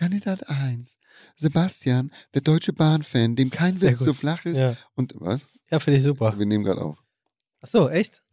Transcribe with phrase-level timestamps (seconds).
[0.00, 0.98] Kandidat 1.
[1.36, 4.58] Sebastian, der deutsche Bahnfan, dem kein Sehr Witz zu flach ist.
[4.58, 4.74] Ja.
[4.94, 5.42] Und was?
[5.70, 6.38] Ja, finde ich super.
[6.38, 6.96] Wir nehmen gerade auf.
[7.60, 8.22] Ach so, echt?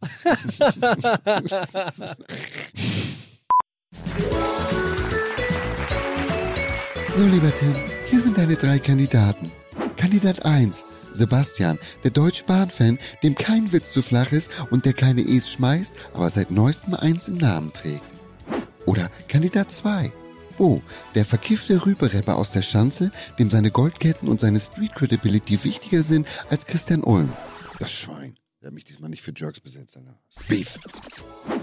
[7.14, 7.74] So, lieber Tim,
[8.08, 9.50] hier sind deine drei Kandidaten.
[9.96, 10.84] Kandidat 1.
[11.12, 15.96] Sebastian, der deutsche Bahnfan, dem kein Witz zu flach ist und der keine E's schmeißt,
[16.14, 18.04] aber seit neuestem eins im Namen trägt.
[18.86, 20.12] Oder Kandidat 2.
[20.58, 20.82] Bo,
[21.14, 26.26] der verkiffte Rüberrapper aus der Schanze, dem seine Goldketten und seine Street Credibility wichtiger sind
[26.50, 27.32] als Christian Ulm.
[27.78, 28.34] Das Schwein.
[28.60, 30.18] Der hat mich diesmal nicht für Jerks besetzt, Alter.
[30.36, 30.66] Speed.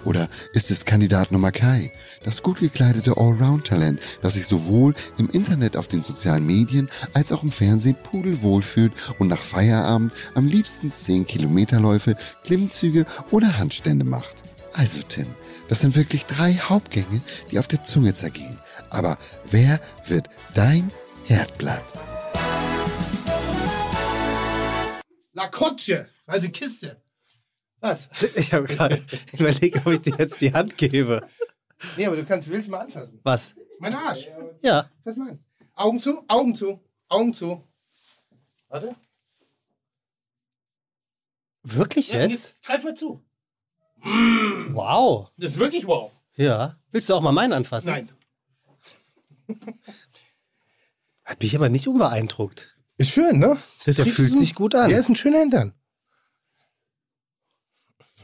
[0.06, 1.92] Oder ist es Kandidat Nummer Kai,
[2.24, 7.44] das gut gekleidete Allround-Talent, das sich sowohl im Internet auf den sozialen Medien als auch
[7.44, 14.44] im Fernsehen pudelwohl fühlt und nach Feierabend am liebsten 10 Kilometerläufe, Klimmzüge oder Handstände macht?
[14.72, 15.28] Also Tim,
[15.68, 17.22] das sind wirklich drei Hauptgänge,
[17.52, 18.58] die auf der Zunge zergehen.
[18.96, 19.18] Aber
[19.52, 20.90] wer wird dein
[21.26, 21.84] Herdblatt?
[25.34, 27.02] La Kutsche, also Kiste.
[27.82, 28.08] Was?
[28.38, 31.20] Ich habe gerade überlegt, ob ich dir jetzt die Hand gebe.
[31.98, 33.20] Nee, aber du kannst, willst mal anfassen.
[33.24, 33.54] Was?
[33.80, 34.30] Mein Arsch.
[34.62, 34.90] Ja.
[35.04, 35.40] Fass mal an.
[35.74, 37.68] Augen zu, Augen zu, Augen zu.
[38.70, 38.96] Warte.
[41.64, 42.64] Wirklich Ja, jetzt?
[42.64, 43.22] Greif mal zu.
[44.72, 45.32] Wow.
[45.36, 46.14] Das ist wirklich wow.
[46.38, 46.78] Ja.
[46.92, 47.90] Willst du auch mal meinen anfassen?
[47.90, 48.10] Nein.
[51.26, 52.78] Hat mich aber nicht unbeeindruckt.
[52.98, 53.58] Ist schön, ne?
[53.86, 54.90] Das Der fühlt sich gut an.
[54.90, 55.74] Der ist ein schöner Hintern.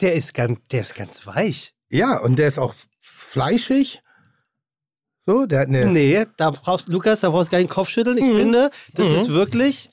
[0.00, 1.74] Der ist ganz, der ist ganz weich.
[1.90, 4.02] Ja, und der ist auch fleischig.
[5.26, 5.86] So, der hat eine.
[5.86, 8.16] Nee, da brauchst Lukas, da brauchst du gar den Kopf schütteln.
[8.18, 9.90] Ich finde, das ist wirklich.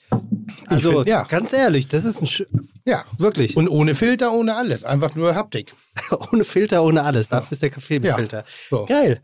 [0.67, 1.23] Also, find, ja.
[1.23, 2.27] ganz ehrlich, das ist ein.
[2.27, 2.43] Sch
[2.85, 3.03] Ja.
[3.17, 3.57] wirklich.
[3.57, 4.83] Und ohne Filter, ohne alles.
[4.83, 5.73] Einfach nur Haptik.
[6.31, 7.27] ohne Filter, ohne alles.
[7.29, 8.15] Dafür ist der Kaffee mit Ja.
[8.15, 8.45] Filter.
[8.69, 8.85] So.
[8.85, 9.21] Geil.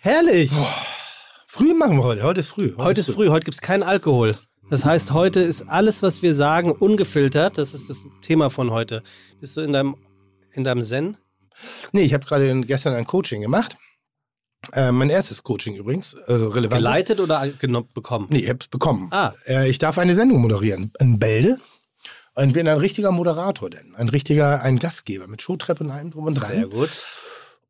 [0.00, 0.50] Herrlich.
[1.46, 2.22] Früh machen wir heute.
[2.24, 2.74] Heute ist früh.
[2.76, 4.36] Heute ist früh, heute gibt es keinen Alkohol.
[4.70, 7.56] Das heißt, heute ist alles, was wir sagen, ungefiltert.
[7.56, 9.02] Das ist das Thema von heute.
[9.40, 9.96] Bist du in deinem,
[10.52, 11.16] in deinem Zen?
[11.92, 13.76] Nee, ich habe gerade gestern ein Coaching gemacht.
[14.72, 16.16] Äh, mein erstes Coaching übrigens.
[16.26, 16.78] Also relevant.
[16.80, 18.26] Geleitet oder genommen bekommen?
[18.30, 19.08] Nee, ich hab's bekommen.
[19.12, 19.32] Ah.
[19.46, 21.58] Äh, ich darf eine Sendung moderieren in Bälde.
[22.34, 23.96] Und bin ein richtiger Moderator denn.
[23.96, 26.52] Ein richtiger, ein Gastgeber mit Showtreppe und allem drum und dran.
[26.52, 26.90] Sehr gut.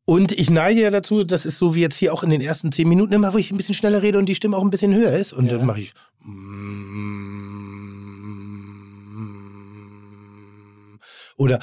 [0.05, 2.71] Und ich neige ja dazu, das ist so wie jetzt hier auch in den ersten
[2.71, 4.93] zehn Minuten immer, wo ich ein bisschen schneller rede und die Stimme auch ein bisschen
[4.93, 5.33] höher ist.
[5.33, 5.57] Und Ja.
[5.57, 5.93] dann mache ich.
[11.37, 11.59] Oder.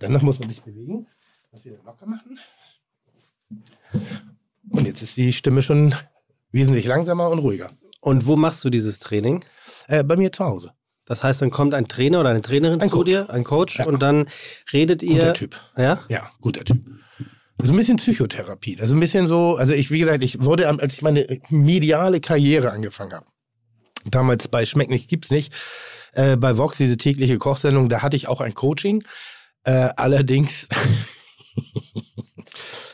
[0.00, 1.06] Danach muss man sich bewegen.
[1.52, 2.38] Das wieder locker machen.
[4.70, 5.94] Und jetzt ist die Stimme schon
[6.52, 7.70] wesentlich langsamer und ruhiger.
[8.00, 9.44] Und wo machst du dieses Training?
[9.88, 10.72] Äh, bei mir zu Hause.
[11.04, 13.06] Das heißt, dann kommt ein Trainer oder eine Trainerin Ein zu Coach.
[13.06, 13.86] dir, ein Coach, Ja.
[13.86, 14.26] und dann
[14.72, 15.14] redet ihr.
[15.18, 15.60] Guter Typ.
[15.76, 16.00] Ja?
[16.08, 16.78] Ja, guter Typ.
[17.58, 18.78] So ein bisschen Psychotherapie.
[18.80, 22.70] Also ein bisschen so, also ich, wie gesagt, ich wurde, als ich meine mediale Karriere
[22.70, 23.26] angefangen habe,
[24.06, 25.52] damals bei Schmeck nicht, gibt's nicht,
[26.12, 29.02] äh, bei Vox, diese tägliche Kochsendung, da hatte ich auch ein Coaching.
[29.64, 30.68] Äh, allerdings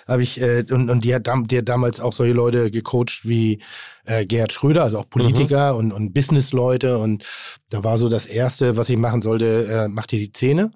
[0.06, 3.60] habe ich, äh, und, und die hat, die hat damals auch solche Leute gecoacht wie
[4.04, 6.98] äh, Gerhard Schröder, also auch Politiker und, und Businessleute.
[6.98, 7.24] Und
[7.70, 10.72] da war so das Erste, was ich machen sollte, äh, mach dir die Zähne.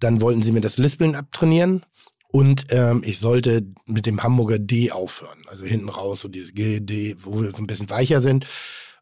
[0.00, 1.84] Dann wollten sie mir das Lispeln abtrainieren.
[2.28, 5.44] Und ähm, ich sollte mit dem Hamburger D aufhören.
[5.46, 8.46] Also hinten raus, so dieses G, D, wo wir so ein bisschen weicher sind.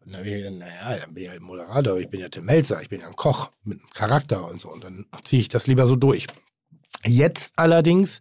[0.05, 2.81] Und dann habe ich naja, dann bin ich halt Moderator, ich bin ja Tim Melzer,
[2.83, 4.71] ich bin ja ein Koch mit einem Charakter und so.
[4.71, 6.27] Und dann ziehe ich das lieber so durch.
[7.07, 8.21] Jetzt allerdings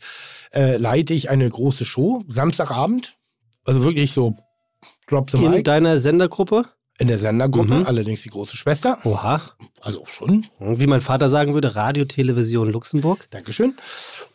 [0.54, 3.16] äh, leite ich eine große Show, Samstagabend.
[3.64, 4.36] Also wirklich so
[5.08, 6.66] Drop the In Mic deiner Sendergruppe?
[7.00, 7.86] in der Sendergruppe, Mhm.
[7.88, 9.00] allerdings die große Schwester.
[9.06, 9.42] Oha.
[9.80, 13.26] Also schon, Wie mein Vater sagen würde, Radio, Television Luxemburg.
[13.32, 13.76] Dankeschön.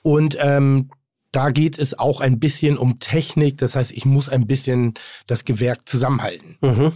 [0.03, 0.91] Und ähm,
[1.31, 3.59] da geht es auch ein bisschen um Technik.
[3.59, 4.95] Das heißt, ich muss ein bisschen
[5.29, 6.57] das Gewerk zusammenhalten.
[6.61, 6.93] Mhm.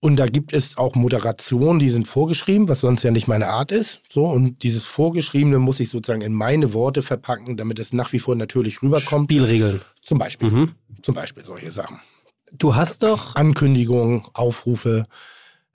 [0.00, 3.72] Und da gibt es auch Moderationen, die sind vorgeschrieben, was sonst ja nicht meine Art
[3.72, 4.02] ist.
[4.12, 8.18] So, und dieses Vorgeschriebene muss ich sozusagen in meine Worte verpacken, damit es nach wie
[8.18, 9.30] vor natürlich rüberkommt.
[9.30, 9.80] Spielregeln.
[10.02, 10.50] Zum Beispiel.
[10.50, 10.72] Mhm.
[11.02, 11.98] Zum Beispiel solche Sachen.
[12.52, 15.06] Du hast doch, Ankündigungen, Aufrufe,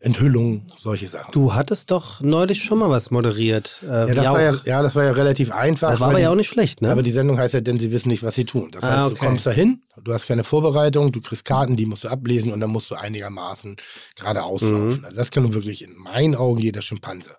[0.04, 1.32] Enthüllungen, solche Sachen.
[1.32, 3.84] du hattest doch neulich schon mal was moderiert.
[3.84, 5.92] Äh, ja, das war ja, ja, das war ja relativ einfach.
[5.92, 6.92] das war aber ja die- auch nicht schlecht, ne?
[6.92, 8.72] Aber die Sendung heißt ja, denn sie wissen nicht, was sie tun.
[8.72, 9.26] Das heißt, Ah, du okay.
[9.28, 12.60] kommst da hin, du hast keine Vorbereitung, du kriegst Karten, die musst du ablesen und
[12.62, 13.76] dann musst du einigermaßen
[14.16, 14.72] geradeaus Mhm.
[14.72, 15.06] laufen.
[15.06, 17.36] Also das kann nun wirklich in meinen Augen jeder Schimpanse.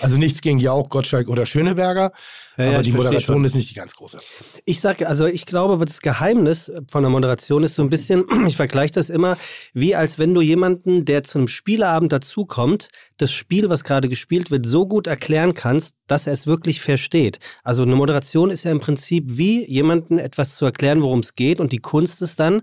[0.00, 2.12] Also nichts gegen Jauch, Gottschalk oder Schöneberger,
[2.56, 3.44] Ja, aber die Moderation schon.
[3.44, 4.18] ist nicht die ganz große.
[4.66, 8.56] Ich sage, also ich glaube, das Geheimnis von der Moderation ist so ein bisschen, ich
[8.56, 9.36] vergleiche das immer,
[9.72, 14.08] wie als wenn du jemanden, der zu einem Spieleabend Abend dazukommt, das Spiel, was gerade
[14.08, 17.38] gespielt wird, so gut erklären kannst, dass er es wirklich versteht.
[17.62, 21.60] Also eine Moderation ist ja im Prinzip wie jemanden etwas zu erklären, worum es geht
[21.60, 22.62] und die Kunst ist dann,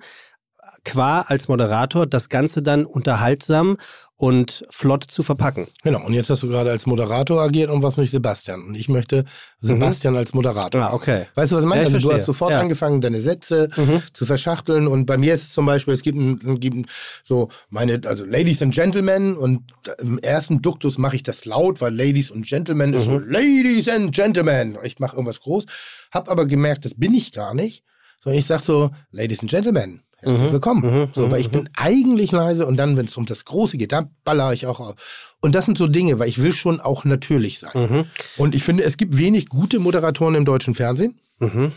[0.83, 3.77] qua als Moderator das Ganze dann unterhaltsam
[4.21, 5.65] und flott zu verpacken.
[5.81, 8.67] Genau, und jetzt hast du gerade als Moderator agiert und was nicht Sebastian.
[8.67, 9.25] Und ich möchte
[9.61, 10.19] Sebastian mhm.
[10.19, 10.79] als Moderator.
[10.79, 11.25] Ah, okay.
[11.33, 11.81] Weißt du, was ich meine?
[11.81, 12.59] Ja, also, du hast sofort ja.
[12.59, 14.03] angefangen, deine Sätze mhm.
[14.13, 14.85] zu verschachteln.
[14.85, 16.87] Und bei mir ist zum Beispiel, es gibt, ein, gibt
[17.23, 19.35] so meine, also Ladies and Gentlemen.
[19.35, 19.63] Und
[19.97, 22.97] im ersten Duktus mache ich das laut, weil Ladies und Gentlemen mhm.
[22.97, 23.27] ist so mhm.
[23.27, 24.77] Ladies and Gentlemen.
[24.83, 25.65] Ich mache irgendwas groß.
[26.11, 27.83] Hab aber gemerkt, das bin ich gar nicht.
[28.23, 30.51] Sondern ich sage so, Ladies and Gentlemen mhm.
[30.51, 30.83] willkommen.
[30.83, 31.07] Mhm.
[31.13, 31.63] So, weil ich mhm.
[31.63, 34.79] bin eigentlich leise und dann, wenn es um das Große geht, dann baller ich auch
[34.79, 35.35] auf.
[35.41, 37.71] Und das sind so Dinge, weil ich will schon auch natürlich sein.
[37.73, 38.05] Mhm.
[38.37, 41.19] Und ich finde, es gibt wenig gute Moderatoren im deutschen Fernsehen.
[41.39, 41.71] Mhm.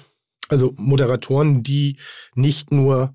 [0.48, 1.96] Also Moderatoren, die
[2.34, 3.14] nicht nur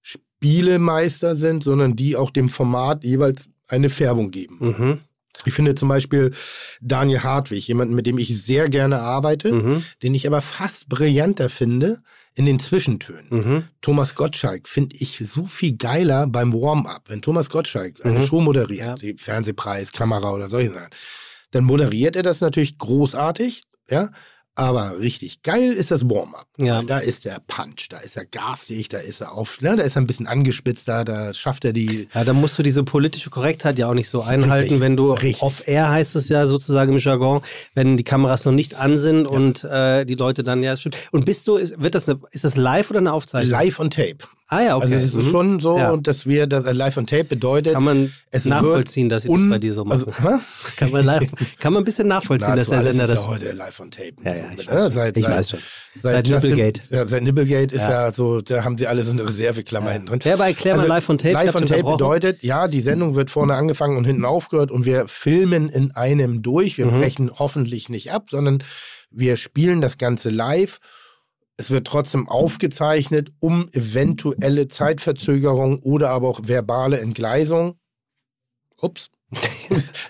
[0.00, 5.00] Spielemeister sind, sondern die auch dem Format jeweils eine Färbung geben.
[5.44, 6.32] Ich finde zum Beispiel
[6.80, 9.84] Daniel Hartwig, jemanden, mit dem ich sehr gerne arbeite, mhm.
[10.02, 12.00] den ich aber fast brillanter finde
[12.38, 13.26] in den Zwischentönen.
[13.30, 13.64] Mhm.
[13.82, 17.02] Thomas Gottschalk finde ich so viel geiler beim Warm-up.
[17.08, 18.26] Wenn Thomas Gottschalk eine mhm.
[18.26, 18.94] Show moderiert, ja.
[18.94, 20.90] die Fernsehpreis, Kamera oder solche Sachen,
[21.50, 24.10] dann moderiert er das natürlich großartig, ja,
[24.58, 26.46] aber richtig geil ist das Warm-up.
[26.58, 26.82] Ja.
[26.82, 29.96] Da ist der Punch, da ist er garstig, da ist er auf, ne, da ist
[29.96, 32.08] er ein bisschen angespitzt, da, da schafft er die.
[32.12, 35.16] Ja, da musst du diese politische Korrektheit ja auch nicht so einhalten, richtig, wenn du
[35.40, 37.40] off-air heißt es ja sozusagen im Jargon,
[37.74, 39.30] wenn die Kameras noch nicht an sind ja.
[39.30, 40.96] und äh, die Leute dann, ja, stimmt.
[41.12, 43.52] Und bist du, ist, wird das eine, ist das live oder eine Aufzeichnung?
[43.52, 44.18] Live on Tape.
[44.50, 44.84] Ah ja, okay.
[44.84, 45.30] Also das ist mhm.
[45.30, 45.94] schon so, ja.
[45.98, 47.74] dass wir das Live on Tape bedeutet.
[47.74, 50.06] Kann man es nachvollziehen, dass sie das bei dir so machen?
[50.06, 50.40] Also,
[50.76, 51.28] kann, man live,
[51.58, 53.24] kann man ein bisschen nachvollziehen, Na, dass der Sender das.
[53.24, 54.14] Ja heute Live on Tape.
[54.24, 55.60] Ja, ja, ich, weiß, seit, ich seit, weiß schon.
[55.94, 56.80] Seit, seit Nipplegate.
[56.88, 57.90] Ja, seit Nipplegate ist ja.
[57.90, 58.10] ja.
[58.10, 60.20] so, da haben sie alle so eine Reserveklammer hinten drin.
[60.24, 61.34] Ja, aber erklär mal also, Live on Tape.
[61.34, 65.08] Live on Tape bedeutet, ja, die Sendung wird vorne angefangen und hinten aufgehört und wir
[65.08, 66.78] filmen in einem durch.
[66.78, 67.00] Wir mhm.
[67.00, 68.62] brechen hoffentlich nicht ab, sondern
[69.10, 70.78] wir spielen das Ganze live
[71.58, 77.78] es wird trotzdem aufgezeichnet, um eventuelle Zeitverzögerung oder aber auch verbale Entgleisung.
[78.80, 79.10] Ups.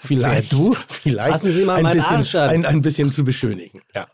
[0.01, 3.81] vielleicht, du, vielleicht Sie mal ein, bisschen, ein, ein bisschen zu beschönigen.
[3.95, 4.07] Ja.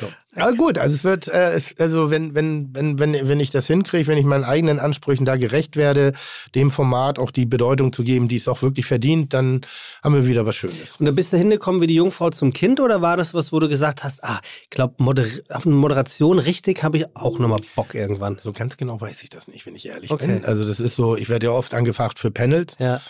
[0.00, 0.06] So.
[0.34, 3.66] Aber gut, also es wird, äh, es, also wenn, wenn, wenn, wenn, wenn ich das
[3.66, 6.14] hinkriege, wenn ich meinen eigenen Ansprüchen da gerecht werde,
[6.54, 9.60] dem Format auch die Bedeutung zu geben, die es auch wirklich verdient, dann
[10.02, 10.96] haben wir wieder was Schönes.
[10.98, 13.60] Und da bist du hingekommen wie die Jungfrau zum Kind oder war das was, wo
[13.60, 17.60] du gesagt hast, ah, ich glaube, Moder auf eine Moderation richtig habe ich auch nochmal
[17.76, 18.38] Bock irgendwann?
[18.42, 20.26] So ganz genau weiß ich das nicht, wenn ich ehrlich okay.
[20.26, 20.44] bin.
[20.46, 22.76] Also das ist so, ich werde ja oft angefragt für Panels.
[22.78, 23.02] Ja.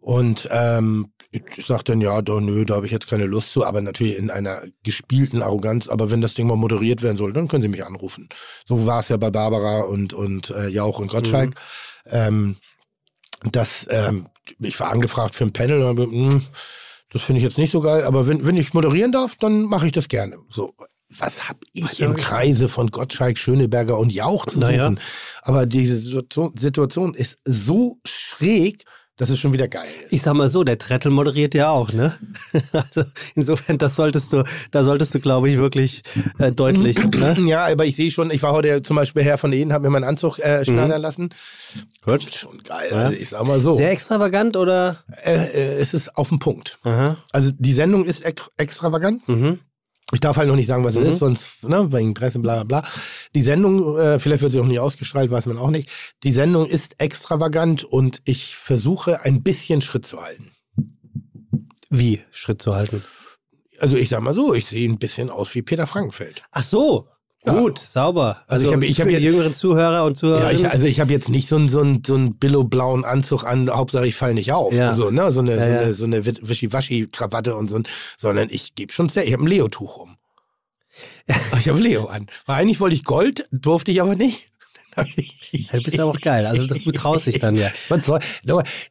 [0.00, 3.64] Und ähm, ich sage dann, ja, da, nö, da habe ich jetzt keine Lust zu,
[3.64, 5.88] aber natürlich in einer gespielten Arroganz.
[5.88, 8.28] Aber wenn das Ding mal moderiert werden soll, dann können Sie mich anrufen.
[8.66, 11.50] So war es ja bei Barbara und, und äh, Jauch und Gottschalk.
[11.50, 11.54] Mhm.
[12.06, 12.56] Ähm,
[13.52, 14.26] das, ähm,
[14.58, 16.42] ich war angefragt für ein Panel, und, mh, hm,
[17.12, 19.86] das finde ich jetzt nicht so geil, aber wenn, wenn ich moderieren darf, dann mache
[19.86, 20.38] ich das gerne.
[20.48, 20.74] So,
[21.08, 24.60] was habe ich im Kreise von Gottschalk, Schöneberger und Jauch zu suchen?
[24.60, 24.94] Naja.
[25.42, 28.84] Aber diese Situation ist so schräg,
[29.20, 29.86] das ist schon wieder geil.
[30.08, 32.14] Ich sag mal so, der Trettel moderiert ja auch, ne?
[32.72, 36.02] Also insofern, das solltest du, da solltest du, glaube ich, wirklich
[36.38, 36.96] äh, deutlich.
[37.14, 37.36] ne?
[37.40, 39.90] Ja, aber ich sehe schon, ich war heute zum Beispiel Herr von Eden, habe mir
[39.90, 41.02] meinen Anzug äh, schneidern mhm.
[41.02, 41.30] lassen.
[42.02, 42.32] Gut.
[42.32, 42.88] Schon geil.
[42.90, 42.96] Ja.
[42.96, 43.74] Also ich sag mal so.
[43.74, 45.04] Sehr extravagant oder?
[45.22, 46.78] Äh, äh, es ist auf den Punkt.
[46.84, 47.18] Aha.
[47.30, 49.28] Also die Sendung ist ex extravagant.
[49.28, 49.58] Mhm.
[50.12, 51.02] Ich darf halt noch nicht sagen, was mhm.
[51.02, 52.90] es ist, sonst, ne, wegen Presse, bla bla bla.
[53.34, 55.90] Die Sendung, äh, vielleicht wird sie auch nie ausgestrahlt, weiß man auch nicht.
[56.24, 60.50] Die Sendung ist extravagant und ich versuche ein bisschen Schritt zu halten.
[61.90, 63.02] Wie Schritt zu halten?
[63.78, 66.42] Also ich sag mal so, ich sehe ein bisschen aus wie Peter Frankenfeld.
[66.50, 67.08] Ach so,
[67.44, 67.54] ja.
[67.54, 68.42] Gut, sauber.
[68.46, 70.62] Also, also ich habe hab jetzt, die jüngeren Zuhörer und Zuhörerinnen.
[70.62, 73.44] Ja, ich, also ich habe jetzt nicht so einen so einen, so einen billow-blauen Anzug
[73.44, 74.74] an, Hauptsache ich falle nicht auf.
[74.74, 74.94] Ja.
[74.94, 75.32] So, ne?
[75.32, 77.80] so eine, ja, so eine, so eine Wischiwaschi-Krawatte und so,
[78.18, 80.16] sondern ich gebe schon sehr, ich habe ein Leo-Tuch um.
[81.58, 82.26] ich habe Leo an.
[82.44, 84.49] Weil eigentlich wollte ich Gold, durfte ich aber nicht.
[85.02, 86.46] Du bist aber auch geil.
[86.46, 87.70] Also du traust dich dann ja.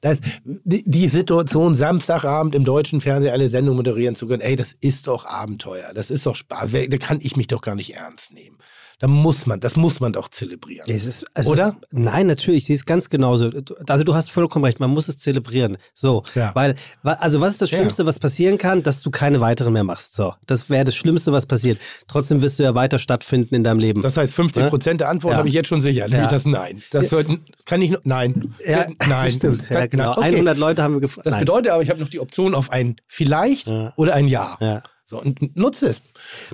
[0.01, 5.07] Das, die Situation, Samstagabend im deutschen Fernsehen eine Sendung moderieren zu können, ey, das ist
[5.07, 5.93] doch Abenteuer.
[5.93, 6.71] Das ist doch Spaß.
[6.71, 8.57] Da kann ich mich doch gar nicht ernst nehmen.
[8.99, 10.85] Da muss man, das muss man doch zelebrieren.
[10.85, 11.69] Ja, ist, Oder?
[11.69, 13.49] Ist, nein, natürlich, sie ist ganz genauso.
[13.87, 15.77] Also du hast vollkommen recht, man muss es zelebrieren.
[15.93, 16.51] So, ja.
[16.53, 18.07] weil, also was ist das Schlimmste, ja.
[18.07, 20.15] was passieren kann, dass du keine weiteren mehr machst?
[20.15, 21.79] So, das wäre das Schlimmste, was passiert.
[22.07, 24.01] Trotzdem wirst du ja weiter stattfinden in deinem Leben.
[24.01, 25.37] Das heißt, 50 Prozent der Antwort ja.
[25.37, 26.07] habe ich jetzt schon sicher.
[26.09, 26.83] Nämlich das Nein.
[26.91, 27.27] Das wird,
[27.65, 28.53] kann ich, nein.
[28.65, 29.31] Ja, nein.
[29.39, 30.11] Stimmt, ja, genau.
[30.11, 30.35] Okay.
[30.35, 31.25] 100 Leute haben wir gefragt.
[31.25, 34.57] Das bedeutet aber, ich habe noch die Option auf ein Vielleicht oder ein Ja.
[34.59, 34.83] Ja.
[35.09, 36.01] So, und nutze es.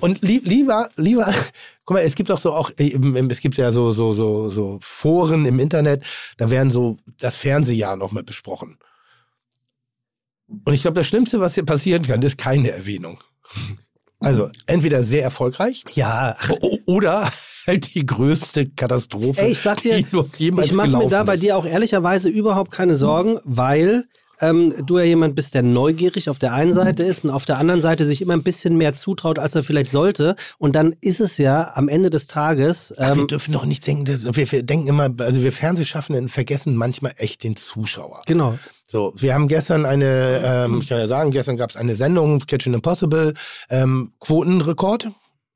[0.00, 1.26] Und lieber, lieber,
[1.84, 2.98] guck mal, es gibt auch so auch, äh,
[3.28, 6.02] es gibt ja so, so, so, so Foren im Internet,
[6.38, 8.78] da werden so das Fernsehjahr nochmal besprochen.
[10.64, 13.22] Und ich glaube, das Schlimmste, was hier passieren kann, ist keine Erwähnung.
[14.20, 16.34] Also entweder sehr erfolgreich Ja,
[16.86, 17.30] oder
[17.66, 21.24] halt die größte Katastrophe, Ey, ich sag dir, die noch jemals ich mache mir da
[21.24, 24.06] bei dir auch ehrlicherweise überhaupt keine Sorgen, weil
[24.40, 27.58] ähm, du ja jemand bist, der neugierig auf der einen Seite ist und auf der
[27.58, 30.36] anderen Seite sich immer ein bisschen mehr zutraut, als er vielleicht sollte.
[30.58, 32.94] Und dann ist es ja am Ende des Tages.
[32.96, 36.76] wir Ähm, dürfen doch nicht denken, dass- wir, wir denken immer, also wir Fernsehschaffenden vergessen
[36.76, 38.22] manchmal echt den Zuschauer.
[38.26, 38.58] genau.
[38.88, 42.38] So, wir haben gestern eine, ähm, ich kann ja sagen, gestern gab es eine Sendung,
[42.46, 43.34] Kitchen Impossible,
[43.68, 45.08] ähm, Quotenrekord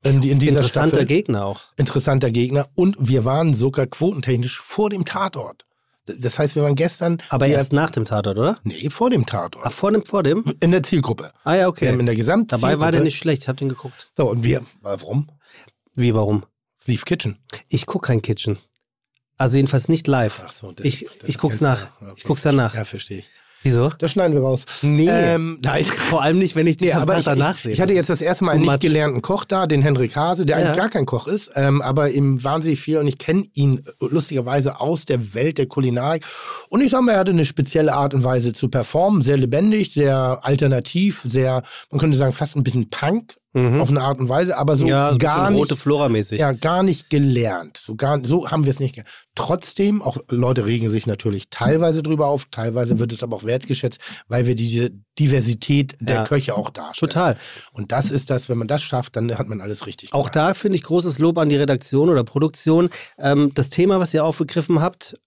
[0.03, 1.05] in, in Interessanter Staffel.
[1.05, 1.61] Gegner auch.
[1.77, 2.67] Interessanter Gegner.
[2.75, 5.63] Und wir waren sogar quotentechnisch vor dem Tatort.
[6.05, 7.21] Das heißt, wir waren gestern.
[7.29, 8.59] Aber wir, erst nach dem Tatort, oder?
[8.63, 9.65] Nee, vor dem Tatort.
[9.65, 10.55] Ach, vor dem, vor dem?
[10.59, 11.31] In der Zielgruppe.
[11.43, 11.87] Ah ja, Wir okay.
[11.89, 12.61] haben in der Gesamtzielgruppe.
[12.71, 14.11] Dabei war der nicht schlecht, ich hab den geguckt.
[14.17, 15.29] So, und wir, warum?
[15.93, 16.45] Wie, warum?
[16.79, 17.37] Sleeve Kitchen.
[17.69, 18.57] Ich guck kein Kitchen.
[19.37, 20.41] Also jedenfalls nicht live.
[20.45, 21.89] Ach so, das- ich das ich guck's nach.
[22.01, 22.13] Okay.
[22.17, 22.73] Ich guck's danach.
[22.75, 23.29] Ja, verstehe ich.
[23.63, 23.89] Wieso?
[23.99, 24.65] Das schneiden wir raus.
[24.81, 25.07] Nee.
[25.09, 25.85] Ähm, nein.
[26.09, 27.71] Vor allem nicht, wenn ich dich Nee, aber ich, danach ich, sehe.
[27.73, 30.57] ich hatte jetzt das erste Mal einen nicht gelernten Koch da, den Henrik Hase, der
[30.59, 30.65] Ja.
[30.65, 34.79] eigentlich gar kein Koch ist, ähm, aber ihm wahnsinnig viel und ich kenne ihn lustigerweise
[34.79, 36.25] aus der Welt der Kulinarik.
[36.69, 39.93] Und ich sag mal, er hatte eine spezielle Art und Weise zu performen, sehr lebendig,
[39.93, 43.81] sehr alternativ, sehr, man könnte sagen, fast ein bisschen Punk Mhm.
[43.81, 45.59] auf eine Art und Weise, aber so ja, gar nicht.
[45.59, 46.39] rote Flora-mäßig.
[46.39, 47.77] Ja, gar nicht gelernt.
[47.83, 49.09] So, gar, so haben wir es nicht gelernt.
[49.35, 53.99] Trotzdem, auch Leute regen sich natürlich teilweise drüber auf, teilweise wird es aber auch wertgeschätzt,
[54.29, 56.23] weil wir diese Diversität der Ja.
[56.23, 57.09] Köche auch darstellen.
[57.09, 57.35] Total.
[57.73, 60.35] Und das ist das, wenn man das schafft, dann hat man alles richtig Auch gemacht.
[60.35, 62.89] da finde ich großes Lob an die Redaktion oder Produktion.
[63.17, 65.17] Ähm, das Thema, was ihr aufgegriffen habt,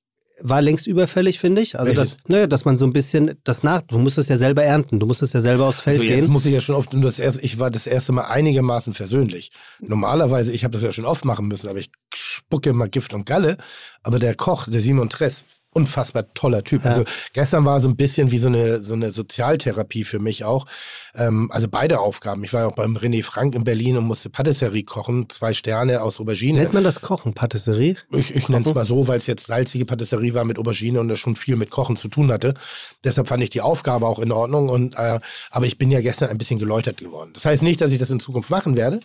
[0.41, 1.79] war längst überfällig, finde ich.
[1.79, 2.17] Also, Welches?
[2.17, 4.99] das, naja, dass man so ein bisschen das nach, du musst es ja selber ernten,
[4.99, 6.33] du musst es ja selber aufs Feld Also jetzt gehen.
[6.33, 9.53] muss ich ja schon oft, und das erste, ich war das erste Mal einigermaßen versöhnlich.
[9.81, 13.26] Normalerweise, ich habe das ja schon oft machen müssen, aber ich spucke immer Gift und
[13.26, 13.57] Galle.
[14.03, 16.85] Aber der Koch, der Simon Tress, unfassbar toller Typ.
[16.85, 16.93] Ja.
[16.93, 20.66] Also gestern war so ein bisschen wie so eine, so eine Sozialtherapie für mich auch.
[21.14, 22.45] Ähm, also beide Aufgaben.
[22.45, 26.02] Ich war ja auch beim René Frank in Berlin und musste Patisserie kochen, zwei Sterne
[26.02, 26.61] aus Aubergine.
[26.61, 27.97] Nennt man das Kochen, Patisserie?
[28.12, 31.09] Ich, ich nenne es mal so, weil es jetzt salzige Patisserie war mit Aubergine und
[31.09, 32.54] das schon viel mit Kochen zu tun hatte.
[33.02, 34.69] Deshalb fand ich die Aufgabe auch in Ordnung.
[34.69, 37.33] Und, äh, aber ich bin ja gestern ein bisschen geläutert geworden.
[37.35, 39.00] Das heißt nicht, dass ich das in Zukunft machen werde.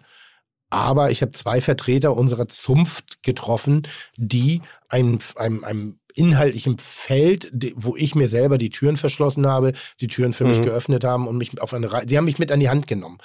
[0.69, 7.73] Aber ich habe zwei Vertreter unserer Zunft getroffen, die einem, einem, einem inhaltlichen Feld, die-
[7.75, 10.65] wo ich mir selber die Türen verschlossen habe, die Türen für mich Mhm.
[10.65, 13.17] geöffnet haben und mich auf eine Reise, sie haben mich mit an die Hand genommen.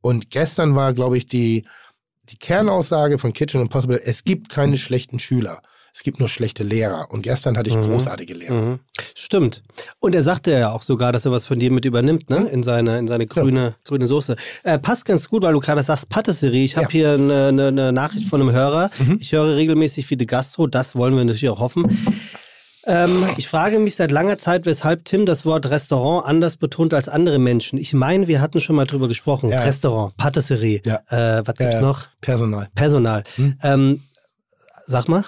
[0.00, 1.64] Und gestern war, glaube ich, die,
[2.30, 5.60] die Kernaussage von Kitchen Impossible, es gibt keine schlechten Schüler.
[5.98, 7.06] Es gibt nur schlechte Lehrer.
[7.10, 7.84] Und gestern hatte ich Mhm.
[7.84, 8.52] großartige Lehrer.
[8.60, 8.80] Mhm.
[9.14, 9.62] Stimmt.
[9.98, 12.46] Und er sagte ja auch sogar, dass er was von dir mit übernimmt, ne?
[12.52, 14.36] In seine, in seine grüne, grüne Soße.
[14.62, 16.64] Äh, passt ganz gut, weil du gerade sagst Patisserie.
[16.66, 16.90] Ich habe Ja.
[16.90, 18.90] hier eine, eine, eine Nachricht von einem Hörer.
[19.20, 20.66] Ich höre regelmäßig viele Gastro.
[20.66, 21.86] Das wollen wir natürlich auch hoffen.
[22.86, 27.08] Ähm, ich frage mich seit langer Zeit, weshalb Tim das Wort Restaurant anders betont als
[27.08, 27.78] andere Menschen.
[27.78, 29.50] Ich meine, wir hatten schon mal drüber gesprochen.
[29.50, 29.62] Ja.
[29.62, 30.80] Restaurant, Patisserie.
[30.84, 31.00] Ja.
[31.08, 32.06] Äh, was gibt's Äh, noch?
[32.20, 32.68] Personal.
[32.74, 33.24] Personal.
[33.62, 34.00] Ähm,
[34.86, 35.24] sag mal.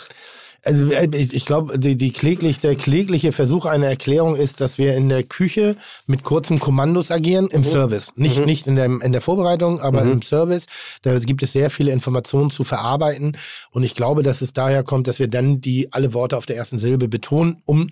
[0.69, 4.77] Also äh, ich, ich glaube, die, die kläglich, der klägliche Versuch einer Erklärung ist, dass
[4.77, 8.13] wir in der Küche mit kurzen Kommandos agieren im Service.
[8.17, 10.67] Nicht, nicht in, der, in der Vorbereitung, aber im Service.
[11.01, 13.39] Da gibt es sehr viele Informationen zu verarbeiten.
[13.71, 16.57] Und ich glaube, dass es daher kommt, dass wir dann die alle Worte auf der
[16.57, 17.89] ersten Silbe betonen, um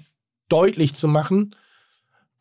[0.50, 1.56] deutlich zu machen,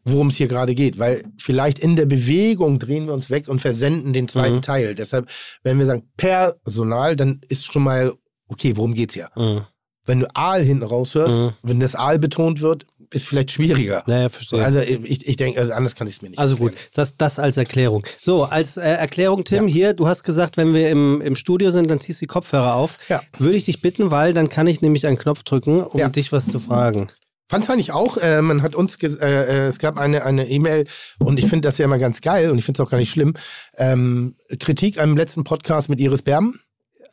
[0.03, 0.99] worum es hier gerade geht.
[0.99, 4.61] Weil vielleicht in der Bewegung drehen wir uns weg und versenden den zweiten Mhm.
[4.63, 4.95] Teil.
[4.95, 5.29] Deshalb,
[5.63, 8.11] wenn wir sagen Personal, dann ist schon mal,
[8.49, 9.29] okay, worum geht's hier?
[9.37, 9.61] Mhm.
[10.05, 11.51] Wenn du Aal hinten raushörst, Mhm.
[11.63, 14.03] wenn das Aal betont wird, ist vielleicht schwieriger.
[14.07, 14.63] Naja, verstehe.
[14.65, 16.89] Also ich, ich denke, also anders kann ich es mir nicht Also gut, erklären.
[16.95, 18.05] das, das als Erklärung.
[18.19, 21.89] So, als äh, Erklärung, Tim, hier, du hast gesagt, wenn wir im, im Studio sind,
[21.89, 22.97] dann ziehst du die Kopfhörer auf.
[23.07, 23.21] Ja.
[23.37, 26.09] Würde ich dich bitten, weil dann kann ich nämlich einen Knopf drücken, um Ja.
[26.09, 27.07] dich was zu fragen.
[27.47, 30.87] Fand fand ich auch, äh, man hat uns, äh, äh, es gab eine eine E-Mail
[31.19, 33.11] und ich finde das ja immer ganz geil und ich finde es auch gar nicht
[33.11, 33.35] schlimm.
[33.77, 36.59] Ähm, Kritik am letzten Podcast mit Iris Berben,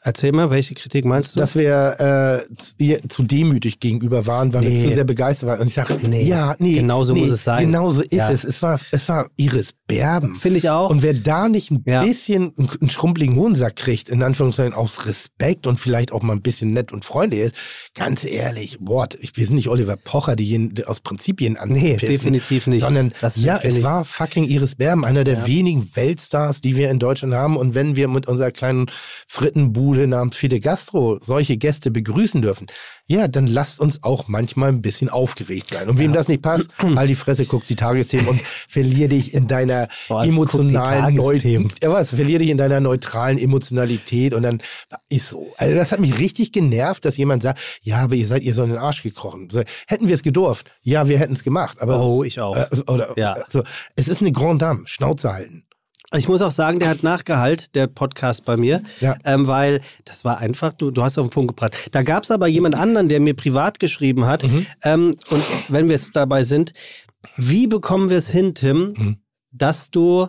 [0.05, 1.41] Erzähl mal, welche Kritik meinst du?
[1.41, 4.83] dass wir äh, zu, ihr zu demütig gegenüber waren, weil Nee.
[4.83, 5.61] wir zu sehr begeistert waren.
[5.61, 6.25] Und ich sage, Nee.
[6.25, 7.67] ja, nee, Genauso nee, muss es sein.
[7.67, 8.31] Genauso ist Ja.
[8.33, 8.43] es.
[8.43, 10.37] Es war, es war Iris Berben.
[10.41, 10.91] Finde ich auch.
[10.91, 12.03] Und wer da nicht ein Ja.
[12.05, 16.73] bisschen einen, schrumpeligen Hohensack kriegt, in Anführungszeichen aus Respekt und vielleicht auch mal ein bisschen
[16.73, 17.55] nett und freundlich ist,
[17.95, 18.79] ganz ehrlich,
[19.21, 22.67] ich, wir sind nicht Oliver Pocher, die, jeden, die aus Prinzip jeden nee, anpissen, definitiv
[22.67, 22.81] nicht.
[22.81, 23.85] Sondern, Das ja, es ich.
[23.85, 25.47] war fucking Iris Berben, einer der Ja.
[25.47, 27.57] wenigen Weltstars, die wir in Deutschland haben.
[27.57, 28.87] Und wenn wir mit unserer kleinen
[29.29, 32.67] Frittenbude Bude namens Fide Gastro solche Gäste begrüßen dürfen,
[33.07, 35.91] ja, dann lasst uns auch manchmal ein bisschen aufgeregt sein.
[35.91, 36.17] Und wem ja.
[36.17, 40.25] das nicht passt, halt die Fresse, guckst die Tagesthemen und verlier dich in deiner Boah,
[40.25, 41.83] emotionalen Neutralität.
[41.83, 42.09] Ja, was?
[42.09, 44.63] Verlier dich in deiner neutralen Emotionalität und dann
[45.11, 45.53] ist so.
[45.59, 48.63] Also das hat mich richtig genervt, dass jemand sagt, ja, aber ihr seid ihr so
[48.63, 49.51] in den Arsch gekrochen.
[49.51, 51.83] So, hätten wir es gedurft, ja, wir hätten es gemacht.
[51.83, 52.57] Aber, oh, ich auch.
[52.57, 53.37] Äh, oder, ja.
[53.47, 53.63] so,
[53.95, 55.67] es ist eine Grand Dame, Schnauze halten.
[56.14, 59.16] Ich muss auch sagen, der hat Nachgehalt, der Podcast bei mir, ja.
[59.25, 61.88] ähm, weil das war einfach, du, du hast auf den Punkt gebracht.
[61.92, 64.42] Da gab es aber jemand anderen, der mir privat geschrieben hat.
[64.42, 64.66] Mhm.
[64.83, 66.75] Ähm, und wenn wir jetzt dabei sind,
[67.37, 69.16] wie bekommen wir es hin, Tim, mhm.
[69.52, 70.28] dass du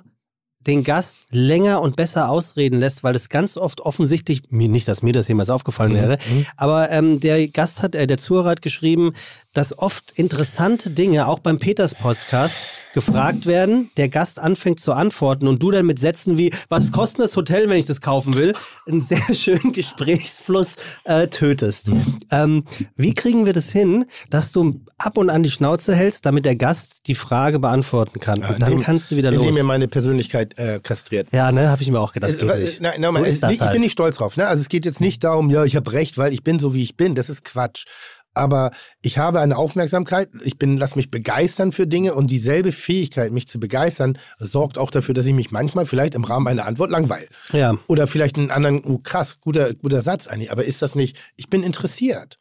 [0.67, 5.13] den Gast länger und besser ausreden lässt, weil es ganz oft offensichtlich, nicht, dass mir
[5.13, 5.98] das jemals aufgefallen mhm.
[5.98, 6.46] wäre, mhm.
[6.58, 9.13] aber ähm, der Gast hat, äh, der Zuhörer hat geschrieben,
[9.53, 12.60] dass oft interessante Dinge, auch beim Peters Podcast,
[12.93, 17.22] gefragt werden, der Gast anfängt zu antworten und du dann mit Sätzen wie, was kostet
[17.22, 18.53] das Hotel, wenn ich das kaufen will,
[18.88, 21.89] einen sehr schönen Gesprächsfluss äh, tötest.
[21.89, 22.17] Mhm.
[22.32, 22.63] Ähm,
[22.96, 26.55] wie kriegen wir das hin, dass du ab und an die Schnauze hältst, damit der
[26.55, 28.43] Gast die Frage beantworten kann?
[28.43, 29.41] Und dann kannst du wieder los.
[29.41, 31.27] Indem mir meine Persönlichkeit äh, kastriert.
[31.31, 32.41] Ja, ne, habe ich mir auch gedacht.
[32.41, 33.69] Äh, äh, nein, nein, so ist das ich, halt.
[33.69, 34.38] ich bin nicht stolz drauf.
[34.38, 34.48] Ne?
[34.48, 36.83] Also es geht jetzt nicht darum, ja, ich habe recht, weil ich bin so, wie
[36.83, 37.15] ich bin.
[37.15, 37.86] Das ist Quatsch
[38.33, 43.31] aber ich habe eine Aufmerksamkeit, ich bin, lass mich begeistern für Dinge und dieselbe Fähigkeit,
[43.31, 46.91] mich zu begeistern, sorgt auch dafür, dass ich mich manchmal vielleicht im Rahmen einer Antwort
[46.91, 47.27] langweile.
[47.51, 47.77] Ja.
[47.88, 51.50] Oder vielleicht einen anderen, oh krass, guter, guter Satz eigentlich, aber ist das nicht, ich
[51.50, 52.39] bin interessiert.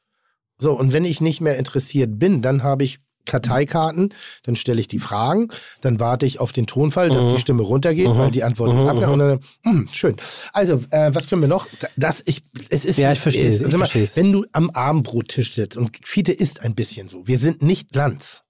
[0.59, 4.12] So, und wenn ich nicht mehr interessiert bin, dann habe ich Karteikarten,
[4.43, 5.49] dann stelle ich die Fragen,
[5.81, 7.35] dann warte ich auf den Tonfall, dass mhm.
[7.35, 8.19] die Stimme runtergeht, mhm.
[8.19, 8.88] weil die Antwort mhm.
[8.88, 9.12] abgehört.
[9.12, 10.17] Und dann, mh, hm, schön.
[10.52, 11.67] Also, äh, was können wir noch?
[11.97, 13.61] Das, ich, es ist, ja, ich verstehe es.
[13.61, 17.62] Ich mal, wenn du am Abendbrottisch sitzt und Fiete ist ein bisschen so, wir sind
[17.62, 18.43] nicht Lanz.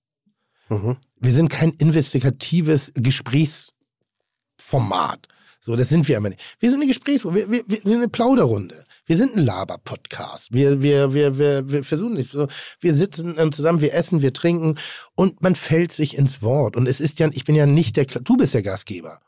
[0.68, 0.96] Mhm.
[1.20, 5.26] Wir sind kein investigatives Gesprächsformat.
[5.60, 6.42] So, das sind wir immer nicht.
[6.58, 8.84] Wir sind eine Gesprächsrunde, wir, wir, wir sind eine Plauderrunde.
[9.12, 10.54] Wir sind ein Laber-Podcast.
[10.54, 12.48] Wir, wir, wir, wir, wir versuchen nicht so.
[12.80, 14.76] Wir sitzen zusammen, wir essen, wir trinken
[15.14, 16.78] und man fällt sich ins Wort.
[16.78, 19.20] Und es ist ja, ich bin ja nicht der, du bist der Gastgeber.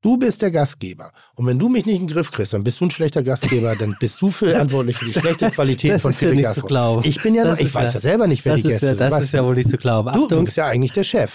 [0.00, 1.12] Du bist der Gastgeber.
[1.34, 3.76] Und wenn du mich nicht in den Griff kriegst, dann bist du ein schlechter Gastgeber,
[3.76, 7.06] dann bist du verantwortlich für die schlechte Qualität das von ist ja nicht zu glauben.
[7.06, 9.12] Ich bin ja, noch, ich weiß ja, ja, selber nicht, wer die Gäste ja, sind.
[9.12, 10.08] Das ist ja wohl nicht zu glauben.
[10.08, 10.26] Achtung.
[10.26, 11.34] Du bist ja eigentlich der Chef.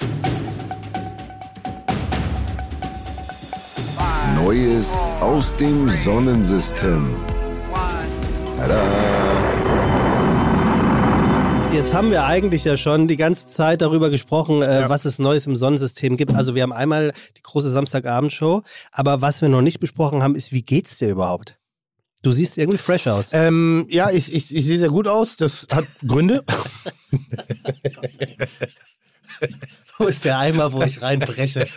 [4.35, 4.89] Neues
[5.21, 7.34] aus dem Sonnensystem.
[11.71, 14.89] Jetzt haben wir eigentlich ja schon die ganze Zeit darüber gesprochen, äh, ja.
[14.89, 16.33] was es Neues im Sonnensystem gibt.
[16.33, 20.53] Also wir haben einmal die große Samstagabendshow, aber was wir noch nicht besprochen haben, ist,
[20.53, 21.57] wie geht's dir überhaupt?
[22.23, 23.31] Du siehst irgendwie fresh aus.
[23.33, 25.35] Ähm, ja, ich, ich, ich sehe sehr gut aus.
[25.35, 26.43] Das hat Gründe.
[29.97, 31.67] Wo ist der Eimer, wo ich reinbreche?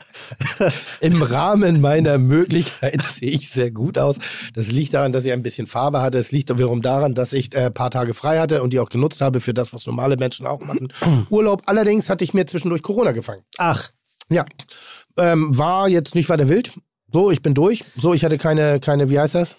[1.00, 4.16] Im Rahmen meiner Möglichkeit sehe ich sehr gut aus.
[4.54, 6.18] Das liegt daran, dass ich ein bisschen Farbe hatte.
[6.18, 8.90] Es liegt wiederum daran, dass ich ein äh, paar Tage frei hatte und die auch
[8.90, 10.92] genutzt habe für das, was normale Menschen auch machen.
[11.30, 11.62] Urlaub.
[11.66, 13.42] Allerdings hatte ich mir zwischendurch Corona gefangen.
[13.58, 13.90] Ach.
[14.30, 14.44] Ja.
[15.16, 16.72] Ähm, war jetzt nicht weiter wild.
[17.12, 17.84] So, ich bin durch.
[17.96, 19.56] So, ich hatte keine, keine, wie heißt das?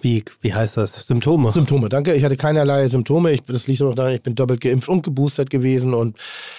[0.00, 1.06] Wie, wie heißt das?
[1.06, 1.50] Symptome.
[1.50, 2.14] Symptome, danke.
[2.14, 3.32] Ich hatte keinerlei Symptome.
[3.32, 6.16] Ich, das liegt auch daran, ich bin doppelt geimpft und geboostert gewesen und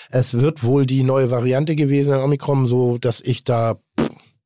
[0.09, 3.79] es wird wohl die neue Variante gewesen in Omikron, so dass ich da,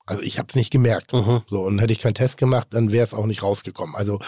[0.06, 1.12] also ich habe es nicht gemerkt.
[1.12, 1.42] Mhm.
[1.50, 3.96] So und hätte ich keinen Test gemacht, dann wäre es auch nicht rausgekommen.
[3.96, 4.20] Also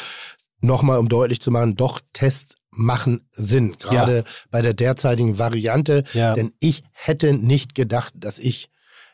[0.61, 4.23] nochmal, um deutlich zu machen, doch Tests machen Sinn, gerade ja.
[4.49, 6.33] bei der derzeitigen Variante, ja.
[6.33, 8.71] denn ich hätte nicht gedacht, dass ich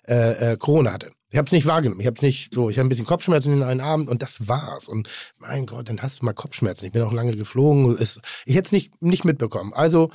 [0.07, 1.11] äh, äh, Corona hatte.
[1.31, 2.01] Ich habe es nicht wahrgenommen.
[2.01, 2.69] Ich habe nicht so.
[2.69, 4.87] Ich habe ein bisschen Kopfschmerzen in einen Abend und das war's.
[4.87, 6.85] Und mein Gott, dann hast du mal Kopfschmerzen.
[6.85, 7.97] Ich bin auch lange geflogen.
[7.99, 9.73] Ich hätte es nicht, nicht mitbekommen.
[9.73, 10.09] Also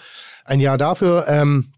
[0.45, 1.27] ein Jahr dafür.
[1.29, 1.73] Ähm,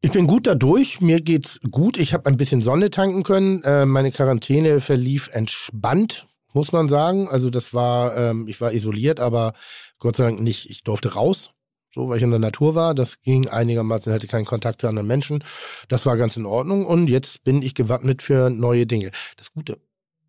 [0.00, 1.00] ich bin gut dadurch.
[1.00, 1.98] Mir geht's gut.
[1.98, 3.62] Ich habe ein bisschen Sonne tanken können.
[3.62, 7.28] Äh, meine Quarantäne verlief entspannt, muss man sagen.
[7.28, 9.52] Also das war, ähm, ich war isoliert, aber
[10.00, 10.68] Gott sei Dank nicht.
[10.68, 11.54] Ich durfte raus
[11.94, 12.94] so, weil ich in der Natur war.
[12.94, 15.42] Das ging einigermaßen, hatte keinen Kontakt zu anderen Menschen.
[15.88, 19.10] Das war ganz in Ordnung und jetzt bin ich gewappnet für neue Dinge.
[19.36, 19.78] Das Gute,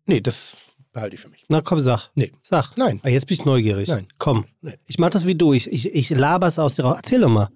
[0.06, 0.56] nee, das
[0.92, 1.44] behalte ich für mich.
[1.48, 2.10] Na komm, sag.
[2.14, 2.32] Nee.
[2.42, 2.76] Sag.
[2.76, 3.00] Nein.
[3.02, 3.88] Ah, jetzt bin ich neugierig.
[3.88, 4.08] Nein.
[4.18, 4.46] Komm.
[4.60, 4.74] Nee.
[4.86, 5.52] Ich mach das wie du.
[5.52, 6.96] Ich, ich, ich laber's aus dir raus.
[6.96, 7.48] Erzähl doch mal.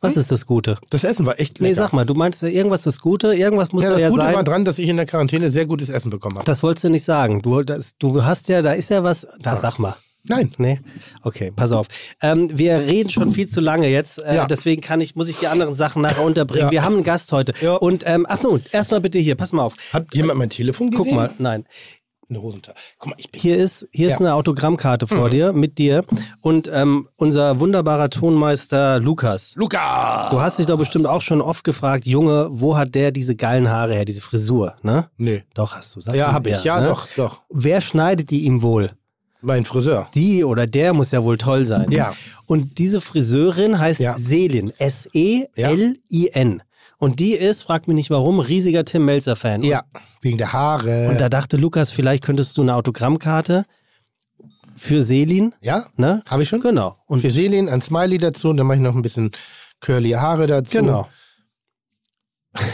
[0.00, 0.22] Was hm?
[0.22, 0.78] ist das Gute?
[0.90, 1.68] Das Essen war echt lecker.
[1.68, 4.16] Nee, sag mal, du meinst irgendwas das Gute, irgendwas muss ja, da ja sein.
[4.16, 6.44] Das Gute war dran, dass ich in der Quarantäne sehr gutes Essen bekommen habe.
[6.44, 7.42] Das wolltest du nicht sagen.
[7.42, 9.56] Du, das, du hast ja, da ist ja was, da ja.
[9.56, 9.96] sag mal.
[10.28, 10.52] Nein.
[10.58, 10.80] Nee?
[11.22, 11.86] Okay, pass auf.
[12.22, 14.46] Ähm, wir reden schon viel zu lange jetzt, äh, ja.
[14.46, 16.66] deswegen kann ich, muss ich die anderen Sachen nachher unterbringen.
[16.66, 16.70] Ja.
[16.72, 17.52] Wir haben einen Gast heute.
[17.60, 17.74] Ja.
[17.74, 19.74] Und ähm, ach so, erstmal bitte hier, pass mal auf.
[19.92, 21.04] Hat jemand mein Telefon gesehen?
[21.06, 21.64] Guck mal, nein.
[22.30, 22.76] eine Hosentasche.
[22.98, 25.30] Guck mal, ich bin Hier ist, hier ist eine Autogrammkarte vor Mhm.
[25.30, 26.04] dir, mit dir.
[26.42, 29.54] Und ähm, unser wunderbarer Tonmeister Lukas.
[29.56, 30.28] Luca!
[30.30, 33.70] Du hast dich doch bestimmt auch schon oft gefragt, Junge, wo hat der diese geilen
[33.70, 35.08] Haare her, diese Frisur, ne?
[35.16, 35.44] Nee.
[35.54, 36.00] Doch, hast du.
[36.00, 36.64] Sag Ja, habe ich.
[36.64, 36.88] Ja, ne?
[36.88, 37.40] doch, doch.
[37.48, 38.90] Wer schneidet die ihm wohl?
[39.40, 40.08] Mein Friseur.
[40.14, 41.90] Die oder der muss ja wohl toll sein.
[41.90, 42.12] Ja.
[42.46, 44.14] Und diese Friseurin heißt Ja.
[44.18, 44.72] Selin.
[44.78, 46.62] S-E-L-I-N.
[46.98, 49.62] Und die ist, frag mich nicht warum, riesiger Tim Melzer-Fan.
[49.62, 49.84] Ja,
[50.20, 51.08] wegen der Haare.
[51.10, 53.64] Und da dachte Lukas, vielleicht könntest du eine Autogrammkarte
[54.76, 56.22] für Selin, ja, ne?
[56.28, 56.60] habe ich schon.
[56.60, 56.96] Genau.
[57.06, 59.30] Und Und für Selin ein Smiley dazu und dann mache ich noch ein bisschen
[59.80, 60.78] curly Haare dazu.
[60.78, 61.08] genau.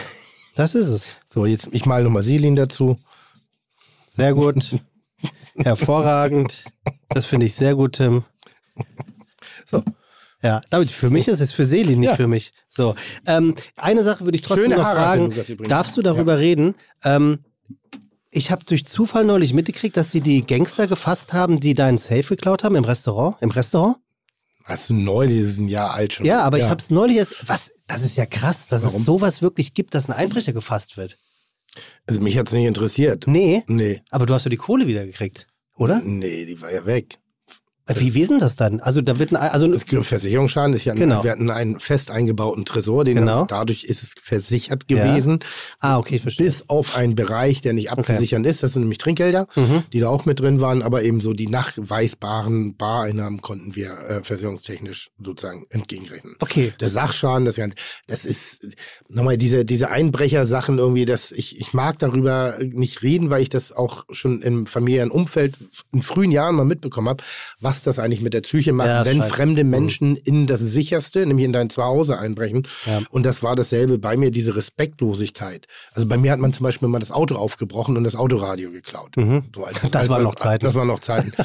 [0.57, 1.15] Das ist es.
[1.33, 2.95] So, jetzt ich male nochmal Selin dazu.
[4.09, 4.79] Sehr gut.
[5.57, 6.65] Hervorragend.
[7.09, 8.25] Das finde ich sehr gut, Tim.
[9.67, 9.83] So.
[10.43, 12.17] Ja, damit für mich ist es für Selin, nicht Ja.
[12.17, 12.51] für mich.
[12.69, 12.95] So.
[13.27, 15.27] Ähm, eine Sache würde ich trotzdem Schöne noch Haare fragen.
[15.31, 15.69] Übrigens.
[15.69, 16.75] Darfst du darüber reden?
[17.03, 17.39] Ähm,
[18.31, 22.25] ich habe durch Zufall neulich mitgekriegt, dass sie die Gangster gefasst haben, die deinen Safe
[22.25, 23.37] geklaut haben im Restaurant.
[23.41, 23.97] Im Restaurant?
[24.65, 26.27] Hast du neu, die ist ein Jahr alt schon.
[26.27, 27.49] Ja, aber ich habe es neulich erst.
[27.49, 27.71] Was?
[27.87, 28.99] Das ist ja krass, dass Warum?
[29.01, 31.19] es sowas wirklich gibt, dass ein Einbrecher gefasst wird.
[32.07, 33.27] Also mich hat's nicht interessiert.
[33.27, 34.01] Nee, Nee.
[34.11, 36.01] aber du hast ja die Kohle wieder gekriegt, oder?
[36.05, 37.19] Nee, die war ja weg.
[37.87, 38.81] Wie, wie denn das dann?
[38.81, 41.23] Also da wird ein, also Das Versicherungsschaden ist ja, ein, Genau.
[41.23, 43.45] wir hatten einen fest eingebauten Tresor, den Genau.
[43.45, 45.05] dadurch ist es versichert Ja.
[45.07, 45.41] gewesen.
[45.81, 46.47] ah okay, verstehe.
[46.47, 48.63] Bis auf einen Bereich, der nicht abzusichern ist.
[48.63, 49.83] Das sind nämlich Trinkgelder, Mhm.
[49.93, 54.25] die da auch mit drin waren, aber eben so die nachweisbaren Bareinnahmen konnten wir äh,
[54.25, 56.37] versicherungstechnisch sozusagen entgegenrechnen.
[56.41, 56.73] Okay.
[56.81, 58.61] Der Sachschaden, das Ganze, das ist
[59.09, 63.73] nochmal diese, diese Einbrechersachen irgendwie, dass ich, ich mag darüber nicht reden, weil ich das
[63.73, 65.57] auch schon im familiären Umfeld
[65.93, 67.23] in frühen Jahren mal mitbekommen habe,
[67.61, 71.45] was das eigentlich mit der Psyche macht, Ja, wenn fremde Menschen in das Sicherste, nämlich
[71.45, 72.67] in dein Zuhause einbrechen.
[72.87, 73.03] Ja.
[73.11, 75.67] Und das war dasselbe bei mir, diese Respektlosigkeit.
[75.93, 79.17] Also bei mir hat man zum Beispiel mal das Auto aufgebrochen und das Autoradio geklaut.
[79.17, 79.45] Mhm.
[79.55, 80.65] So als, Das waren noch Zeiten.
[80.65, 81.33] Das waren noch Zeiten.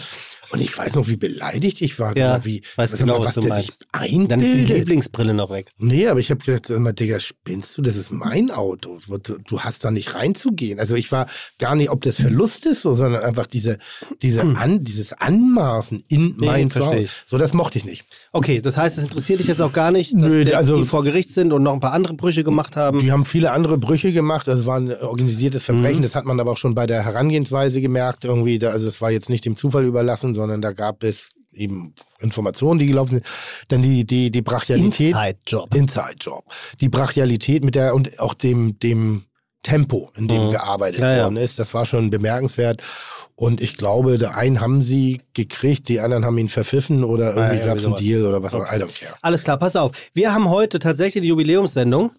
[0.51, 2.15] Und ich weiß noch, wie beleidigt ich war.
[2.17, 3.79] Ja, wie, weiß sag genau, mal, was du der meinst.
[3.79, 4.31] sich einbildet.
[4.31, 5.67] Dann ist die Lieblingsbrille noch weg.
[5.77, 7.81] Nee, aber ich habe gesagt, sag mal, Digga, spinnst du?
[7.81, 8.97] Das ist mein Auto.
[9.07, 10.79] Du, du hast da nicht reinzugehen.
[10.79, 13.77] Also ich war gar nicht, ob das Verlust ist, so, sondern einfach diese,
[14.21, 16.35] diese an, dieses Anmaßen in Hm.
[16.39, 17.11] Nee, mein ich.
[17.25, 18.05] So, das mochte ich nicht.
[18.31, 20.85] Okay, das heißt, es interessiert dich jetzt auch gar nicht, dass Nö, der, also- die
[20.85, 22.99] vor Gericht sind und noch ein paar andere Brüche gemacht haben.
[22.99, 24.47] Die haben viele andere Brüche gemacht.
[24.49, 25.65] Also es war ein organisiertes Mhm.
[25.65, 26.01] Verbrechen.
[26.01, 28.25] Das hat man aber auch schon bei der Herangehensweise gemerkt.
[28.25, 31.93] Irgendwie, da, also es war jetzt nicht dem Zufall überlassen, sondern da gab es eben
[32.19, 33.25] Informationen, die gelaufen sind.
[33.67, 35.13] Dann die, die, die Brachialität.
[35.15, 35.75] Inside-Job.
[35.75, 36.45] Inside-Job.
[36.79, 39.23] Die Brachialität mit der und auch dem, dem
[39.61, 40.51] Tempo, in dem Mhm.
[40.51, 41.23] gearbeitet Ja, ja.
[41.25, 42.81] worden ist, das war schon bemerkenswert.
[43.35, 47.59] Und ich glaube, der einen haben sie gekriegt, die anderen haben ihn verpfiffen oder irgendwie
[47.59, 48.77] ja, gab es einen Deal oder was auch Okay.
[48.77, 49.13] I don't care.
[49.21, 49.91] Alles klar, pass auf.
[50.13, 52.11] Wir haben heute tatsächlich die Jubiläumssendung.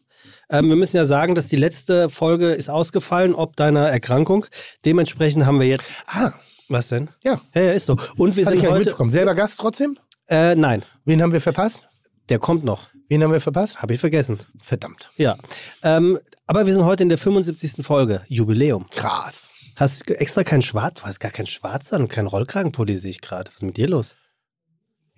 [0.50, 4.44] Ähm, wir müssen ja sagen, dass die letzte Folge ist ausgefallen, ob deiner Erkrankung.
[4.84, 5.92] Dementsprechend haben wir jetzt.
[6.06, 6.32] Ah,
[6.70, 7.10] Was denn?
[7.22, 7.38] ja.
[7.54, 7.96] Ja, ja, ist so.
[8.16, 8.78] Und wir Hatte ich sind nicht heute.
[8.84, 9.10] mitbekommen.
[9.10, 9.98] Selber Gast trotzdem?
[10.28, 11.82] Äh, nein, Wen haben wir verpasst?
[12.28, 12.86] der kommt noch.
[13.08, 13.82] Wen haben wir verpasst?
[13.82, 14.38] Habe ich vergessen.
[14.62, 15.10] Verdammt.
[15.16, 15.36] Ja.
[15.82, 17.84] Ähm, aber wir sind heute in der 75.
[17.84, 18.22] Folge.
[18.28, 18.86] Jubiläum.
[18.90, 19.50] Krass.
[19.74, 21.00] Hast du extra keinen Schwarz?
[21.00, 23.48] Du hast gar keinen Schwarz an und keinen Rollkragenpulli, sehe ich gerade.
[23.48, 24.14] Was ist mit dir los?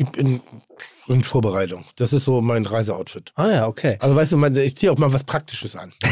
[0.02, 0.40] Ich bin
[1.08, 1.84] in Vorbereitung.
[1.96, 3.32] Das ist so mein Reiseoutfit.
[3.34, 3.96] Ah ja, okay.
[4.00, 5.92] Also weißt du, ich ziehe auch mal was Praktisches an.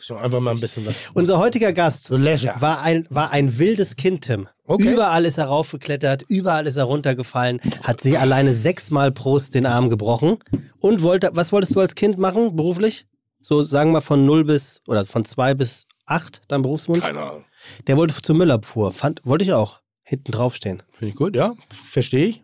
[0.00, 1.10] So einfach mal ein bisschen was.
[1.14, 4.48] Unser heutiger Gast So war ein, war ein wildes Kind, Tim.
[4.64, 4.92] Okay.
[4.92, 9.90] Überall ist er raufgeklettert, überall ist er runtergefallen, hat sie alleine sechsmal Prost den Arm
[9.90, 10.38] gebrochen
[10.80, 13.06] und wollte, was wolltest du als Kind machen, beruflich?
[13.40, 17.04] So sagen wir von 0 bis, oder von 2 bis 8, dein Berufswunsch?
[17.04, 17.44] Keine Ahnung.
[17.86, 20.82] Der wollte zur Müllabfuhr, fand, wollte ich auch, hinten draufstehen.
[20.90, 21.54] Finde ich gut, ja.
[21.70, 22.42] Verstehe ich.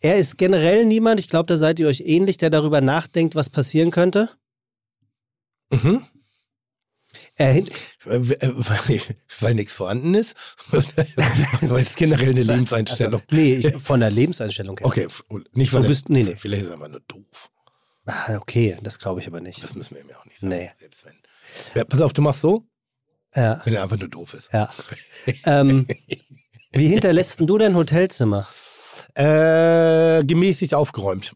[0.00, 3.48] Er ist generell niemand, ich glaube, da seid ihr euch ähnlich, der darüber nachdenkt, was
[3.50, 4.30] passieren könnte.
[5.70, 6.04] Mhm.
[7.36, 7.54] Er,
[8.04, 10.34] Weil, nichts vorhanden ist?
[10.70, 13.20] weil es generell eine Lebenseinstellung.
[13.30, 14.86] nee, ich, von der Lebenseinstellung her.
[14.86, 15.06] Okay,
[15.52, 16.36] nicht Du weil er- bist- nee, nee.
[16.36, 17.50] Vielleicht ist er einfach nur doof.
[18.06, 19.62] Ah, okay, das glaube ich aber nicht.
[19.62, 20.54] Das müssen wir ihm ja auch nicht sagen.
[20.54, 20.70] Nee.
[20.78, 21.14] Selbst wenn.
[21.74, 22.64] Ja, pass auf, du machst so,
[23.34, 24.52] Ja, wenn er einfach nur doof ist.
[24.52, 24.70] ja.
[25.44, 25.86] ähm,
[26.72, 28.46] wie hinterlässt denn du dein Hotelzimmer?
[29.16, 31.34] Äh, gemäßigt aufgeräumt.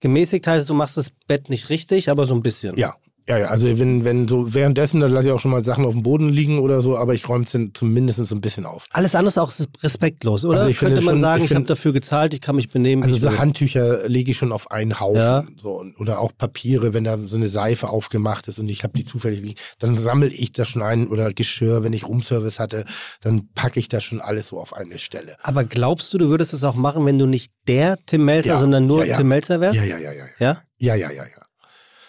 [0.00, 2.76] Gemäßigt heißt, du machst das Bett nicht richtig, aber so ein bisschen.
[2.76, 2.96] Ja.
[3.26, 5.94] Ja, ja, also wenn, wenn so währenddessen, dann lasse ich auch schon mal Sachen auf
[5.94, 8.86] dem Boden liegen oder so, aber ich räume es dann zumindest so ein bisschen auf.
[8.92, 9.50] Alles andere ist auch
[9.82, 10.58] respektlos, oder?
[10.58, 13.02] Also ich Könnte man schon- sagen, ich ich, habe dafür gezahlt, ich kann mich benehmen.
[13.02, 13.38] Also so.
[13.38, 15.16] Handtücher lege ich schon auf einen Haufen.
[15.16, 15.44] Ja.
[15.60, 19.04] So, oder auch Papiere, wenn da so eine Seife aufgemacht ist und ich habe die
[19.04, 22.84] zufällig liegen, dann sammle ich das schon ein oder Geschirr, wenn ich Roomservice hatte,
[23.22, 25.36] dann packe ich das schon alles so auf eine Stelle.
[25.42, 28.60] Aber glaubst du, du würdest das auch machen, wenn du nicht der Tim Melzer, Ja,
[28.60, 29.16] sondern nur ja, ja.
[29.16, 29.76] Tim Melzer wärst?
[29.76, 30.24] Ja, ja, ja, ja.
[30.38, 30.58] Ja?
[30.78, 31.43] Ja, ja, ja, ja.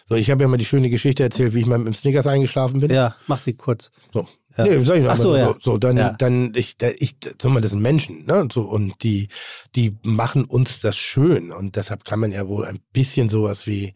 [0.08, 2.28] So, ich habe ja mal die schöne Geschichte erzählt, wie ich mal mit dem Snickers
[2.28, 2.92] eingeschlafen bin.
[2.92, 3.90] Ja, mach sie kurz.
[4.14, 4.28] So.
[4.58, 4.66] Ja.
[4.66, 5.56] Nee, sag ich Ach so, mal ja.
[5.60, 6.14] so, dann, Ja.
[6.18, 8.48] dann, ich, da, ich, sag mal, das sind Menschen, ne?
[8.54, 9.28] So, und die,
[9.76, 11.52] die machen uns das schön.
[11.52, 13.96] Und deshalb kann man ja wohl ein bisschen sowas wie,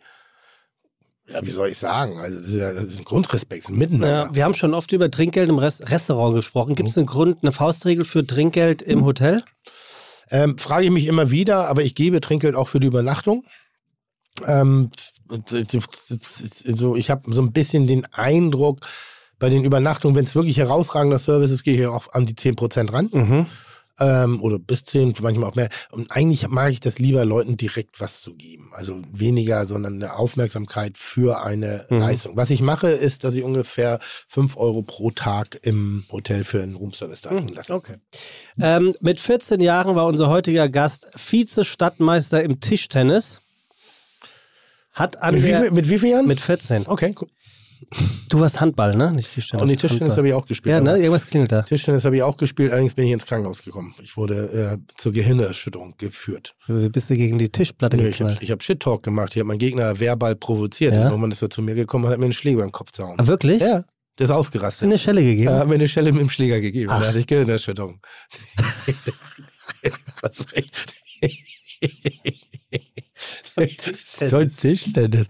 [1.28, 2.17] ja, wie soll ich sagen?
[2.19, 4.26] Also, das ist ja das ist ein Grundrespekt, ein Miteinander.
[4.26, 6.76] Ja, wir haben schon oft über Trinkgeld im Rest Restaurant gesprochen.
[6.76, 9.43] Gibt es einen Grund, eine Faustregel für Trinkgeld im Hotel?
[10.32, 13.45] Ähm, frage ich mich immer wieder, aber ich gebe Trinkgeld auch für die Übernachtung.
[14.45, 14.89] Ähm,
[16.75, 18.79] so, ich habe so ein bisschen den Eindruck,
[19.39, 22.91] bei den Übernachtungen, wenn es wirklich herausragender Service ist, gehe ich auch an die 10%
[22.91, 23.09] ran.
[23.11, 23.45] Mhm.
[24.01, 25.67] Ähm, oder bis 10, manchmal auch mehr.
[25.91, 28.69] Und eigentlich mag ich das lieber, Leuten direkt was zu geben.
[28.73, 31.97] Also weniger, sondern eine Aufmerksamkeit für eine Mhm.
[31.99, 32.37] Leistung.
[32.37, 36.75] Was ich mache, ist, dass ich ungefähr 5 Euro pro Tag im Hotel für einen
[36.75, 37.73] Roomservice da liegen lasse.
[37.73, 37.95] Okay.
[38.61, 43.41] Ähm, mit 14 Jahren war unser heutiger Gast Vize-Stadtmeister im Tischtennis.
[44.99, 46.27] Hat an Mit wie, der, viel, mit wie vielen Jahren?
[46.27, 46.88] mit 14.
[46.88, 47.29] okay, cool.
[48.27, 49.12] Du warst Handball, ne?
[49.13, 49.62] Nicht Tischtennis.
[49.62, 50.73] Und die Tischtennis habe ich auch gespielt.
[50.75, 50.97] Ja, ne?
[50.97, 51.62] Irgendwas klingelt da.
[51.62, 53.95] Tischtennis habe ich auch gespielt, allerdings bin ich ins Krankenhaus gekommen.
[54.03, 56.55] Ich wurde äh, zur Gehirnerschütterung geführt.
[56.67, 58.41] Wie bist du gegen die Tischplatte ich habe geknallt?
[58.41, 59.31] ich hab Shit-Talk gemacht.
[59.31, 60.93] Ich habe meinen Gegner verbal provoziert.
[60.93, 61.03] Ja?
[61.03, 63.15] Und irgendwann ist er zu mir gekommen und hat mir einen Schläger im Kopf gehauen.
[63.17, 63.62] Ah, wirklich?
[63.62, 63.85] Ja,
[64.17, 64.85] der ist ausgerastet.
[64.85, 65.47] Eine Schelle gegeben?
[65.47, 66.91] Er hat mir eine Schelle mit dem Schläger gegeben.
[66.91, 66.99] Ach.
[66.99, 68.01] Da hatte ich Gehirnerschütterung.
[70.21, 70.45] Was
[73.58, 73.82] recht.
[74.29, 75.27] Soll Tischtennis.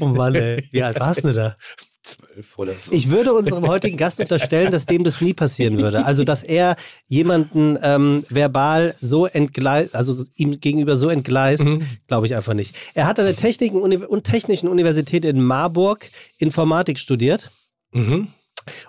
[0.00, 0.68] Oh Mann, ey.
[0.72, 1.56] Wie alt warst du da?
[2.02, 2.92] Zwölf oder so.
[2.92, 6.04] Ich würde unserem heutigen Gast unterstellen, dass dem das nie passieren würde.
[6.06, 6.76] Also, dass er
[7.06, 11.82] jemanden ähm, verbal so entgleist, also ihm gegenüber so entgleist, Mhm.
[12.08, 12.74] glaube ich einfach nicht.
[12.94, 17.50] Er hat an der Technik und Technischen Universität in Marburg Informatik studiert.
[17.92, 18.28] mhm.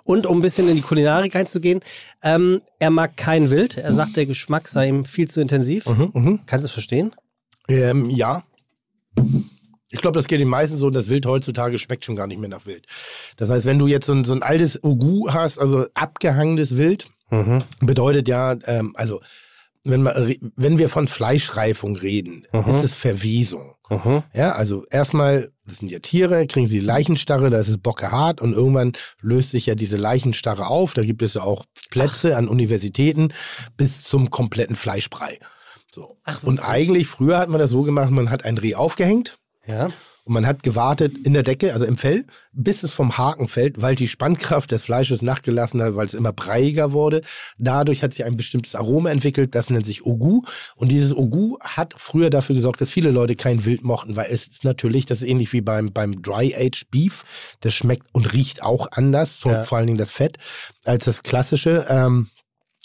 [0.04, 1.80] Und um ein bisschen in die Kulinarik einzugehen,
[2.22, 3.78] ähm, er mag kein Wild.
[3.78, 5.86] Er sagt, der Geschmack sei ihm viel zu intensiv.
[5.86, 6.10] Mhm.
[6.12, 6.40] Mhm.
[6.46, 7.12] Kannst du es verstehen?
[7.68, 8.44] Ähm, ja.
[9.88, 10.90] Ich glaube, das geht den meisten so.
[10.90, 12.86] Das Wild heutzutage schmeckt schon gar nicht mehr nach Wild.
[13.36, 17.06] Das heißt, wenn du jetzt so ein, so ein altes Ogu hast, also abgehangenes Wild,
[17.80, 19.20] bedeutet ja, ähm, also
[19.84, 23.74] wenn, man, wenn wir von Fleischreifung reden, ist es Verwesung.
[23.90, 24.22] Mhm.
[24.32, 28.52] Ja, also erstmal, das sind ja Tiere, kriegen sie Leichenstarre, da ist es bockehart und
[28.52, 30.94] irgendwann löst sich ja diese Leichenstarre auf.
[30.94, 33.32] Da gibt es ja auch Plätze an Universitäten
[33.76, 35.38] bis zum kompletten Fleischbrei.
[35.94, 36.16] So.
[36.42, 39.86] und eigentlich, früher hat man das so gemacht, man hat ein Reh aufgehängt Ja.
[40.24, 43.82] und man hat gewartet in der Decke, also im Fell, bis es vom Haken fällt,
[43.82, 47.20] weil die Spannkraft des Fleisches nachgelassen hat, weil es immer breiiger wurde.
[47.58, 50.42] Dadurch hat sich ein bestimmtes Aroma entwickelt, das nennt sich Ogu.
[50.76, 54.46] Und dieses Ogu hat früher dafür gesorgt, dass viele Leute kein Wild mochten, weil es
[54.46, 58.88] ist natürlich, das ist ähnlich wie beim, beim Dry-Aged Beef, das schmeckt und riecht auch
[58.92, 59.64] anders, so, Ja.
[59.64, 60.38] vor allen Dingen das Fett,
[60.84, 61.84] als das klassische.
[61.90, 62.28] Ähm,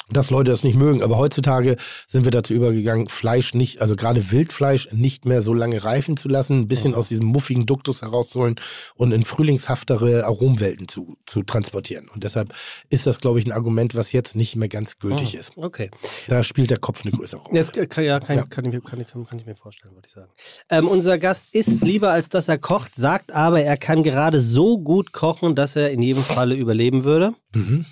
[0.10, 1.04] dass Leute das nicht mögen.
[1.04, 5.84] Aber heutzutage sind wir dazu übergegangen, Fleisch nicht, also gerade Wildfleisch nicht mehr so lange
[5.84, 8.56] reifen zu lassen, ein bisschen aus diesem muffigen Duktus herauszuholen
[8.96, 12.10] und in frühlingshaftere Aromwelten zu, zu transportieren.
[12.14, 12.54] Und deshalb
[12.90, 15.58] ist das, glaube ich, ein Argument, was jetzt nicht mehr ganz gültig ist.
[15.58, 15.90] Okay.
[16.28, 17.60] Da spielt der Kopf eine größere Rolle.
[17.60, 18.44] Das kann, ja, kann, Ja.
[18.46, 20.32] Kann, ich mir, kann, ich, kann ich mir vorstellen, würde ich sagen.
[20.70, 24.78] Ähm, unser Gast isst lieber, als dass er kocht, sagt aber, er kann gerade so
[24.78, 27.34] gut kochen, dass er in jedem Falle überleben würde.
[27.54, 27.86] Mhm.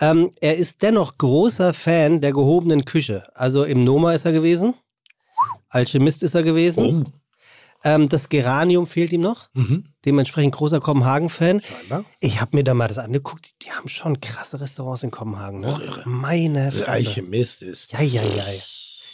[0.00, 3.24] Ähm, er ist dennoch großer Fan der gehobenen Küche.
[3.34, 4.74] Also im Noma ist er gewesen,
[5.68, 7.06] Alchemist ist er gewesen.
[7.06, 7.10] Oh.
[7.84, 9.48] Ähm, das Geranium fehlt ihm noch.
[9.54, 9.84] Mhm.
[10.04, 11.62] Dementsprechend großer Kopenhagen-Fan.
[12.20, 13.46] Ich habe mir da mal das angeguckt.
[13.46, 15.60] Die, die haben schon krasse Restaurants in Kopenhagen.
[15.60, 15.80] Ne?
[15.80, 16.00] Oh.
[16.08, 16.88] Meine Der Fresse.
[16.88, 17.92] Alchemist ist.
[17.92, 18.44] Ja, ja, ja.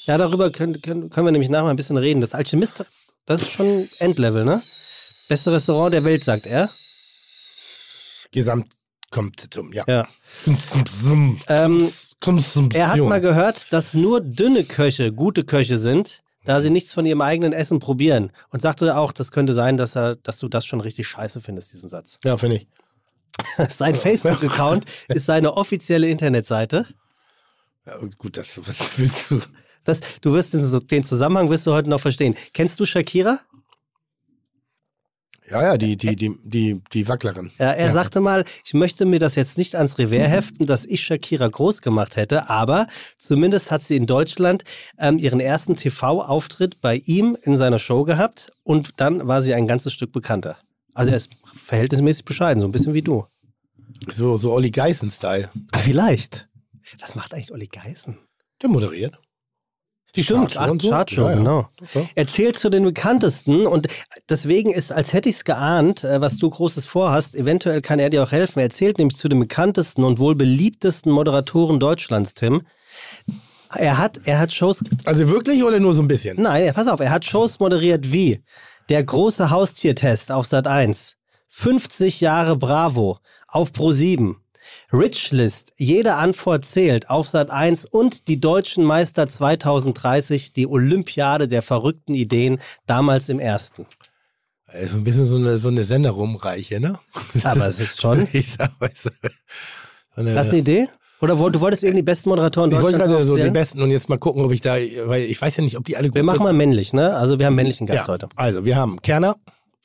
[0.06, 0.18] ja.
[0.18, 2.20] Darüber können, können, können wir nämlich nachher ein bisschen reden.
[2.20, 2.84] Das Alchemist,
[3.26, 4.62] das ist schon Endlevel, ne?
[5.28, 6.70] Beste Restaurant der Welt, sagt er.
[8.30, 8.68] Gesamt
[9.50, 9.85] zum, ja.
[9.87, 10.09] Ja.
[11.48, 11.90] Ähm,
[12.72, 17.07] er hat mal gehört, dass nur dünne Köche gute Köche sind, da sie nichts von
[17.07, 18.33] ihrem eigenen Essen probieren.
[18.50, 21.72] Und sagte auch, das könnte sein, dass, er, dass du das schon richtig scheiße findest,
[21.72, 22.18] diesen Satz.
[22.24, 22.68] Ja, finde ich.
[23.68, 26.87] Sein Facebook-Account ist seine offizielle Internetseite.
[27.85, 29.40] Ja, gut, das, was willst du?
[29.83, 32.35] Das, du wirst den, den Zusammenhang wirst du heute noch verstehen.
[32.53, 33.40] Kennst du Shakira?
[35.50, 37.50] Ja, ja, die, die, die, die, die Wacklerin.
[37.59, 37.92] Ja, er Ja.
[37.92, 41.83] sagte mal, ich möchte mir das jetzt nicht ans Revers heften, dass ich Shakira groß
[41.83, 42.87] gemacht hätte, aber
[43.18, 44.64] zumindest hat sie in Deutschland
[44.98, 49.66] ähm, ihren ersten TV-Auftritt bei ihm in seiner Show gehabt und dann war sie ein
[49.66, 50.57] ganzes Stück bekannter.
[50.94, 53.26] Also er ist verhältnismäßig bescheiden, so ein bisschen wie du.
[54.11, 55.50] So, so Olli Geißen-Style.
[55.83, 56.48] Vielleicht.
[57.00, 58.16] Was macht eigentlich Olli Geißen?
[58.62, 59.18] Der moderiert.
[60.16, 61.29] Die Stimmt, Chartshow so.
[61.29, 61.68] Ja, genau.
[61.94, 62.03] Ja.
[62.14, 63.88] Er zählt zu den bekanntesten und
[64.29, 68.11] deswegen ist, als hätte ich es geahnt, äh, was du Großes vorhast, eventuell kann er
[68.11, 68.61] dir auch helfen.
[68.61, 72.62] Er zählt nämlich zu den bekanntesten und wohl beliebtesten Moderatoren Deutschlands, Tim.
[73.74, 76.40] Er hat, er hat Shows, Also wirklich oder nur so ein bisschen?
[76.40, 78.40] nein, pass auf, er hat Shows moderiert wie
[78.88, 81.16] Der große Haustiertest auf Sat 1.
[81.48, 84.37] 50 Jahre Bravo auf Pro 7.
[84.92, 91.62] Richlist, jede Antwort zählt auf Sat 1 und die deutschen Meister 2030, die Olympiade der
[91.62, 93.87] verrückten Ideen, damals im ersten.
[94.72, 96.98] Ist ein bisschen so eine, so eine Senderumreiche, ne?
[97.44, 98.27] Aber es ist schon.
[98.33, 99.11] ich sag, weißt du,
[100.16, 100.88] so eine, Hast du eine Idee?
[101.20, 104.09] Oder du wolltest irgendwie die besten Moderatoren ich wollte gerade so die besten und jetzt
[104.09, 104.74] mal gucken, ob ich da,
[105.07, 107.14] weil ich weiß ja nicht, ob die alle gut Wir machen mal männlich, ne?
[107.14, 108.12] Also wir haben männlichen Gast ja.
[108.12, 108.29] heute.
[108.37, 109.37] Also, wir haben Kerner,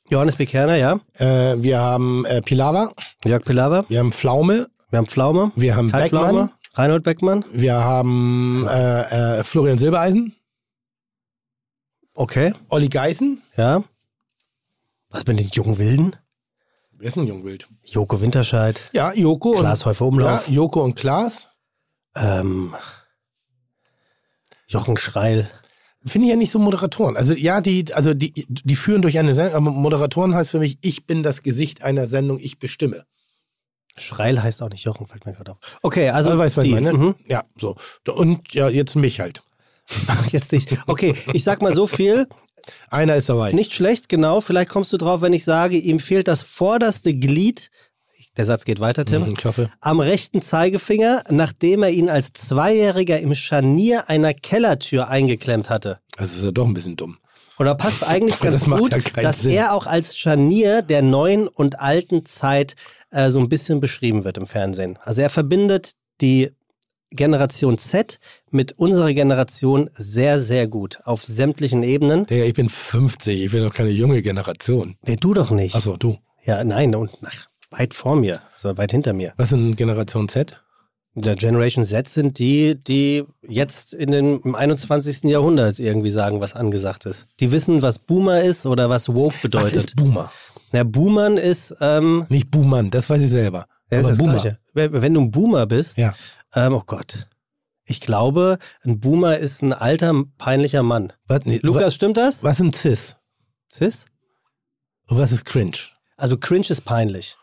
[0.10, 0.46] Johannes B.
[0.46, 1.00] Kerner, ja.
[1.18, 2.92] äh, wir haben äh, Pilawa,
[3.26, 3.86] Jörg Pilawa.
[3.90, 5.52] wir haben Pflaume, Wir haben Pflaume.
[5.56, 6.50] wir haben Kai Beckmann, Pflaume.
[6.74, 7.46] Reinhold Beckmann.
[7.52, 10.36] wir haben äh, äh, Florian Silbereisen,
[12.16, 13.84] Okay, Olli Geißen, ja.
[15.10, 16.16] Was mit den jungen Wilden?
[16.92, 17.66] wer ist ein Jungwild?
[17.86, 18.90] Joko Winterscheid.
[18.92, 20.50] Ja, Joko Klaas Häufer ja, Umlauf.
[20.50, 21.48] Joko und Klaas.
[22.16, 22.76] Ähm,
[24.68, 25.50] Jochen Schreil.
[26.06, 27.18] Finde ich ja nicht so Moderatoren.
[27.18, 30.78] Also ja, die, also die, die führen durch eine Sendung, aber Moderatoren heißt für mich,
[30.82, 33.04] ich bin das Gesicht einer Sendung, ich bestimme.
[33.98, 35.58] Schreil heißt auch nicht Jochen, fällt mir gerade auf.
[35.82, 36.30] Okay, also.
[36.30, 36.94] Also weißt du, was die, ich meine?
[36.94, 37.16] Mhm.
[37.28, 37.76] Ja, so.
[38.08, 39.42] Und ja, jetzt mich halt.
[40.32, 40.78] Jetzt nicht.
[40.88, 42.28] Okay, ich sag mal so viel.
[42.90, 43.52] Einer ist dabei.
[43.52, 44.42] Nicht schlecht, genau.
[44.42, 47.72] Vielleicht kommst du drauf, wenn ich sage, ihm fehlt das vorderste Glied.
[48.40, 49.24] Der Satz geht weiter, Tim.
[49.26, 49.70] Mhm, Ich hoffe.
[49.82, 56.00] Am rechten Zeigefinger, nachdem er ihn als Zweijähriger im Scharnier einer Kellertür eingeklemmt hatte.
[56.16, 57.18] Also ist ja doch ein bisschen dumm.
[57.60, 59.52] Oder passt eigentlich Das ganz macht gut, ja dass Sinn.
[59.52, 62.76] er auch als Scharnier der neuen und alten Zeit
[63.12, 64.98] äh, so ein bisschen beschrieben wird im Fernsehen.
[65.02, 66.52] Also er verbindet die
[67.12, 68.20] Generation Z
[68.52, 72.26] mit unserer Generation sehr, sehr gut auf sämtlichen Ebenen.
[72.26, 74.96] Digga, ich bin 50, ich bin doch keine junge Generation.
[75.06, 75.76] Nee, du doch nicht.
[75.76, 76.20] Achso, du.
[76.46, 79.34] Ja, nein, und ach, weit vor mir, so weit hinter mir.
[79.38, 80.62] Was ist denn Generation Z?
[81.16, 85.24] Der Generation Z sind die, die jetzt in den, im 21.
[85.24, 87.28] Jahrhundert irgendwie sagen, was angesagt ist.
[87.40, 89.76] Die wissen, was Boomer ist oder was Woke Was bedeutet.
[89.88, 90.32] ist Boomer?
[90.72, 93.66] Na, Boomern ist, ähm, Nicht Boomern, das weiß ich selber.
[93.92, 94.34] ja, ist das Boomer.
[94.34, 94.60] Gleiche.
[94.74, 96.14] Wenn du ein Boomer bist, Ja.
[96.56, 97.28] ähm, oh Gott.
[97.86, 101.12] Ich glaube, ein Boomer ist ein alter, peinlicher Mann.
[101.28, 102.44] Was, nee, Lukas, stimmt das?
[102.44, 103.16] was, was sind Cis?
[103.70, 104.06] Cis?
[105.08, 105.76] Und was ist Cringe?
[106.16, 107.36] Also cringe ist peinlich.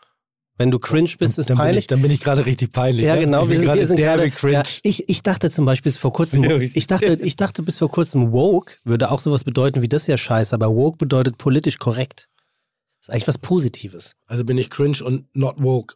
[0.57, 1.83] Wenn du cringe bist, ist dann Bin peinlich.
[1.83, 3.05] ich, dann bin ich gerade richtig peinlich.
[3.05, 3.43] Ja, genau.
[3.43, 4.35] Ich Wir bin sind, wir sind derbe gerade.
[4.35, 4.53] cringe.
[4.53, 7.77] Ja, ich, ich dachte zum Beispiel bis vor kurzem, Ja, ich dachte, ich dachte bis
[7.77, 11.77] vor kurzem woke würde auch sowas bedeuten wie das ja scheiße, aber woke bedeutet politisch
[11.77, 12.27] korrekt.
[13.01, 14.13] ist eigentlich was Positives.
[14.25, 15.95] Also bin ich cringe und not woke.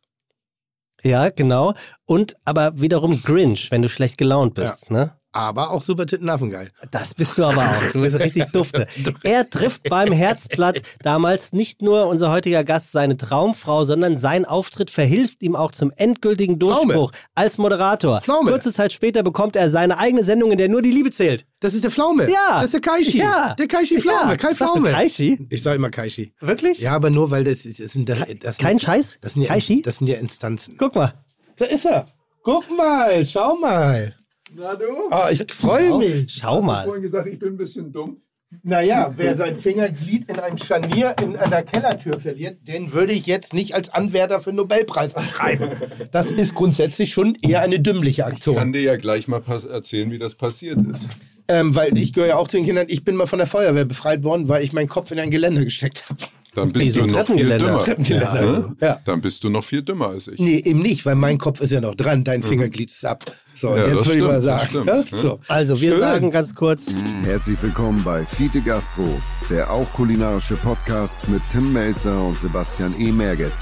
[1.04, 1.74] Ja, genau.
[2.06, 5.17] Und aber wiederum Grinch, wenn du schlecht gelaunt bist, ne?
[5.34, 6.72] Aber auch super Tittenaffengeil.
[6.91, 7.91] Das bist du aber auch.
[7.94, 8.86] Du bist richtig dufte.
[9.24, 14.91] Er trifft beim Herzblatt damals nicht nur unser heutiger Gast seine Traumfrau, sondern sein Auftritt
[14.91, 18.20] verhilft ihm auch zum endgültigen Durchbruch als Moderator.
[18.20, 18.52] Pflaume.
[18.52, 21.46] Kurze Zeit später bekommt er seine eigene Sendung, in der nur die Liebe zählt.
[21.62, 22.30] Das ist der Pflaume.
[22.30, 22.56] Ja.
[22.56, 23.20] Das ist der Kaishi.
[23.20, 23.56] Ja.
[23.58, 24.32] Der Kaishi Pflaume.
[24.32, 24.36] Ja.
[24.38, 24.91] Kai Pflaume.
[24.91, 25.48] Kaishi?
[25.50, 26.34] Ich sage immer Kaishi.
[26.41, 26.80] Wirklich?
[26.82, 29.20] Ja, aber nur weil das, ist- das sind das, das Kein sind, Scheiß?
[29.22, 29.82] Das sind ja, Kaishi?
[29.82, 30.76] Das sind ja Instanzen.
[30.78, 31.13] Guck mal.
[31.58, 32.08] Da ist er.
[32.44, 34.13] Guck mal, schau mal.
[34.56, 34.86] Na du?
[35.12, 36.32] Oh, ich freue mich.
[36.34, 36.84] Schau Ich habe mal.
[36.86, 38.18] vorhin gesagt, ich bin ein bisschen dumm.
[38.64, 43.54] Naja, wer sein Fingerglied in einem Scharnier in einer Kellertür verliert, den würde ich jetzt
[43.54, 45.72] nicht als Anwärter für den Nobelpreis beschreiben.
[46.12, 48.74] Das ist grundsätzlich schon eher eine dümmliche Ich kann Aktion.
[48.74, 51.08] dir ja gleich mal erzählen, wie das passiert ist.
[51.48, 53.86] Ähm, weil ich gehöre ja auch zu den Kindern, ich bin mal von der Feuerwehr
[53.86, 56.20] befreit worden, weil ich meinen Kopf in ein Geländer gesteckt habe.
[56.54, 57.80] Dann bist so du noch viel dümmer.
[57.80, 58.72] Treppengeländer, Ja, also.
[58.82, 59.00] Ja.
[59.06, 60.38] Dann bist du noch viel dümmer als ich.
[60.38, 63.24] Nee, eben nicht, weil mein Kopf ist ja noch dran, dein Fingerglied ist ab.
[63.56, 64.84] So, Ja, jetzt würde ich mal sagen.
[64.86, 65.02] ja.
[65.04, 65.40] so.
[65.48, 66.00] Also, wir Schön.
[66.00, 66.92] sagen ganz kurz,
[67.24, 69.08] Herzlich willkommen bei Fiete Gastro,
[69.50, 73.12] der auch kulinarische Podcast mit Tim Melzer und Sebastian E.
[73.14, 73.54] Merget.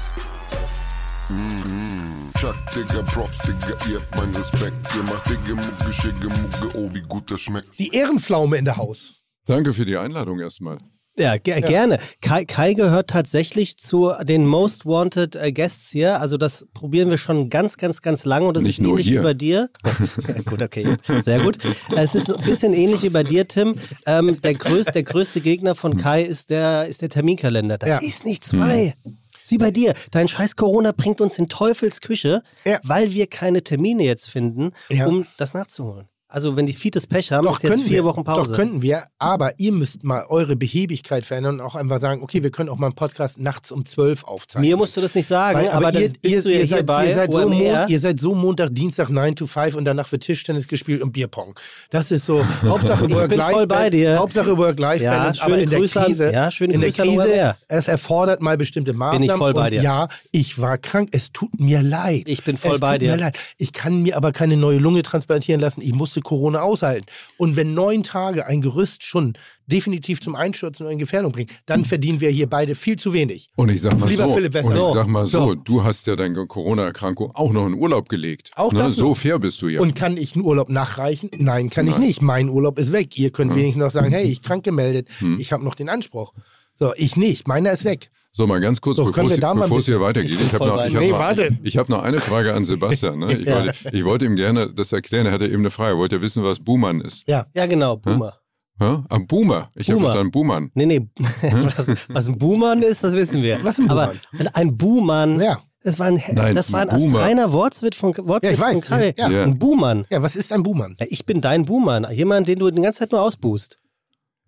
[2.40, 4.74] Chuck, Digga, Props, Digga, ihr habt meinen Respekt.
[4.96, 7.78] Ihr macht Digga, Mucke, Schicke, Mucke, oh, wie gut das schmeckt.
[7.78, 9.22] Die Ehrenpflaume in der Haus.
[9.46, 10.78] Danke für die Einladung erstmal.
[11.18, 11.98] Ja, ge gerne.
[12.22, 16.20] Kai, Kai gehört tatsächlich zu den Most Wanted äh, Guests hier.
[16.20, 19.08] Also das probieren wir schon ganz, ganz, ganz lange und das Nicht ist nur ähnlich
[19.08, 19.20] hier.
[19.20, 19.68] wie bei dir.
[20.28, 21.58] Ja, gut, okay, sehr gut.
[21.96, 23.74] Es ist ein bisschen ähnlich wie bei dir, Tim.
[24.06, 27.76] Ähm, der, größte, der größte Gegner von Kai ist der, ist der Terminkalender.
[27.78, 27.98] Das Ja.
[27.98, 28.94] ist nicht zwei.
[29.42, 29.94] Ist wie bei dir.
[30.12, 32.78] Dein scheiß Corona bringt uns in Teufels Küche, Ja.
[32.84, 35.06] weil wir keine Termine jetzt finden, Ja.
[35.06, 36.06] um das nachzuholen.
[36.32, 38.04] Also wenn die Fites Pech haben, Doch, ist jetzt vier wir.
[38.04, 38.50] Wochen Pause.
[38.52, 39.02] Doch, könnten wir.
[39.18, 42.78] Aber ihr müsst mal eure Behebigkeit verändern und auch einfach sagen, okay, wir können auch
[42.78, 44.68] mal einen Podcast nachts um 12 aufzeichnen.
[44.70, 46.64] Mir musst du das nicht sagen, Weil, aber, dann ihr, bist ihr, du ja ihr
[46.64, 47.48] hier seid, bei ihr seid, so.
[47.48, 51.12] Mon, ihr seid so Montag, Dienstag 9 to 5 und danach wird Tischtennis gespielt und
[51.12, 51.58] Bierpong.
[51.90, 53.52] Das ist so Hauptsache Ich bin Work-Life.
[53.52, 54.18] voll bei dir.
[54.18, 57.08] Hauptsache Work-Life Ja, aber in der Grüße an- Krise, ja, schöne in der Grüße an
[57.08, 59.36] Krise, es erfordert mal bestimmte Maßnahmen.
[59.36, 59.82] voll bei dir.
[59.82, 61.08] Ja, ich war krank.
[61.12, 62.22] Es tut mir leid.
[62.26, 63.10] Ich bin voll es bei tut dir.
[63.12, 63.38] Mir leid.
[63.58, 65.80] Ich kann mir aber keine neue Lunge transplantieren lassen.
[65.82, 67.06] Ich musste musste Corona aushalten.
[67.36, 69.34] Und wenn neun Tage ein Gerüst schon
[69.66, 73.50] definitiv zum Einstürzen oder in Gefährdung bringt, dann verdienen wir hier beide viel zu wenig.
[73.56, 74.68] Und ich sag mal Lieber so, Philipp, besser.
[74.82, 75.54] und ich sag mal so, So.
[75.54, 78.50] du hast ja deine Corona-Erkrankung auch noch in Urlaub gelegt.
[78.56, 78.78] Auch ne?
[78.80, 79.80] das So fair bist du ja.
[79.80, 81.30] Und kann ich einen Urlaub nachreichen?
[81.38, 82.06] Nein, kann ich Nein.
[82.06, 82.22] nicht.
[82.22, 83.16] Mein Urlaub ist weg.
[83.18, 85.38] Ihr könnt wenigstens noch sagen, hey, ich krank gemeldet, Hm.
[85.38, 86.32] ich habe noch den Anspruch.
[86.74, 87.46] So, ich nicht.
[87.46, 88.08] Meiner ist weg.
[88.32, 90.38] So, mal ganz kurz, So, bevor es ein hier weitergeht.
[90.40, 93.18] Ich habe noch, ich hab Nee, noch, ich, hab noch eine Frage an Sebastian.
[93.18, 93.32] Ne?
[93.36, 93.56] Ich, Ja.
[93.64, 95.26] wollte, ich wollte ihm gerne das erklären.
[95.26, 95.94] Er hatte eben eine Frage.
[95.94, 97.26] Er wollte ja wissen, was Buhmann ist.
[97.26, 97.46] Ja.
[97.54, 98.34] Ja, genau, Boomer.
[98.78, 98.98] Hä?
[99.08, 99.70] Am Boomer.
[99.74, 100.08] Ich habe Boomer.
[100.12, 100.70] verstanden, Buhmann.
[100.74, 101.06] Nee, nee.
[101.18, 103.58] was, was ein Buhmann ist, das wissen wir.
[103.64, 104.12] Was ein Aber
[104.54, 105.60] ein Buhmann, Ja.
[105.82, 107.18] das war ein, Nein, das war ein ein Boomer.
[107.18, 109.12] astreiner Wortwitz von, Wortwitz Ja, von Karl.
[109.18, 109.26] Ja.
[109.26, 110.06] Ein Buhmann.
[110.08, 110.96] Ja, was ist ein Buhmann?
[111.08, 112.06] Ich bin dein Buhmann.
[112.12, 113.79] Jemand, den du die ganze Zeit nur ausbuhst.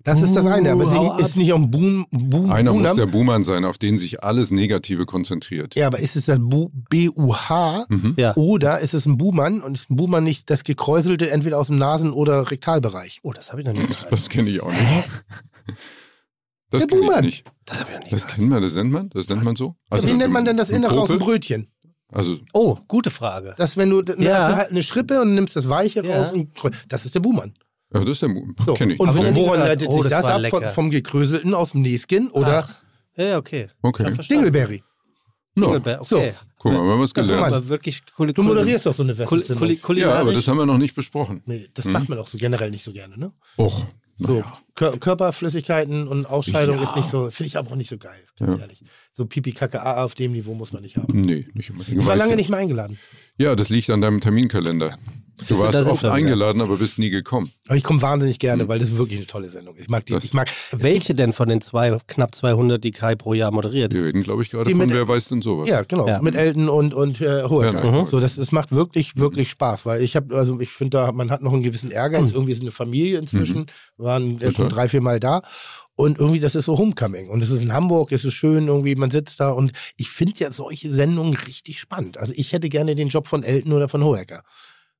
[0.04, 0.72] Das ist das eine.
[0.72, 2.96] Aber es ist nicht auch ein Boom, Boom, Einer muss Bunam?
[2.96, 5.74] der Buhmann sein, auf den sich alles Negative konzentriert.
[5.74, 8.14] Ja, aber ist es das Bu- B-U-H Mhm.
[8.16, 8.34] Ja.
[8.36, 11.76] oder ist es ein Buhmann und ist ein Buhmann nicht das gekräuselte entweder aus dem
[11.78, 13.20] Nasen- oder Rektalbereich?
[13.22, 14.10] Oh, das habe ich noch nie gehört.
[14.10, 14.80] Das kenne ich auch nicht.
[16.70, 17.24] Das Der kenne ich Buhmann.
[17.24, 17.44] nicht.
[17.66, 19.76] Das habe ich noch nie Das kennt man, das nennt man, das nennt man so.
[19.90, 21.18] Also Wie nennt man denn das Innere aus dem?
[21.18, 21.68] Brötchen?
[22.10, 23.54] Also, Oh, gute Frage.
[23.56, 24.56] Das, wenn du, Ja.
[24.56, 26.16] halt eine Schrippe und nimmst das Weiche Ja.
[26.18, 26.50] raus und
[26.88, 27.54] das ist der Buhmann.
[27.94, 28.54] Ja, das ist der Buhmann.
[28.66, 28.74] So.
[28.74, 29.00] Kenne ich.
[29.00, 29.58] Und wo, nie woran gehört.
[29.68, 30.32] leitet Oh, sich das ab?
[30.32, 30.70] Von, lecker.
[30.70, 32.74] vom gekröselten aus dem Näskin oder Ach,
[33.16, 33.68] ja, ja, okay.
[33.82, 34.14] Okay.
[34.30, 34.82] Dingelberry?
[35.54, 35.74] No.
[35.74, 36.32] Okay.
[36.58, 37.40] Guck mal, wir haben was Ja, gelernt.
[37.42, 37.54] mal.
[37.54, 39.14] Aber wirklich coole, Du moderierst doch so eine.
[39.14, 41.42] Kul Ja, aber das haben wir noch nicht besprochen.
[41.44, 41.92] Nee, das Hm?
[41.92, 43.32] macht man doch so generell nicht so gerne, ne?
[43.58, 43.84] Och,
[44.18, 44.42] So.
[44.76, 46.84] Kör Körperflüssigkeiten und Ausscheidung Ja.
[46.84, 48.60] ist nicht so, finde ich aber auch nicht so geil, ganz Ja.
[48.60, 48.82] ehrlich.
[49.14, 51.20] So Pipi, Kacke, AA auf dem Niveau muss man nicht haben.
[51.20, 52.00] Nee, nicht unbedingt.
[52.00, 52.98] Ich war lange nicht mehr eingeladen.
[53.36, 54.96] Ja, das liegt an deinem Terminkalender.
[55.48, 57.50] Du warst oft eingeladen, aber bist nie gekommen.
[57.66, 58.40] Aber ich komme wahnsinnig Hm.
[58.40, 59.74] gerne, weil das ist wirklich eine tolle Sendung.
[59.78, 60.12] Ich mag die.
[60.12, 63.92] Das- ich mag, Welche denn von den zwei, knapp 200, die Kai pro Jahr moderiert?
[63.92, 65.68] Wir reden, glaube ich, gerade Die von mit- Wer weiß denn sowas.
[65.68, 66.06] Ja, genau.
[66.06, 66.22] Ja.
[66.22, 67.84] Mit Elton und, und äh, Hohecker.
[67.84, 68.06] Ja, mhm.
[68.06, 71.30] So, das, das macht wirklich, wirklich Spaß, weil ich habe, also ich finde, da man
[71.30, 72.30] hat noch einen gewissen Ehrgeiz.
[72.30, 73.66] Irgendwie ist eine Familie inzwischen,
[73.98, 75.42] waren äh, schon drei, vier Mal da.
[75.94, 77.28] Und irgendwie, das ist so Homecoming.
[77.28, 80.38] Und es ist in Hamburg, es ist schön, irgendwie, man sitzt da und ich finde
[80.38, 82.16] ja solche Sendungen richtig spannend.
[82.16, 84.42] Also ich hätte gerne den Job von Elton oder von Hohecker.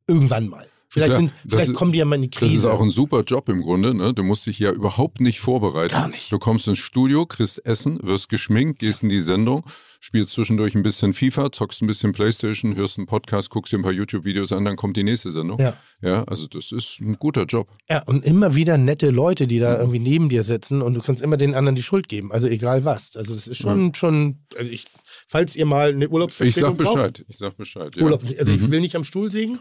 [0.07, 0.67] Irgendwann mal.
[0.93, 2.57] Vielleicht, sind, das vielleicht ist- kommen die ja mal in die Das Krise.
[2.57, 3.95] ist auch ein super Job im Grunde.
[3.95, 4.13] Ne?
[4.13, 5.93] Du musst dich ja überhaupt nicht vorbereiten.
[5.95, 6.31] Gar nicht.
[6.31, 9.65] Du kommst ins Studio, kriegst Essen, wirst geschminkt, gehst in die Sendung,
[10.01, 13.83] spielst zwischendurch ein bisschen FIFA, zockst ein bisschen Playstation, hörst einen Podcast, guckst dir ein
[13.83, 15.59] paar YouTube-Videos an, dann kommt die nächste Sendung.
[15.59, 15.75] Ja.
[16.03, 17.69] ja, also das ist ein guter Job.
[17.89, 21.23] Ja, und immer wieder nette Leute, die da irgendwie neben dir sitzen und du kannst
[21.23, 23.17] immer den anderen die Schuld geben, also egal was.
[23.17, 24.85] Also das ist schon, schon, also ich,
[25.27, 27.25] falls ihr mal eine Ich Urlaubsvertretung sag braucht, Bescheid.
[27.29, 27.97] Ich sag Bescheid.
[27.97, 28.03] Ja.
[28.05, 28.71] Urlaub, also ich Mhm.
[28.71, 29.59] will nicht am Stuhl sägen,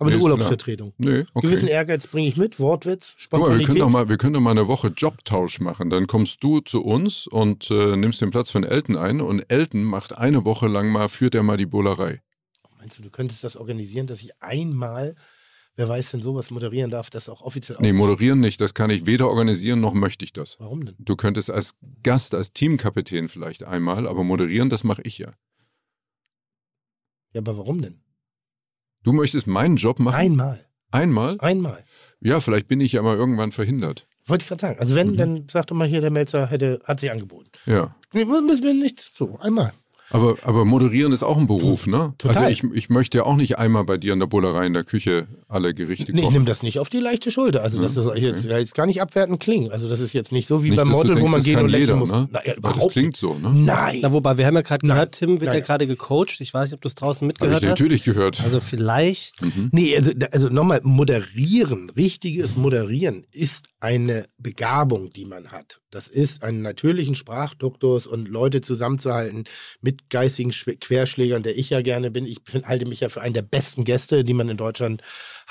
[0.00, 0.24] aber Nee, eine.
[0.24, 0.94] Urlaubsvertretung.
[0.98, 1.72] Nee, Gewissen okay.
[1.74, 3.66] Ehrgeiz bringe ich mit, Wortwitz, Guck mal, wir Spontanität.
[3.66, 5.90] können, doch mal, wir können doch mal eine Woche Jobtausch machen.
[5.90, 9.84] Dann kommst du zu uns und äh, nimmst den Platz von Elton ein und Elton
[9.84, 12.22] macht eine Woche lang mal, führt er mal die Bullerei.
[12.78, 15.14] Meinst du, du könntest das organisieren, dass ich einmal,
[15.76, 18.58] wer weiß denn sowas moderieren darf, das auch offiziell Nee, moderieren nicht.
[18.60, 20.58] Das kann ich weder organisieren noch möchte ich das.
[20.60, 20.96] Warum denn?
[20.98, 25.30] Du könntest als Gast, als Teamkapitän vielleicht einmal, aber moderieren, das mache ich ja.
[27.34, 28.00] Ja, aber warum denn?
[29.02, 30.16] Du möchtest meinen Job machen?
[30.16, 30.64] Einmal.
[30.90, 31.36] Einmal?
[31.40, 31.84] Einmal.
[32.20, 34.06] Ja, vielleicht bin ich ja mal irgendwann verhindert.
[34.26, 34.78] Wollte ich gerade sagen.
[34.78, 34.96] Also Mhm.
[34.98, 37.50] wenn, dann sag doch mal hier, der Melzer hätte, hat sich angeboten.
[37.66, 37.94] Ja.
[38.12, 39.72] Nee, müssen wir nichts so, einmal.
[40.10, 42.14] Aber, aber moderieren ist auch ein Beruf, ne?
[42.18, 42.44] Total.
[42.46, 44.84] Also ich, ich möchte ja auch nicht einmal bei dir in der Bullerei in der
[44.84, 46.32] Küche alle Gerichte Nee, ich kochen.
[46.34, 47.62] nehme das nicht auf die leichte Schulter.
[47.62, 49.70] Also das Ja, soll jetzt, jetzt gar nicht abwertend klingen.
[49.70, 51.68] Also das ist jetzt nicht so wie Nicht, beim Model, denkst, wo man gehen und
[51.68, 52.10] lächeln jeder, muss.
[52.10, 52.28] Ne?
[52.32, 53.52] Na, ja, das klingt so, ne?
[53.54, 54.00] Nein.
[54.02, 55.58] Na, wobei, wir haben ja gerade gehört, Tim wird Nein.
[55.58, 56.40] ja gerade gecoacht.
[56.40, 57.78] Ich weiß nicht, ob du es draußen mitgehört ich hast.
[57.78, 58.40] natürlich gehört.
[58.42, 59.70] Also vielleicht, Mhm.
[59.72, 65.80] Nee, also, also nochmal, moderieren, richtiges Moderieren ist eine Begabung, die man hat.
[65.90, 69.44] Das ist einen natürlichen Sprachduktus und Leute zusammenzuhalten
[69.80, 72.26] mit geistigen Querschlägern, der ich ja gerne bin.
[72.26, 75.02] Ich halte mich ja für einen der besten Gäste, die man in Deutschland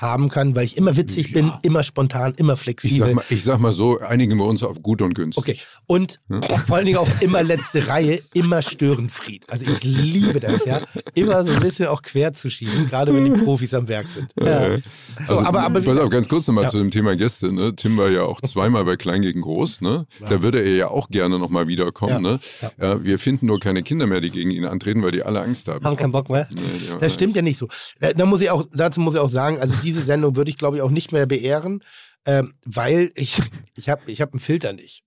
[0.01, 3.07] haben kann, weil ich immer witzig bin, immer spontan, immer ich, flexibel.
[3.07, 5.37] sag mal, ich sag mal so, einigen wir uns auf gut und günstig.
[5.43, 5.59] Okay.
[5.87, 6.19] Und
[6.67, 9.43] vor allen Dingen auch immer letzte Reihe, immer Störenfried.
[9.49, 10.79] Also ich liebe das, ja.
[11.15, 14.31] Immer so ein bisschen auch quer zu schießen, gerade wenn die Profis am Werk sind.
[14.45, 14.79] Äh,
[15.27, 16.69] So, also, aber, aber pass auf, ganz kurz nochmal Ja.
[16.69, 17.53] zu dem Thema Gäste.
[17.53, 17.75] Ne?
[17.75, 19.81] Tim war ja auch zweimal bei Klein gegen Groß.
[19.81, 20.05] Ne?
[20.29, 22.23] Da würde er ja auch gerne nochmal wiederkommen.
[22.23, 22.31] Ja.
[22.31, 22.39] Ne?
[22.79, 25.67] Ja, wir finden nur keine Kinder mehr, die gegen ihn antreten, weil die alle Angst
[25.67, 25.83] haben.
[25.83, 26.47] haben keinen Bock mehr.
[26.53, 27.67] Nee, die Das stimmt ja nicht so.
[27.99, 30.57] Da, da muss ich auch, dazu muss ich auch sagen, also diese Sendung würde ich,
[30.57, 31.83] glaube ich, auch nicht mehr beehren,
[32.25, 33.39] ähm, weil ich,
[33.75, 35.03] ich habe ich hab einen Filter nicht.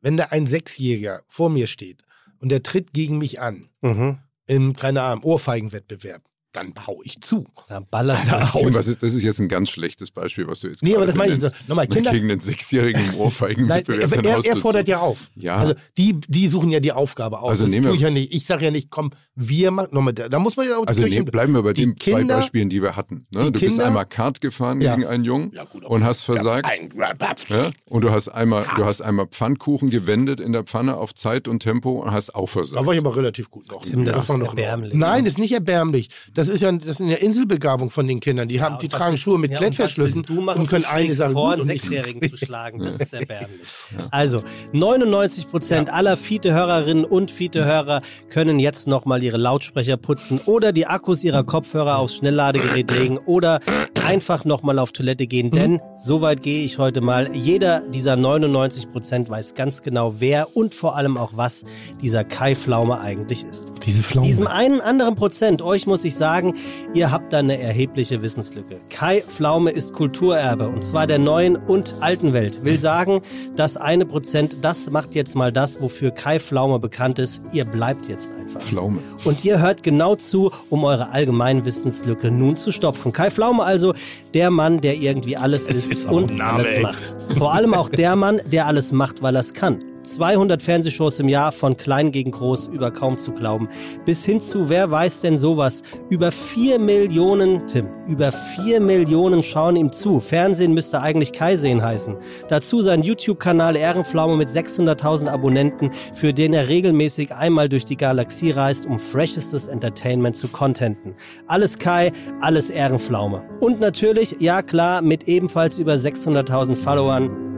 [0.00, 2.02] Wenn da ein Sechsjähriger vor mir steht
[2.38, 4.18] und der tritt gegen mich an, Mhm.
[4.46, 6.22] in, keine Ahnung, Ohrfeigenwettbewerb,
[6.54, 7.46] dann hau ich zu.
[7.68, 8.74] Dann ballerst Da ich.
[8.74, 11.06] was ist, das ist jetzt ein ganz schlechtes Beispiel, was du jetzt Nee, gerade aber
[11.08, 11.68] das meine ich.
[11.68, 15.30] Nochmal, Kinder- Gegen den Sechsjährigen Ohrfeigen Nein, Wettbewerb, er, er, er fordert ja auf.
[15.36, 15.56] Ja.
[15.56, 17.50] Also die, die suchen ja die Aufgabe aus.
[17.50, 18.32] Also das nehmen wir- ich ja nicht.
[18.32, 19.88] Ich sage ja nicht, komm, wir machen.
[19.92, 22.36] Nochmal, da da muss man ja auch Also nee, bleiben wir bei den zwei Kinder-
[22.36, 23.26] Beispielen, die wir hatten.
[23.30, 23.40] Ne?
[23.40, 24.94] die Du bist Kinder- einmal Kart gefahren Ja.
[24.94, 26.66] gegen einen Jungen Ja, gut, und hast das- versagt.
[26.70, 26.90] Ein,
[27.48, 27.70] Ja?
[27.86, 31.60] Und du hast einmal, du hast einmal Pfannkuchen gewendet in der Pfanne auf Zeit und
[31.60, 32.86] Tempo und hast auch Da versagt.
[32.86, 33.82] war ich aber relativ gut noch.
[33.82, 34.94] Tim, das ist war noch erbärmlich.
[34.94, 36.08] Nein, das ist nicht erbärmlich.
[36.34, 38.48] Das ist ja das ist eine Inselbegabung von den Kindern.
[38.48, 40.66] Die haben, die Und was tragen Schuhe mit ja, und Klettverschlüssen willst du machen, und
[40.68, 42.82] können eine Sache vor, gut einen und Sechsjährigen zu schlagen.
[42.82, 43.60] Das ist erbärmlich.
[44.10, 44.42] Also,
[44.72, 51.24] 99 Prozent aller Fiete-Hörerinnen und Fiete-Hörer können jetzt nochmal ihre Lautsprecher putzen oder die Akkus
[51.24, 53.60] ihrer Kopfhörer aufs Schnellladegerät legen oder
[54.04, 57.34] einfach nochmal auf Toilette gehen, denn soweit gehe ich heute mal.
[57.34, 61.64] Jeder dieser 99 Prozent weiß ganz genau, wer und vor allem auch was
[62.02, 63.72] dieser Kai Pflaume eigentlich ist.
[63.86, 64.26] Diese Pflaume.
[64.26, 66.33] Diesem einen anderen Prozent, euch muss ich sagen,
[66.94, 68.76] ihr habt da eine erhebliche Wissenslücke.
[68.90, 72.64] Kai Pflaume ist Kulturerbe und zwar der neuen und alten Welt.
[72.64, 73.20] Will sagen,
[73.56, 77.42] das eine Prozent, das macht jetzt mal das, wofür Kai Pflaume bekannt ist.
[77.52, 78.60] Ihr bleibt jetzt einfach.
[78.60, 78.98] Pflaume.
[79.24, 83.12] Und ihr hört genau zu, um eure allgemeinen Wissenslücke nun zu stopfen.
[83.12, 83.94] Kai Pflaume also,
[84.32, 86.82] der Mann, der irgendwie alles ist, ist und Name, alles ey.
[86.82, 87.14] macht.
[87.36, 89.78] Vor allem auch der Mann, der alles macht, weil er es kann.
[90.04, 93.68] 200 Fernsehshows im Jahr, von klein gegen groß, über kaum zu glauben.
[94.04, 95.82] Bis hin zu, wer weiß denn sowas?
[96.08, 100.20] Über 4 Millionen, Tim, über 4 Millionen schauen ihm zu.
[100.20, 102.16] Fernsehen müsste eigentlich Kai sehen heißen.
[102.48, 108.50] Dazu sein YouTube-Kanal Ehrenpflaume mit 600.000 Abonnenten, für den er regelmäßig einmal durch die Galaxie
[108.50, 111.14] reist, um freshestes Entertainment zu contenten.
[111.46, 113.42] Alles Kai, alles Ehrenpflaume.
[113.60, 117.53] Und natürlich, ja klar, mit ebenfalls über 600.000 Followern,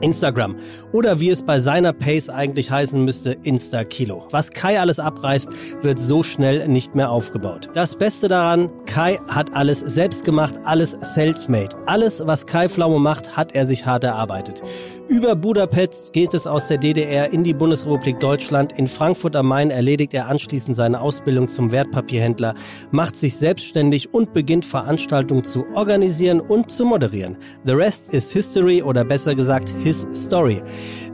[0.00, 0.56] Instagram.
[0.92, 4.26] Oder wie es bei seiner Pace eigentlich heißen müsste, Insta-Kilo.
[4.30, 5.50] Was Kai alles abreißt,
[5.82, 7.68] wird so schnell nicht mehr aufgebaut.
[7.74, 11.76] Das Beste daran, Kai hat alles selbst gemacht, alles self-made.
[11.86, 14.62] Alles, was Kai Pflaume macht, hat er sich hart erarbeitet.
[15.08, 18.78] Über Budapest geht es aus der DDR in die Bundesrepublik Deutschland.
[18.78, 22.54] In Frankfurt am Main erledigt er anschließend seine Ausbildung zum Wertpapierhändler,
[22.90, 27.38] macht sich selbstständig und beginnt Veranstaltungen zu organisieren und zu moderieren.
[27.64, 30.62] The rest is history oder besser gesagt his story.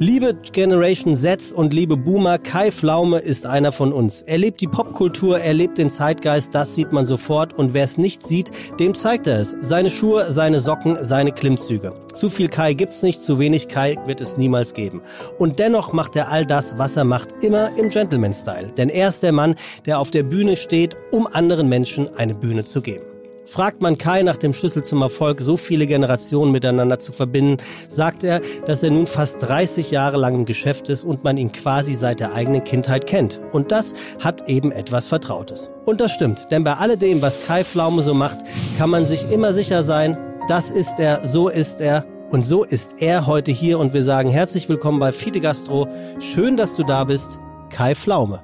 [0.01, 4.23] Liebe Generation Z und liebe Boomer, Kai Pflaume ist einer von uns.
[4.23, 7.97] Er lebt die Popkultur, er lebt den Zeitgeist, das sieht man sofort und wer es
[7.97, 8.51] nicht sieht,
[8.81, 9.51] dem zeigt er es.
[9.51, 11.93] Seine Schuhe, seine Socken, seine Klimmzüge.
[12.13, 15.01] Zu viel Kai gibt's nicht, zu wenig Kai wird es niemals geben.
[15.39, 18.73] Und dennoch macht er all das, was er macht, immer im Gentleman-Style.
[18.77, 19.55] Denn er ist der Mann,
[19.87, 23.14] der auf der Bühne steht, um anderen Menschen eine Bühne zu geben.
[23.47, 28.25] Fragt man Kai nach dem Schlüssel zum Erfolg, so viele Generationen miteinander zu verbinden, sagt
[28.25, 31.95] er, dass er nun fast 30 Jahre lang im Geschäft ist und man ihn quasi
[31.95, 33.41] seit der eigenen Kindheit kennt.
[33.53, 35.71] Und das hat eben etwas Vertrautes.
[35.85, 38.39] Und das stimmt, denn bei alledem, was Kai Pflaume so macht,
[38.79, 40.17] kann man sich immer sicher sein,
[40.49, 42.05] das ist er, so ist er.
[42.31, 45.87] Und so ist er heute hier und wir sagen herzlich willkommen bei Fide Gastro.
[46.19, 47.39] Schön, dass du da bist,
[47.71, 48.43] Kai Pflaume.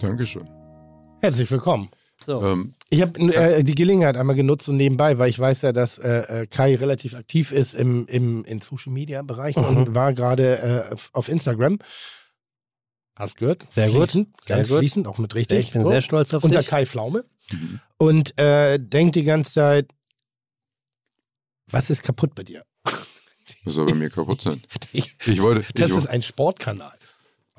[0.00, 0.48] Dankeschön.
[1.20, 1.90] Herzlich willkommen.
[2.24, 2.42] So.
[2.42, 5.98] Ähm, Ich habe äh, die Gelegenheit einmal genutzt und nebenbei, weil ich weiß ja, dass
[5.98, 9.64] äh, äh, Kai relativ aktiv ist im, im in Social Media Bereich Mhm.
[9.64, 11.78] und war gerade äh, auf- Instagram.
[13.14, 13.68] Hast gehört?
[13.70, 13.96] Sehr gut.
[14.08, 14.78] Fließend, Sehr ganz gut.
[14.78, 15.58] fließend, auch mit richtig.
[15.60, 15.90] Ich bin So.
[15.90, 16.68] sehr stolz auf Unter dich.
[16.68, 17.24] Kai Pflaume.
[17.52, 17.80] Mhm.
[17.98, 19.92] Und äh, denkt die ganze Zeit,
[21.68, 22.64] was ist kaputt bei dir?
[23.64, 24.60] das soll bei mir kaputt sein.
[24.92, 26.96] Ich- Ich wollte, ich, Das ist ein Sportkanal.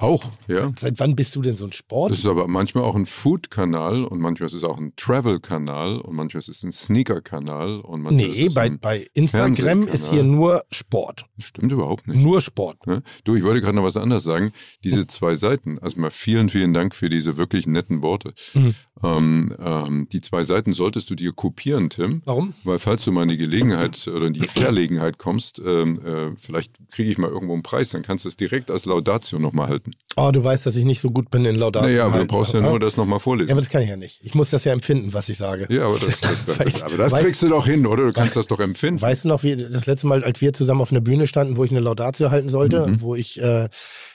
[0.01, 0.71] Auch, ja.
[0.77, 2.11] Seit wann bist du denn so ein Sport?
[2.11, 6.15] Das ist aber manchmal auch ein Food-Kanal und manchmal ist es auch ein Travel-Kanal und
[6.15, 10.09] manchmal ist es ein Sneaker-Kanal und manchmal Nee, ist es bei, ein, bei Instagram ist
[10.09, 11.25] hier nur Sport.
[11.37, 12.19] Das stimmt überhaupt nicht.
[12.19, 12.85] Nur Sport.
[12.87, 13.03] Ne?
[13.23, 14.53] Du, ich wollte gerade noch was anderes sagen.
[14.83, 18.33] Diese zwei Seiten, also mal vielen, vielen Dank für diese wirklich netten Worte.
[18.53, 18.75] Mhm.
[19.03, 22.21] Ähm, ähm, die zwei Seiten solltest du dir kopieren, Tim.
[22.25, 22.53] Warum?
[22.63, 26.73] Weil falls du mal in die Gelegenheit oder in die Verlegenheit kommst, ähm, äh, vielleicht
[26.91, 29.90] kriege ich mal irgendwo einen Preis, dann kannst du es direkt als Laudatio nochmal halten.
[30.17, 31.87] Oh, du weißt, dass ich nicht so gut bin in Laudatio.
[31.89, 33.51] naja, aber du brauchst ja nur das nochmal Ja, vorlesen.
[33.51, 34.19] aber das kann ich ja nicht.
[34.23, 35.67] Ich muss das ja empfinden, was ich sage.
[35.69, 38.05] Ja, aber das, das, das, das, aber das weil- kriegst du doch hin, oder?
[38.07, 39.01] Du kannst das doch empfinden.
[39.01, 41.63] Weißt du noch, wie das letzte Mal, als wir zusammen auf einer Bühne standen, wo
[41.63, 43.01] ich eine Laudatio halten sollte, Mhm.
[43.01, 43.69] wo ich, äh,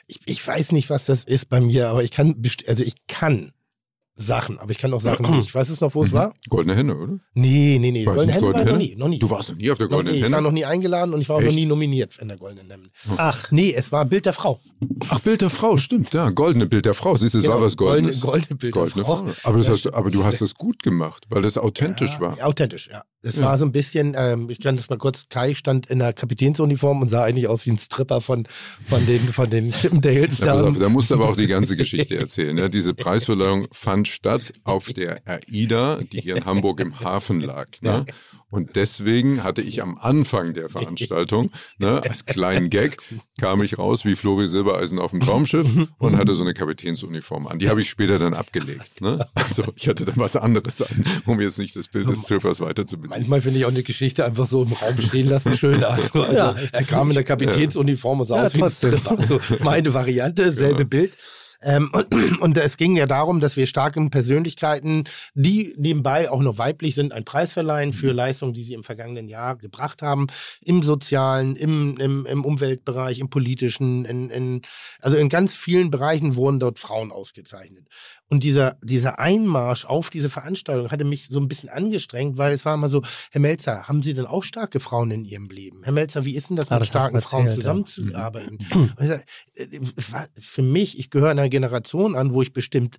[0.06, 3.52] ich, ich weiß nicht, was das ist bei mir, aber ich kann, also ich kann
[4.18, 5.54] Sachen, aber ich kann auch Sachen nicht.
[5.54, 6.32] Weißt du noch, wo es war?
[6.48, 7.18] Goldene Henne, oder?
[7.34, 8.04] Nee, nee, nee.
[8.04, 8.78] Goldene Henne war ich noch Henne?
[8.78, 9.18] nie, noch nie.
[9.18, 10.18] Du warst noch nie auf der noch Goldenen nie.
[10.24, 10.42] Ich war Henne?
[10.48, 11.56] noch nie eingeladen und ich war auch noch Echt?
[11.56, 12.84] nie nominiert in der Goldenen Henne.
[13.18, 14.58] Ach, Nee, es war Bild der Frau.
[15.10, 16.14] Ach, Bild der Frau, stimmt.
[16.14, 17.14] Ja, goldene Bild der Frau.
[17.16, 18.20] Siehst du, es war Genau, was Goldenes.
[18.20, 19.16] Goldene, goldene Bild Goldene der Frau.
[19.16, 19.32] Frau.
[19.50, 22.20] Aber, das Ja, hast, du- aber du hast es gut gemacht, weil das authentisch ja,
[22.20, 22.46] war.
[22.46, 23.02] Authentisch, ja.
[23.22, 23.42] Es Ja.
[23.46, 27.02] war so ein bisschen, ähm, ich kann das mal kurz, Kai stand in der Kapitänsuniform
[27.02, 28.46] und sah eigentlich aus wie ein Stripper von,
[28.86, 29.72] von den, von den
[30.40, 30.62] da.
[30.62, 32.56] auf, da musst du aber auch die ganze Geschichte erzählen.
[32.56, 37.68] Ja, diese Preisverleihung fand statt auf der AIDA, die hier in Hamburg im Hafen lag.
[37.80, 38.06] Ne?
[38.48, 42.96] Und deswegen hatte ich am Anfang der Veranstaltung, ne, als kleinen Gag,
[43.40, 47.58] kam ich raus wie Flori Silbereisen auf dem Traumschiff und hatte so eine Kapitänsuniform an.
[47.58, 49.00] Die habe ich später dann abgelegt.
[49.00, 49.26] Ne?
[49.34, 53.10] Also ich hatte dann was anderes an, um jetzt nicht das Bild des Strippers weiterzubilden.
[53.10, 55.82] Manchmal finde ich auch eine Geschichte einfach so im Raum stehen lassen schön.
[55.82, 58.70] Also, also Ja, er kam in der Kapitänsuniform und sah Ja, aus wie ein.
[58.70, 59.20] Stripper.
[59.22, 61.16] So meine Variante, selbe Bild.
[61.66, 62.06] Ähm, und,
[62.40, 65.04] und es ging ja darum, dass wir starken Persönlichkeiten,
[65.34, 69.28] die nebenbei auch noch weiblich sind, einen Preis verleihen für Leistungen, die sie im vergangenen
[69.28, 70.28] Jahr gebracht haben,
[70.64, 74.62] im sozialen, im, im, im Umweltbereich, im politischen, in, in,
[75.00, 77.88] also in ganz vielen Bereichen wurden dort Frauen ausgezeichnet.
[78.28, 82.64] Und dieser, dieser Einmarsch auf diese Veranstaltung hatte mich so ein bisschen angestrengt, weil es
[82.64, 85.84] war immer so, Herr Melzer, haben Sie denn auch starke Frauen in Ihrem Leben?
[85.84, 87.72] Herr Melzer, wie ist denn das, Ah, mit das starken Frauen erzählt, ja.
[87.84, 88.58] zusammenzuarbeiten?
[89.00, 89.24] Ich sag,
[89.54, 89.80] äh,
[90.38, 92.96] für mich, ich gehöre einer Generation an, wo ich bestimmt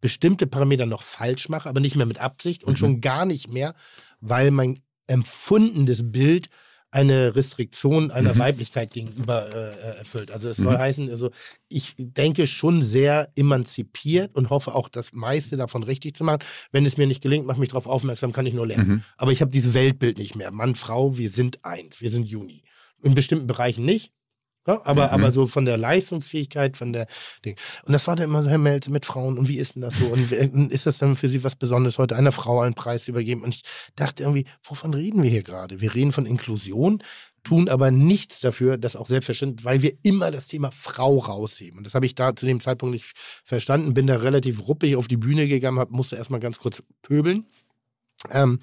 [0.00, 2.76] bestimmte Parameter noch falsch mache, aber nicht mehr mit Absicht und Mhm.
[2.76, 3.74] schon gar nicht mehr,
[4.20, 6.48] weil mein empfundenes Bild
[6.94, 8.38] eine Restriktion einer Mhm.
[8.38, 10.30] Weiblichkeit gegenüber äh, erfüllt.
[10.30, 10.62] Also es Mhm.
[10.62, 11.30] soll heißen, also
[11.68, 16.38] ich denke schon sehr emanzipiert und hoffe auch das meiste davon richtig zu machen.
[16.70, 18.88] Wenn es mir nicht gelingt, mach mich darauf aufmerksam, kann ich nur lernen.
[18.88, 19.02] Mhm.
[19.16, 20.50] Aber ich habe dieses Weltbild nicht mehr.
[20.52, 22.62] Mann, Frau, wir sind eins, wir sind Juni.
[23.02, 24.12] In bestimmten Bereichen nicht.
[24.66, 25.12] Ja, aber, Mhm.
[25.12, 27.06] aber so von der Leistungsfähigkeit, von der
[27.44, 27.54] Ding.
[27.84, 29.98] Und das war dann immer so, Herr Melz, mit Frauen und wie ist denn das
[29.98, 30.06] so?
[30.06, 33.10] Und wer- ist das dann für Sie was Besonderes, heute einer Frau einen Preis zu
[33.10, 33.42] übergeben?
[33.42, 33.62] Und ich
[33.94, 35.80] dachte irgendwie, wovon reden wir hier gerade?
[35.82, 37.02] Wir reden von Inklusion,
[37.42, 41.76] tun aber nichts dafür, das auch selbstverständlich, weil wir immer das Thema Frau rausheben.
[41.78, 43.12] Und das habe ich da zu dem Zeitpunkt nicht
[43.44, 47.46] verstanden, bin da relativ ruppig auf die Bühne gegangen, hab, musste erstmal ganz kurz pöbeln.
[48.30, 48.58] Ähm,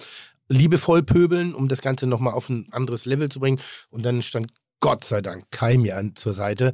[0.50, 3.60] liebevoll pöbeln, um das Ganze nochmal auf ein anderes Level zu bringen.
[3.92, 4.48] Und dann stand
[4.82, 6.74] Gott sei Dank Kai mir an zur Seite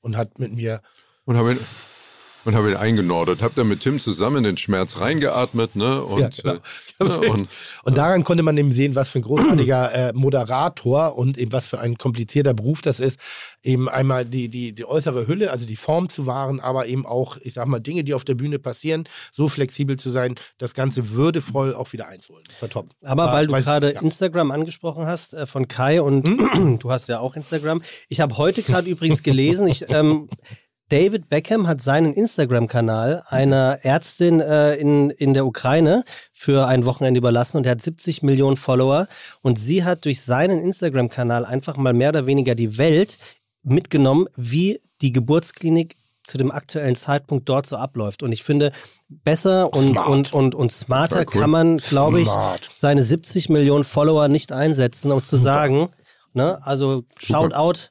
[0.00, 0.82] und hat mit mir
[1.24, 1.58] Und habe ihn,
[2.48, 3.42] und habe ihn eingenordet.
[3.42, 6.02] Habe dann mit Tim zusammen den Schmerz reingeatmet, ne?
[6.02, 6.58] Und, Ja,
[6.98, 7.14] genau.
[7.14, 7.28] äh, ne?
[7.30, 7.48] und
[7.84, 11.66] Und daran konnte man eben sehen, was für ein großartiger äh, Moderator und eben was
[11.66, 13.20] für ein komplizierter Beruf das ist,
[13.62, 17.36] eben einmal die, die, die äußere Hülle, also die Form zu wahren, aber eben auch,
[17.42, 21.10] ich sag mal, Dinge, die auf der Bühne passieren, so flexibel zu sein, das Ganze
[21.10, 22.44] würdevoll auch wieder einzuholen.
[22.48, 22.86] Das war top.
[23.04, 24.00] Aber War- weil du gerade ja.
[24.00, 26.78] Instagram angesprochen hast äh, von Kai und Hm?
[26.80, 27.82] du hast ja auch Instagram.
[28.08, 30.28] Ich habe heute gerade übrigens gelesen, ich, ähm,
[30.88, 37.18] David Beckham hat seinen Instagram-Kanal einer Ärztin äh, in, in der Ukraine für ein Wochenende
[37.18, 39.06] überlassen und er hat 70 Millionen Follower
[39.42, 43.18] und sie hat durch seinen Instagram-Kanal einfach mal mehr oder weniger die Welt
[43.64, 48.22] mitgenommen, wie die Geburtsklinik zu dem aktuellen Zeitpunkt dort so abläuft.
[48.22, 48.72] Und ich finde,
[49.08, 50.08] besser und, Smart.
[50.08, 51.40] und, und, und smarter cool.
[51.40, 52.70] kann man, glaube ich, Smart.
[52.74, 55.90] seine 70 Millionen Follower nicht einsetzen, um zu sagen,
[56.34, 57.90] ne, also shout out.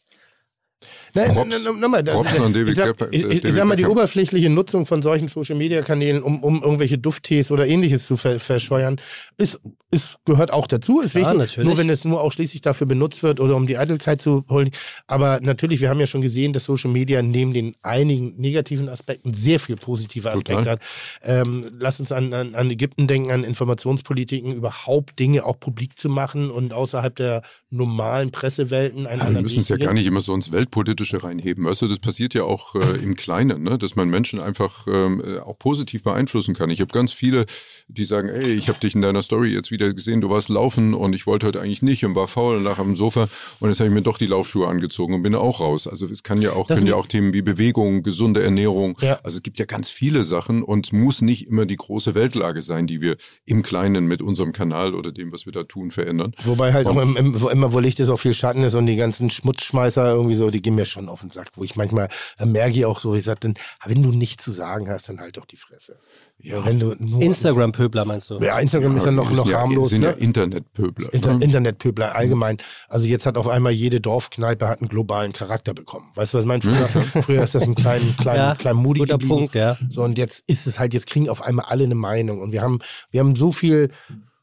[1.17, 3.41] Nein, Props- n- n- nochmal, das- Props an David ich sag, Gepp- ich, ich, ich
[3.41, 8.05] David sag mal, die oberflächliche Nutzung von solchen Social-Media-Kanälen, um, um irgendwelche Dufttees oder ähnliches
[8.05, 8.97] zu ver verscheuern,
[9.37, 9.59] ist,
[9.91, 11.37] ist, gehört auch dazu, ist Ja, wichtig.
[11.37, 11.67] natürlich.
[11.67, 14.69] Nur wenn es nur auch schließlich dafür benutzt wird oder um die Eitelkeit zu holen.
[15.07, 19.33] Aber natürlich, wir haben ja schon gesehen, dass Social Media neben den einigen negativen Aspekten
[19.33, 20.71] sehr viel positive Aspekte Total.
[20.73, 20.81] hat.
[21.23, 26.09] Ähm, lass uns an, an, an Ägypten denken, an Informationspolitiken, überhaupt Dinge auch publik zu
[26.09, 30.21] machen und außerhalb der normalen Pressewelten Ja, wir anderen müssen es ja gar nicht immer
[30.21, 31.65] so ins Weltpolitische reinheben.
[31.65, 33.77] Weißt du, das passiert ja auch äh, im Kleinen, ne?
[33.77, 36.69] dass man Menschen einfach ähm, äh, auch positiv beeinflussen kann.
[36.69, 37.45] Ich habe ganz viele,
[37.87, 40.93] die sagen, ey, ich habe dich in deiner Story jetzt wieder gesehen, du warst laufen
[40.93, 43.27] und ich wollte heute eigentlich nicht und war faul und lag am Sofa
[43.59, 45.87] und jetzt habe ich mir doch die Laufschuhe angezogen und bin auch raus.
[45.87, 48.97] Also es kann ja auch, Das können ja auch Themen wie Bewegung, gesunde Ernährung.
[49.01, 49.19] Ja.
[49.23, 52.61] Also es gibt ja ganz viele Sachen und es muss nicht immer die große Weltlage
[52.61, 56.33] sein, die wir im Kleinen mit unserem Kanal oder dem, was wir da tun, verändern.
[56.45, 58.73] Wobei halt Und- auch im, im, wo immer, wo Licht ist, auch viel Schatten ist
[58.75, 61.75] und die ganzen Schmutzschmeißer irgendwie so, die gehen mir schon auf den Sack, wo ich
[61.75, 63.53] manchmal äh, merke ich auch so, ich sag dann,
[63.85, 65.99] wenn du nichts zu sagen hast, dann halt doch die Fresse.
[66.39, 68.39] Ja, Instagram-Pöbler meinst du?
[68.39, 69.89] Ja, Instagram ist dann noch, noch sind ja, harmlos.
[69.89, 70.17] sind ja Ne?
[70.17, 71.13] Internetpöbler.
[71.13, 71.43] Inter ne?
[71.43, 72.57] Internetpöbler allgemein.
[72.87, 76.11] Also jetzt hat auf einmal jede Dorfkneipe hat einen globalen Charakter bekommen.
[76.15, 76.61] Weißt du, was ich meine?
[76.61, 76.87] Früher,
[77.23, 79.35] früher ist das ein klein, klein, Ja, klein Moody Guter geblieben.
[79.35, 79.77] Punkt, ja.
[79.89, 82.41] So, und jetzt ist es halt, jetzt kriegen auf einmal alle eine Meinung.
[82.41, 82.79] Und wir haben,
[83.11, 83.91] wir haben so viel,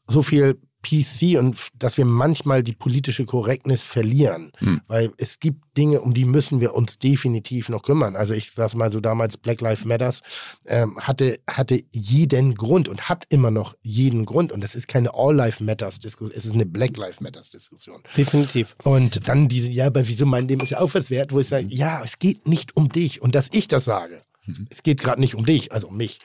[0.07, 4.51] so viel PC und dass wir manchmal die politische Korrektness verlieren.
[4.59, 4.81] Hm.
[4.87, 8.15] Weil es gibt Dinge, um die müssen wir uns definitiv noch kümmern.
[8.15, 10.21] Also ich sag's mal so damals, Black Lives Matters
[10.65, 14.51] ähm, hatte, hatte jeden Grund und hat immer noch jeden Grund.
[14.51, 18.03] Und das ist keine All Life Matters Diskussion, es ist eine Black Lives Matters Diskussion.
[18.15, 18.75] Definitiv.
[18.83, 21.47] Und dann diese, ja, aber wieso mein Leben ist ja auch was wert, wo ich
[21.47, 24.21] sage, ja, es geht nicht um dich und dass ich das sage.
[24.69, 26.19] Es geht gerade nicht um dich, also um mich.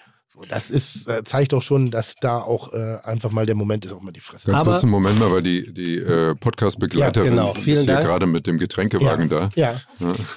[0.49, 3.93] Das ist, äh, zeigt doch schon, dass da auch äh, einfach mal der Moment ist,
[3.93, 4.47] auch mal die Fresse.
[4.47, 7.53] Ganz Aber- kurz einen Moment mal, weil die, die äh, Podcast-Begleiterin Ja, genau.
[7.53, 8.07] ist Vielen hier Dank.
[8.07, 9.51] gerade mit dem Getränkewagen da.
[9.55, 9.75] Ja.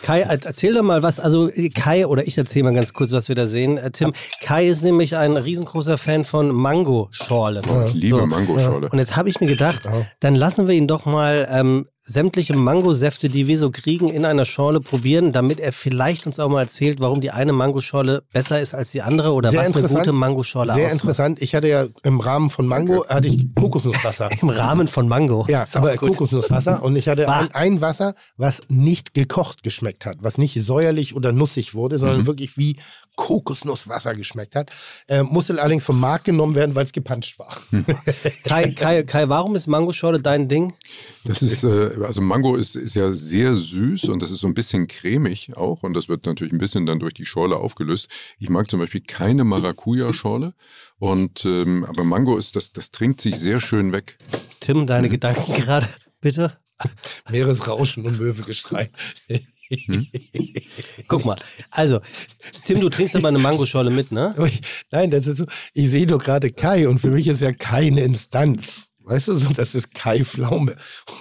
[0.02, 1.20] Kai, er- erzähl doch mal was.
[1.20, 3.78] Also Kai, oder ich erzähle mal ganz kurz, was wir da sehen.
[3.78, 7.64] Äh, Tim, Kai ist nämlich ein riesengroßer Fan von Mango-Schorlen.
[7.88, 8.26] Ich liebe So.
[8.26, 8.90] Mangoschorle.
[8.90, 10.04] Und jetzt habe ich mir gedacht, Ja.
[10.20, 14.44] dann lassen wir ihn doch mal ähm, sämtliche Mangosäfte, die wir so kriegen, in einer
[14.44, 18.74] Schorle probieren, damit er vielleicht uns auch mal erzählt, warum die eine Mangoschorle besser ist
[18.74, 21.02] als die andere oder Sehr was eine gute Mangoschorle Sehr ausmacht.
[21.02, 21.42] interessant.
[21.42, 24.30] Ich hatte ja im Rahmen von Mango hatte ich Kokosnusswasser.
[24.42, 25.46] Im Rahmen von Mango.
[25.48, 25.96] Ja, Ist aber.
[25.96, 31.16] Kokosnusswasser und ich hatte ein, ein Wasser, was nicht gekocht geschmeckt hat, was nicht säuerlich
[31.16, 32.28] oder nussig wurde, sondern Mhm.
[32.28, 32.78] wirklich wie
[33.16, 34.72] Kokosnusswasser geschmeckt hat.
[35.08, 37.56] Äh, musste allerdings vom Markt genommen werden, weil es gepanscht war.
[38.44, 40.74] Kai, Kai, Kai, warum ist Mangoschorle dein Ding?
[41.26, 44.54] Das ist, äh, also Mango ist, ist ja sehr süß und das ist so ein
[44.54, 48.10] bisschen cremig auch und das wird natürlich ein bisschen dann durch die Schorle aufgelöst.
[48.40, 50.54] Ich mag zum Beispiel keine Maracuja-Schorle
[51.00, 54.18] und ähm, aber Mango ist, das, das trinkt sich sehr schön weg.
[54.60, 54.88] Tim, Mhm.
[54.88, 55.88] deine Gedanken gerade,
[56.22, 56.58] bitte?
[57.30, 58.90] Meeresrauschen und Möwegeschrei.
[61.08, 61.38] Guck mal.
[61.72, 62.00] Also,
[62.64, 64.36] Tim, du trinkst aber eine Mangoschorle mit, ne?
[64.92, 68.02] Nein, das ist so, ich sehe doch gerade Kai und für mich ist ja keine
[68.04, 68.90] Instanz.
[69.06, 70.76] Weißt du, so, das ist Kai Pflaume.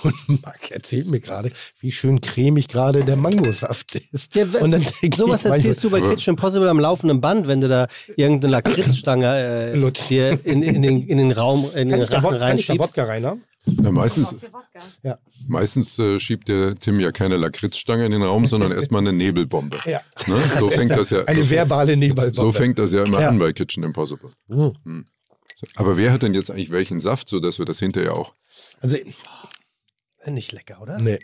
[0.05, 4.35] Und Marc erzählt mir gerade, wie schön cremig gerade der Mangosaft ist.
[4.37, 7.49] Ja, und dann denk Sowas ich manchmal, erzählst du bei Kitchen Impossible am laufenden Band,
[7.49, 12.01] wenn du da irgendeine Lakritzstange äh, dir in, in, den, in den Raum, in Kann
[12.01, 12.79] den Rachen Wod- kann ich reinschiebst.
[12.81, 13.43] Wodka rein haben?
[13.65, 14.35] Ja, meistens
[15.05, 15.19] Ja.
[15.47, 19.79] meistens äh, schiebt der Tim ja keine Lakritzstange in den Raum, sondern erstmal eine Nebelbombe.
[19.87, 20.01] Ja.
[20.27, 20.41] Ne?
[20.59, 21.25] So fängt das ja.
[21.25, 22.35] Eine so, verbale Nebelbombe.
[22.35, 23.29] so fängt das ja immer Ja.
[23.29, 24.31] an bei Kitchen Impossible.
[24.49, 25.07] Mhm.
[25.77, 28.35] Aber wer hat denn jetzt eigentlich welchen Saft, sodass wir das hinterher auch.
[28.81, 28.97] Also,
[30.27, 30.99] Nicht lecker, oder?
[30.99, 31.19] nee.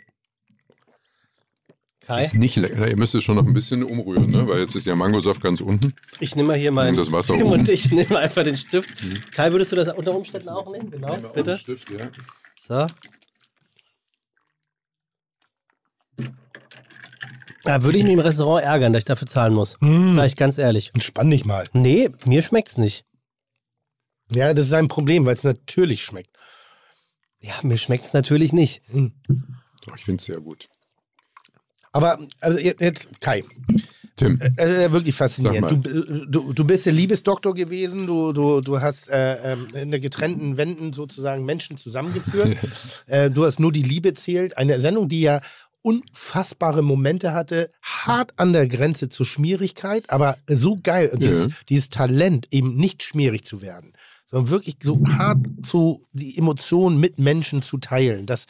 [2.05, 2.87] Kai, Ist nicht lecker.
[2.87, 4.47] Ihr müsst es schon noch ein bisschen umrühren, ne?
[4.49, 5.93] weil jetzt ist der Mangosaft ganz unten.
[6.19, 7.59] ich nehme mal hier mein Nimm das Wasser Tim oben.
[7.59, 8.89] und ich nehme einfach den Stift.
[9.31, 10.89] Kai, würdest du das unter Umständen auch nehmen?
[10.89, 11.57] Genau, bitte.
[11.59, 12.09] Stift, ja.
[12.57, 12.87] So.
[17.63, 19.77] Da würde ich mich im Restaurant ärgern, dass ich dafür zahlen muss.
[19.81, 20.15] Hm.
[20.15, 20.91] Sag ich ganz ehrlich.
[20.93, 21.67] Entspann dich mal.
[21.73, 23.05] Nee, mir schmeckt's nicht.
[24.31, 26.35] Ja, das ist ein Problem, weil es natürlich schmeckt.
[27.39, 28.81] Ja, mir schmeckt's natürlich nicht.
[28.91, 29.13] Hm.
[29.85, 30.67] Doch, ich finde es sehr gut.
[31.91, 33.43] Aber, also jetzt, Kai,
[34.15, 35.85] Tim, Es ist ja wirklich faszinierend.
[35.85, 40.01] Du, du, du bist der Liebesdoktor gewesen, du, du, du hast äh, ähm, in der
[40.01, 42.57] getrennten Wänden sozusagen Menschen zusammengeführt.
[43.07, 44.57] äh, du hast nur die Liebe zählt.
[44.57, 45.39] Eine Sendung, die ja
[45.81, 51.09] unfassbare Momente hatte, hart an der Grenze zur Schmierigkeit, aber so geil.
[51.13, 51.53] Und dieses, Ja.
[51.69, 53.93] dieses Talent, eben nicht schmierig zu werden,
[54.31, 58.25] sondern wirklich so hart zu die Emotionen mit Menschen zu teilen.
[58.25, 58.45] Das,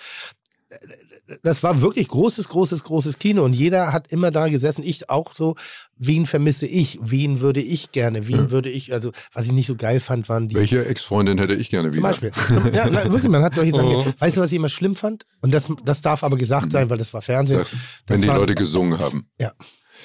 [1.44, 5.34] das war wirklich großes, großes, großes Kino und jeder hat immer da gesessen, ich auch
[5.34, 5.56] so,
[5.98, 8.52] wen vermisse ich, wen würde ich gerne, wen Ja.
[8.52, 11.70] würde ich, also was ich nicht so geil fand, waren die welche Ex-Freundin hätte ich
[11.70, 12.10] gerne zum wieder?
[12.10, 12.32] Beispiel.
[12.74, 13.90] Ja, na, wirklich, man hat solche Sachen.
[13.98, 14.14] Mhm.
[14.20, 15.26] Weißt du, was ich immer schlimm fand?
[15.42, 17.60] Und das, das darf aber gesagt sein, weil das war Fernsehen.
[17.60, 17.76] Das,
[18.08, 19.28] wenn die war- Leute gesungen haben.
[19.40, 19.52] Ja.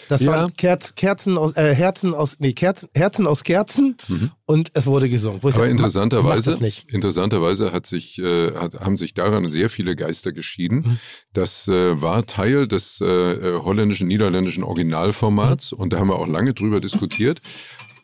[0.08, 0.32] Das Ja.
[0.32, 3.96] waren Kerz, Kerzen aus, äh, Herzen aus, nee, Kerzen, Herzen aus Kerzen
[4.46, 5.38] und es wurde gesungen.
[5.42, 5.54] Wo Mhm.
[5.54, 10.76] Aber interessanterweise, interessanterweise hat sich, äh, hat, haben sich daran sehr viele Geister geschieden.
[10.84, 10.98] Mhm.
[11.32, 15.78] Das äh, war Teil des äh, äh, holländischen, niederländischen Originalformats Mhm.
[15.78, 17.40] und da haben wir auch lange drüber diskutiert.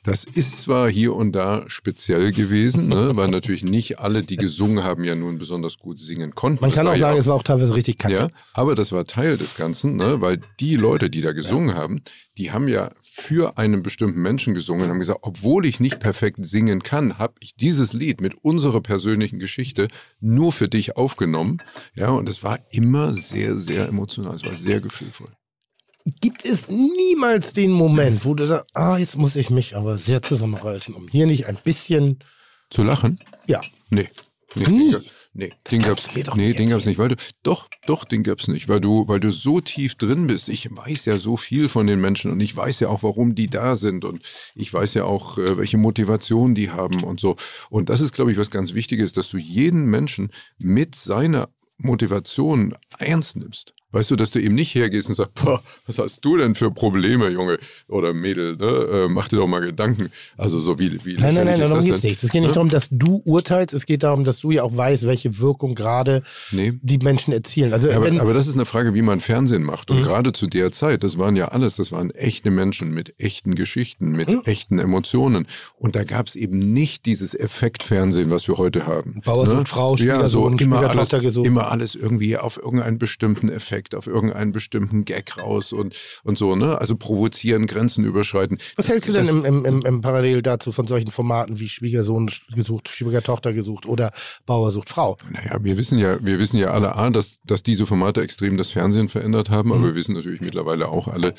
[0.02, 4.82] Das ist zwar hier und da speziell gewesen, ne, weil natürlich nicht alle, die gesungen
[4.82, 6.60] haben, ja nun besonders gut singen konnten.
[6.62, 8.14] Man Das kann auch ja sagen, es war auch teilweise richtig kacke.
[8.14, 10.20] Ja, aber das war Teil des Ganzen, ne?
[10.20, 12.00] weil die Leute, die da gesungen haben,
[12.38, 16.44] die haben ja für einen bestimmten Menschen gesungen und haben gesagt, obwohl ich nicht perfekt
[16.46, 19.88] singen kann, habe ich dieses Lied mit unserer persönlichen Geschichte
[20.20, 21.58] nur für dich aufgenommen.
[21.94, 24.36] Ja, und es war immer sehr, sehr emotional.
[24.36, 25.28] Es war sehr gefühlvoll.
[26.20, 30.22] Gibt es niemals den Moment, wo du sagst, ah, jetzt muss ich mich aber sehr
[30.22, 32.18] zusammenreißen, um hier nicht ein bisschen,
[32.70, 33.18] Zu lachen?
[33.46, 34.08] ja, Nee.
[34.56, 35.02] Nee, gab-
[35.32, 38.80] nee, den gab's, nee, den gab's nicht, weil du, doch, doch, den gab's nicht, weil
[38.80, 40.48] du, weil du so tief drin bist.
[40.48, 43.46] Ich weiß ja so viel von den Menschen und ich weiß ja auch, warum die
[43.46, 44.22] da sind und
[44.56, 47.36] ich weiß ja auch, äh, welche Motivation die haben und so.
[47.68, 51.48] Und das ist, glaube ich, was ganz Wichtiges, dass du jeden Menschen mit seiner
[51.78, 53.72] Motivation ernst nimmst.
[53.92, 56.70] Weißt du, dass du eben nicht hergehst und sagst, boah, was hast du denn für
[56.70, 58.66] Probleme, Junge oder Mädel, ne?
[59.06, 60.10] Äh, mach dir doch mal Gedanken.
[60.36, 62.22] Also so wie, wie Nein, nein, nein, darum geht es nicht.
[62.22, 62.54] Es geht nicht Ne?
[62.54, 66.22] darum, dass du urteilst, es geht darum, dass du ja auch weißt, welche Wirkung gerade
[66.52, 66.74] Nee.
[66.82, 67.72] die Menschen erzielen.
[67.72, 69.90] Also Aber, wenn, aber das ist eine Frage, wie man Fernsehen macht.
[69.90, 70.02] Und Mhm.
[70.02, 74.12] gerade zu der Zeit, das waren ja alles, das waren echte Menschen mit echten Geschichten,
[74.12, 74.42] mit Mhm.
[74.44, 75.46] echten Emotionen.
[75.76, 79.20] Und da gab es eben nicht dieses Effektfernsehen, was wir heute haben.
[79.24, 81.46] Bauer sucht Frau, ja, so Schwiegersohn, immer alles, Schwiegertochter gesucht.
[81.46, 86.36] immer alles irgendwie auf irgendeinen bestimmten Effekt direkt auf irgendeinen bestimmten Gag raus und, und
[86.36, 86.78] so, ne?
[86.78, 88.58] Also provozieren, Grenzen überschreiten.
[88.76, 92.30] Was hältst du denn im, im, im, im Parallel dazu von solchen Formaten wie Schwiegersohn
[92.54, 94.12] gesucht, Schwiegertochter gesucht oder
[94.44, 95.16] Bauer sucht Frau?
[95.30, 98.70] Naja, wir wissen ja, wir wissen ja alle, A, dass, dass diese Formate extrem das
[98.70, 101.34] Fernsehen verändert haben, aber wir wissen natürlich mittlerweile auch alle,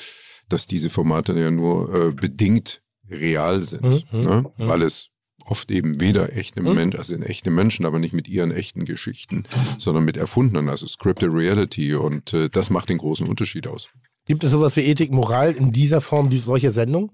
[0.49, 4.45] dass diese Formate ja nur äh, bedingt real sind, Mhm, ne?
[4.57, 5.10] weil es
[5.51, 9.43] oft eben weder echte Menschen, also sind echte Menschen, aber nicht mit ihren echten Geschichten,
[9.77, 13.89] sondern mit erfundenen, also Scripted Reality und äh, das macht den großen Unterschied aus.
[14.25, 17.11] Gibt es sowas wie Ethik, Moral in dieser Form, die solche Sendung?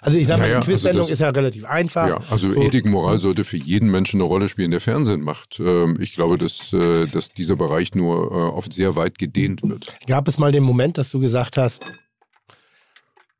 [0.00, 2.08] Also ich sage mal, Naja, eine Quiz-Sendung also ist ja relativ einfach.
[2.08, 2.60] Ja, also So.
[2.62, 5.60] Ethik, Moral sollte für jeden Menschen eine Rolle spielen, der Fernsehen macht.
[5.60, 9.94] Ähm, ich glaube, dass, äh, dass dieser Bereich nur äh, oft sehr weit gedehnt wird.
[10.06, 11.84] Gab es mal den Moment, dass du gesagt hast,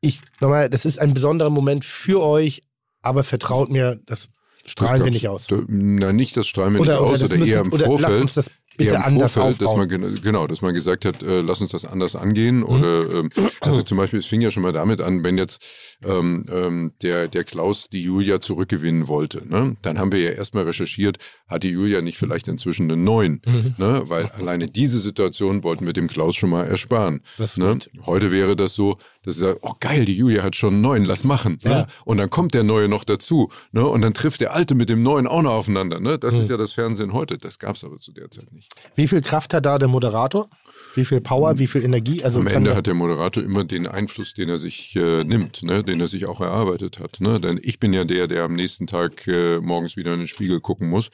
[0.01, 2.61] ich, nochmal, das ist ein besonderer Moment für euch,
[3.01, 4.29] aber vertraut mir, das
[4.65, 5.47] strahlen wir nicht aus.
[5.67, 8.11] Na, nicht das strahlen wir nicht aus, das oder eher im müssen- oder Vorfeld.
[8.11, 9.87] Lass uns das bitte anders Vorfeld, dass aufbauen.
[9.89, 12.57] man gen- genau, dass man gesagt hat, äh, lass uns das anders angehen.
[12.57, 12.63] Mhm.
[12.63, 13.29] Oder ähm,
[13.61, 15.63] also zum Beispiel, es fing ja schon mal damit an, wenn jetzt
[16.03, 19.77] ähm, ähm, der der Klaus die Julia zurückgewinnen wollte, ne?
[19.81, 23.75] dann haben wir ja erstmal recherchiert, hat die Julia nicht vielleicht inzwischen einen neuen, Mhm.
[23.77, 24.01] ne?
[24.07, 27.21] weil alleine diese Situation wollten wir dem Klaus schon mal ersparen.
[27.55, 27.79] Ne?
[28.05, 31.05] Heute wäre das so, dass sie sagt, oh geil, die Julia hat schon einen neuen,
[31.05, 31.57] lass machen.
[31.63, 31.69] Ja.
[31.69, 31.87] Ne?
[32.05, 33.85] Und dann kommt der neue noch dazu, ne?
[33.85, 35.99] Und dann trifft der alte mit dem neuen auch noch aufeinander.
[35.99, 36.17] Ne?
[36.19, 36.41] Das Mhm.
[36.41, 37.37] ist ja das Fernsehen heute.
[37.37, 38.71] Das gab es aber zu der Zeit nicht.
[38.95, 40.47] Wie viel Kraft hat da der Moderator?
[40.95, 42.23] Wie viel Power, wie viel Energie?
[42.23, 45.83] Also Am Ende hat der Moderator immer den Einfluss, den er sich äh, nimmt, ne?
[45.83, 47.19] den er sich auch erarbeitet hat.
[47.19, 47.39] Ne?
[47.39, 50.59] Denn ich bin ja der, der am nächsten Tag äh, morgens wieder in den Spiegel
[50.61, 51.09] gucken muss.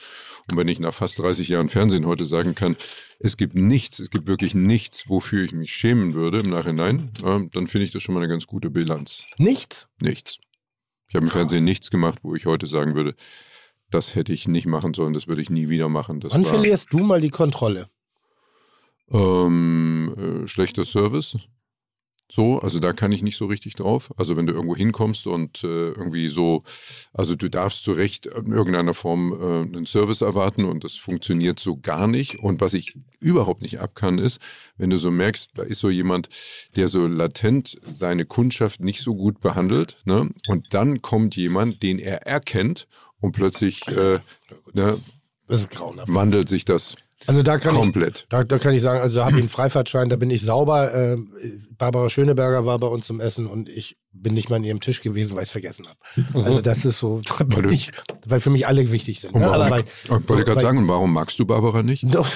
[0.49, 2.75] Und wenn ich nach fast 30 Jahren Fernsehen heute sagen kann,
[3.19, 7.39] es gibt nichts, es gibt wirklich nichts, wofür ich mich schämen würde im Nachhinein, äh,
[7.51, 9.25] dann finde ich das schon mal eine ganz gute Bilanz.
[9.37, 9.87] nichts.
[9.99, 10.37] Nichts.
[11.09, 13.15] Ich habe im Fernsehen nichts gemacht, wo ich heute sagen würde,
[13.89, 16.21] das hätte ich nicht machen sollen, das würde ich nie wieder machen.
[16.21, 17.89] Das Wann verlierst du mal die Kontrolle?
[19.11, 21.37] Ähm, äh, schlechter Service.
[22.33, 24.09] So, also da kann ich nicht so richtig drauf.
[24.15, 26.63] Also wenn du irgendwo hinkommst und äh, irgendwie so,
[27.11, 31.59] also du darfst zu Recht in irgendeiner Form äh, einen Service erwarten und das funktioniert
[31.59, 32.39] so gar nicht.
[32.39, 34.39] Und was ich überhaupt nicht ab kann, ist,
[34.77, 36.29] wenn du so merkst, da ist so jemand,
[36.77, 40.29] der so latent seine Kundschaft nicht so gut behandelt, ne?
[40.47, 42.87] Und dann kommt jemand, den er erkennt
[43.19, 44.19] und plötzlich äh,
[44.71, 44.97] ne,
[45.47, 46.95] wandelt sich das
[47.27, 48.25] Also da kann ich, komplett.
[48.29, 50.93] da, da kann ich sagen, also da habe ich einen Freifahrtschein, da bin ich sauber.
[50.93, 51.17] Äh,
[51.77, 55.01] Barbara Schöneberger war bei uns zum Essen und ich bin nicht mal an ihrem Tisch
[55.01, 55.97] gewesen, weil ich es vergessen habe.
[56.45, 57.91] Also das ist so, Weil ich,
[58.27, 59.33] weil für mich alle wichtig sind.
[59.33, 59.47] Und ne?
[59.47, 62.03] warum, Aber bei- ich wollte gerade bei- sagen, und warum magst du Barbara nicht?
[62.13, 62.27] Doch,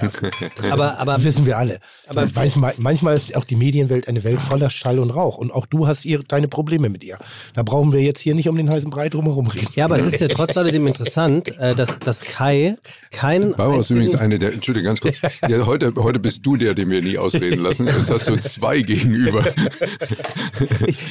[0.00, 0.10] ja,
[0.72, 1.80] Aber, aber das wissen wir alle.
[2.06, 5.36] Aber- manchmal, manchmal ist auch die Medienwelt eine Welt voller Schall und Rauch.
[5.36, 7.18] Und auch du hast ihr, deine Probleme mit ihr.
[7.54, 9.68] Da brauchen wir jetzt hier nicht um den heißen Brei drumherum reden.
[9.74, 12.76] Ja, aber es ist ja trotz alledem interessant, äh, dass, dass Kai
[13.10, 15.20] keinen Barbara ist übrigens eine der, Entschuldige, ganz kurz.
[15.46, 17.86] Ja, heute, heute bist du der, den wir nie ausreden lassen.
[17.86, 19.44] Jetzt hast du zwei gegenüber.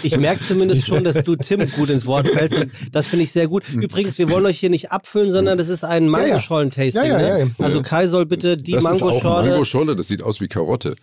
[0.03, 3.23] Ich, ich merke zumindest schon, dass du Tim gut ins Wort fällst und das finde
[3.23, 3.63] ich sehr gut.
[3.73, 7.03] Übrigens, wir wollen euch hier nicht abfüllen, sondern das ist ein Mangoschollen-Tasting.
[7.03, 7.45] Ja, ja.
[7.45, 7.51] Ne?
[7.59, 9.49] Also Kai soll bitte die das ist auch Mangoschorle...
[9.49, 10.95] Mango-Scholle, das sieht aus wie Karotte.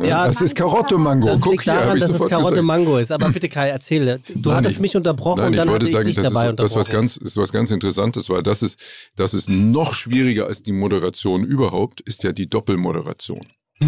[0.00, 1.26] Ja, das ist Karotte-Mango.
[1.26, 2.66] Das Guck liegt hier, daran, ich dass es sofort Karotte gesagt.
[2.66, 3.12] Mango ist.
[3.12, 4.20] Aber bitte Kai, erzähle.
[4.34, 6.16] Du Nein, hattest ich- mich unterbrochen Nein, und ich dann wollte hatte ich sagen, dich
[6.16, 7.00] das dabei ist, das ist was unterbrochen.
[7.00, 8.78] ganz, ist was ganz Interessantes, weil das ist,
[9.16, 13.40] das ist noch schwieriger als die Moderation überhaupt, ist ja die Doppelmoderation.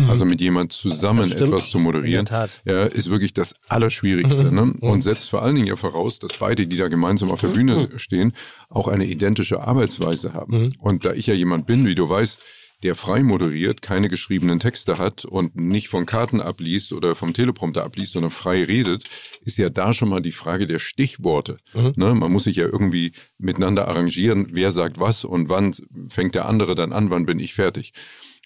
[0.08, 2.26] Also mit jemand zusammen etwas zu moderieren,
[2.64, 4.54] ja, ist wirklich das Allerschwierigste.
[4.54, 4.74] Ne?
[4.80, 7.90] Und setzt vor allen Dingen ja voraus, dass beide, die da gemeinsam auf der Bühne
[7.96, 8.32] stehen,
[8.70, 10.72] auch eine identische Arbeitsweise haben.
[10.78, 12.42] Und da ich ja jemand bin, wie du weißt,
[12.82, 17.84] der frei moderiert, keine geschriebenen Texte hat und nicht von Karten abliest oder vom Teleprompter
[17.84, 19.04] abliest, sondern frei redet,
[19.44, 21.58] ist ja da schon mal die Frage der Stichworte.
[21.96, 22.14] Ne?
[22.14, 25.72] Man muss sich ja irgendwie miteinander arrangieren, wer sagt was und wann
[26.08, 27.92] fängt der andere dann an, wann bin ich fertig.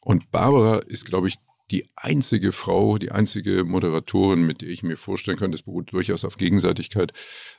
[0.07, 1.35] Und Barbara ist, glaube ich,
[1.73, 6.25] die einzige Frau, die einzige Moderatorin, mit der ich mir vorstellen könnte, es beruht durchaus
[6.25, 7.13] auf Gegenseitigkeit,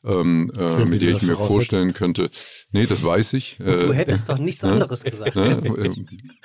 [0.05, 2.29] ähm, äh, mit der ich das mir vorstellen könnte.
[2.71, 3.59] Nee, das weiß ich.
[3.59, 5.35] Äh, Du hättest doch nichts anderes gesagt.
[5.35, 5.93] ne,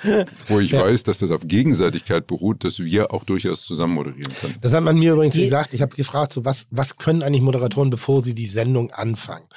[0.03, 4.33] äh, wo ich weiß, dass das auf Gegenseitigkeit beruht, dass wir auch durchaus zusammen moderieren
[4.41, 4.55] können.
[4.59, 5.73] Das hat man mir übrigens Die- gesagt.
[5.73, 9.47] Ich habe gefragt, so was, was können eigentlich Moderatoren, bevor sie die Sendung anfangen?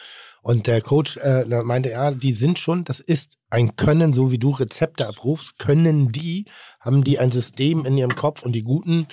[0.46, 4.38] Und der Coach äh, meinte, ja, die sind schon, das ist ein Können, so wie
[4.38, 6.44] du Rezepte abrufst, können die,
[6.78, 9.08] haben die ein System in ihrem Kopf und die Guten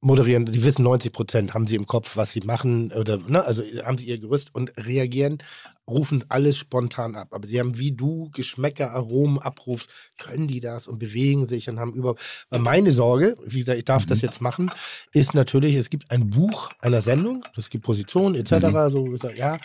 [0.00, 3.62] moderieren, die wissen 90 Prozent, haben sie im Kopf, was sie machen, oder, ne, also
[3.84, 5.42] haben sie ihr Gerüst und reagieren,
[5.86, 7.28] rufen alles spontan ab.
[7.32, 11.78] Aber sie haben, wie du Geschmäcker, Aromen abrufst, können die das und bewegen sich und
[11.78, 12.14] haben über.
[12.50, 14.70] Meine Sorge, wie gesagt, ich darf das jetzt machen,
[15.12, 19.36] ist natürlich, es gibt ein Buch einer Sendung, es gibt Positionen etc., so, ich sag,
[19.36, 19.58] ja,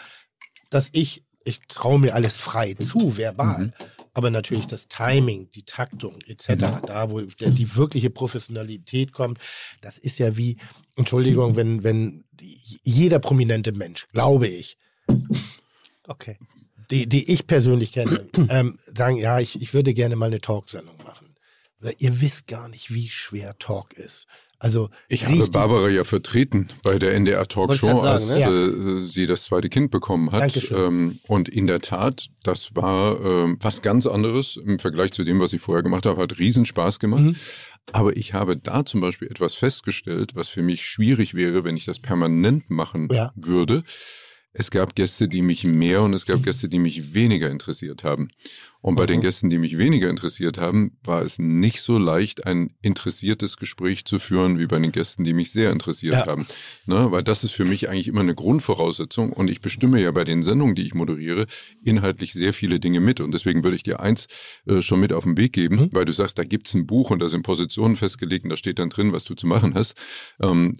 [0.71, 3.73] dass ich, ich traue mir alles frei zu, verbal.
[4.13, 9.37] aber natürlich das Timing, die Taktung etc., da wo die wirkliche Professionalität kommt,
[9.81, 10.57] das ist ja wie,
[10.95, 12.23] Entschuldigung, wenn, wenn
[12.83, 14.77] jeder prominente Mensch, glaube ich,
[16.07, 16.37] Okay.
[16.89, 20.97] die, die ich persönlich kenne, ähm, sagen, ja, ich, ich würde gerne mal eine Talksendung
[21.03, 21.20] machen.
[21.97, 24.27] Ihr wisst gar nicht, wie schwer Talk ist.
[24.59, 29.45] Also Ich habe Barbara ja vertreten bei der NDR Talkshow, als sagen, äh, sie das
[29.45, 30.71] zweite Kind bekommen hat.
[30.71, 35.39] Ähm, und in der Tat, das war ähm, was ganz anderes im Vergleich zu dem,
[35.39, 36.21] was ich vorher gemacht habe.
[36.21, 37.23] Hat riesen Spaß gemacht.
[37.23, 37.35] Mhm.
[37.91, 41.85] Aber ich habe da zum Beispiel etwas festgestellt, was für mich schwierig wäre, wenn ich
[41.85, 43.31] das permanent machen Ja.
[43.35, 43.83] würde.
[44.53, 48.27] Es gab Gäste, die mich mehr und es gab Gäste, die mich weniger interessiert haben.
[48.81, 49.21] Und bei den Mhm.
[49.21, 54.17] Gästen, die mich weniger interessiert haben, war es nicht so leicht, ein interessiertes Gespräch zu
[54.17, 56.25] führen, wie bei den Gästen, die mich sehr interessiert Ja.
[56.25, 56.47] haben.
[56.87, 57.11] Ne?
[57.11, 60.41] Weil das ist für mich eigentlich immer eine Grundvoraussetzung und ich bestimme ja bei den
[60.43, 61.45] Sendungen, die ich moderiere,
[61.83, 63.19] inhaltlich sehr viele Dinge mit.
[63.21, 64.27] Und deswegen würde ich dir eins
[64.67, 65.89] äh, schon mit auf den Weg geben, Mhm.
[65.93, 68.79] weil du sagst, da gibt's ein Buch und da sind Positionen festgelegt und da steht
[68.79, 69.93] dann drin, was du zu machen hast.
[70.41, 70.73] Ähm,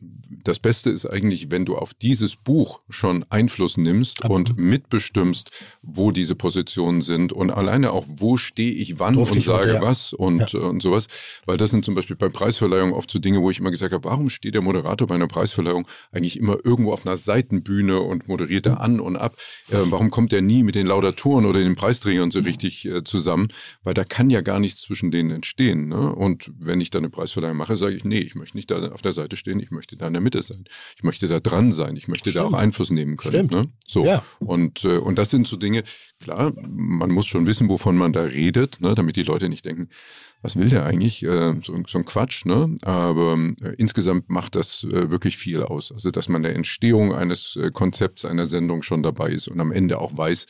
[0.43, 5.51] das Beste ist eigentlich, wenn du auf dieses Buch schon Einfluss nimmst und mitbestimmst,
[5.83, 9.81] wo diese Positionen sind und alleine auch, wo stehe ich wann Durfte und sage ja.
[9.81, 11.07] was und, äh, und sowas.
[11.45, 14.03] Weil das sind zum Beispiel bei Preisverleihungen oft so Dinge, wo ich immer gesagt habe,
[14.03, 18.65] warum steht der Moderator bei einer Preisverleihung eigentlich immer irgendwo auf einer Seitenbühne und moderiert
[18.65, 19.35] da an und ab?
[19.69, 23.49] Äh, warum kommt er nie mit den Laudatoren oder den Preisträgern so richtig äh, zusammen?
[23.83, 25.87] Weil da kann ja gar nichts zwischen denen entstehen.
[25.87, 26.13] Ne?
[26.15, 29.01] Und wenn ich da eine Preisverleihung mache, sage ich, nee, ich möchte nicht da auf
[29.01, 30.65] der Seite stehen, ich möchte da in der Mitte sein.
[30.95, 32.61] Ich möchte da dran sein, ich möchte da auch Stimmt.
[32.61, 33.47] Einfluss nehmen können.
[33.47, 33.51] Stimmt.
[33.51, 33.67] Ne?
[33.87, 34.05] So.
[34.05, 34.23] Ja.
[34.39, 35.83] Und, äh, und das sind so Dinge,
[36.21, 39.89] klar, man muss schon wissen, wovon man da redet, ne, damit die Leute nicht denken,
[40.43, 41.23] was will der eigentlich?
[41.23, 42.75] Äh, so, so ein Quatsch, ne?
[42.83, 45.91] Aber äh, insgesamt macht das äh, wirklich viel aus.
[45.91, 49.71] Also, dass man der Entstehung eines äh, Konzepts einer Sendung schon dabei ist und am
[49.71, 50.45] Ende auch weiß,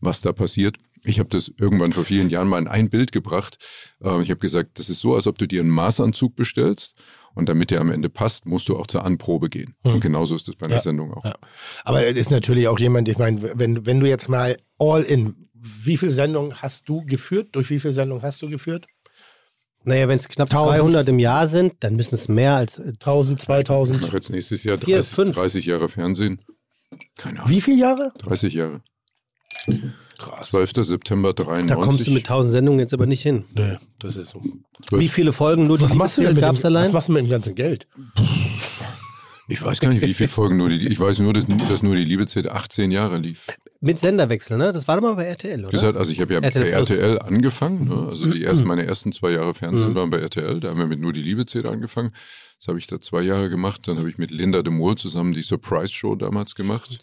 [0.00, 0.76] was da passiert.
[1.04, 3.58] Ich habe das irgendwann vor vielen Jahren mal in ein Bild gebracht.
[4.02, 6.94] Äh, ich habe gesagt, das ist so, als ob du dir einen Maßanzug bestellst
[7.34, 9.74] und damit der am Ende passt, musst du auch zur Anprobe gehen.
[9.82, 10.80] Und genauso ist das bei einer Ja.
[10.82, 11.24] Sendung auch.
[11.24, 11.34] Ja.
[11.84, 15.48] Aber er ist natürlich auch jemand, ich meine, wenn, wenn du jetzt mal all in,
[15.84, 17.48] wie viele Sendungen hast du geführt?
[17.52, 18.86] Durch wie viele Sendungen hast du geführt?
[19.84, 20.76] Naja, wenn es knapp 1000.
[20.78, 22.78] 300 im Jahr sind, dann müssen es mehr als.
[22.78, 24.00] äh, 1000, Ich 2000?
[24.02, 25.34] mache jetzt nächstes Jahr Vier, 30, fünf.
[25.36, 26.40] 30 Jahre Fernsehen.
[27.16, 27.50] Keine Ahnung.
[27.50, 28.12] Wie viele Jahre?
[28.18, 28.82] 30 Jahre.
[30.18, 30.50] Krass.
[30.50, 30.72] 12.
[30.86, 31.66] September 93.
[31.66, 33.44] Da kommst du mit 1000 Sendungen jetzt aber nicht hin.
[33.54, 34.40] Nee, das ist so.
[34.88, 35.02] 12.
[35.02, 36.92] Wie viele Folgen nur die Was machst du denn mit gab's dem, was allein?
[36.92, 37.86] machst du mit dem ganzen Geld?
[39.48, 40.86] Ich weiß gar nicht, wie viele Folgen nur die.
[40.88, 43.46] Ich weiß nur, dass, dass nur die Liebe zählt 18 Jahre lief.
[43.80, 44.72] Mit Senderwechsel, ne?
[44.72, 45.70] Das war doch mal bei RTL, oder?
[45.70, 46.90] Gesagt, also ich habe ja bei RTL Plus.
[46.90, 47.88] RTL angefangen.
[47.88, 48.06] Ne?
[48.08, 50.60] Also die ersten, meine ersten zwei Jahre Fernsehen waren bei RTL.
[50.60, 52.12] Da haben wir mit nur die Liebe zählt angefangen.
[52.58, 53.88] Das habe ich da zwei Jahre gemacht.
[53.88, 57.00] Dann habe ich mit Linda de Mol zusammen die Surprise Show damals gemacht.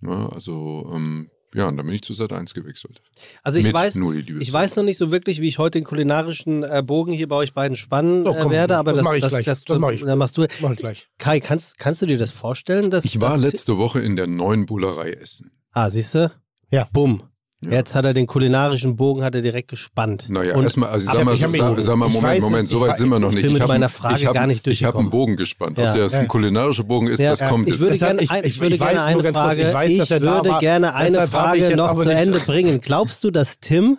[0.00, 3.02] Ja, also ähm, ja, und dann bin ich zu Sat 1 gewechselt.
[3.42, 5.58] Also ich Mit weiß, nur die Liebe ich weiß noch nicht so wirklich, wie ich
[5.58, 9.04] heute den kulinarischen äh, Bogen hier bei euch beiden spannen äh, werde, aber das das,
[9.04, 9.44] mach ich das, gleich.
[9.44, 10.02] das, Das mach ich.
[10.02, 10.46] Dann machst du.
[10.60, 11.08] Mach ich gleich.
[11.18, 14.26] Kai, kannst, kannst du dir das vorstellen, dass Ich war dass, letzte Woche in der
[14.26, 15.52] neuen Bullerei Essen.
[15.72, 16.30] Ah, siehst du?
[16.70, 16.88] Ja.
[16.92, 17.22] Bumm.
[17.64, 17.70] Ja.
[17.70, 20.26] Jetzt hat er den kulinarischen Bogen hat er direkt gespannt.
[20.28, 22.80] Naja, erstmal, also ich sag mal, ich sag, sag mal ich Moment, Moment, ich so
[22.80, 23.44] weit sind wir noch ich nicht.
[23.44, 25.10] bin mit meiner Frage ich hab, gar nicht Ich habe einen durchgekommen.
[25.10, 25.78] Bogen gespannt.
[25.78, 25.90] Ja.
[25.90, 26.24] Ob der ein Ja.
[26.24, 27.36] kulinarischer Bogen ist, Ja.
[27.36, 29.34] das kommt ich würde gerne, ich- ein, ich ich- würde ich weiß gerne eine ganz
[29.36, 30.58] kurz, Frage, ich weiß, er würde war.
[30.58, 32.80] gerne eine ich Frage noch zu Ende bringen.
[32.80, 33.98] Glaubst du, dass Tim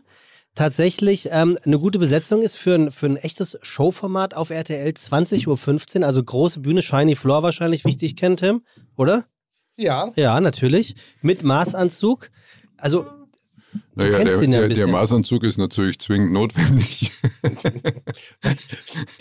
[0.55, 6.01] tatsächlich ähm, eine gute Besetzung ist für ein, für ein echtes Showformat auf RTL 20.15
[6.01, 6.05] Uhr?
[6.05, 8.61] Also große Bühne, Shiny Floor wahrscheinlich, wie ich dich kenne, Tim,
[8.97, 9.24] oder?
[9.78, 10.11] Ja.
[10.16, 10.95] Ja, natürlich.
[11.22, 12.30] Mit Maßanzug.
[12.78, 13.05] Also,
[13.96, 14.88] Naja, der, ja der, der.
[14.88, 17.12] Maßanzug ist natürlich zwingend notwendig.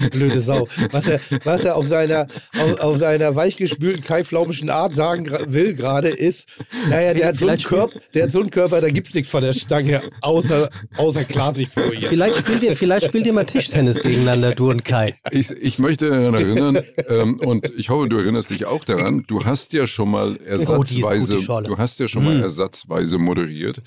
[0.00, 0.68] Die blöde Sau.
[0.90, 2.26] Was er, was er auf seiner,
[2.58, 6.48] auf, auf seiner weichgespülten, kaiflaumischen Art sagen will gerade ist,
[6.88, 9.42] naja, der hat, so einen Körper, der hat so einen Körper, da gibt's nichts von
[9.42, 12.08] der Stange, außer, außer Klarsichtfolie.
[12.08, 15.14] vielleicht spielt ihr, vielleicht spielt ihr mal Tischtennis gegeneinander, du und Kai.
[15.30, 16.78] Ich, ich möchte daran erinnern,
[17.08, 20.34] ähm, und ich hoffe, du erinnerst dich auch daran, du hast ja schon mal Oh,
[20.36, 22.42] die ist gut, ersatzweise, du hast ja schon mal Mm.
[22.42, 23.82] ersatzweise moderiert.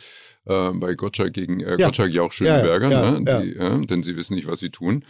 [0.48, 1.88] Äh, bei Gottschalk gegen äh, Ja.
[1.88, 3.44] Gottschalk Jauch Schönberger, Ja, ja, ne?
[3.44, 5.04] Die, ja, denn sie wissen nicht, was sie tun.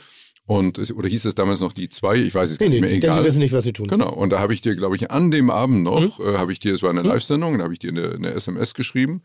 [0.47, 2.15] Und es, oder hieß es damals noch die zwei?
[2.17, 2.89] Ich weiß es Nee, nee, nicht mehr.
[2.91, 3.25] denn sie Egal.
[3.25, 3.87] wissen nicht, was sie tun.
[3.87, 6.25] Genau, und da habe ich dir, glaube ich, an dem Abend noch, Mhm.
[6.35, 8.75] äh, habe ich dir, es war eine Live-Sendung, da habe ich dir eine, eine SMS
[8.75, 9.23] geschrieben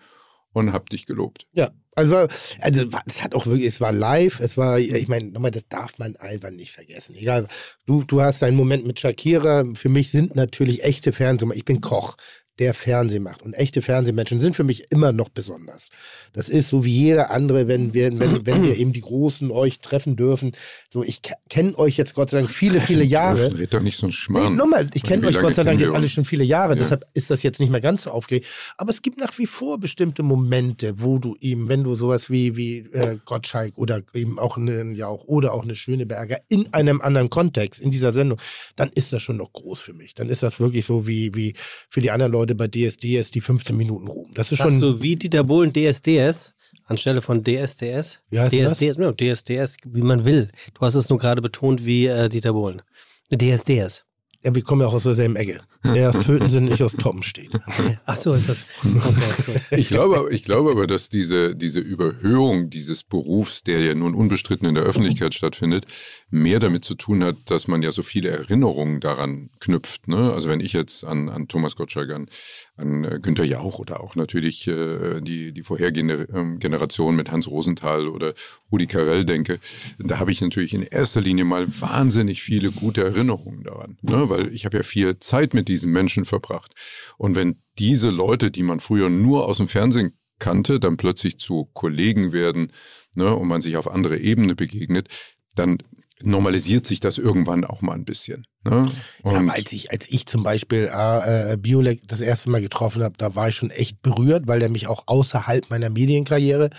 [0.52, 1.46] und habe dich gelobt.
[1.52, 2.16] Ja, also,
[2.61, 5.98] also es hat auch wirklich, es war live, es war, ich meine, nochmal, das darf
[5.98, 7.14] man einfach nicht vergessen.
[7.14, 7.46] Egal,
[7.86, 11.80] du, du hast einen Moment mit Shakira, für mich sind natürlich echte Fernsehen, ich bin
[11.82, 12.16] Koch.
[12.61, 13.42] Der Fernsehen macht.
[13.42, 15.88] Und echte Fernsehmenschen sind für mich immer noch besonders.
[16.33, 19.81] Das ist so wie jeder andere, wenn wir, wenn, wenn wir eben die Großen euch
[19.81, 20.53] treffen dürfen.
[20.89, 23.59] So, ich kenne euch jetzt Gott sei Dank viele, viele Jahre.
[23.59, 24.53] Red doch nicht so ein Schmarrn.
[24.53, 26.81] Nee, nochmal, ich kenne euch Gott sei Dank jetzt alle schon viele Jahre, ja.
[26.81, 28.47] deshalb ist das jetzt nicht mehr ganz so aufgeregt.
[28.76, 32.57] Aber es gibt nach wie vor bestimmte Momente, wo du ihm, wenn du sowas wie,
[32.57, 37.01] wie äh, Gottschalk oder eben auch einen Jauch oder auch eine schöne Berger in einem
[37.01, 38.39] anderen Kontext, in dieser Sendung,
[38.76, 40.14] dann ist das schon noch groß für mich.
[40.14, 41.55] Dann ist das wirklich so wie, wie
[41.89, 44.31] für die anderen Leute bei DSDS die 15 Minuten Ruhm.
[44.35, 44.78] Das ist schon.
[44.78, 46.19] So wie Dieter Bohlen DSDS
[46.84, 48.20] anstelle von DSDS.
[48.30, 48.98] Wie heißt DSDS, das?
[48.98, 50.48] No, DSDS, wie man will.
[50.74, 52.82] Du hast es nur gerade betont wie äh, Dieter Bohlen.
[53.32, 54.04] DSDS.
[54.42, 55.60] Ja, wir kommen ja auch aus derselben Ecke.
[55.82, 57.50] Er aus Töten sind, nicht aus Toppen steht.
[58.06, 58.64] Ach so ist das.
[58.82, 64.14] Okay, ich, glaube, ich glaube aber, dass diese, diese Überhöhung dieses Berufs, der ja nun
[64.14, 65.84] unbestritten in der Öffentlichkeit stattfindet,
[66.30, 70.08] mehr damit zu tun hat, dass man ja so viele Erinnerungen daran knüpft.
[70.08, 70.32] Ne?
[70.32, 72.28] Also wenn ich jetzt an, an Thomas Gottschalk, an,
[72.81, 77.49] an äh, Günter Jauch oder auch natürlich äh, die, die vorhergehende äh, Generation mit Hans
[77.49, 78.35] Rosenthal oder
[78.72, 79.59] Rudi Carell denke,
[79.99, 83.99] da habe ich natürlich in erster Linie mal wahnsinnig viele gute Erinnerungen daran.
[84.03, 84.28] Ne?
[84.28, 86.74] Weil ich habe ja viel Zeit mit diesen Menschen verbracht.
[87.18, 91.70] Und wenn diese Leute, die man früher nur aus dem Fernsehen kannte, dann plötzlich zu
[91.74, 92.72] Kollegen werden
[93.14, 95.09] ne, und man sich auf andere Ebene begegnet,
[95.55, 95.78] dann
[96.22, 98.46] normalisiert sich das irgendwann auch mal ein bisschen.
[98.62, 98.90] Ne?
[99.24, 103.14] Ja, als ich, als ich zum Beispiel äh, äh, Biolek das erste Mal getroffen habe,
[103.16, 106.70] da war ich schon echt berührt, weil der mich auch außerhalb meiner Medienkarriere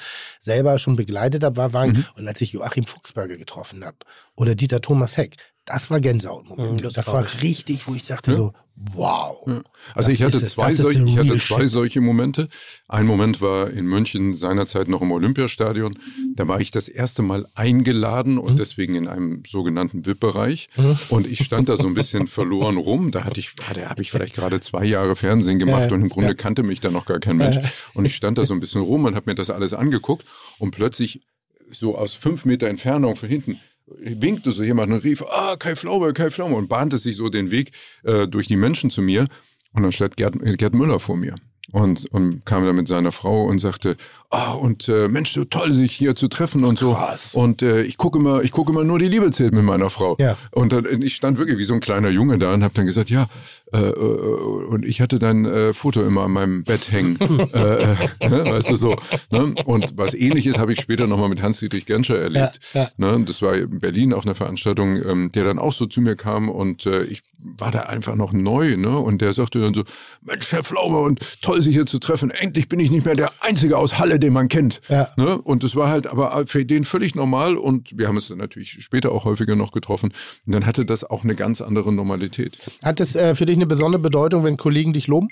[0.41, 1.57] selber schon begleitet hat.
[1.57, 2.05] War, war mhm.
[2.15, 3.97] Und als ich Joachim Fuchsberger getroffen habe
[4.35, 6.74] oder Dieter Thomas Heck, das war Gänsehautmoment.
[6.74, 8.38] Mhm, das, das war richtig, wo ich sagte ja.
[8.38, 9.38] so, wow.
[9.45, 9.62] Ja.
[9.93, 12.47] Also ich hatte, zwei, solche, ich hatte zwei solche Momente.
[12.88, 15.93] Ein Moment war in München seinerzeit noch im Olympiastadion.
[16.36, 18.57] Da war ich das erste Mal eingeladen und mhm.
[18.57, 20.70] deswegen in einem sogenannten VIP-Bereich.
[20.76, 20.97] Mhm.
[21.09, 23.12] Und ich stand da so ein bisschen verloren rum.
[23.12, 26.09] Da hatte ich, da habe ich vielleicht gerade zwei Jahre Fernsehen gemacht ja, und im
[26.09, 26.36] Grunde ja.
[26.36, 27.59] kannte mich da noch gar kein Mensch.
[27.93, 30.26] Und ich stand da so ein bisschen rum und habe mir das alles angeguckt
[30.57, 31.22] und plötzlich
[31.70, 33.59] so aus fünf Meter Entfernung von hinten
[33.99, 37.51] winkte so jemand und rief, ah, Kai Flaume, Kai Flaume und bahnte sich so den
[37.51, 37.71] Weg
[38.03, 39.27] äh, durch die Menschen zu mir.
[39.73, 41.35] Und dann stand Gerd, Gerd Müller vor mir
[41.71, 43.97] und, und kam dann mit seiner Frau und sagte,
[44.32, 46.93] ah, und äh, Mensch, so toll, sich hier zu treffen und so.
[46.93, 47.34] Krass.
[47.34, 50.15] Und äh, ich gucke immer, ich gucke immer nur die Liebe zählt mit meiner Frau.
[50.19, 50.38] Ja.
[50.51, 53.09] Und dann, ich stand wirklich wie so ein kleiner Junge da und habe dann gesagt,
[53.09, 53.27] ja,
[53.73, 57.17] äh, äh, und ich hatte dein äh, Foto immer an meinem Bett hängen.
[57.53, 58.95] äh, äh, ne, weißt du so.
[59.29, 59.53] Ne?
[59.65, 62.59] Und was ähnliches habe ich später nochmal mit Hans-Dietrich Genscher erlebt.
[62.73, 62.89] Ja, ja.
[62.97, 63.23] Ne?
[63.25, 66.49] Das war in Berlin auf einer Veranstaltung, ähm, der dann auch so zu mir kam
[66.49, 67.23] und äh, ich
[67.57, 68.97] war da einfach noch neu, ne?
[68.97, 69.84] Und der sagte dann so,
[70.21, 72.29] Mensch, Herr Flaube, und toll, sich hier zu treffen.
[72.29, 74.82] Endlich bin ich nicht mehr der Einzige aus Halle, den man kennt.
[74.88, 75.09] Ja.
[75.17, 75.38] Ne?
[75.41, 78.84] Und das war halt aber für den völlig normal und wir haben es dann natürlich
[78.84, 80.13] später auch häufiger noch getroffen.
[80.45, 82.57] Und dann hatte das auch eine ganz andere Normalität.
[82.84, 85.28] Hat es äh, für dich eine besondere Bedeutung, wenn Kollegen dich loben?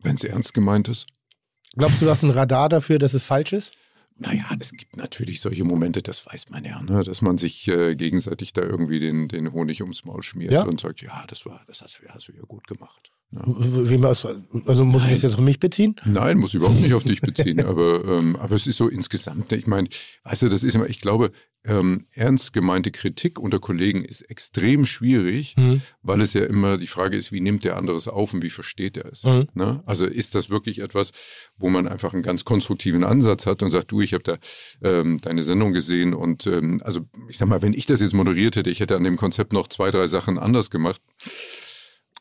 [0.00, 1.06] Wenn es ernst gemeint ist.
[1.76, 3.72] Glaubst du, du hast ein Radar dafür, dass es falsch ist?
[4.20, 7.04] Naja, es gibt natürlich solche Momente, das weiß man ja, ne?
[7.04, 10.64] dass man sich äh, gegenseitig da irgendwie den, den Honig ums Maul schmiert ja?
[10.64, 13.12] und sagt, ja, das war, das hast du, hast du ja gut gemacht.
[13.30, 13.42] Ja.
[14.66, 15.96] Also muss ich das jetzt auf mich beziehen?
[16.06, 17.60] Nein, muss überhaupt nicht auf dich beziehen.
[17.60, 19.88] aber, ähm, aber es ist so insgesamt, ich meine,
[20.24, 21.32] weißt du, das ist immer, ich glaube,
[21.64, 25.82] ähm, ernst gemeinte Kritik unter Kollegen ist extrem schwierig, mhm.
[26.02, 28.50] weil es ja immer die Frage ist, wie nimmt der andere es auf und wie
[28.50, 29.24] versteht er es?
[29.24, 29.48] Mhm.
[29.52, 29.82] Ne?
[29.84, 31.10] Also ist das wirklich etwas,
[31.58, 34.38] wo man einfach einen ganz konstruktiven Ansatz hat und sagt, du, ich habe da
[34.82, 38.56] ähm, deine Sendung gesehen und ähm, also ich sag mal, wenn ich das jetzt moderiert
[38.56, 41.02] hätte, ich hätte an dem Konzept noch zwei, drei Sachen anders gemacht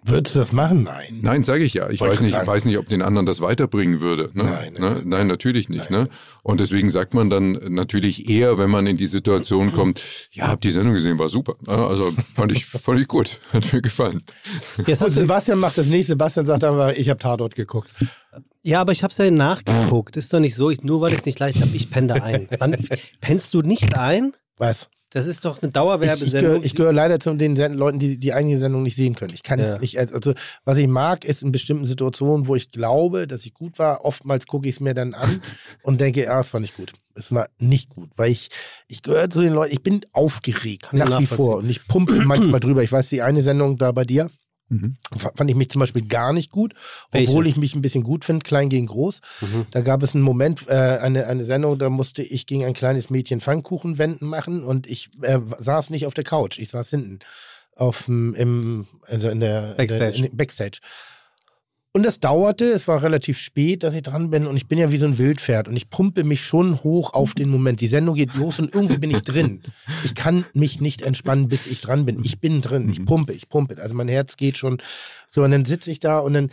[0.04, 0.84] Würdest du das machen?
[0.84, 1.20] Nein.
[1.22, 1.90] Nein, sage ich ja.
[1.90, 4.30] Ich weiß nicht, weiß nicht, ob den anderen das weiterbringen würde.
[4.34, 4.44] Ne?
[4.44, 5.02] Nein, nein, ne?
[5.04, 5.90] nein, natürlich nicht.
[5.90, 6.04] Nein.
[6.04, 6.10] Ne?
[6.44, 10.62] Und deswegen sagt man dann natürlich eher, wenn man in die Situation kommt, ja, hab
[10.62, 11.56] die Sendung gesehen, war super.
[11.68, 13.40] Also fand ich, fand ich gut.
[13.52, 14.24] Hat mir gefallen.
[14.86, 16.14] Jetzt Und Sebastian macht das nächste.
[16.14, 17.90] Sebastian sagt aber, ich habe Tatort geguckt.
[18.64, 20.16] Ja, aber ich habe es ja nachgeguckt.
[20.16, 22.14] Ist doch nicht so, ich, nur weil ich es nicht leicht habe, ich penne da
[22.16, 22.48] ein.
[22.60, 22.76] Wann,
[23.22, 24.34] pennst du nicht ein?
[24.58, 24.90] Was?
[25.12, 26.60] Das ist doch eine Dauerwerbesendung.
[26.60, 29.34] Ich, ich gehöre gehör leider zu den Leuten, die die eigene Sendung nicht sehen können.
[29.34, 29.98] Ich kann es nicht.
[29.98, 30.34] Also,
[30.66, 34.04] was ich mag, ist in bestimmten Situationen, wo ich glaube, dass ich gut war.
[34.04, 35.42] Oftmals gucke ich es mir dann an
[35.84, 36.92] und denke, ja, es war nicht gut.
[37.16, 38.50] Es war nicht gut, weil ich,
[38.88, 42.60] ich gehöre zu den Leuten, ich bin aufgeregt nach wie vor und ich pumpe manchmal
[42.60, 42.84] drüber.
[42.84, 44.30] Ich weiß, die eine Sendung da bei dir,
[44.70, 44.98] Mhm.
[45.18, 46.74] Fand ich mich zum Beispiel gar nicht gut,
[47.14, 47.50] obwohl Welche?
[47.50, 49.22] ich mich ein bisschen gut finde, klein gegen groß.
[49.42, 49.66] Mhm.
[49.72, 53.10] Da gab es einen Moment, äh, eine, eine Sendung, da musste ich gegen ein kleines
[53.10, 57.20] Mädchen Pfannkuchenwenden machen und ich äh, saß nicht auf der Couch, ich saß hinten
[57.76, 60.16] auf im, also in der Backstage.
[60.16, 60.80] In der, in Backstage.
[61.98, 64.92] Und das dauerte, es war relativ spät, dass ich dran bin und ich bin ja
[64.92, 67.82] wie so ein Wildpferd und ich pumpe mich schon hoch auf den Moment.
[67.82, 69.64] Die Sendung geht los und irgendwie bin ich drin.
[70.04, 72.24] Ich kann mich nicht entspannen, bis ich dran bin.
[72.24, 73.82] Ich bin drin, ich pumpe, ich pumpe.
[73.82, 74.80] Also mein Herz geht schon
[75.32, 76.52] so und dann sitze ich da und dann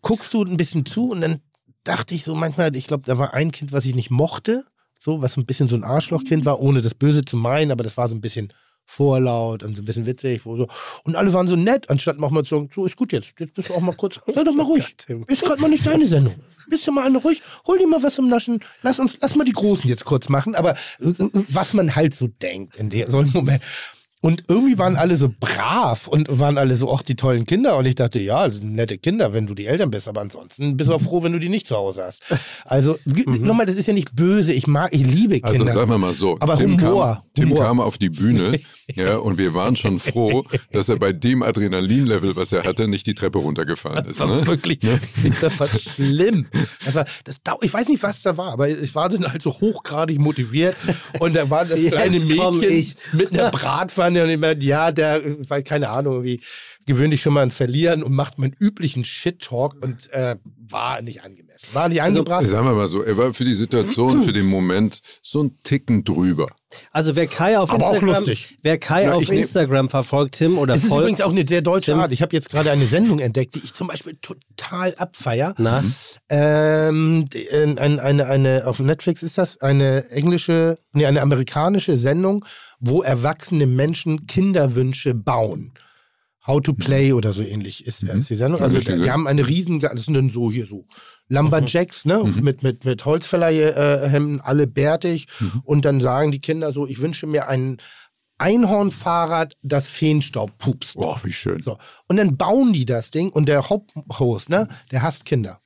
[0.00, 1.40] guckst du ein bisschen zu und dann
[1.82, 4.62] dachte ich so manchmal, ich glaube, da war ein Kind, was ich nicht mochte,
[4.96, 7.96] so, was ein bisschen so ein Arschlochkind war, ohne das Böse zu meinen, aber das
[7.96, 8.52] war so ein bisschen
[8.88, 10.42] vorlaut und so ein bisschen witzig.
[10.44, 10.66] So.
[11.04, 13.68] Und alle waren so nett, anstatt mal zu sagen, so ist gut jetzt, jetzt bist
[13.68, 14.96] du auch mal kurz, sei doch mal ruhig.
[15.26, 16.34] Ist gerade mal nicht deine Sendung.
[16.68, 19.44] Bist du mal eine ruhig, hol dir mal was zum Naschen, lass uns, lass mal
[19.44, 20.54] die Großen jetzt kurz machen.
[20.54, 23.62] Aber was man halt so denkt in der, so Moment.
[24.20, 27.76] Und irgendwie waren alle so brav und waren alle so, auch die tollen Kinder.
[27.76, 30.08] Und ich dachte, ja, nette Kinder, wenn du die Eltern bist.
[30.08, 32.22] Aber ansonsten bist du auch froh, wenn du die nicht zu Hause hast.
[32.64, 33.44] Also, mhm.
[33.44, 34.52] nochmal, das ist ja nicht böse.
[34.52, 35.66] Ich mag, ich liebe also, Kinder.
[35.66, 36.36] Also sagen wir mal so.
[36.40, 37.14] Aber Tim Humor.
[37.14, 37.64] Kam, Tim Humor.
[37.64, 38.58] kam auf die Bühne
[38.92, 40.42] ja, und wir waren schon froh,
[40.72, 44.18] dass er bei dem Adrenalinlevel, was er hatte, nicht die Treppe runtergefallen ist.
[44.18, 44.46] Das war ne?
[44.48, 44.80] wirklich,
[45.40, 46.48] das war schlimm.
[46.84, 49.52] Das war, das, ich weiß nicht, was da war, aber ich war dann halt so
[49.60, 50.74] hochgradig motiviert.
[51.20, 55.62] Und da war das kleine Mädchen mit einer Bratpfanne und ich meinte, ja, der, weil
[55.62, 56.40] keine Ahnung, wie
[56.86, 60.36] gewöhnt dich schon mal ans Verlieren und macht meinen üblichen Shit-Talk und äh,
[60.68, 61.66] war nicht angemessen.
[61.72, 62.46] War nicht angebracht.
[62.46, 66.04] Sagen wir mal so, er war für die Situation, für den Moment so ein Ticken
[66.04, 66.48] drüber.
[66.92, 68.24] Also wer Kai auf Aber Instagram,
[68.62, 71.30] wer Kai Ja, auf ich nehm- Instagram verfolgt, Tim oder Es ist folgt, übrigens auch
[71.30, 72.00] eine sehr deutsche Tim.
[72.00, 72.12] Art.
[72.12, 75.54] Ich habe jetzt gerade eine Sendung entdeckt, die ich zum Beispiel total abfeier.
[75.58, 75.82] na,
[76.30, 81.96] Ähm, die- äh, eine, eine, eine, auf Netflix ist das eine englische, nee, eine amerikanische
[81.98, 82.44] Sendung,
[82.80, 85.72] wo erwachsene Menschen Kinderwünsche bauen.
[86.46, 88.62] How to Play oder so ähnlich ist, ist die Sendung.
[88.62, 89.10] Also die gesehen.
[89.10, 90.86] haben eine riesen, das sind dann so hier so
[91.28, 95.26] Lumberjacks, ne, mit, mit, mit Holzfällerhemden, alle bärtig.
[95.64, 97.76] Und dann sagen die Kinder so, ich wünsche mir ein
[98.38, 100.94] Einhornfahrrad, das Feenstaub pupst.
[100.94, 101.60] Boah, wie schön.
[101.60, 101.76] So.
[102.06, 105.60] Und dann bauen die das Ding und der Haupthost, ne, der hasst Kinder.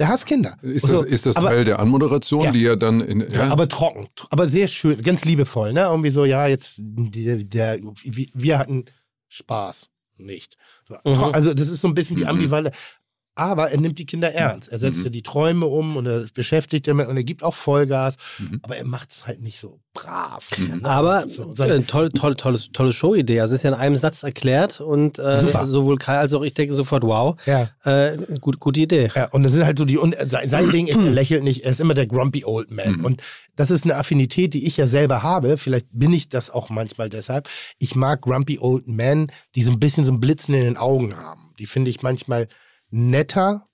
[0.00, 0.56] Der hasst Kinder.
[0.62, 1.04] Ist das, so.
[1.04, 2.50] ist das aber, Teil der Anmoderation, Ja.
[2.52, 3.28] die ja dann in.
[3.30, 3.48] Ja?
[3.48, 5.82] aber trocken, aber sehr schön, ganz liebevoll, ne?
[5.82, 8.86] Irgendwie so, ja, jetzt, der, der, wir- hatten
[9.28, 9.90] Spaß.
[10.16, 10.56] Nicht.
[11.04, 11.14] Mhm.
[11.32, 12.28] Also, das ist so ein bisschen die Mhm.
[12.30, 12.76] Ambivalente.
[13.40, 14.68] Aber er nimmt die Kinder ernst.
[14.68, 15.04] Er setzt Mhm.
[15.04, 18.16] ja die Träume um und er beschäftigt damit und er gibt auch Vollgas.
[18.38, 18.60] Mhm.
[18.62, 20.50] Aber er macht es halt nicht so brav.
[20.58, 20.84] Mhm.
[20.84, 23.40] aber So, äh, sein- toll, toll, tolles, tolle Showidee.
[23.40, 26.54] Also es ist ja in einem Satz erklärt und äh, sowohl Kai als auch ich
[26.54, 27.68] denke sofort, wow, ja.
[27.84, 29.10] äh, gut, gute Idee.
[29.14, 31.64] Ja, und das sind halt so die, und sein, sein Ding ist, er lächelt nicht,
[31.64, 32.98] er ist immer der grumpy old man.
[32.98, 33.04] Mhm.
[33.04, 33.22] Und
[33.56, 35.56] das ist eine Affinität, die ich ja selber habe.
[35.56, 37.48] Vielleicht bin ich das auch manchmal deshalb.
[37.78, 41.16] Ich mag grumpy old men, die so ein bisschen so ein Blitzen in den Augen
[41.16, 41.52] haben.
[41.58, 42.48] Die finde ich manchmal
[42.90, 43.66] netter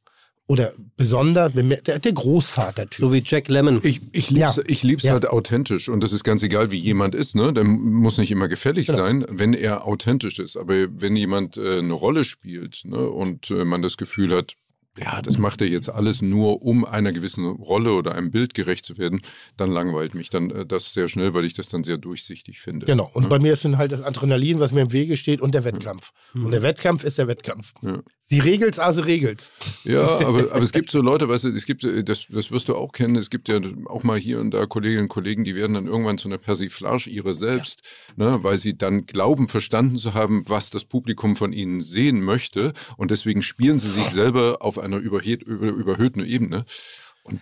[0.49, 3.01] oder besonders, der, der Großvater-Typ.
[3.05, 3.81] So wie Jack Lemmon.
[3.83, 4.63] Ich, ich lieb's, Ja.
[4.67, 5.13] ich lieb's Ja.
[5.13, 7.53] halt authentisch und das ist ganz egal, wie jemand ist, ne?
[7.53, 8.99] Der muss nicht immer gefällig Genau.
[8.99, 10.57] sein, wenn er authentisch ist.
[10.57, 13.09] Aber wenn jemand äh, eine Rolle spielt ne?
[13.11, 14.55] und äh, man das Gefühl hat,
[14.99, 18.87] ja, das macht er jetzt alles nur, um einer gewissen Rolle oder einem Bild gerecht
[18.87, 19.21] zu werden,
[19.59, 22.87] dann langweilt mich dann äh, das sehr schnell, weil ich das dann sehr durchsichtig finde.
[22.87, 23.11] Genau.
[23.13, 23.29] Und ne?
[23.29, 26.13] bei mir ist dann halt das Adrenalin, was mir im Wege steht und der Wettkampf.
[26.35, 27.75] Und der Wettkampf ist der Wettkampf.
[27.83, 28.01] Ja.
[28.29, 29.53] Sie regelt's, also regelt's.
[29.85, 32.69] Ja, aber, aber es gibt so Leute, weißt du, es gibt, äh, das, das wirst
[32.69, 35.55] du auch kennen, es gibt ja auch mal hier und da Kolleginnen und Kollegen, die
[35.55, 37.83] werden dann irgendwann zu einer Persiflage ihrer selbst,
[38.17, 42.73] ne, weil sie dann glauben, verstanden zu haben, was das Publikum von ihnen sehen möchte
[42.97, 46.65] und deswegen spielen sie sich selber auf einer überhöht, über, überhöhten Ebene.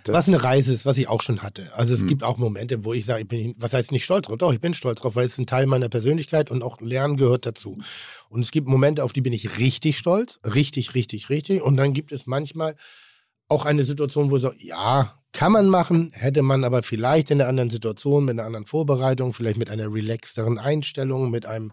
[0.06, 1.72] Was eine Reise ist, was ich auch schon hatte.
[1.74, 2.08] Also es Hm.
[2.08, 4.38] gibt auch Momente, wo ich sage, ich bin, was heißt nicht stolz drauf?
[4.38, 7.46] Doch, ich bin stolz drauf, weil es ein Teil meiner Persönlichkeit und auch Lernen gehört
[7.46, 7.78] dazu.
[8.28, 11.62] Und es gibt Momente, auf die bin ich richtig stolz, richtig, richtig, richtig.
[11.62, 12.76] Und dann gibt es manchmal
[13.48, 17.40] auch eine Situation, wo ich sage, ja, kann man machen, hätte man aber vielleicht in
[17.40, 21.72] einer anderen Situation, mit einer anderen Vorbereitung, vielleicht mit einer relaxteren Einstellung, mit einem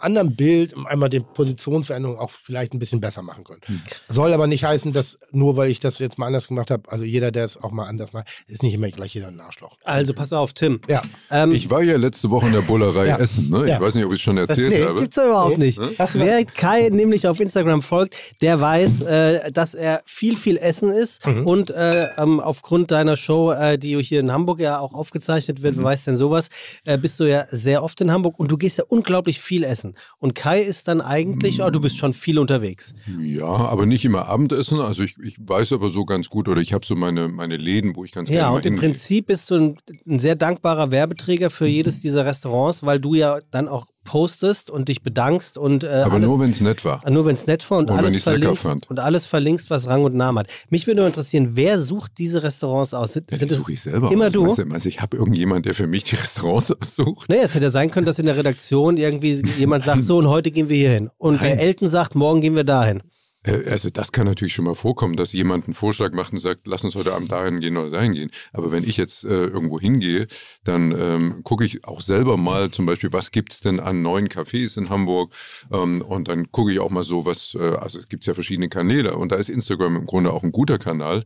[0.00, 3.60] anderen Bild, einmal die Positionsveränderung auch vielleicht ein bisschen besser machen können.
[3.64, 3.80] Hm.
[4.08, 7.04] Soll aber nicht heißen, dass nur weil ich das jetzt mal anders gemacht habe, also
[7.04, 9.76] jeder, der es auch mal anders macht, ist nicht immer gleich jeder ein Arschloch.
[9.84, 10.80] Also pass auf, Tim.
[10.88, 13.18] Ja, Ähm, ich war ja letzte Woche in der Bullerei Ja.
[13.18, 13.62] Essen, ne?
[13.64, 13.80] Ich Ja.
[13.80, 15.00] weiß nicht, ob ich es schon erzählt nee, habe.
[15.00, 15.66] Gibt's überhaupt Nee.
[15.66, 15.80] nicht.
[15.98, 20.56] Hast du Wer Kai nämlich auf Instagram folgt, der weiß, äh, dass er viel, viel
[20.56, 21.26] Essen ist.
[21.26, 21.46] Mhm.
[21.46, 25.62] Und äh, ähm, aufgrund deiner Show, äh, die hier in Hamburg ja auch aufgezeichnet Mhm.
[25.62, 26.48] wird, wer weiß denn sowas,
[26.84, 29.87] äh, bist du ja sehr oft in Hamburg und du gehst ja unglaublich viel essen.
[30.18, 32.94] Und Kai ist dann eigentlich, oh, du bist schon viel unterwegs.
[33.20, 34.80] Ja, aber nicht immer Abendessen.
[34.80, 37.96] Also ich, ich weiß aber so ganz gut, oder ich habe so meine, meine Läden,
[37.96, 38.88] wo ich ganz Ja, gerne mal und im hingehe.
[38.90, 43.40] Prinzip bist du ein, ein sehr dankbarer Werbeträger für jedes dieser Restaurants, weil du ja
[43.50, 47.02] dann auch postest und dich bedankst und äh, Aber alles, nur, wenn es nett war.
[47.10, 50.14] Nur wenn es nett war und, Und alles verlinkst und alles verlinkst, was Rang und
[50.14, 50.48] Namen hat.
[50.70, 53.12] Mich würde nur interessieren, wer sucht diese Restaurants aus?
[53.12, 54.32] Sind, Ja, sind suche ich selber immer aus.
[54.32, 54.44] du?
[54.44, 57.28] Meinst meinst ich habe irgendjemand, der für mich die Restaurants aussucht?
[57.28, 60.28] Naja, es hätte ja sein können, dass in der Redaktion irgendwie jemand sagt, so und
[60.28, 61.10] heute gehen wir hier hin.
[61.18, 61.58] Und der Nein.
[61.58, 63.02] Elton sagt, morgen gehen wir dahin.
[63.44, 66.66] Äh, Also das kann natürlich schon mal vorkommen, dass jemand einen Vorschlag macht und sagt,
[66.66, 68.30] lass uns heute Abend dahin gehen oder dahin gehen.
[68.52, 70.26] Aber wenn ich jetzt äh, irgendwo hingehe,
[70.64, 74.76] dann ähm, gucke ich auch selber mal zum Beispiel, was gibt's denn an neuen Cafés
[74.78, 75.32] in Hamburg?
[75.72, 78.68] Ähm, und dann gucke ich auch mal so, was, äh, also es gibt ja verschiedene
[78.68, 81.24] Kanäle und da ist Instagram im Grunde auch ein guter Kanal,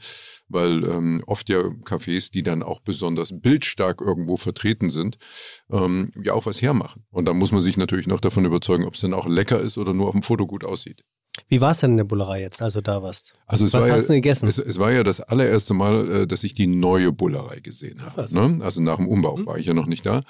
[0.48, 5.16] weil ähm, oft ja Cafés, die dann auch besonders bildstark irgendwo vertreten sind,
[5.70, 7.04] ähm, ja auch was hermachen.
[7.10, 9.78] Und da muss man sich natürlich noch davon überzeugen, ob es dann auch lecker ist
[9.78, 11.02] oder nur auf dem Foto gut aussieht.
[11.48, 13.34] Wie war es denn in der Bullerei jetzt, also da warst?
[13.46, 14.48] Also es Was war hast ja, du gegessen?
[14.48, 18.28] Es, es war ja das allererste Mal, äh, dass ich die neue Bullerei gesehen habe.
[18.34, 18.62] Ne?
[18.62, 20.24] Also nach dem Umbau war ich ja noch nicht da.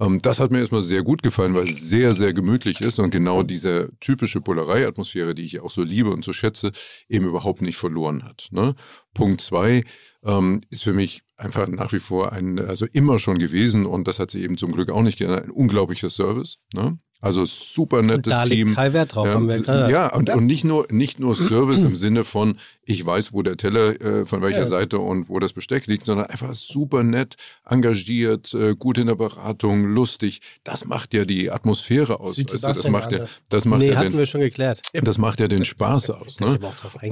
[0.00, 3.10] Ähm, Das hat mir erstmal sehr gut gefallen, weil es sehr, sehr gemütlich ist und
[3.10, 6.72] genau diese typische Bullerei-Atmosphäre, die ich auch so liebe und so schätze,
[7.08, 8.48] eben überhaupt nicht verloren hat.
[8.50, 8.74] Ne?
[9.12, 9.82] Punkt zwei
[10.24, 14.18] ähm, ist für mich einfach nach wie vor ein, also immer schon gewesen und das
[14.18, 16.58] hat sich eben zum Glück auch nicht geändert, ein unglaublicher Service.
[16.74, 16.96] Ne?
[17.20, 18.66] Also super nettes da Team.
[18.68, 19.90] liegt kein Wert drauf, Ja, haben wir gerade.
[19.90, 23.56] ja und, und nicht nur nicht nur Service im Sinne von ich weiß, wo der
[23.56, 24.66] Teller äh, von welcher Ja.
[24.66, 27.34] Seite und wo das Besteck liegt, sondern einfach super nett,
[27.64, 30.40] engagiert, äh, gut in der Beratung, lustig.
[30.62, 32.38] Das macht ja die Atmosphäre aus.
[32.38, 34.82] Weißt du, das macht ja, das macht nee, ja hatten den, wir schon geklärt.
[34.92, 36.38] das macht ja den Spaß aus.
[36.38, 36.58] Ne?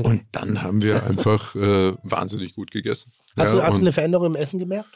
[0.02, 3.10] Und dann haben wir einfach äh, wahnsinnig gut gegessen.
[3.36, 4.90] Hast, Ja, du, hast du eine Veränderung im Essen gemerkt?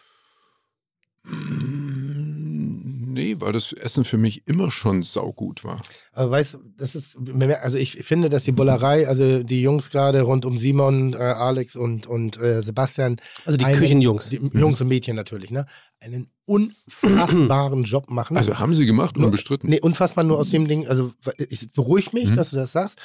[3.19, 5.83] Nee, weil das Essen für mich immer schon saugut war.
[6.13, 7.17] Aber weißt du, das ist,
[7.63, 11.75] also ich finde, dass die Bullerei, also die Jungs gerade rund um Simon, äh, Alex
[11.75, 14.29] und, und äh, Sebastian, also die eine- Küchenjungs.
[14.29, 15.67] die Jungs und Mädchen natürlich, ne,
[16.01, 18.37] einen unfassbaren Job machen.
[18.37, 19.69] Also haben sie gemacht, unbestritten.
[19.69, 21.13] Nee, unfassbar nur aus dem Ding, also
[21.49, 22.35] ich beruhigt mich, Mhm.
[22.37, 22.99] dass du das sagst,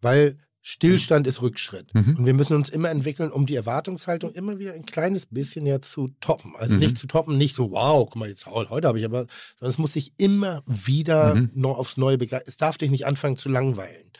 [0.00, 1.94] weil Stillstand ist Rückschritt.
[1.94, 2.16] Mhm.
[2.18, 5.80] Und wir müssen uns immer entwickeln, um die Erwartungshaltung immer wieder ein kleines bisschen ja
[5.80, 6.54] zu toppen.
[6.56, 6.80] Also Mhm.
[6.80, 9.26] nicht zu toppen, nicht so, wow, guck mal, jetzt heute habe ich aber,
[9.58, 11.50] sondern es muss sich immer wieder Mhm.
[11.54, 12.48] noch aufs Neue begeistern.
[12.48, 14.10] Es darf dich nicht anfangen zu langweilen.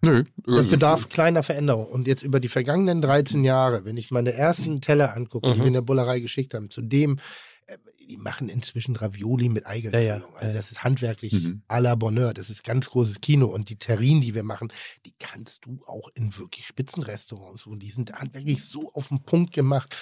[0.00, 0.22] Nö.
[0.46, 1.86] Das also- bedarf kleiner Veränderung.
[1.86, 5.60] Und jetzt über die vergangenen 13 Jahre, wenn ich meine ersten Teller angucke, die Mhm.
[5.62, 7.18] wir in der Bullerei geschickt haben, zu dem,
[7.66, 7.76] äh,
[8.08, 10.06] die machen inzwischen Ravioli mit Eigelfüllung.
[10.06, 10.36] Ja, ja.
[10.36, 11.62] Also das ist handwerklich Mhm.
[11.68, 12.32] à la Bonheur.
[12.34, 13.46] Das ist ganz großes Kino.
[13.46, 14.72] Und die Terrinen, die wir machen,
[15.06, 17.66] die kannst du auch in wirklich Spitzenrestaurants.
[17.66, 19.94] Und die sind handwerklich so auf den Punkt gemacht.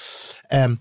[0.51, 0.79] Ähm,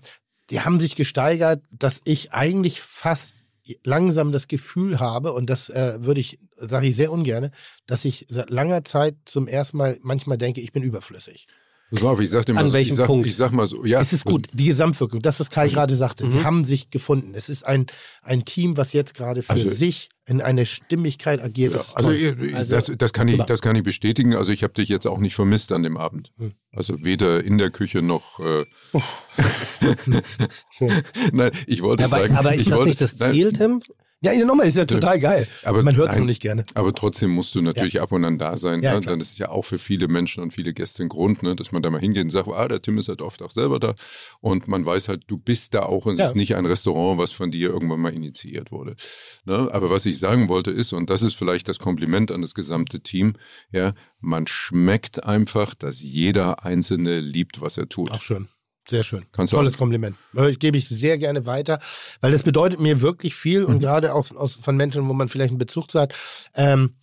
[0.50, 3.34] die haben sich gesteigert, dass ich eigentlich fast
[3.82, 7.50] langsam das Gefühl habe, und das äh, würde ich, sage ich sehr ungern,
[7.86, 11.48] dass ich seit langer Zeit zum ersten Mal manchmal denke, ich bin überflüssig.
[11.90, 13.26] Pass mal auf, ich sag dir mal, An so, welchem ich sag, Punkt?
[13.28, 14.00] Ich sag mal so, ja.
[14.00, 16.44] es ist gut, die Gesamtwirkung, das, was Kai gerade sagte, die Mhm.
[16.44, 17.32] haben sich gefunden.
[17.34, 17.86] Es ist ein,
[18.22, 21.74] ein Team, was jetzt gerade für Also- sich in eine Stimmigkeit agiert.
[21.74, 24.34] Ja, also, Also- das, das, kann ich, das kann ich bestätigen.
[24.34, 26.32] Also ich habe dich jetzt auch nicht vermisst an dem Abend.
[26.38, 26.54] Hm.
[26.72, 28.40] Also weder in der Küche noch.
[28.40, 28.64] Äh,
[30.70, 31.02] Schön.
[31.32, 32.34] nein, ich wollte aber, sagen.
[32.36, 33.78] aber ist ich das wollte, nicht das nein, Ziel, Tim?
[34.22, 35.46] Ja, ja, nochmal, ist ja total geil.
[35.62, 36.64] Aber Man hört es nur nicht gerne.
[36.74, 38.82] Aber trotzdem musst du natürlich ab und an da sein.
[38.82, 39.00] Ja, ne?
[39.02, 41.54] Dann ist es ja auch für viele Menschen und viele Gäste ein Grund, ne?
[41.54, 43.78] dass man da mal hingeht und sagt, ah, der Tim ist halt oft auch selber
[43.78, 43.94] da.
[44.40, 46.26] Und man weiß halt, du bist da auch und es Ja.
[46.28, 48.96] ist nicht ein Restaurant, was von dir irgendwann mal initiiert wurde.
[49.44, 49.68] Ne?
[49.70, 53.00] Aber was ich sagen wollte ist, und das ist vielleicht das Kompliment an das gesamte
[53.00, 53.34] Team,
[53.70, 58.10] ja, man schmeckt einfach, dass jeder Einzelne liebt, was er tut.
[58.12, 58.48] Ach, schön.
[58.88, 59.24] Sehr schön.
[59.32, 60.16] Kannst Tolles auch- Kompliment.
[60.32, 61.80] Das gebe ich sehr gerne weiter,
[62.20, 63.66] weil das bedeutet mir wirklich viel Mhm.
[63.66, 66.14] und gerade aus, aus, von Menschen, wo man vielleicht einen Bezug zu hat.
[66.54, 66.94] Ähm,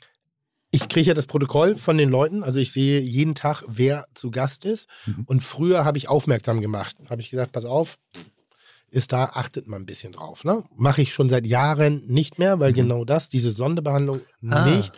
[0.71, 4.31] ich kriege ja das Protokoll von den Leuten, also ich sehe jeden Tag, wer zu
[4.31, 4.87] Gast ist.
[5.05, 5.23] Mhm.
[5.27, 6.95] Und früher habe ich aufmerksam gemacht.
[7.09, 7.97] Habe ich gesagt, pass auf,
[8.89, 10.43] ist da, achtet mal ein bisschen drauf.
[10.45, 10.63] Ne?
[10.75, 12.75] Mache ich schon seit Jahren nicht mehr, weil Mhm.
[12.75, 14.93] genau das, diese Sonderbehandlung Ah, nicht.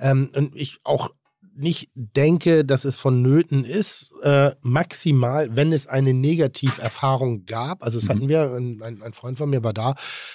[0.00, 1.10] Ähm, und ich auch
[1.54, 7.82] nicht denke, dass es vonnöten ist, äh, maximal, wenn es eine Negativerfahrung gab.
[7.82, 8.12] Also, das Mhm.
[8.12, 9.94] hatten wir, ein, ein, Freund von mir war da,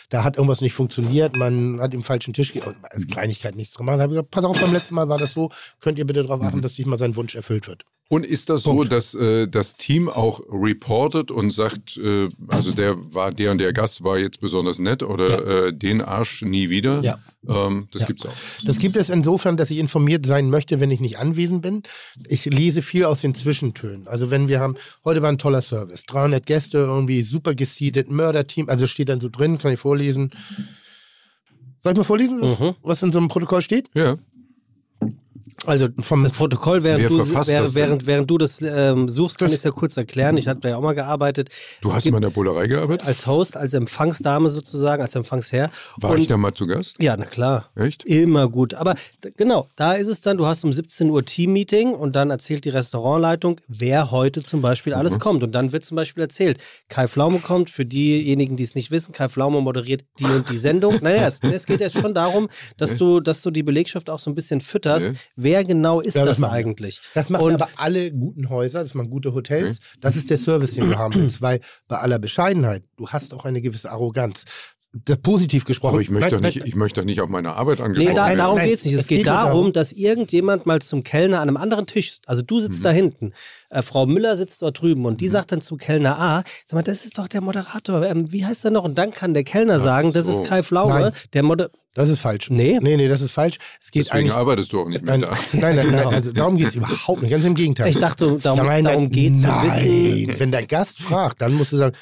[0.09, 2.53] da hat irgendwas nicht funktioniert, man hat im falschen Tisch,
[2.83, 3.97] als Kleinigkeit nichts gemacht.
[3.97, 5.49] Da habe ich gesagt, pass auf, beim letzten Mal war das so,
[5.79, 7.83] könnt ihr bitte darauf achten, dass diesmal sein Wunsch erfüllt wird.
[8.09, 8.91] Und ist das so, Punkt.
[8.93, 13.73] dass äh, das Team auch reportet und sagt, äh, also der war der und der
[13.73, 17.01] Gast war jetzt besonders nett oder äh, den Arsch nie wieder?
[17.03, 17.19] Ja.
[17.45, 18.07] Ähm, das Ja.
[18.07, 18.31] gibt's auch.
[18.65, 21.83] Das gibt es insofern, dass ich informiert sein möchte, wenn ich nicht anwesend bin.
[22.29, 24.07] Ich lese viel aus den Zwischentönen.
[24.07, 28.69] Also wenn wir haben, heute war ein toller Service, 300 Gäste, irgendwie super geseatet, Mörderteam,
[28.69, 30.31] also steht dann so drin, kann ich vorlesen.
[31.83, 32.75] Soll ich mal vorlesen, was, Mhm.
[32.81, 33.89] was in so einem Protokoll steht?
[33.93, 34.17] Ja.
[35.65, 37.17] Also Vom- das Protokoll, während, du,
[37.47, 40.37] während, während, während du das ähm, suchst, kann ich es ja kurz erklären.
[40.37, 41.49] Ich habe da ja auch mal gearbeitet.
[41.81, 43.07] Du hast gibt mal in der Bullerei gearbeitet?
[43.07, 45.71] als Host, als Empfangsdame sozusagen, als Empfangsherr.
[45.97, 46.97] War Und- ich da mal zu Gast?
[47.01, 47.69] Ja, na klar.
[47.75, 48.05] Echt?
[48.05, 48.75] Immer gut.
[48.75, 48.93] Aber
[49.35, 52.69] genau, da ist es dann, du hast um 17 Uhr Team-Meeting und dann erzählt die
[52.69, 55.19] Restaurantleitung, wer heute zum Beispiel alles Mhm.
[55.19, 55.43] kommt.
[55.43, 59.11] Und dann wird zum Beispiel erzählt, Kai Pflaume kommt, für diejenigen, die es nicht wissen,
[59.11, 60.99] Kai Pflaume moderiert die und die Sendung.
[61.01, 62.47] Naja, es, es geht jetzt schon darum,
[62.77, 65.13] dass du, dass du die Belegschaft auch so ein bisschen fütterst, Ja.
[65.47, 66.99] Wer genau ist Ja, das das, eigentlich?
[67.13, 69.79] Das machen Und- aber alle guten Häuser, das machen gute Hotels.
[70.01, 73.45] Das ist der Service, den du haben willst, weil bei aller Bescheidenheit, du hast auch
[73.45, 74.43] eine gewisse Arroganz.
[75.05, 75.93] Das positiv gesprochen.
[75.95, 77.85] Aber ich möchte, doch Nein, nicht, nein, ich möchte doch nicht auf meine Arbeit Nee,
[77.85, 78.37] angesprochen da, werden.
[78.37, 78.93] darum Nein, geht's nicht.
[78.95, 82.19] Es, es geht, geht darum, darum- dass irgendjemand mal zum Kellner an einem anderen Tisch,
[82.25, 82.83] also du sitzt Mhm.
[82.83, 83.31] da hinten,
[83.69, 86.81] äh, Frau Müller sitzt dort drüben und die sagt dann zu Kellner A, sag mal,
[86.83, 88.85] das ist doch der Moderator, ähm, wie heißt der noch?
[88.85, 90.41] Und dann kann der Kellner sagen, das so.
[90.41, 91.11] ist Kai Flaume, Nein.
[91.33, 92.49] der Moder Das ist falsch.
[92.49, 92.79] Nee?
[92.81, 93.57] Nee, nee, das ist falsch.
[93.81, 94.33] Es geht Deswegen eigentlich.
[94.37, 95.59] arbeitest du auch nicht mehr Nein, da.
[95.59, 97.29] nein, nein, nein, also darum geht es überhaupt nicht.
[97.31, 97.89] Ganz im Gegenteil.
[97.89, 99.65] Ich dachte, darum, Nein, darum geht's zu nein.
[99.65, 100.39] wissen.
[100.39, 101.95] Wenn der Gast fragt, dann musst du sagen,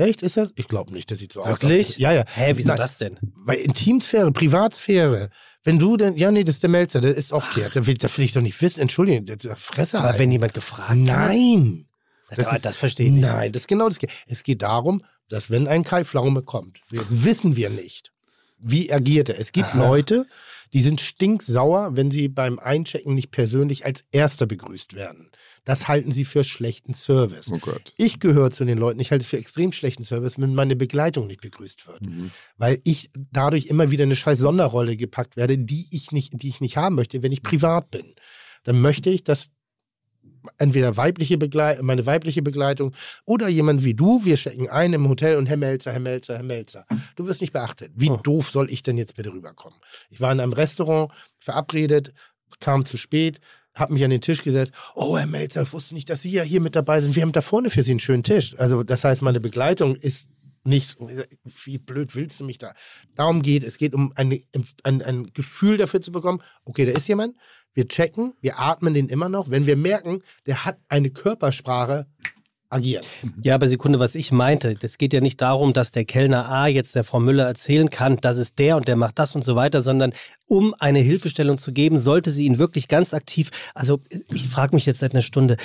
[0.00, 0.52] echt, ist das?
[0.56, 1.48] Ich glaube nicht, das sieht so aus.
[1.48, 1.98] Wirklich?
[1.98, 2.24] Ja, ja.
[2.34, 3.18] Hä, wieso Nein, das denn?
[3.20, 5.30] Bei Intimsphäre, Privatsphäre,
[5.64, 7.76] wenn du denn, ja, nee, das ist der Melzer, der ist aufklärt.
[7.76, 8.80] Das will, das will ich doch nicht wissen.
[8.80, 10.18] Entschuldigung, das ist Fresse Aber halten.
[10.20, 11.86] wenn jemand gefragt hat, Nein.
[12.34, 13.22] das, das verstehe ich nicht.
[13.22, 13.98] Nein, das ist genau das.
[14.26, 18.12] Es geht darum, dass wenn ein Kai Pflaume kommt, wissen wir nicht,
[18.58, 19.38] wie agiert er.
[19.38, 20.26] Es gibt Leute,
[20.72, 25.30] die sind stinksauer, wenn sie beim Einchecken nicht persönlich als Erster begrüßt werden.
[25.64, 27.50] Das halten sie für schlechten Service.
[27.50, 27.58] Oh.
[27.96, 31.26] Ich gehöre zu den Leuten, ich halte es für extrem schlechten Service, wenn meine Begleitung
[31.26, 32.02] nicht begrüßt wird.
[32.02, 32.30] Mhm.
[32.56, 36.60] Weil ich dadurch immer wieder eine scheiß Sonderrolle gepackt werde, die ich nicht, die ich
[36.60, 38.14] nicht haben möchte, wenn ich privat bin.
[38.64, 39.50] Dann möchte ich, dass
[40.58, 42.94] entweder weibliche Begleit meine weibliche Begleitung
[43.26, 46.42] oder jemand wie du, wir checken ein im Hotel und Herr Melzer, Herr Melzer, Herr
[46.42, 46.86] Melzer.
[47.16, 47.92] Du wirst nicht beachtet.
[47.94, 48.16] Wie Oh.
[48.16, 49.78] doof soll ich denn jetzt bitte rüberkommen?
[50.08, 52.12] Ich war in einem Restaurant verabredet,
[52.58, 53.40] kam zu spät,
[53.74, 54.72] habe mich an den Tisch gesetzt.
[54.94, 57.14] Oh, Herr Melzer, ich wusste nicht, dass Sie ja hier mit dabei sind.
[57.14, 58.54] Wir haben da vorne für Sie einen schönen Tisch.
[58.58, 60.28] Also das heißt, meine Begleitung ist
[60.64, 60.96] nicht,
[61.64, 62.74] wie blöd willst du mich da?
[63.14, 63.78] Darum geht es.
[63.78, 64.42] geht um eine,
[64.82, 67.36] ein, ein Gefühl dafür zu bekommen, okay, da ist jemand,
[67.72, 69.50] wir checken, wir atmen den immer noch.
[69.50, 72.06] Wenn wir merken, der hat eine Körpersprache,
[72.70, 73.04] agieren.
[73.42, 76.66] Ja, aber Sekunde, was ich meinte, das geht ja nicht darum, dass der Kellner A
[76.68, 79.56] jetzt der Frau Müller erzählen kann, das ist der und der macht das und so
[79.56, 80.12] weiter, sondern
[80.46, 84.00] um eine Hilfestellung zu geben, sollte sie ihn wirklich ganz aktiv, also
[84.32, 85.56] ich frage mich jetzt seit einer Stunde,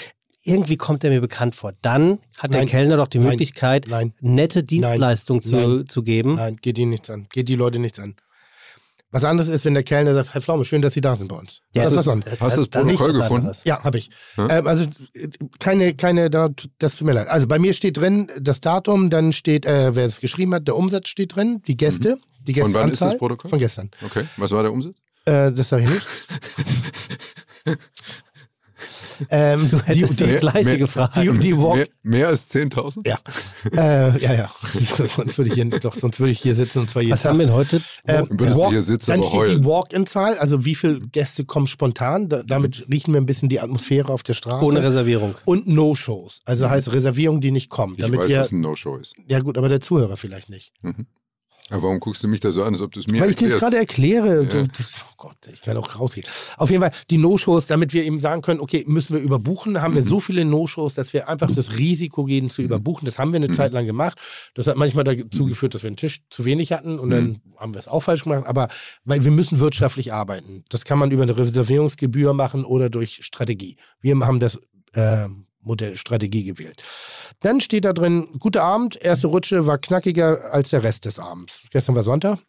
[0.44, 1.74] irgendwie kommt er mir bekannt vor.
[1.82, 2.70] Dann hat der Nein.
[2.70, 3.20] Kellner doch die.
[3.20, 4.14] Möglichkeit, Nein.
[4.22, 6.36] nette Dienstleistung zu, zu geben.
[6.36, 7.28] Nein, geht ihnen nichts an.
[7.32, 8.16] Geht die Leute nichts an.
[9.16, 11.38] Was anderes ist, wenn der Kellner sagt, Herr Pflaume, schön, dass Sie da sind bei
[11.38, 11.62] uns.
[11.74, 12.42] Ja, das ist was anderes.
[12.42, 13.52] Hast du das das ist Protokoll gefunden?
[13.64, 14.10] Ja, habe ich.
[14.36, 14.58] Ja?
[14.58, 14.90] Ähm, also
[15.58, 17.30] keine, keine, da, das tut mir leid.
[17.30, 20.76] Also bei mir steht drin das Datum, dann steht, äh, wer es geschrieben hat, der
[20.76, 22.62] Umsatz steht drin, die Gäste, die Mhm.
[22.64, 23.10] Von wann ist Gästeanzahl.
[23.12, 23.50] das Protokoll?
[23.52, 23.92] Von gestern.
[24.06, 24.96] Okay, was war der Umsatz?
[25.24, 26.06] Äh, das sage ich nicht.
[29.30, 31.18] ähm, Du hättest die, das Mehr- Gleiche mehr- gefragt.
[31.18, 33.08] die, die Walk, Mehr, mehr als 10.000?
[33.08, 33.18] ja,
[33.76, 34.52] äh, ja, ja.
[35.06, 37.32] sonst würde ich hier, doch, sonst würde ich hier sitzen und zwar jeden Was Tag.
[37.32, 37.78] haben wir denn heute?
[38.08, 39.62] Ähm, Dann würdest du hier sitzen, dann steht heulen.
[39.62, 42.30] die Walk-in-Zahl, also wie viele Gäste kommen spontan.
[42.30, 44.66] Da, damit riechen wir ein bisschen die Atmosphäre auf der Straße.
[44.66, 45.36] Ohne Reservierung.
[45.46, 47.94] und No-Shows, also heißt Reservierungen, die nicht kommen.
[47.96, 49.16] Ich Damit weiß, wir, was ein No-Show ist.
[49.28, 50.74] ja gut, aber der Zuhörer vielleicht nicht.
[51.72, 53.38] Aber warum guckst du mich da so an, als ob du es mir Weil ich
[53.38, 54.44] dir das gerade erkläre.
[54.44, 54.50] Ja.
[54.50, 56.28] Du, du, oh Gott, ich kann auch rausgehen.
[56.58, 59.96] Auf jeden Fall die No-Shows, damit wir eben sagen können, okay, müssen wir überbuchen, haben
[59.96, 60.08] wir Mhm.
[60.08, 63.06] so viele No-Shows, dass wir einfach das Risiko gehen zu überbuchen.
[63.06, 64.20] Das haben wir eine Zeit lang gemacht.
[64.54, 67.74] Das hat manchmal dazu geführt, dass wir einen Tisch zu wenig hatten und dann haben
[67.74, 68.44] wir es auch falsch gemacht.
[68.46, 68.68] Aber
[69.04, 70.64] weil wir müssen wirtschaftlich arbeiten.
[70.70, 73.78] Das kann man über eine Reservierungsgebühr machen oder durch Strategie.
[74.02, 74.60] Wir haben das
[74.94, 75.28] äh,
[75.62, 76.84] Modell Strategie gewählt.
[77.46, 81.66] Dann steht da drin, guter Abend, erste Rutsche war knackiger als der Rest des Abends.
[81.70, 82.40] Gestern war Sonntag.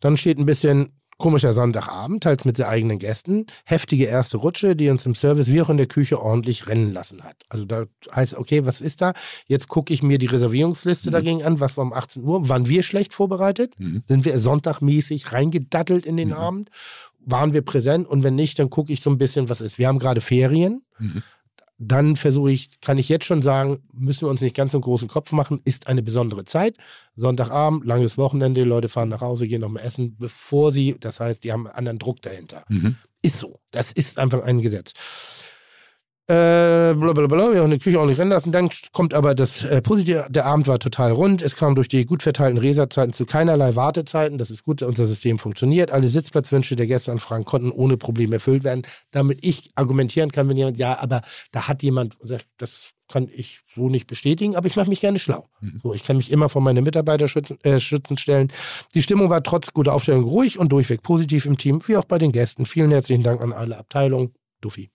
[0.00, 3.46] Dann steht ein bisschen komischer Sonntagabend, teils mit sehr eigenen Gästen.
[3.64, 7.24] Heftige erste Rutsche, die uns im Service wie auch in der Küche ordentlich rennen lassen
[7.24, 7.36] hat.
[7.48, 7.84] Also da
[8.14, 9.14] heißt, okay, was ist da?
[9.46, 11.60] Jetzt gucke ich mir die Reservierungsliste dagegen an.
[11.60, 12.46] Was war um 18 Uhr?
[12.46, 13.72] Waren wir schlecht vorbereitet?
[14.06, 16.68] Sind wir sonntagmäßig reingedattelt in den Abend?
[17.20, 18.06] Waren wir präsent?
[18.06, 19.78] Und wenn nicht, dann gucke ich so ein bisschen, was ist.
[19.78, 20.82] Wir haben gerade Ferien
[21.86, 24.82] dann versuche ich, kann ich jetzt schon sagen, müssen wir uns nicht ganz so einen
[24.82, 26.76] großen Kopf machen, ist eine besondere Zeit.
[27.16, 31.44] Sonntagabend, langes Wochenende, die Leute fahren nach Hause, gehen nochmal essen, bevor sie, das heißt,
[31.44, 32.64] die haben einen anderen Druck dahinter.
[32.68, 32.96] Mhm.
[33.22, 33.60] Ist so.
[33.70, 34.92] Das ist einfach ein Gesetz.
[36.26, 38.50] Äh, blablabla, wir haben die Küche auch nicht rennen lassen.
[38.50, 41.42] Dann kommt aber das äh, Positive, der Abend war total rund.
[41.42, 44.38] Es kam durch die gut verteilten Reserzeiten zu keinerlei Wartezeiten.
[44.38, 45.90] Das ist gut, unser System funktioniert.
[45.90, 48.86] Alle Sitzplatzwünsche der Gästeanfragen konnten ohne Probleme erfüllt werden.
[49.10, 51.20] Damit ich argumentieren kann, wenn jemand, ja, aber
[51.52, 55.18] da hat jemand sagt, das kann ich so nicht bestätigen, aber ich mache mich gerne
[55.18, 55.50] schlau.
[55.82, 58.50] So, ich kann mich immer von meinen Mitarbeitern schützen, äh, schützen stellen.
[58.94, 62.16] Die Stimmung war trotz guter Aufstellung ruhig und durchweg positiv im Team, wie auch bei
[62.16, 62.64] den Gästen.
[62.64, 64.32] Vielen herzlichen Dank an alle Abteilungen.
[64.62, 64.93] Duffy.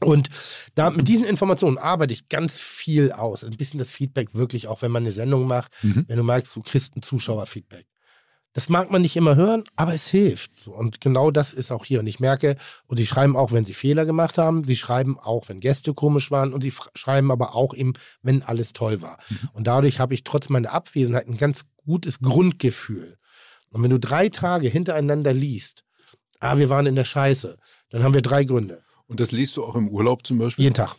[0.00, 0.28] Und
[0.74, 3.44] da mit diesen Informationen arbeite ich ganz viel aus.
[3.44, 6.04] Ein bisschen das Feedback wirklich, auch wenn man eine Sendung macht, Mhm.
[6.08, 7.86] wenn du merkst, du kriegst ein Zuschauerfeedback.
[8.54, 10.66] Das mag man nicht immer hören, aber es hilft.
[10.66, 12.00] Und genau das ist auch hier.
[12.00, 12.56] Und ich merke,
[12.86, 16.30] und sie schreiben auch, wenn sie Fehler gemacht haben, sie schreiben auch, wenn Gäste komisch
[16.30, 17.92] waren und sie schreiben aber auch eben,
[18.22, 19.18] wenn alles toll war.
[19.52, 23.18] Und dadurch habe ich trotz meiner Abwesenheit ein ganz gutes Grundgefühl.
[23.70, 25.84] Und wenn du drei Tage hintereinander liest,
[26.40, 27.58] ah, wir waren in der Scheiße,
[27.90, 28.82] Dann haben wir drei Gründe.
[29.08, 30.64] Und das liest du auch im Urlaub zum Beispiel?
[30.64, 30.96] Jeden Tag.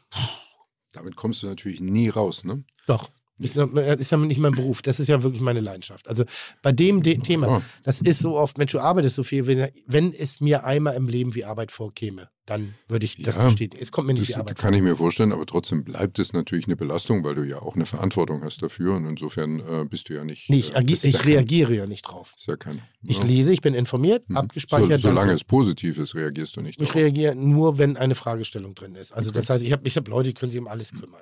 [0.92, 2.64] Damit kommst du natürlich nie raus, ne?
[2.88, 3.12] Doch.
[3.38, 4.82] Ist, ist ja nicht mein Beruf.
[4.82, 6.10] Das ist ja wirklich meine Leidenschaft.
[6.10, 6.26] Also
[6.62, 10.12] bei dem De Thema, das ist so oft, Mensch, du arbeitest so viel, wenn, wenn
[10.12, 13.82] es mir einmal im Leben wie Arbeit vorkäme, dann würde ich das Ja, bestätigen.
[13.82, 16.66] Es kommt mir nicht Das Arbeit kann ich mir vorstellen, aber trotzdem bleibt es natürlich
[16.66, 20.16] eine Belastung, weil du ja auch eine Verantwortung hast dafür und insofern äh, bist du
[20.16, 20.50] ja nicht.
[20.50, 22.34] Nee, ich, äh, bist ja ich kein- reagiere ja nicht drauf.
[22.38, 24.38] Ist ja kein, Ich lese, ich bin informiert, Mhm.
[24.38, 25.00] abgespeichert.
[25.02, 26.82] So, solange es positiv ist, reagierst du nicht.
[26.82, 26.96] Ich darauf.
[26.96, 29.12] reagiere nur, wenn eine Fragestellung drin ist.
[29.14, 31.22] Also das heißt, ich habe ich hab Leute, die können sich um alles kümmern.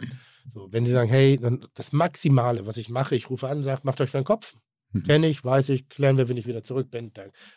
[0.53, 3.81] So, wenn sie sagen, hey, dann das Maximale, was ich mache, ich rufe an, sage,
[3.83, 4.55] macht euch keinen Kopf.
[4.97, 5.03] Mhm.
[5.03, 7.11] Kenne ich, weiß ich, klären wir, wenn ich wieder zurück bin.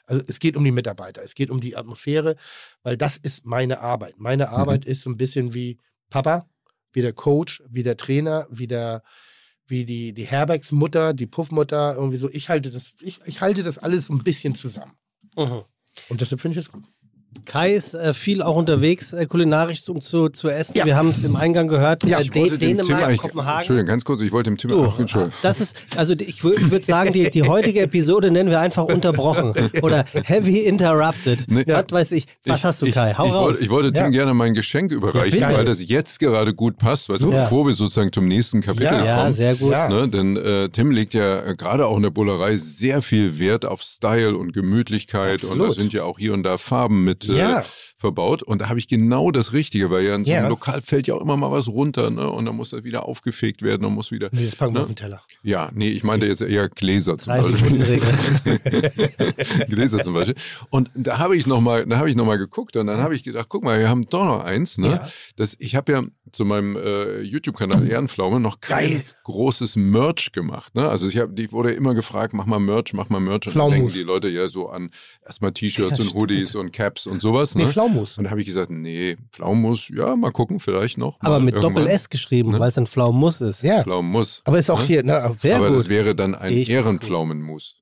[0.07, 2.37] Also es geht um die Mitarbeiter, es geht um die Atmosphäre,
[2.83, 4.15] weil das ist meine Arbeit.
[4.19, 4.53] Meine Mhm.
[4.55, 6.49] Arbeit ist so ein bisschen wie Papa,
[6.93, 9.03] wie der Coach, wie der Trainer, wie der
[9.67, 12.29] wie die, die Herbergsmutter, die Puffmutter, irgendwie so.
[12.29, 14.95] Ich halte das, ich, ich halte das alles so ein bisschen zusammen.
[15.37, 15.63] Mhm.
[16.09, 16.83] Und deshalb finde ich es gut.
[17.45, 20.77] Kai ist äh, viel auch unterwegs, äh, kulinarisch, um zu, zu essen.
[20.77, 20.85] Ja.
[20.85, 22.05] Wir haben es im Eingang gehört.
[22.05, 23.59] Ja, äh, ich dem Tim Dänemark, eigentlich- Kopenhagen.
[23.59, 24.71] Entschuldigung, ganz kurz, ich wollte dem Tim.
[24.73, 25.35] Ach, Entschuldigung.
[25.43, 28.61] das ist, also die- ich, wür- ich würde sagen, die, die heutige Episode nennen wir
[28.61, 31.47] einfach unterbrochen oder heavy interrupted.
[31.49, 31.65] Nee.
[31.67, 32.27] Was weiß ich.
[32.45, 33.15] Was Ich- hast du, ich, Kai?
[33.17, 33.45] Hau ich, raus.
[33.47, 34.11] Wollte, ich wollte Tim Ja.
[34.11, 35.53] gerne mein Geschenk überreichen, bitte.
[35.55, 37.45] weil das jetzt gerade gut passt, weißt du, Ja.
[37.45, 39.05] bevor wir sozusagen zum nächsten Kapitel Ja.
[39.05, 39.33] ja, kommen.
[39.33, 39.73] sehr gut.
[39.73, 39.89] Ja.
[39.89, 43.65] Ne, denn äh, Tim legt ja äh, gerade auch in der Bullerei sehr viel Wert
[43.67, 45.75] auf Style und Gemütlichkeit und da Absolut.
[45.75, 47.65] sind ja auch hier und da Farben mit äh, Ja.
[48.01, 50.49] Verbaut und da habe ich genau das Richtige, weil ja in so einem Ja.
[50.49, 53.63] Lokal fällt ja auch immer mal was runter ne, und dann muss das wieder aufgefegt
[53.63, 54.29] werden und muss wieder.
[54.33, 54.83] Nee, das packen wir Ne?
[54.85, 55.21] auf den Teller.
[55.43, 58.01] Ja, nee, ich meinte jetzt eher Gläser zum 30 Beispiel.
[59.69, 60.35] Gläser zum Beispiel.
[60.71, 63.15] Und da habe ich noch mal, da habe ich noch mal geguckt und dann habe
[63.15, 64.79] ich gedacht, guck mal, wir haben doch noch eins.
[64.79, 64.89] Ne?
[64.89, 65.09] Ja.
[65.37, 66.03] Das, ich habe ja
[66.33, 69.05] zu meinem äh, YouTube-Kanal Ehrenpflaume noch kein Geil.
[69.25, 70.75] großes Merch gemacht.
[70.77, 70.89] Ne?
[70.89, 73.49] Also ich habe, ich wurde immer gefragt, mach mal Merch, mach mal Merch.
[73.49, 74.91] Und dann denken die Leute ja so an
[75.27, 77.55] erstmal T-Shirts und Hoodies und Caps und sowas.
[77.55, 77.69] Nee, Ne?
[77.91, 78.19] Pflaumus.
[78.19, 81.17] Und da habe ich gesagt, nee, Pflaumus, ja, mal gucken, vielleicht noch.
[81.21, 81.75] Aber mit irgendwann.
[81.75, 82.61] Doppel-S geschrieben, Ne?
[82.61, 83.63] weil es ein Pflaumus ist.
[83.63, 84.43] Ja, Pflaumus.
[84.45, 84.87] aber ist auch Ne?
[84.87, 85.79] hier, ne, Sehr Aber gut.
[85.79, 87.77] das wäre dann ein Ich Ehrenpflaumenmus.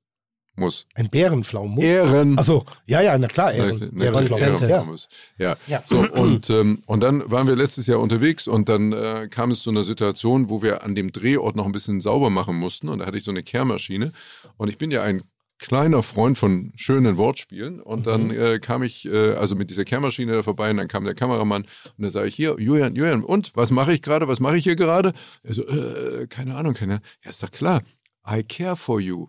[0.55, 0.87] Muss.
[0.93, 1.81] ein Bärenpflaumus.
[1.81, 2.37] Ehren.
[2.37, 4.01] Achso, ja, ja, na klar, Ehren, Ehrenpflaumus.
[4.01, 4.45] Ehrenpflaumus, Ja.
[4.67, 5.07] Ehrenpflaumus.
[5.37, 5.55] Ja.
[5.67, 5.83] Ja.
[5.85, 9.63] So, und, ähm, und dann waren wir letztes Jahr unterwegs und dann äh, kam es
[9.63, 12.99] zu einer Situation, wo wir an dem Drehort noch ein bisschen sauber machen mussten und
[12.99, 14.11] da hatte ich so eine Kehrmaschine
[14.57, 15.21] und ich bin ja ein
[15.59, 17.79] kleiner Freund von schönen Wortspielen.
[17.81, 18.31] Und dann Mhm.
[18.31, 21.63] äh, kam ich äh, also mit dieser Kehrmaschine da vorbei und dann kam der Kameramann
[21.63, 24.63] und dann sage ich hier Julian Julian und was mache ich gerade was mache ich
[24.63, 25.13] hier gerade?
[25.43, 27.81] Er so äh, keine Ahnung keine ja ist doch klar.
[28.27, 29.27] I care for you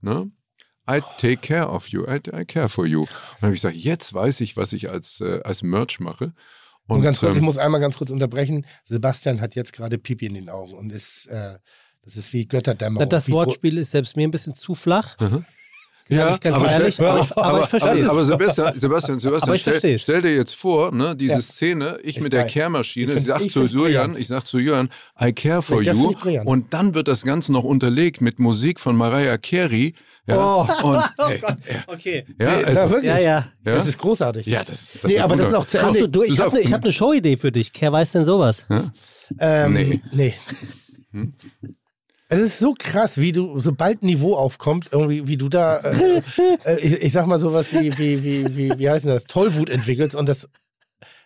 [0.00, 0.30] ne?
[0.90, 2.04] I take care of you.
[2.06, 3.00] I, I care for you.
[3.02, 3.08] Und
[3.40, 6.32] dann habe ich gesagt jetzt weiß ich was ich als äh, als Merch mache.
[6.86, 8.66] Und ganz kurz, ähm, ich muss einmal ganz kurz unterbrechen.
[8.84, 11.56] Sebastian hat jetzt gerade Pipi in den Augen und ist, äh,
[12.02, 13.08] das ist wie Götterdämmerung.
[13.08, 15.16] Das gro- Wortspiel ist selbst mir ein bisschen zu flach.
[16.10, 18.08] Ja, ich ganz aber ehrlich, aber ich- aber ich verstehe aber, es.
[18.08, 21.40] aber Sebastian, Sebastian, Sebastian Aber stell, stell dir jetzt vor, ne, diese Ja.
[21.40, 22.44] Szene, ich, Ich mit der.
[22.44, 25.82] Kehrmaschine, Ich ich find's- sag ich zu Julian, ich sag zu Julian, I care for
[25.82, 26.12] das you.
[26.44, 29.94] Und dann wird das Ganze noch unterlegt mit Musik von Mariah Carey.
[30.26, 30.36] Ja,
[30.82, 30.88] Oh.
[30.88, 31.40] und, ey,
[31.86, 32.26] Okay.
[32.38, 33.04] ja, also, na, wirklich.
[33.10, 33.30] Ja, ja.
[33.30, 33.44] Ja?
[33.62, 34.46] Das ist großartig.
[34.46, 34.98] ja, das.
[35.00, 36.08] Das nee, aber das ist auch zu Ende.
[36.08, 37.72] du, ich habe eine hab ne Showidee für dich.
[37.78, 38.66] Wer weiß denn sowas?
[39.38, 40.00] Ähm, Nee.
[40.12, 40.34] nee.
[42.28, 46.22] Es ist so krass, wie du, sobald Niveau aufkommt, irgendwie, wie du da, äh,
[46.64, 49.68] äh, ich, ich sag mal sowas wie, wie, wie, wie, wie heißt denn das, Tollwut
[49.68, 50.48] entwickelst und das,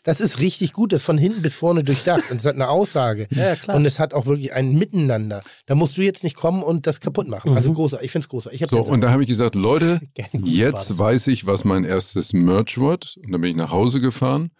[0.02, 2.68] das ist richtig gut, das ist von hinten bis vorne durchdacht und es hat eine
[2.68, 3.28] Aussage.
[3.30, 3.76] Ja, klar.
[3.76, 5.42] Und es hat auch wirklich ein Miteinander.
[5.66, 7.54] Da musst du jetzt nicht kommen und das kaputt machen.
[7.54, 8.58] Also großartig, ich find's großartig.
[8.60, 10.00] Ich hab So, jetzt- und da habe ich gesagt, Leute,
[10.32, 13.18] jetzt weiß ich, was mein erstes Merch wird.
[13.22, 14.50] Und dann bin ich nach Hause gefahren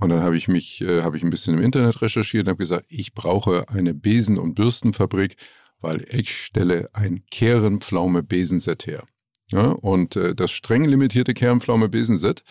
[0.00, 2.58] und dann habe ich mich, äh, habe ich ein bisschen im Internet recherchiert und habe
[2.58, 5.36] gesagt, ich brauche eine Besen- und Bürstenfabrik,
[5.84, 9.04] weil ich stelle ein Kehrenpflaume-Besenset her.
[9.48, 12.42] Ja, und äh, das streng limitierte Kehrenpflaume-Besenset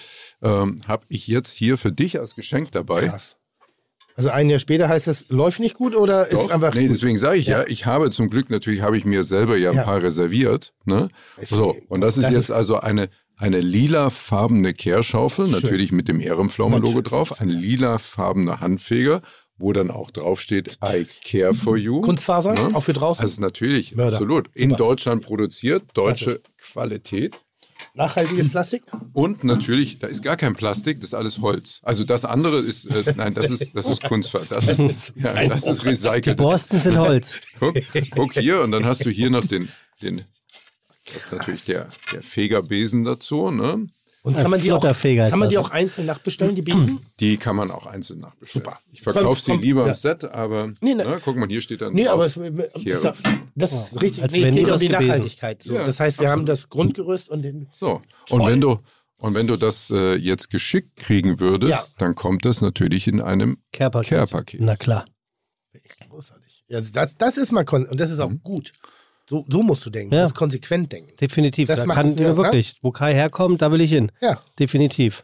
[0.42, 3.08] ähm, habe ich jetzt hier für dich als Geschenk dabei.
[3.08, 3.36] krass.
[4.16, 6.76] Also ein Jahr später heißt es, läuft nicht gut oder ist Doch, einfach.
[6.76, 6.92] nee, gut?
[6.92, 7.62] deswegen sage ich ja.
[7.62, 7.68] Ja.
[7.68, 9.84] ich habe zum Glück natürlich habe ich mir selber ja ein Ja.
[9.86, 10.74] paar reserviert.
[10.86, 11.10] Ne?
[11.50, 16.20] So, und das ist Das jetzt ist- also eine, eine lilafarbene Kehrschaufel, natürlich mit dem
[16.20, 17.10] Ehrenpflaume-Logo Natürlich.
[17.10, 19.24] drauf, ein lilafarbener Handfeger,
[19.58, 22.02] wo dann auch draufsteht, I care for you.
[22.02, 22.76] Kunstfaser, Ne?
[22.76, 23.24] auch für draußen.
[23.24, 24.18] Also natürlich, Mörder.
[24.18, 24.50] absolut.
[24.56, 24.78] In Super.
[24.84, 27.40] Deutschland produziert, deutsche Qualität.
[27.96, 28.84] Nachhaltiges Plastik?
[29.14, 31.80] Und natürlich, da ist gar kein Plastik, das ist alles Holz.
[31.84, 34.46] Also das andere ist, äh, nein, das ist, das ist Kunstfaser.
[34.50, 36.28] Das ist, ja, das ist recycelt.
[36.28, 37.40] Das Borsten sind Holz.
[37.60, 37.76] Guck,
[38.12, 39.70] guck hier und dann hast du hier noch den,
[40.02, 40.24] den
[41.14, 43.52] das ist natürlich der, der Fegerbesen dazu.
[43.52, 43.88] Ne?
[44.26, 47.00] Und kann man die auch, kann man die auch einzeln nachbestellen, die Besen?
[47.20, 48.64] Die kann man auch einzeln nachbestellen.
[48.66, 48.80] Super.
[48.92, 49.90] Ich verkaufe sie lieber ja.
[49.90, 51.04] im Set, aber Nee, ne.
[51.04, 52.14] ne, guck mal, hier steht dann Nee, drauf.
[52.14, 52.94] aber es, Hier.
[52.96, 53.14] ist ja-
[53.54, 54.24] das ist richtig.
[54.24, 55.08] Als Nee, es geht um die gewesen.
[55.08, 55.62] Nachhaltigkeit.
[55.62, 57.68] So, Ja, das heißt, wir haben das Grundgerüst und den.
[57.74, 58.02] so.
[58.30, 58.80] Und wenn du
[59.18, 61.84] Und wenn du das äh, jetzt geschickt kriegen würdest, Ja.
[61.98, 64.10] dann kommt das natürlich in einem Care-Paket.
[64.10, 64.62] Care-Paket.
[64.62, 65.06] Na klar.
[66.10, 66.64] Großartig.
[66.68, 68.72] Ja, das, das ist mal kon und das ist auch gut.
[69.30, 70.14] So, so musst du denken.
[70.14, 70.20] Ja.
[70.22, 71.12] Du musst konsequent denken.
[71.20, 71.70] Definitiv.
[71.70, 74.12] Das da kann es mir, wirklich, wo Kai herkommt, da will ich hin.
[74.22, 74.38] Ja.
[74.60, 75.24] Definitiv.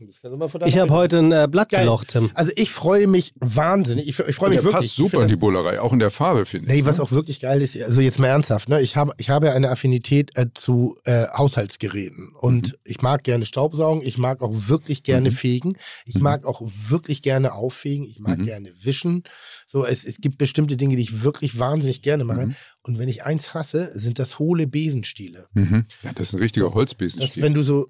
[0.65, 1.81] Ich habe heute ein äh, Blatt Geil.
[1.81, 2.29] gelocht, Tim.
[2.33, 4.07] Also ich freue mich wahnsinnig.
[4.07, 4.73] Ich, ich freue mich wirklich.
[4.87, 6.81] passt super ich in die Bullerei, auch in der Farbe, finde ich.
[6.81, 8.81] Nee, was auch wirklich geil ist, also jetzt mal ernsthaft, ne?
[8.81, 14.01] ich, habe, ich habe eine Affinität äh, zu äh, Haushaltsgeräten und ich mag gerne Staubsaugen,
[14.01, 15.33] ich mag auch wirklich gerne Mhm.
[15.35, 15.73] fegen,
[16.05, 16.23] ich Mhm.
[16.23, 18.45] mag auch wirklich gerne auffegen, ich mag Mhm.
[18.45, 19.23] gerne wischen.
[19.71, 22.47] So, es, es gibt bestimmte Dinge, die ich wirklich wahnsinnig gerne mache.
[22.47, 22.55] Mhm.
[22.81, 25.47] Und wenn ich eins hasse, sind das hohle Besenstiele.
[25.53, 25.85] Mhm.
[26.01, 27.43] Ja, das ist ein richtiger Das, Holzbesenstiel.
[27.43, 27.87] wenn du so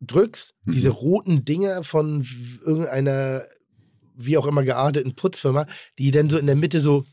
[0.00, 0.72] drückst, Mhm.
[0.72, 2.26] diese roten Dinger von
[2.66, 3.42] irgendeiner,
[4.16, 5.66] wie auch immer gearteten Putzfirma,
[5.98, 7.04] die dann so in der Mitte so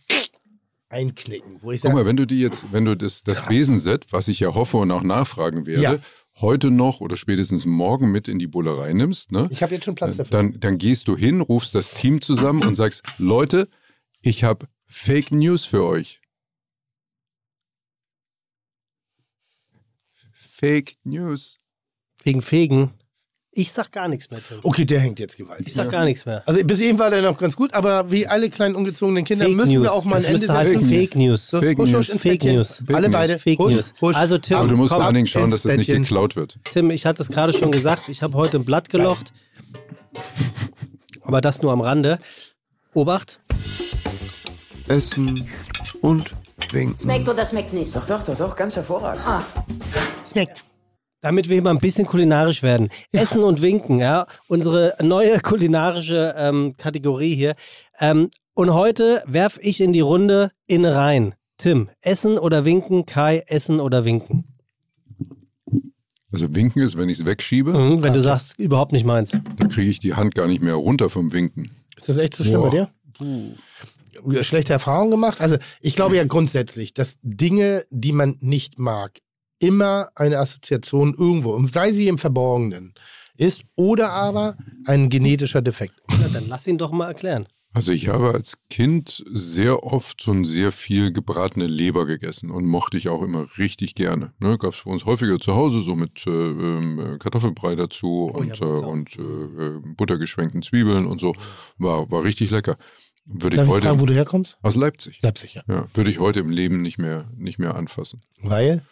[0.90, 1.60] einknicken.
[1.62, 3.50] Wo ich Guck sage, mal, wenn du die jetzt, wenn du das, das Krass.
[3.50, 5.98] Besenset, was ich ja hoffe und auch nachfragen werde, Ja.
[6.42, 9.48] heute noch oder spätestens morgen mit in die Bullerei nimmst, ne?
[9.52, 10.32] ich habe jetzt schon Platz dafür.
[10.32, 13.68] Dann, dann gehst du hin, rufst das Team zusammen und sagst, Leute,
[14.22, 16.22] ich habe Fake News für euch.
[20.34, 21.60] Fake News.
[22.24, 22.92] Wegen Fegen.
[23.52, 24.60] Ich sag gar nichts mehr, Tim.
[24.62, 25.74] Okay, der hängt jetzt Ich gewaltig.
[25.74, 26.44] sag gar nichts mehr.
[26.48, 29.56] Also bis eben war der noch ganz gut, aber wie alle kleinen ungezogenen Kinder Fake
[29.56, 29.84] müssen News.
[29.84, 30.90] wir auch mal ein das Ende müsste heißen setzen.
[30.90, 31.48] Fake News.
[31.48, 32.00] So, Fake husch, News.
[32.00, 32.56] husch ins Fake Bettchen.
[32.56, 32.84] News.
[32.94, 33.12] Alle News.
[33.14, 33.40] beide.
[33.40, 33.94] Fake husch, News.
[34.02, 34.16] Husch.
[34.16, 36.04] Also, Tim, Aber du musst komm, vor allen Dingen schauen, dass das nicht Bettchen.
[36.04, 36.60] geklaut wird.
[36.72, 39.34] Tim, ich hatte es gerade schon gesagt, ich habe heute ein Blatt gelocht.
[41.24, 42.20] Aber das nur am Rande.
[42.98, 43.40] Obacht.
[44.88, 45.48] Essen
[46.02, 46.32] und
[46.72, 46.98] winken.
[47.00, 47.96] Schmeckt oder schmeckt nicht?
[47.96, 49.22] Doch, doch, doch, doch, ganz hervorragend.
[49.24, 49.44] Ah,
[50.26, 50.64] Snackt.
[51.22, 52.90] Damit wir hier mal ein bisschen kulinarisch werden.
[53.12, 54.26] Essen und Winken, ja.
[54.48, 57.54] Unsere neue kulinarische ähm, Kategorie hier.
[58.00, 61.36] Ähm, und heute werf ich in die Runde in rein.
[61.58, 63.06] Tim, Essen oder Winken?
[63.06, 64.46] Kai, Essen oder Winken?
[66.32, 69.32] Also winken ist, wenn ich es wegschiebe, Mhm, wenn du sagst, überhaupt nicht meins.
[69.58, 71.70] da kriege ich die Hand gar nicht mehr runter vom Winken.
[71.98, 72.70] Ist das echt so schlimm Boah.
[72.70, 72.90] bei
[74.24, 74.44] dir?
[74.44, 75.42] Schlechte Erfahrungen gemacht?
[75.42, 79.20] Also ich glaube ja grundsätzlich, dass Dinge, die man nicht mag,
[79.60, 82.94] immer eine Assoziation irgendwo, und sei sie im Verborgenen,
[83.38, 84.56] ist oder aber
[84.86, 85.96] ein genetischer Defekt.
[86.10, 87.48] Na, dann lass ihn doch mal erklären.
[87.78, 92.66] Also ich habe als Kind sehr oft so ein sehr viel gebratene Leber gegessen und
[92.66, 94.34] mochte ich auch immer richtig gerne.
[94.40, 98.42] Ne, Gab es bei uns häufiger zu Hause, so mit äh, ähm, Kartoffelbrei dazu Oh
[98.42, 101.36] ja, und, uns äh, und äh, äh, buttergeschwenkten Zwiebeln und so.
[101.78, 102.78] War, war richtig lecker.
[103.26, 104.58] Würde ich Darf ich heute fragen, wo du herkommst?
[104.64, 105.22] aus Leipzig.
[105.22, 105.62] Leipzig, ja.
[105.68, 108.24] Ja, würde ich heute im Leben nicht mehr, nicht mehr anfassen.
[108.42, 108.88] Weil?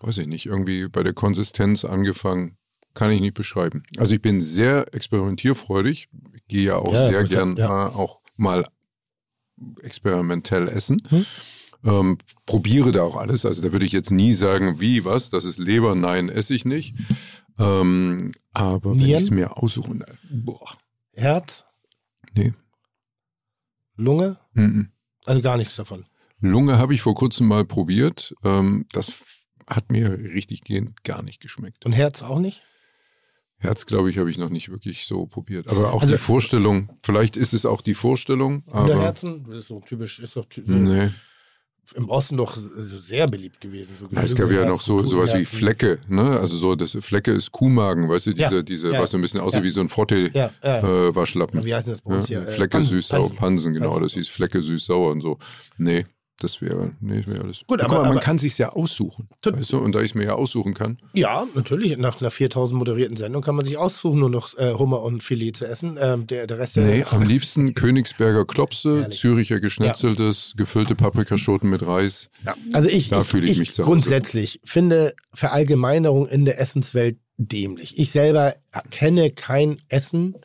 [0.00, 2.58] Weiß ich nicht, irgendwie bei der Konsistenz angefangen,
[3.00, 3.82] kann ich nicht beschreiben.
[3.96, 7.86] Also ich bin sehr experimentierfreudig, Ich gehe ja auch Ja, sehr gern ja.
[7.86, 8.66] äh, auch mal
[9.80, 11.00] experimentell essen.
[11.08, 11.24] Hm.
[11.82, 13.46] Ähm, probiere da auch alles.
[13.46, 16.66] Also da würde ich jetzt nie sagen, wie, was, das ist Leber, nein, esse ich
[16.66, 16.94] nicht.
[17.58, 19.16] Ähm, aber wenn Nieren?
[19.16, 20.76] ich es mir aussuchen, äh, boah,
[21.14, 21.64] Herz?
[22.36, 22.52] Nee.
[23.96, 24.36] Lunge?
[24.52, 24.90] mhm.
[25.24, 26.04] Also gar nichts davon.
[26.40, 28.34] Lunge habe ich vor kurzem mal probiert.
[28.44, 29.22] Ähm, das
[29.66, 31.86] hat mir richtig gehend gar nicht geschmeckt.
[31.86, 32.62] Und Herz auch nicht?
[33.60, 35.68] Herz, glaube ich, habe ich noch nicht wirklich so probiert.
[35.68, 39.44] Aber auch Also- die Vorstellung, vielleicht ist es auch die Vorstellung, aber Herzen?
[39.48, 41.10] Das ist so typisch, ist doch ty- nee.
[41.96, 43.94] im Osten doch sehr beliebt gewesen.
[43.98, 45.44] So Na, es gab ja noch so sowas wie.
[45.44, 46.38] Flecke, ne?
[46.38, 49.22] Also so das Flecke ist Kuhmagen, weißt du, diese, Ja, diese, ja, was so ein
[49.22, 49.64] bisschen aussieht ja.
[49.64, 51.64] wie so ein Frottel Ja, äh, Waschlappen.
[51.64, 52.42] Wie heißt das bei uns hier?
[52.42, 53.36] Äh, Flecke Pansen, süß sauer, Pansen.
[53.36, 54.02] Pansen, genau, Pansen.
[54.04, 55.38] das hieß Flecke süß sauer und so.
[55.78, 56.06] Nee,
[56.40, 57.62] das wäre, nee, wäre alles.
[57.66, 60.14] Gut, aber- mal, man aber- kann sich's ja aussuchen, weißt du, und da ich es
[60.14, 61.96] mir ja aussuchen kann, Ja, natürlich.
[61.96, 65.52] Nach einer 4000 moderierten Sendung kann man sich aussuchen, nur noch äh, Hummer und Filet
[65.52, 65.98] zu essen.
[66.00, 69.18] Ähm, der, der Rest Nee, am liebsten Königsberger Klopse, Herrlich.
[69.20, 72.30] Züricher Geschnetzeltes, gefüllte Paprikaschoten mit Reis.
[72.44, 77.18] Ja, also ich, Da fühle ich ich mich zu grundsätzlich finde Verallgemeinerung in der Essenswelt
[77.36, 77.98] dämlich.
[77.98, 78.54] Ich selber
[78.90, 80.36] kenne kein Essen,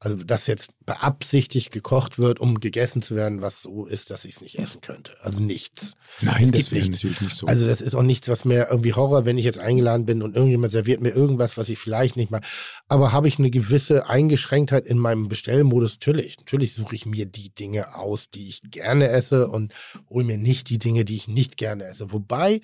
[0.00, 4.36] also das jetzt beabsichtigt gekocht wird, um gegessen zu werden, was so ist, dass ich
[4.36, 5.12] es nicht essen könnte.
[5.22, 5.94] Also nichts.
[6.20, 6.96] Nein, das wäre nichts.
[6.96, 7.46] natürlich nicht so.
[7.46, 10.34] Also das ist auch nichts, was mir irgendwie Horror, wenn ich jetzt eingeladen bin und
[10.34, 12.44] irgendjemand serviert mir irgendwas, was ich vielleicht nicht mag.
[12.88, 15.94] Aber habe ich eine gewisse Eingeschränktheit in meinem Bestellmodus?
[15.94, 16.38] Natürlich.
[16.38, 19.74] Natürlich suche ich mir die Dinge aus, die ich gerne esse und
[20.08, 22.12] hole mir nicht die Dinge, die ich nicht gerne esse.
[22.12, 22.60] Wobei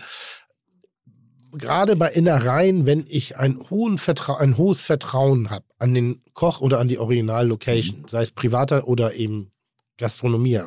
[1.59, 3.59] gerade bei Innereien, wenn ich ein,
[3.99, 8.89] Vertra ein hohes Vertrauen habe an den Koch oder an die Original-Location, sei es privater
[8.89, 9.51] oder eben
[9.99, 10.61] Gastronomie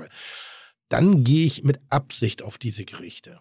[0.89, 3.39] dann gehe ich mit Absicht auf diese Gerichte.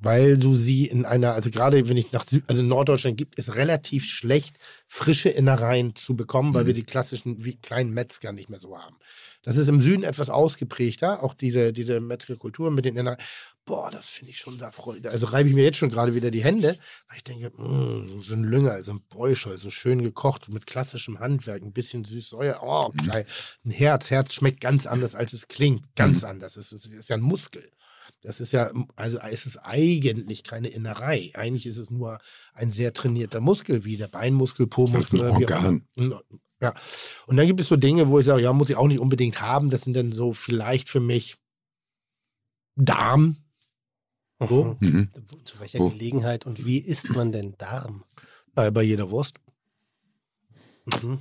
[0.00, 3.38] weil du sie in einer, also gerade wenn ich nach Süd, also in Norddeutschland gibt
[3.38, 4.56] es relativ schlecht
[4.86, 6.66] frische Innereien zu bekommen, weil Mhm.
[6.66, 8.96] wir die klassischen wie kleinen Metzger nicht mehr so haben.
[9.44, 13.20] Das ist im Süden etwas ausgeprägter, auch diese, diese Metzgerkultur mit den Innereien.
[13.66, 15.06] Boah, das finde ich schon da freudig.
[15.10, 16.76] Also reibe ich mir jetzt schon gerade wieder die Hände,
[17.08, 21.18] weil ich denke, mh, so ein Lünger, so ein Bräuschel, so schön gekocht mit klassischem
[21.18, 22.60] Handwerk, ein bisschen süß-säuer.
[22.62, 23.06] Oh, Mhm.
[23.10, 23.26] geil.
[23.64, 25.82] Ein Herz, Herz schmeckt ganz anders, als es klingt.
[25.96, 26.56] Ganz anders.
[26.58, 27.70] Es ist, ist ja ein Muskel.
[28.20, 31.30] Das ist ja, also es ist eigentlich keine Innerei.
[31.34, 32.18] Eigentlich ist es nur
[32.52, 35.20] ein sehr trainierter Muskel, wie der Beinmuskel, Po-Muskel.
[35.22, 35.86] ein oder wie auch Organ.
[36.60, 36.74] Ja.
[37.26, 39.40] Und dann gibt es so Dinge, wo ich sage, ja, muss ich auch nicht unbedingt
[39.40, 39.70] haben.
[39.70, 41.36] Das sind dann so vielleicht für mich
[42.76, 43.36] Darm.
[44.40, 44.76] So.
[44.80, 44.88] Mhm.
[44.90, 45.08] Mhm.
[45.44, 45.90] Zu welcher Wo?
[45.90, 48.04] Gelegenheit und wie isst man denn Darm?
[48.54, 49.36] Bei, bei jeder Wurst.
[51.02, 51.18] Mhm.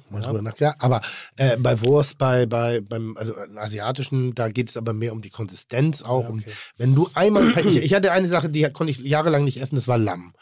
[0.59, 0.75] Ja.
[0.79, 0.99] Aber
[1.37, 5.21] äh, bei Wurst, bei, bei, beim also äh, asiatischen, da geht es aber mehr um
[5.21, 6.23] die Konsistenz auch.
[6.23, 6.51] Ja, um, okay.
[6.77, 9.87] wenn du einmal, ich, ich hatte eine Sache, die konnte ich jahrelang nicht essen, das
[9.87, 10.33] war Lamm.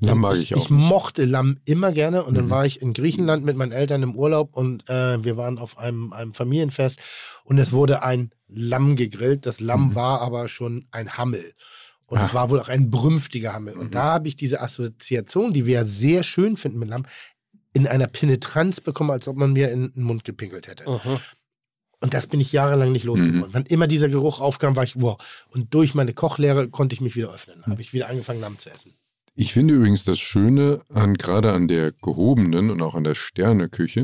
[0.00, 0.64] Lamm mag ich ich, auch.
[0.64, 0.78] ich nicht.
[0.88, 2.50] mochte Lamm immer gerne und dann Mhm.
[2.50, 6.12] war ich in Griechenland mit meinen Eltern im Urlaub und äh, wir waren auf einem,
[6.12, 6.98] einem Familienfest
[7.44, 9.46] und es wurde ein Lamm gegrillt.
[9.46, 9.94] Das Lamm Mhm.
[9.94, 11.54] war aber schon ein Hammel.
[12.10, 12.34] Und es Ach.
[12.34, 13.76] war wohl auch ein brünftiger Hammel.
[13.76, 13.80] Mhm.
[13.80, 17.06] Und da habe ich diese Assoziation, die wir ja sehr schön finden mit Lamm,
[17.72, 20.90] in einer Penetranz bekommen, als ob man mir in den Mund gepinkelt hätte.
[20.90, 21.20] Mhm.
[22.00, 23.52] Und das bin ich jahrelang nicht losgeworden.
[23.52, 25.18] Wann immer dieser Geruch aufkam, war ich, wow.
[25.50, 27.64] Und durch meine Kochlehre konnte ich mich wieder öffnen.
[27.66, 28.94] Habe ich wieder angefangen, Lamm zu essen.
[29.36, 34.02] Ich finde übrigens das Schöne an gerade an der gehobenen und auch an der Sterneküche,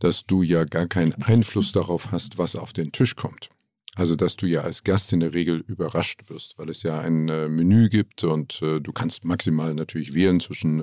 [0.00, 3.50] dass du ja gar keinen Einfluss darauf hast, was auf den Tisch kommt.
[3.98, 7.28] Also dass du ja als Gast in der Regel überrascht wirst, weil es ja ein
[7.28, 10.80] äh, Menü gibt und äh, du kannst maximal natürlich wählen zwischen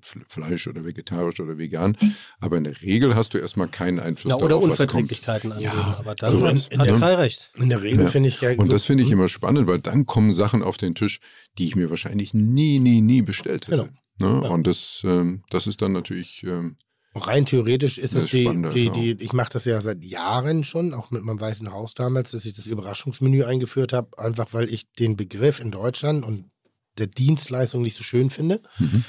[0.00, 1.96] F- Fleisch oder vegetarisch oder vegan,
[2.38, 4.70] aber in der Regel hast du erstmal keinen Einfluss Ja, oder darauf, kommt.
[4.80, 5.72] Unverträglichkeiten angeben.
[5.74, 7.00] Ja, aber dann sowas, hat, hat?
[7.00, 7.50] Kai recht.
[7.56, 8.08] In der Regel Ja.
[8.08, 8.50] finde ich ja.
[8.52, 11.18] Und so- das finde ich immer spannend, weil dann kommen Sachen auf den Tisch,
[11.58, 13.90] die ich mir wahrscheinlich nie, nie, nie bestellt hätte.
[14.20, 14.28] Ne?
[14.44, 14.48] Ja.
[14.50, 16.76] Und das, ähm, das ist dann natürlich, ähm,
[17.14, 18.92] Rein theoretisch ist Das es ist die, die, Erfahrung.
[18.92, 22.44] die, ich mache das ja seit Jahren schon, auch mit meinem Weißen Haus damals, dass
[22.44, 26.50] ich das Überraschungsmenü eingeführt habe, einfach weil ich den Begriff in Deutschland und
[26.98, 28.60] der Dienstleistung nicht so schön finde.
[28.78, 29.04] Mhm.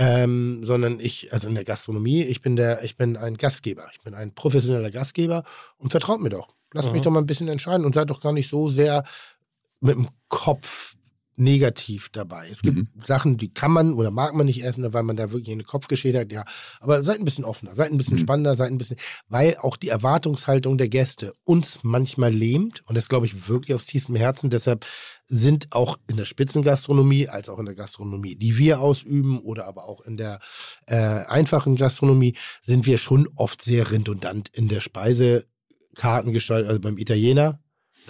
[0.00, 4.00] Ähm, sondern ich, also in der Gastronomie, ich bin der, ich bin ein Gastgeber, ich
[4.02, 5.42] bin ein professioneller Gastgeber
[5.78, 6.46] und vertraut mir doch.
[6.72, 7.04] Lasst mich Mhm.
[7.04, 9.02] doch mal ein bisschen entscheiden und seid doch gar nicht so sehr
[9.80, 10.94] mit dem Kopf
[11.38, 12.48] negativ dabei.
[12.50, 12.88] Es gibt Mhm.
[13.04, 16.18] Sachen, die kann man oder mag man nicht essen, weil man da wirklich eine Kopfgeschichte
[16.20, 16.44] hat, ja.
[16.80, 18.20] Aber seid ein bisschen offener, seid ein bisschen Mhm.
[18.20, 18.96] spannender, seid ein bisschen,
[19.28, 23.86] weil auch die Erwartungshaltung der Gäste uns manchmal lähmt und das glaube ich wirklich aus
[23.86, 24.50] tiefstem Herzen.
[24.50, 24.84] Deshalb
[25.26, 29.86] sind auch in der Spitzengastronomie als auch in der Gastronomie, die wir ausüben oder aber
[29.86, 30.40] auch in der
[30.86, 37.60] äh, einfachen Gastronomie, sind wir schon oft sehr redundant in der Speisekartengestaltung, also beim Italiener.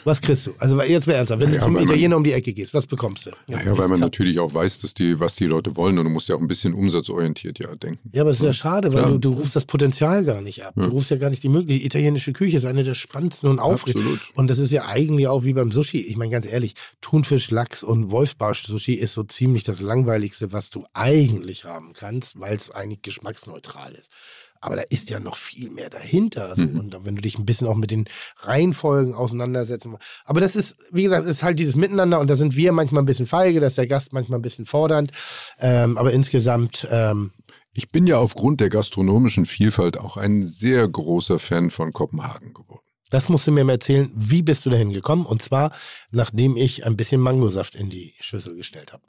[0.05, 0.55] Was kriegst du?
[0.59, 2.75] Also jetzt mal ernsthaft, wenn Ja, du zum weil man- Italiener um die Ecke gehst,
[2.75, 3.31] was bekommst du?
[3.49, 6.11] naja, weil das man natürlich auch weiß, dass die, was die Leute wollen und du
[6.11, 8.11] musst ja auch ein bisschen umsatzorientiert ja denken.
[8.13, 10.75] Ja, aber es ist ja schade, weil du, du rufst das Potenzial gar nicht ab.
[10.77, 10.85] Ja.
[10.85, 11.81] Du rufst ja gar nicht die Möglichkeit.
[11.83, 14.15] Die italienische Küche ist eine der spannendsten und aufregendsten.
[14.15, 14.37] Absolut.
[14.37, 15.99] Und das ist ja eigentlich auch wie beim Sushi.
[16.01, 20.85] Ich meine, ganz ehrlich, Thunfisch, Lachs und Wolfsbarsch-Sushi ist so ziemlich das Langweiligste, was du
[20.95, 24.11] eigentlich haben kannst, weil es eigentlich geschmacksneutral ist.
[24.61, 26.55] Aber da ist ja noch viel mehr dahinter.
[26.57, 26.63] So.
[26.63, 26.81] Mhm.
[26.81, 28.09] Und wenn du dich ein bisschen auch mit den
[28.39, 30.05] Reihenfolgen auseinandersetzen willst.
[30.25, 33.03] Aber das ist, wie gesagt, es ist halt dieses Miteinander und da sind wir manchmal
[33.03, 35.13] ein bisschen feige, da ist der Gast manchmal ein bisschen fordernd.
[35.59, 37.31] Ähm, aber insgesamt, ähm,
[37.75, 42.83] Ich bin ja aufgrund der gastronomischen Vielfalt auch ein sehr großer Fan von Kopenhagen geworden.
[43.11, 44.13] Das musst du mir mal erzählen.
[44.15, 45.25] Wie bist du dahin gekommen?
[45.25, 45.73] Und zwar,
[46.11, 49.05] nachdem ich ein bisschen Mangosaft in die Schüssel gestellt habe.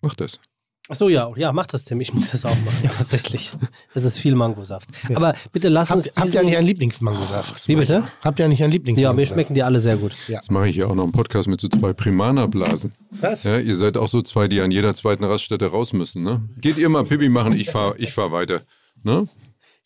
[0.00, 0.40] Mach das.
[0.90, 2.00] Ach so, ja, ja, mach das, Tim.
[2.00, 3.52] Ich muss das auch machen, tatsächlich.
[3.92, 4.88] Das ist viel Mangosaft.
[5.14, 7.68] Aber bitte lass uns Habt, habt ihr nicht einen Lieblingsmangosaft?
[7.68, 8.08] Wie bitte?
[8.22, 9.16] Habt ihr nicht einen Ja, Lieblingsmangosaft?
[9.16, 10.12] mir schmecken die alle sehr gut.
[10.28, 12.92] Jetzt mache ich ja auch noch einen Podcast mit so zwei Primana-Blasen.
[13.20, 13.44] Was?
[13.44, 16.40] Ja, ihr seid auch so zwei, die an jeder zweiten Raststätte raus müssen, ne?
[16.56, 18.62] Geht ihr mal Pipi machen, ich fahr, ich fahr weiter.
[19.02, 19.28] Ne?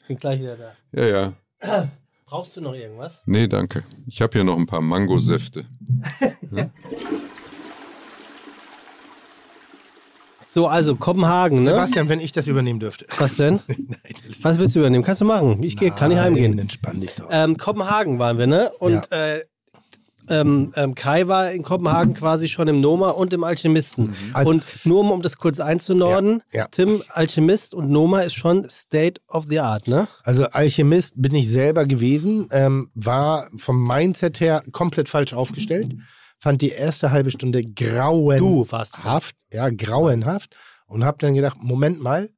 [0.03, 0.73] Ich bin gleich wieder da.
[1.03, 1.33] Ja,
[1.65, 1.89] ja.
[2.27, 3.23] Brauchst du noch irgendwas?
[3.27, 3.83] Nee, danke.
[4.07, 5.65] Ich habe hier noch ein paar Mangosäfte.
[10.55, 11.71] So, also Kopenhagen, ne?
[11.71, 13.07] Sebastian, wenn ich das übernehmen dürfte.
[13.19, 13.61] Was denn?
[14.43, 15.03] Was willst du übernehmen?
[15.03, 15.63] Kannst du machen.
[15.63, 16.59] Ich geh, kann nicht Nein, heimgehen.
[16.59, 17.29] Entspann dich doch.
[17.31, 18.71] Ähm, Kopenhagen waren wir, ne?
[18.79, 19.45] Und äh,
[20.29, 24.15] ähm, ähm, Kai war in Kopenhagen quasi schon im Noma und im Alchemisten.
[24.35, 26.69] Also- und nur um, um das kurz einzunorden, Ja, ja.
[26.71, 30.07] Tim, Alchemist und Noma ist schon State of the Art, ne?
[30.23, 35.95] Also Alchemist bin ich selber gewesen, ähm, war vom Mindset her komplett falsch aufgestellt.
[36.43, 38.41] Fand die erste halbe Stunde grauenhaft.
[38.41, 38.97] Du warst
[39.53, 40.57] ja, grauenhaft.
[40.87, 42.31] Und hab dann gedacht, Moment mal,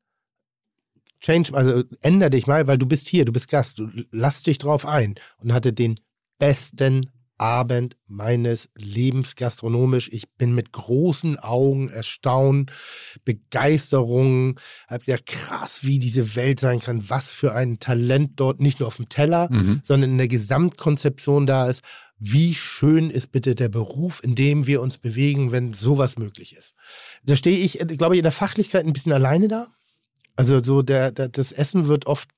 [1.20, 4.58] change, also änder dich mal, weil du bist hier, du bist Gast, du lass dich
[4.58, 5.14] drauf ein.
[5.38, 5.94] Und hatte den
[6.38, 10.10] besten Abend meines Lebens gastronomisch.
[10.12, 12.70] Ich bin mit großen Augen erstaunt,
[13.24, 14.60] Begeisterung.
[14.86, 18.86] Hab ja krass, wie diese Welt sein kann, was für ein Talent dort nicht nur
[18.86, 19.80] auf dem Teller, Mhm.
[19.82, 21.82] sondern in der Gesamtkonzeption da ist.
[22.18, 26.74] Wie schön ist bitte der Beruf, in dem wir uns bewegen, wenn sowas möglich ist.
[27.24, 29.68] Da stehe ich, äh, glaube ich, in der Fachlichkeit ein bisschen alleine da.
[30.36, 32.28] Also so der, der das Essen wird oft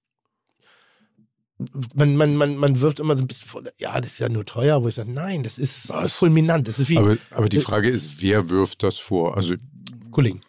[1.94, 4.44] man, man, man, man wirft immer so ein bisschen vor, ja, das ist ja nur
[4.44, 6.12] teuer, wo ich sage, nein, das ist Was?
[6.12, 6.68] fulminant.
[6.68, 9.36] Das ist wie Aber, aber die Frage ist, wer wirft das vor?
[9.36, 9.54] Also
[10.10, 10.40] Kollegen.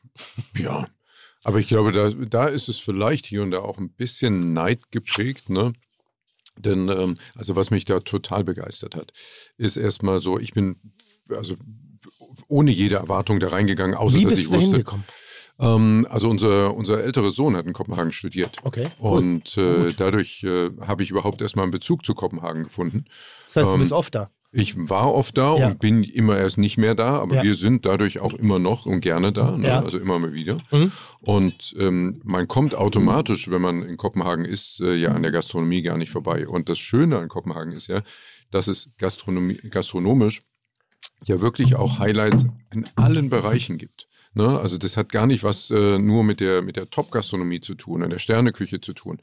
[0.58, 0.88] Ja,
[1.44, 4.92] aber ich glaube, da, da ist es vielleicht hier und da auch ein bisschen Neid
[4.92, 5.74] geprägt, ne?
[6.58, 9.14] Denn, ähm, also was mich da total begeistert hat,
[9.58, 10.78] ist erstmal so, ich bin
[11.30, 11.56] also
[12.48, 14.72] ohne jede Erwartung da reingegangen, außer Wie dass ich wusste.
[14.72, 15.04] hingekommen?
[15.60, 18.56] Ähm, also unser, unser älterer Sohn hat in Kopenhagen studiert.
[18.64, 18.90] Okay.
[19.02, 19.18] cool.
[19.18, 23.06] Und äh, dadurch äh, habe ich überhaupt erstmal einen Bezug zu Kopenhagen gefunden.
[23.48, 24.30] Das heißt, du ähm, bist oft da.
[24.60, 25.68] Ich war oft da Ja.
[25.68, 27.44] und bin immer erst nicht mehr da, aber Ja.
[27.44, 29.68] wir sind dadurch auch immer noch und gerne da, ne?
[29.68, 29.82] Ja.
[29.84, 30.58] also immer mal wieder.
[30.72, 30.92] Mhm.
[31.20, 35.84] Und ähm, man kommt automatisch, wenn man in Kopenhagen ist, äh, ja an der Gastronomie
[35.84, 36.48] gar nicht vorbei.
[36.48, 38.02] Und das Schöne an Kopenhagen ist ja,
[38.50, 40.42] dass es gastronomisch
[41.26, 44.08] ja wirklich auch Highlights in allen Bereichen gibt.
[44.38, 44.60] Ne?
[44.60, 48.04] Also das hat gar nicht was äh, nur mit der, mit der Top-Gastronomie zu tun,
[48.04, 49.18] an der Sterneküche zu tun.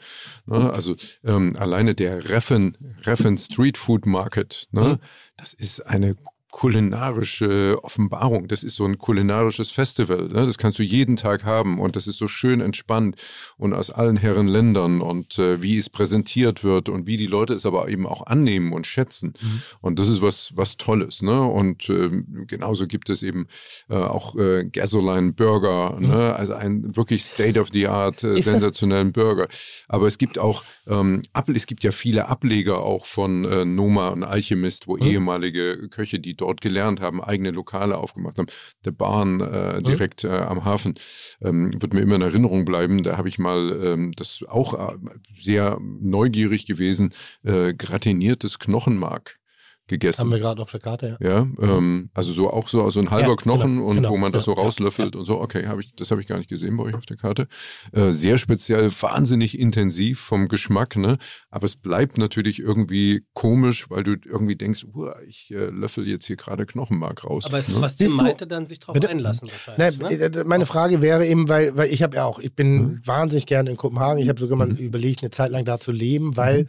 [0.46, 0.72] Ne?
[0.72, 4.98] Also ähm, alleine der Reffen, Reffen Street Food Market, ne?
[5.36, 6.16] das ist eine
[6.54, 8.46] kulinarische Offenbarung.
[8.46, 10.28] Das ist so ein kulinarisches Festival.
[10.28, 10.46] Ne?
[10.46, 13.16] Das kannst du jeden Tag haben und das ist so schön entspannt
[13.56, 17.54] und aus allen Herren Ländern und äh, wie es präsentiert wird und wie die Leute
[17.54, 19.32] es aber eben auch annehmen und schätzen.
[19.80, 21.22] Und das ist was, was Tolles.
[21.22, 21.42] Ne?
[21.42, 23.48] Und ähm, genauso gibt es eben
[23.90, 26.36] äh, auch äh, Gasoline Burger, ne?
[26.36, 29.48] also ein wirklich State-of-the-Art, äh, Ist das- sensationellen Burger.
[29.88, 31.22] Aber es gibt auch, ähm,
[31.52, 36.36] es gibt ja viele Ableger auch von äh, Noma und Alchemist, wo ehemalige Köche, die
[36.44, 38.48] dort gelernt haben, eigene Lokale aufgemacht haben.
[38.84, 40.94] Der Bahn äh, direkt äh, am Hafen
[41.42, 43.02] ähm, wird mir immer in Erinnerung bleiben.
[43.02, 44.96] Da habe ich mal ähm, das auch äh,
[45.36, 49.38] sehr neugierig gewesen, äh, gratiniertes Knochenmark
[49.86, 50.20] gegessen.
[50.20, 51.28] Haben wir gerade auf der Karte, ja.
[51.28, 54.16] Ja, ähm, also so auch so, so ein halber Ja, Knochen genau, und genau, wo
[54.16, 55.40] man das ja, so ja, rauslöffelt und so.
[55.40, 57.48] Okay, habe ich, das habe ich gar nicht gesehen bei euch auf der Karte.
[57.92, 61.18] Äh, sehr speziell, wahnsinnig intensiv vom Geschmack, ne?
[61.50, 66.24] Aber es bleibt natürlich irgendwie komisch, weil du irgendwie denkst, uah, ich äh, löffel jetzt
[66.26, 67.44] hier gerade Knochenmark raus.
[67.44, 67.80] Aber es, ne?
[67.80, 69.10] was Tim du- meinte, dann sich drauf Bitte?
[69.10, 70.18] einlassen Nein, wahrscheinlich.
[70.32, 70.40] ne?
[70.40, 73.00] äh, meine Frage wäre eben, weil, weil ich habe ja auch, ich bin Mhm.
[73.04, 74.22] wahnsinnig gerne in Kopenhagen.
[74.22, 76.66] Ich habe sogar mal überlegt, eine Zeit lang da zu leben, weil Mhm.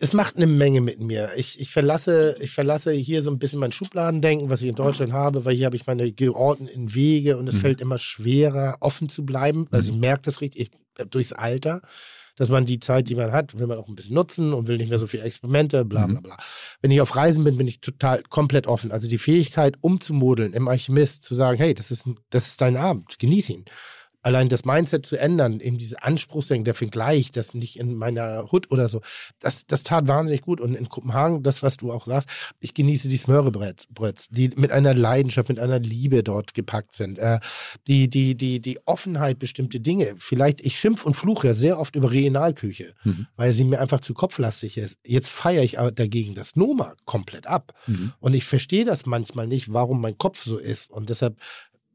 [0.00, 1.30] Es macht eine Menge mit mir.
[1.36, 5.12] Ich, ich, verlasse, ich verlasse hier so ein bisschen mein Schubladendenken, was ich in Deutschland
[5.12, 7.60] habe, weil hier habe ich meine geordneten Wege und es Mhm.
[7.60, 9.66] fällt immer schwerer, offen zu bleiben.
[9.70, 11.80] Also ich merke das richtig ich, durchs Alter,
[12.36, 14.76] dass man die Zeit, die man hat, will man auch ein bisschen nutzen und will
[14.76, 16.22] nicht mehr so viele Experimente, bla bla Mhm.
[16.22, 16.36] bla.
[16.80, 18.92] Wenn ich auf Reisen bin, bin ich total komplett offen.
[18.92, 23.18] Also die Fähigkeit, umzumodeln im Alchemist, zu sagen, hey, das ist, das ist dein Abend,
[23.18, 23.64] genieß ihn.
[24.22, 28.70] Allein das Mindset zu ändern, eben diese Anspruchsdenken, der Vergleich, das nicht in meiner Hut
[28.70, 29.00] oder so,
[29.38, 30.60] das, das tat wahnsinnig gut.
[30.60, 32.28] Und in Kopenhagen, das, was du auch sagst,
[32.60, 33.86] ich genieße die Smörrebröts,
[34.30, 37.18] die mit einer Leidenschaft, mit einer Liebe dort gepackt sind.
[37.18, 37.38] Äh,
[37.86, 40.14] die, die, die, die Offenheit, bestimmte Dinge.
[40.18, 43.26] Vielleicht, ich schimpf und fluche ja sehr oft über Regionalküche, Mhm.
[43.36, 44.98] weil sie mir einfach zu kopflastig ist.
[45.04, 47.72] Jetzt feiere ich aber dagegen das Noma komplett ab.
[47.86, 48.12] Mhm.
[48.20, 50.90] Und ich verstehe das manchmal nicht, warum mein Kopf so ist.
[50.90, 51.36] Und deshalb,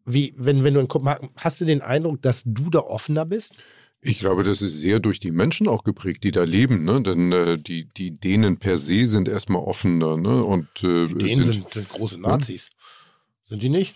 [0.06, 3.54] wie, wenn, wenn du in Kopenhagen, hast du den Eindruck, dass du da offener bist?
[4.06, 7.02] Ich glaube, das ist sehr durch die Menschen auch geprägt, die da leben, ne?
[7.02, 10.44] Denn äh, die, die Dänen per se sind erstmal offener, ne?
[10.44, 12.70] Und äh, Die Dänen sind, sind große Nazis.
[13.54, 13.94] Sind die nicht?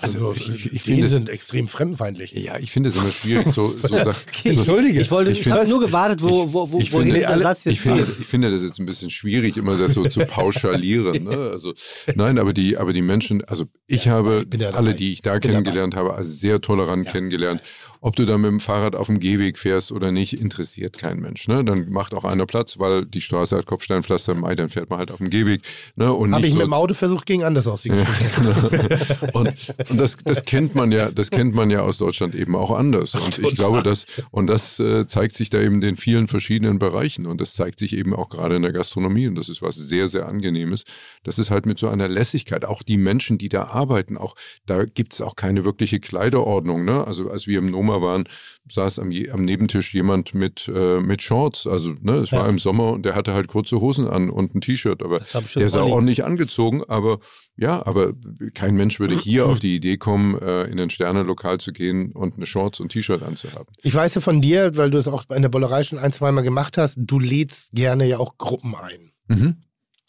[0.00, 2.32] Also, ich- ich- ich Dänen finde- sind extrem fremdenfeindlich.
[2.32, 4.14] Ja, ich finde es immer schwierig, so, so Sachen.
[4.44, 4.98] Entschuldige.
[5.02, 7.64] Ich wollte, Ich ich, habe nur gewartet, wo, wo, wo, ich wohin finde, dieser Satz
[7.66, 11.24] jetzt ich, finde, ich finde das jetzt ein bisschen schwierig, immer das so zu pauschalieren.
[11.24, 11.50] Ne?
[11.52, 11.74] Also,
[12.14, 14.78] nein, aber die, aber die Menschen, also ich habe bin ja dabei.
[14.78, 17.60] alle, die ich da kennengelernt habe, als sehr tolerant kennengelernt.
[18.00, 21.46] Ob du da mit dem Fahrrad auf dem Gehweg fährst oder nicht, interessiert kein Mensch.
[21.46, 21.62] Ne?
[21.62, 24.98] Dann macht auch einer Platz, weil die Straße hat Kopfsteinpflaster im Ei, dann fährt man
[24.98, 25.60] halt auf dem Gehweg.
[25.96, 26.06] Ne?
[26.06, 27.82] Habe ich so, mit dem Auto versucht, ging anders aus.
[27.82, 28.54] Die Geschichte.
[29.32, 29.54] und,
[29.90, 33.14] und das, das kennt man ja, das kennt man ja aus Deutschland eben auch anders.
[33.14, 36.78] Und ich glaube, dass, und das äh, zeigt sich da eben in den vielen verschiedenen
[36.78, 37.26] Bereichen.
[37.26, 39.26] Und das zeigt sich eben auch gerade in der Gastronomie.
[39.26, 40.84] Und das ist was sehr, sehr Angenehmes.
[41.24, 42.64] Das ist halt mit so einer Lässigkeit.
[42.64, 44.34] Auch die Menschen, die da arbeiten, auch,
[44.66, 46.84] da gibt's auch keine wirkliche Kleiderordnung.
[46.84, 47.06] Ne?
[47.06, 48.24] Also als wir im Noma waren,
[48.70, 51.66] saß am, am Nebentisch jemand mit, äh, mit Shorts.
[51.66, 52.48] Also, ne, es war Ja.
[52.48, 55.02] im Sommer und der hatte halt kurze Hosen an und ein T-Shirt.
[55.02, 57.18] Aber war der sah ordentlich angezogen, aber
[57.56, 58.12] ja, aber
[58.54, 62.36] kein Mensch würde hier auf die Idee kommen, äh, in ein Sternelokal zu gehen und
[62.36, 63.66] eine Shorts und T-Shirt anzuhaben.
[63.82, 66.44] Ich weiß ja von dir, weil du es auch in der Bollerei schon ein, zweimal
[66.44, 69.12] gemacht hast, du lädst gerne ja auch Gruppen ein.
[69.28, 69.56] Mhm.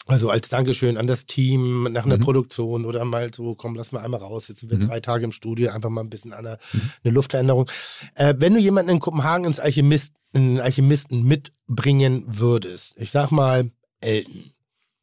[0.06, 2.20] Also als Dankeschön an das Team nach einer Mhm.
[2.22, 4.86] Produktion oder mal so, komm, lass mal einmal raus, jetzt sind wir Mhm.
[4.88, 6.80] drei Tage im Studio, einfach mal ein bisschen an eine, Mhm.
[7.04, 7.70] eine Luftveränderung.
[8.14, 13.30] Äh, wenn du jemanden in Kopenhagen ins Alchemist, in den Alchemisten mitbringen würdest, ich sag
[13.30, 13.70] mal
[14.00, 14.50] Elton,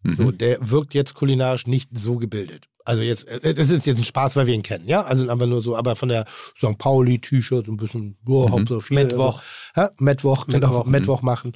[0.04, 0.16] Mhm.
[0.16, 2.68] so, der wirkt jetzt kulinarisch nicht so gebildet.
[2.86, 5.04] Also jetzt, äh, das ist jetzt ein Spaß, weil wir ihn kennen, ja?
[5.04, 6.26] Also einfach nur so, aber von der
[6.58, 6.78] St.
[6.78, 8.52] Pauli-T-Shirt, so ein bisschen, oh, Mhm.
[8.52, 9.04] Hauptsache viel.
[9.04, 9.42] Mittwoch.
[9.76, 10.86] Ja, Mittwoch, genau, Mittwoch.
[10.86, 11.54] Mittwoch machen.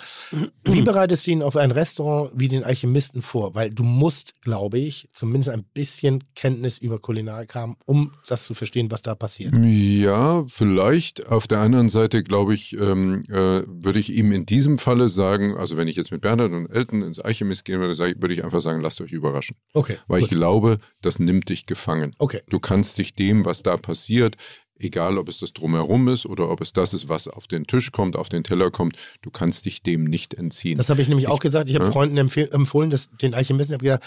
[0.64, 3.56] Wie bereitest du ihn auf ein Restaurant wie den Alchemisten vor?
[3.56, 8.54] Weil du musst, glaube ich, zumindest ein bisschen Kenntnis über Kulinarik haben, um das zu
[8.54, 9.54] verstehen, was da passiert.
[9.64, 11.28] Ja, vielleicht.
[11.28, 15.58] Auf der anderen Seite, glaube ich, ähm, äh, würde ich ihm in diesem Falle sagen,
[15.58, 18.44] also wenn ich jetzt mit Bernhard und Elton ins Alchemist gehen würde, ich- würde ich
[18.44, 19.56] einfach sagen, lasst euch überraschen.
[19.74, 19.98] Okay.
[20.08, 20.38] Weil ich gut.
[20.38, 20.78] glaube,
[21.16, 22.14] das nimmt dich gefangen.
[22.20, 22.42] Okay.
[22.50, 24.36] Du kannst dich dem, was da passiert,
[24.78, 27.92] egal ob es das drumherum ist oder ob es das ist, was auf den Tisch
[27.92, 30.78] kommt, auf den Teller kommt, du kannst dich dem nicht entziehen.
[30.78, 31.70] Das habe ich nämlich auch gesagt.
[31.70, 31.92] Ich habe Ja.
[31.92, 34.04] Freunden empfohlen, dass den Alchemisten, ich habe gesagt,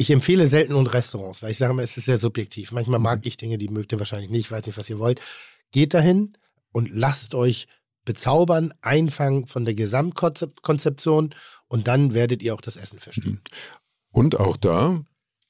[0.00, 2.70] ich empfehle selten und Restaurants, weil ich sage mal, es ist sehr subjektiv.
[2.70, 5.20] Manchmal mag ich Dinge, die mögt ihr wahrscheinlich nicht, ich weiß nicht, was ihr wollt.
[5.72, 6.34] Geht dahin
[6.70, 7.66] und lasst euch
[8.04, 11.34] bezaubern, einfangen von der Gesamtkonzeption
[11.66, 13.42] und dann werdet ihr auch das Essen verstehen.
[14.12, 15.02] Und auch da,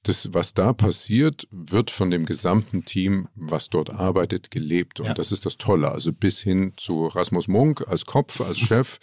[0.08, 5.00] das, was da passiert, wird von dem gesamten Team, was dort arbeitet, gelebt.
[5.00, 5.14] Und Ja.
[5.14, 5.90] das ist das Tolle.
[5.92, 8.98] Also bis hin zu Rasmus Munk als Kopf, als Chef,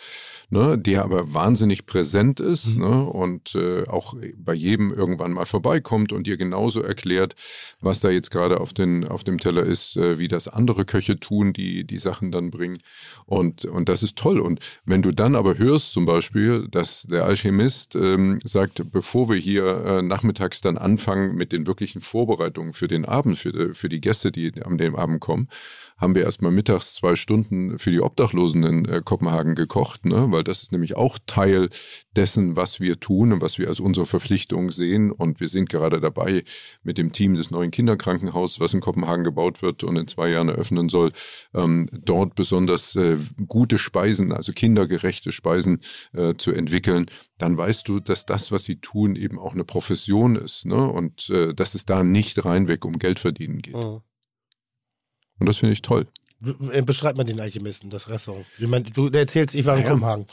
[0.50, 2.82] ne, der aber wahnsinnig präsent ist Mhm.
[2.82, 7.36] ne, und äh, auch bei jedem irgendwann mal vorbeikommt und dir genauso erklärt,
[7.82, 11.20] was da jetzt gerade auf, den, auf dem Teller ist, äh, wie das andere Köche
[11.20, 12.78] tun, die die Sachen dann bringen.
[13.26, 14.40] Und, und das ist toll.
[14.40, 19.38] Und wenn du dann aber hörst zum Beispiel, dass der Alchemist ähm, sagt, bevor wir
[19.38, 24.00] hier äh, nachmittags dann anfangen mit den wirklichen Vorbereitungen für den Abend, für für die
[24.00, 25.50] Gäste, die an dem Abend kommen,
[25.98, 30.28] haben wir erstmal mittags zwei Stunden für die Obdachlosen in äh, Kopenhagen gekocht, ne?
[30.30, 31.70] weil das ist nämlich auch Teil
[32.16, 35.12] dessen, was wir tun und was wir als unsere Verpflichtung sehen.
[35.12, 36.44] Und wir sind gerade dabei,
[36.84, 40.50] mit dem Team des neuen Kinderkrankenhauses, was in Kopenhagen gebaut wird und in zwei Jahren
[40.50, 41.14] eröffnen soll,
[41.54, 43.18] ähm, dort besonders äh,
[43.48, 45.80] gute Speisen, also kindergerechte Speisen
[46.14, 47.06] äh, zu entwickeln.
[47.38, 50.66] Dann weißt du, dass das, was sie tun, eben auch eine Profession ist.
[50.66, 50.76] Ne?
[50.76, 53.76] Und äh, dass es da nicht reinweg um Geld verdienen geht.
[53.76, 54.02] Mhm.
[55.40, 56.08] Und das finde ich toll.
[56.72, 58.46] Äh, Beschreib mal den Alchemisten, das Restaurant.
[58.60, 59.90] Man, du erzählst, ich war in Ja.
[59.90, 60.26] Kopenhagen.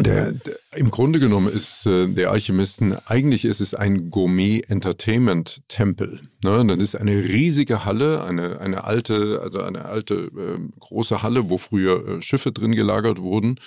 [0.00, 6.20] Der, der, Im Grunde genommen ist äh, der Alchemisten, eigentlich ist es ein Gourmet-Entertainment-Tempel.
[6.44, 6.66] Ne?
[6.68, 11.58] Das ist eine riesige Halle, eine, eine alte, also eine alte äh, große Halle, wo
[11.58, 13.58] früher äh, Schiffe drin gelagert wurden.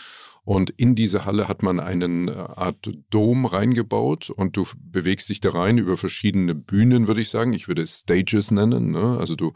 [0.43, 5.39] Und in diese Halle hat man einen äh, Art Dom reingebaut und du bewegst dich
[5.39, 7.53] da rein über verschiedene Bühnen, würde ich sagen.
[7.53, 8.91] Ich würde es Stages nennen.
[8.91, 9.17] Ne?
[9.19, 9.53] Also du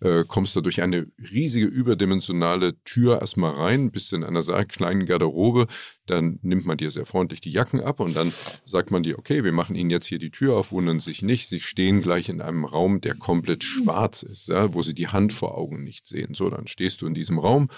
[0.00, 5.06] äh, kommst da durch eine riesige überdimensionale Tür erstmal rein, bist in einer sehr kleinen
[5.06, 5.68] Garderobe.
[6.04, 8.30] Dann nimmt man dir sehr freundlich die Jacken ab und dann
[8.66, 11.48] sagt man dir, okay, wir machen Ihnen jetzt hier die Tür auf, wundern sich nicht.
[11.48, 14.74] Sie stehen gleich in einem Raum, der komplett schwarz ist, ja?
[14.74, 16.34] wo Sie die Hand vor Augen nicht sehen.
[16.34, 17.68] So, dann stehst du in diesem Raum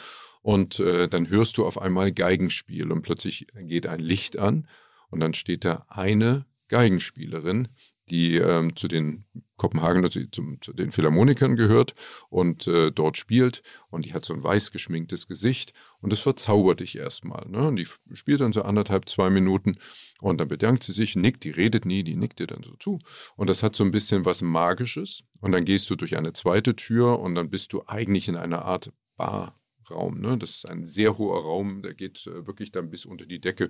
[0.49, 4.67] und äh, dann hörst du auf einmal Geigenspiel und plötzlich geht ein Licht an
[5.11, 7.69] und dann steht da eine Geigenspielerin,
[8.09, 9.27] die ähm, zu den
[9.59, 11.95] Kopenhagener, zu, zum, zu den Philharmonikern gehört
[12.31, 16.81] und äh, dort spielt und die hat so ein weiß geschminktes Gesicht und das verzaubert
[16.81, 17.47] dich erstmal.
[17.51, 17.69] Ne?
[17.69, 19.77] Und die spielt dann so anderthalb, zwei Minuten
[20.23, 23.01] und dann bedankt sie sich, nickt, die redet nie, die nickt dir dann so zu
[23.37, 26.75] und das hat so ein bisschen was Magisches und dann gehst du durch eine zweite
[26.75, 29.55] Tür und dann bist du eigentlich in einer Art Bar.
[29.91, 30.21] Raum.
[30.21, 30.39] Ne?
[30.39, 33.69] Das ist ein sehr hoher Raum, der geht äh, wirklich dann bis unter die Decke,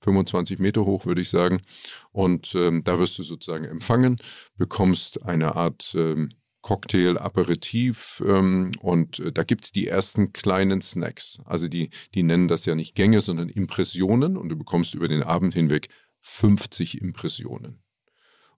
[0.00, 1.62] 25 Meter hoch, würde ich sagen.
[2.12, 4.16] Und ähm, da wirst du sozusagen empfangen,
[4.56, 6.30] bekommst eine Art ähm,
[6.62, 11.40] Cocktail, Aperitif ähm, und äh, da gibt es die ersten kleinen Snacks.
[11.44, 15.24] Also die, die nennen das ja nicht Gänge, sondern Impressionen und du bekommst über den
[15.24, 15.88] Abend hinweg
[16.20, 17.82] 50 Impressionen.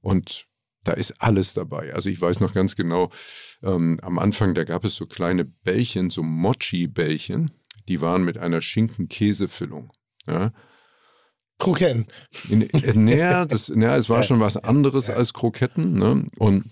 [0.00, 0.46] Und
[0.84, 1.92] da ist alles dabei.
[1.94, 3.10] Also ich weiß noch ganz genau,
[3.62, 7.50] ähm, am Anfang, da gab es so kleine Bällchen, so Mochi-Bällchen,
[7.88, 9.92] die waren mit einer Schinken-Käse-Füllung.
[10.26, 10.52] Ja.
[11.58, 12.06] Kroketten.
[12.50, 15.94] Äh, naja, das, naja, es war schon was anderes als Kroketten.
[15.94, 16.26] Ne?
[16.38, 16.70] Und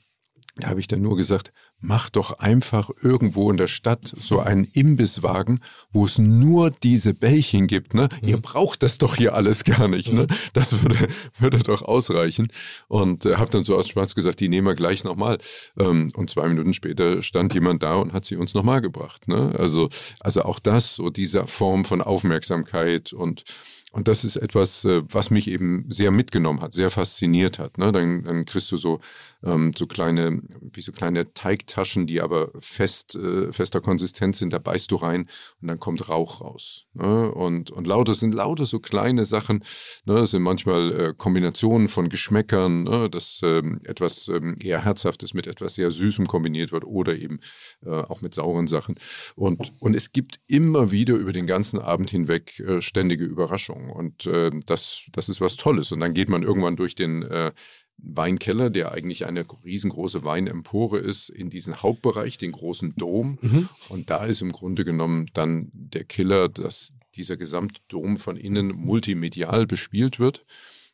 [0.57, 1.53] da habe ich dann nur gesagt,
[1.83, 5.61] mach doch einfach irgendwo in der Stadt so einen Imbisswagen,
[5.93, 7.93] wo es nur diese Bällchen gibt.
[7.93, 8.09] Ne?
[8.23, 10.13] Ihr braucht das doch hier alles gar nicht.
[10.13, 10.27] Ne?
[10.55, 12.49] Das würde, würde doch ausreichen.
[12.89, 15.39] Und äh, habe dann so aus Spaß gesagt, die nehmen wir gleich nochmal.
[15.79, 19.29] Ähm, und zwei Minuten später stand jemand da und hat sie uns nochmal gebracht.
[19.29, 19.55] Ne?
[19.59, 19.91] Also,
[20.21, 23.45] also auch das, so dieser Form von Aufmerksamkeit und
[23.93, 27.77] und das ist etwas, äh, was mich eben sehr mitgenommen hat, sehr fasziniert hat.
[27.77, 27.93] Ne?
[27.93, 29.01] Dann, dann kriegst du so,
[29.45, 30.41] ähm, so kleine,
[30.73, 35.29] wie so kleine Teigtaschen, die aber fest, äh, fester Konsistenz sind, da beißt du rein
[35.61, 36.87] und dann kommt Rauch raus.
[36.95, 37.31] Ne?
[37.33, 39.63] Und, und lauter sind lauter so kleine Sachen.
[40.07, 40.15] Ne?
[40.15, 45.75] Das sind manchmal äh, Kombinationen von Geschmäckern, dass ähm, etwas ähm, eher Herzhaftes mit etwas
[45.75, 47.41] sehr Süßem kombiniert wird oder eben
[47.85, 48.95] auch mit sauren Sachen.
[49.35, 53.82] Und, und es gibt immer wieder über den ganzen Abend hinweg ständige Überraschungen.
[53.91, 55.93] Und äh, das, das ist was Tolles.
[55.93, 57.53] Und dann geht man irgendwann durch den äh,
[57.99, 63.39] Weinkeller, der eigentlich eine riesengroße Weinempore ist, in diesen Hauptbereich, den großen Dom.
[63.41, 63.69] Mhm.
[63.89, 68.69] Und da ist im Grunde genommen dann der Killer, dass dieser gesamte Dom von innen
[68.69, 70.45] multimedial bespielt wird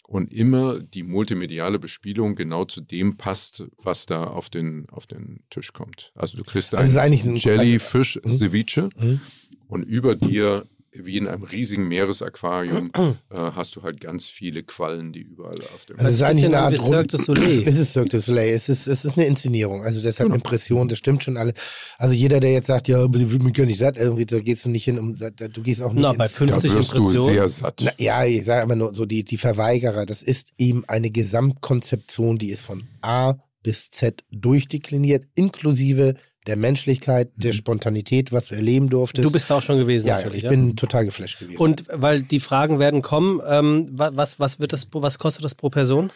[0.07, 5.45] und immer die multimediale Bespielung genau zu dem passt, was da auf den, auf den
[5.51, 6.13] Tisch kommt.
[6.15, 8.31] Also du kriegst Also ein eigentlich ein- Jellyfish Mhm.
[8.37, 9.21] Ceviche Mhm.
[9.69, 15.13] und über dir wie in einem riesigen Meeresaquarium äh, hast du halt ganz viele Quallen,
[15.13, 17.63] die überall auf dem Also es ist eigentlich eine Art Cirque du Soleil.
[17.67, 18.55] Es ist Cirque du Soleil.
[18.55, 19.85] Es ist, es ist eine Inszenierung.
[19.85, 20.37] Also deshalb Genau.
[20.37, 21.53] Impression, das stimmt schon alle.
[21.99, 24.85] Also jeder, der jetzt sagt, ja, mich gar nicht satt, irgendwie, da gehst du nicht
[24.85, 27.81] hin, um, da- du gehst auch nicht Na, bei da 50 wirst du sehr satt.
[27.85, 32.39] Na, ja, ich sage aber nur so, die, die Verweigerer, das ist eben eine Gesamtkonzeption,
[32.39, 33.35] die ist von A
[33.69, 36.15] bis Z durchdekliniert, inklusive
[36.47, 39.27] der Menschlichkeit, der Spontanität, was du erleben durftest.
[39.27, 40.39] Du bist da auch schon gewesen, ja, ja, natürlich.
[40.39, 40.49] ich ja?
[40.49, 41.59] bin total geflasht gewesen.
[41.61, 45.55] Und weil die Fragen werden kommen, ähm, wa- was, was wird das, was kostet das
[45.55, 46.11] pro Person?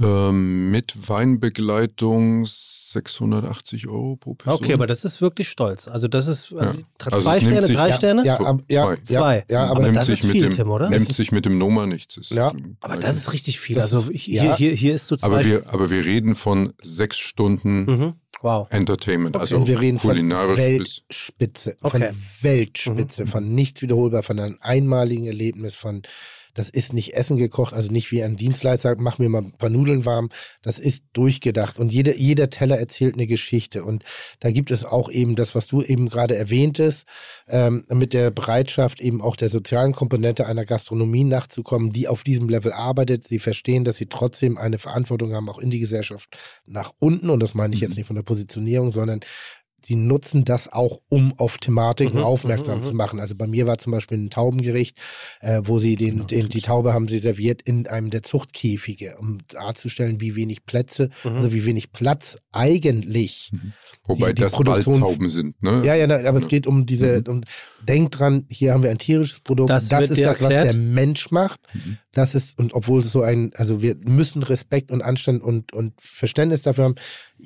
[0.00, 2.46] Ähm, mit Weinbegleitung
[2.94, 4.64] 680 Euro pro Person.
[4.64, 5.86] Okay, aber das ist wirklich stolz.
[5.88, 6.72] Also das ist äh, Ja.
[6.98, 8.24] zwei Also nimmt Sterne, sich- drei ja, Sterne?
[8.24, 8.94] ja, So, ab, ja, zwei.
[8.94, 9.44] ja, Zwei.
[9.50, 10.88] Ja, aber Aber nimmt das sich ist mit viel, dem, Tim, oder?
[10.88, 12.16] Nimmt sich mit dem Noma nichts.
[12.16, 12.52] Ist Ja.
[12.80, 13.76] Aber das ist richtig viel.
[13.76, 15.26] Das- also hier, hier, hier ist du zwei.
[15.26, 18.14] aber, wir, aber wir reden von sechs Stunden mhm.
[18.40, 18.66] Wow.
[18.70, 22.08] Entertainment, also und wir reden von Weltspitze, Okay.
[22.12, 26.02] von Weltspitze, von nichts wiederholbar, von einem einmaligen Erlebnis, von
[26.54, 29.70] das ist nicht Essen gekocht, also nicht wie ein Dienstleister, mach mir mal ein paar
[29.70, 30.30] Nudeln warm.
[30.62, 33.84] Das ist durchgedacht und jeder, jeder Teller erzählt eine Geschichte.
[33.84, 34.04] Und
[34.40, 37.06] da gibt es auch eben das, was du eben gerade erwähntest,
[37.48, 42.48] ähm, mit der Bereitschaft eben auch der sozialen Komponente einer Gastronomie nachzukommen, die auf diesem
[42.48, 43.24] Level arbeitet.
[43.24, 46.36] Sie verstehen, dass sie trotzdem eine Verantwortung haben, auch in die Gesellschaft
[46.66, 47.30] nach unten.
[47.30, 49.20] Und das meine ich jetzt nicht von der Positionierung, sondern
[49.84, 53.20] sie nutzen das auch, um auf Thematiken Mhm, aufmerksam mhm, zu machen.
[53.20, 54.98] Also bei mir war zum Beispiel ein Taubengericht,
[55.40, 59.38] äh, wo sie den, den, die Taube haben sie serviert in einem der Zuchtkäfige, um
[59.48, 61.30] darzustellen, wie wenig Plätze, Mhm.
[61.36, 63.50] also wie wenig Platz eigentlich.
[64.06, 65.82] Wobei die das Produktion- Waldtauben sind, ne?
[65.84, 67.32] Ja, ja, aber es geht um diese, Mhm.
[67.32, 67.40] um,
[67.86, 70.64] denkt dran, hier haben wir ein tierisches Produkt, Das das, ist das, was erklärt?
[70.66, 71.60] der Mensch macht.
[71.74, 71.98] Mhm.
[72.12, 75.92] Das ist, und obwohl es so ein, also wir müssen Respekt und Anstand und, und
[76.00, 76.94] Verständnis dafür haben.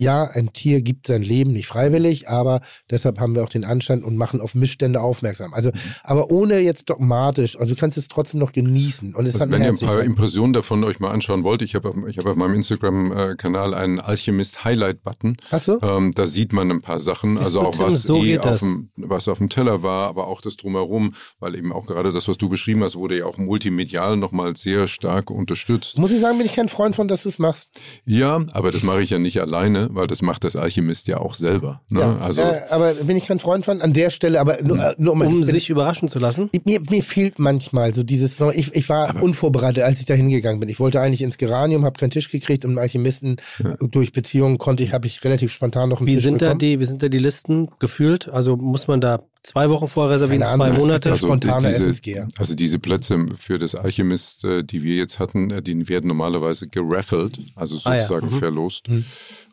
[0.01, 2.61] Ja, ein Tier gibt sein Leben nicht freiwillig, aber
[2.91, 5.53] deshalb haben wir auch den Anstand und machen auf Missstände aufmerksam.
[5.55, 5.79] Also, Mhm.
[6.05, 9.15] aber ohne jetzt dogmatisch, also du kannst es trotzdem noch genießen.
[9.15, 10.03] Und es Also hat wenn ihr ein paar.
[10.03, 13.99] Impressionen davon euch mal anschauen wollt, ich habe auf- ich habe auf meinem Instagram-Kanal einen
[14.01, 15.37] Alchemist-Highlight-Button.
[15.51, 15.79] Hast du?
[15.83, 19.29] Ähm, da sieht man ein paar Sachen, also auch was, so eh auf dem, was
[19.29, 22.49] auf dem Teller war, aber auch das Drumherum, weil eben auch gerade das, was du
[22.49, 25.99] beschrieben hast, wurde ja auch multimedial nochmal sehr stark unterstützt.
[25.99, 27.70] Muss ich sagen, bin ich kein Freund von, dass du es machst.
[28.05, 31.35] Ja, aber das mache ich ja nicht alleine, weil das macht das Alchemist ja auch
[31.35, 31.81] selber.
[31.89, 32.01] Ne?
[32.01, 34.94] Ja, also äh, aber bin ich kein Freund von, an der Stelle, aber nur, äh,
[34.98, 36.51] nur Um bin- sich überraschen zu lassen.
[36.65, 40.69] Mir, mir fehlt manchmal so dieses, ich, ich war unvorbereitet, als ich da hingegangen bin.
[40.69, 43.36] Ich wollte eigentlich ins Geranium, habe keinen Tisch gekriegt und einen Alchemisten
[43.81, 46.59] durch Beziehungen konnte ich, habe ich relativ spontan noch einen Wie Tisch sind da bekommen.
[46.60, 48.28] die, wie sind da die Listen gefühlt?
[48.28, 50.78] Also muss man da zwei Wochen vorher reservieren, Keine zwei Ahnung.
[50.78, 51.10] Monate?
[51.10, 52.28] Also- spontaner diese, Essensgeher.
[52.36, 56.66] Also diese Plätze für das Alchemist, äh, die wir jetzt hatten, äh, die werden normalerweise
[56.69, 58.39] geraffelt, also Ah ja, sozusagen mhm.
[58.39, 58.89] verlost.
[58.90, 59.05] Mhm.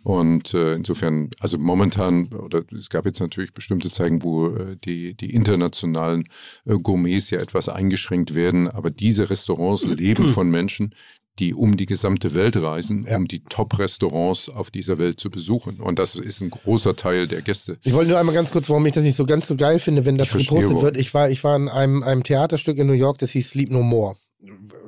[0.06, 5.16] Und äh, insofern, also momentan, oder es gab jetzt natürlich bestimmte Zeigen, wo äh, die,
[5.16, 6.26] die internationalen
[6.66, 10.94] äh, Gourmets ja etwas eingeschränkt werden, aber diese Restaurants leben von Menschen,
[11.40, 13.18] die um die gesamte Welt reisen, Ja.
[13.18, 15.78] um die Top-Restaurants auf dieser Welt zu besuchen.
[15.80, 17.80] Und das ist ein großer Teil der Gäste.
[17.82, 20.06] Ich wollte nur einmal ganz kurz, warum ich das nicht so ganz so geil finde,
[20.06, 20.98] wenn das Ich gepostet wird.
[20.98, 23.82] Ich war, ich war in einem, einem Theaterstück in New York, das hieß Sleep No
[23.82, 24.16] More.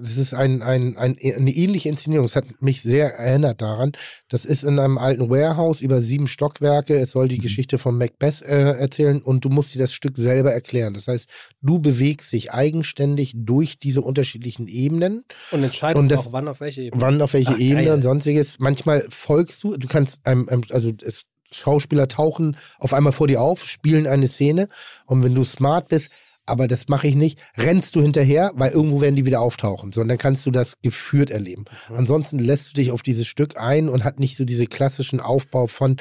[0.01, 2.25] Das ist ein, ein, ein, eine ähnliche Inszenierung.
[2.25, 3.91] Es hat mich sehr erinnert daran.
[4.29, 6.95] Das ist in einem alten Warehouse über sieben Stockwerke.
[6.99, 7.29] Es soll Mhm.
[7.29, 10.93] die Geschichte von Macbeth äh, erzählen und du musst dir das Stück selber erklären.
[10.93, 11.29] Das heißt,
[11.61, 15.23] du bewegst dich eigenständig durch diese unterschiedlichen Ebenen.
[15.51, 17.01] Und entscheidest Und das- auch, wann auf welche Ebene.
[17.01, 17.93] Wann auf welche Ach, Ebene geil.
[17.93, 18.57] und sonstiges.
[18.59, 23.41] Manchmal folgst du, du kannst einem, einem also es, Schauspieler tauchen auf einmal vor dir
[23.41, 24.67] auf, spielen eine Szene
[25.05, 26.09] und wenn du smart bist,
[26.47, 29.91] aber das mache ich nicht, rennst du hinterher, weil irgendwo werden die wieder auftauchen.
[29.91, 31.65] So, und dann kannst du das geführt erleben.
[31.89, 35.67] Ansonsten lässt du dich auf dieses Stück ein und hat nicht so diese klassischen Aufbau
[35.67, 35.97] von,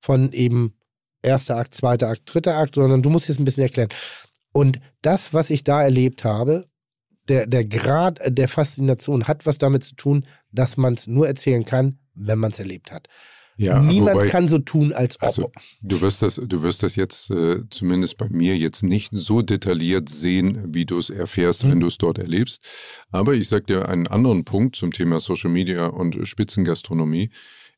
[0.00, 0.74] von eben
[1.22, 3.90] erster Akt, zweiter Akt, dritter Akt, sondern du musst jetzt ein bisschen erklären.
[4.52, 6.64] Und das, was ich da erlebt habe,
[7.28, 11.64] der, der Grad der Faszination hat was damit zu tun, dass man es nur erzählen
[11.64, 13.08] kann, wenn man es erlebt hat.
[13.60, 15.22] Ja, Niemand wobei- kann so tun, als ob.
[15.22, 19.42] Also, du wirst das, du wirst das jetzt äh, zumindest bei mir jetzt nicht so
[19.42, 21.70] detailliert sehen, wie du es erfährst, Mhm.
[21.72, 22.62] wenn du es dort erlebst.
[23.10, 27.30] Aber ich sage dir einen anderen Punkt zum Thema Social Media und Spitzengastronomie.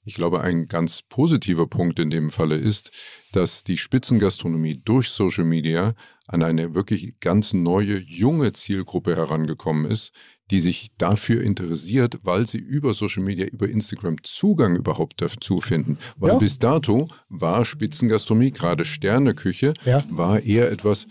[0.05, 2.91] Ich glaube, ein ganz positiver Punkt in dem Falle ist,
[3.33, 5.95] dass die Spitzengastronomie durch Social Media
[6.27, 10.13] an eine wirklich ganz neue, junge Zielgruppe herangekommen ist,
[10.53, 15.97] die sich dafür interessiert, weil sie über Social Media, über Instagram Zugang überhaupt dazu finden.
[16.17, 16.39] Weil Ja.
[16.39, 20.03] bis dato war Spitzengastronomie, gerade Sterneküche, Ja.
[20.11, 21.07] war eher etwas,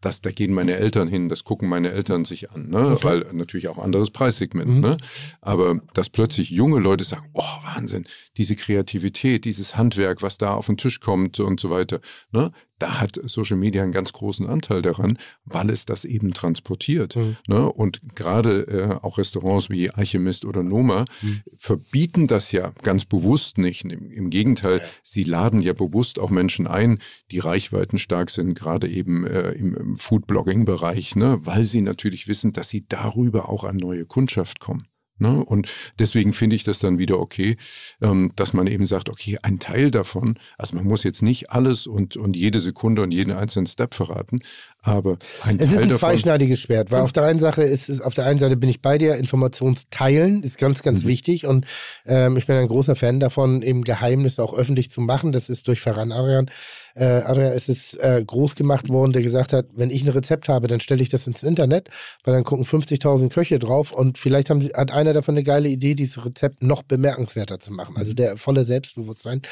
[0.00, 2.92] das, da gehen meine Eltern hin, das gucken meine Eltern sich an, ne?
[2.92, 3.04] Okay.
[3.04, 4.68] weil natürlich auch anderes Preissegment.
[4.70, 4.80] Mhm.
[4.80, 4.96] Ne?
[5.40, 8.04] Aber dass plötzlich junge Leute sagen, oh Wahnsinn,
[8.36, 12.00] diese Kreativität, dieses Handwerk, was da auf den Tisch kommt und so weiter,
[12.32, 12.52] ne?
[12.78, 17.16] Da hat Social Media einen ganz großen Anteil daran, weil es das eben transportiert.
[17.16, 17.36] Mhm.
[17.46, 17.70] Ne?
[17.70, 21.40] Und gerade äh, auch Restaurants wie Alchemist oder Noma Mhm.
[21.56, 23.84] verbieten das ja ganz bewusst nicht.
[23.84, 26.98] Im, Im Gegenteil, sie laden ja bewusst auch Menschen ein,
[27.30, 31.38] die reichweitenstark sind, gerade eben äh, im, im Foodblogging-Bereich, ne?
[31.42, 34.86] weil sie natürlich wissen, dass sie darüber auch an neue Kundschaft kommen.
[35.18, 35.44] Ne?
[35.44, 35.68] Und
[35.98, 37.56] deswegen finde ich das dann wieder okay,
[38.02, 41.86] ähm, dass man eben sagt, okay, ein Teil davon, also man muss jetzt nicht alles
[41.86, 44.40] und, und jede Sekunde und jeden einzelnen Step verraten,
[44.84, 45.98] aber ein Es ist Teil ein davon.
[45.98, 48.82] zweischneidiges Schwert, weil auf der einen Sache ist es, auf der einen Seite bin ich
[48.82, 51.08] bei dir, Informationsteilen ist ganz, ganz Mhm.
[51.08, 51.66] wichtig und
[52.06, 55.32] ähm, ich bin ein großer Fan davon, eben Geheimnisse auch öffentlich zu machen.
[55.32, 56.50] Das ist durch Ferran Adrian.
[56.94, 60.48] Äh, Adrian ist es äh, groß gemacht worden, der gesagt hat, wenn ich ein Rezept
[60.48, 61.88] habe, dann stelle ich das ins Internet,
[62.22, 65.68] weil dann gucken 50.000 Köche drauf und vielleicht haben sie, hat einer davon eine geile
[65.68, 67.96] Idee, dieses Rezept noch bemerkenswerter zu machen.
[67.96, 69.42] Also der volle Selbstbewusstsein.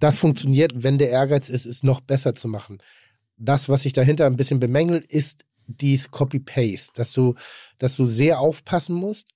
[0.00, 2.78] Das funktioniert, wenn der Ehrgeiz ist, es noch besser zu machen
[3.36, 7.34] das, was sich dahinter ein bisschen bemängelt, ist dies Copy-Paste, dass du,
[7.78, 9.28] dass du sehr aufpassen musst,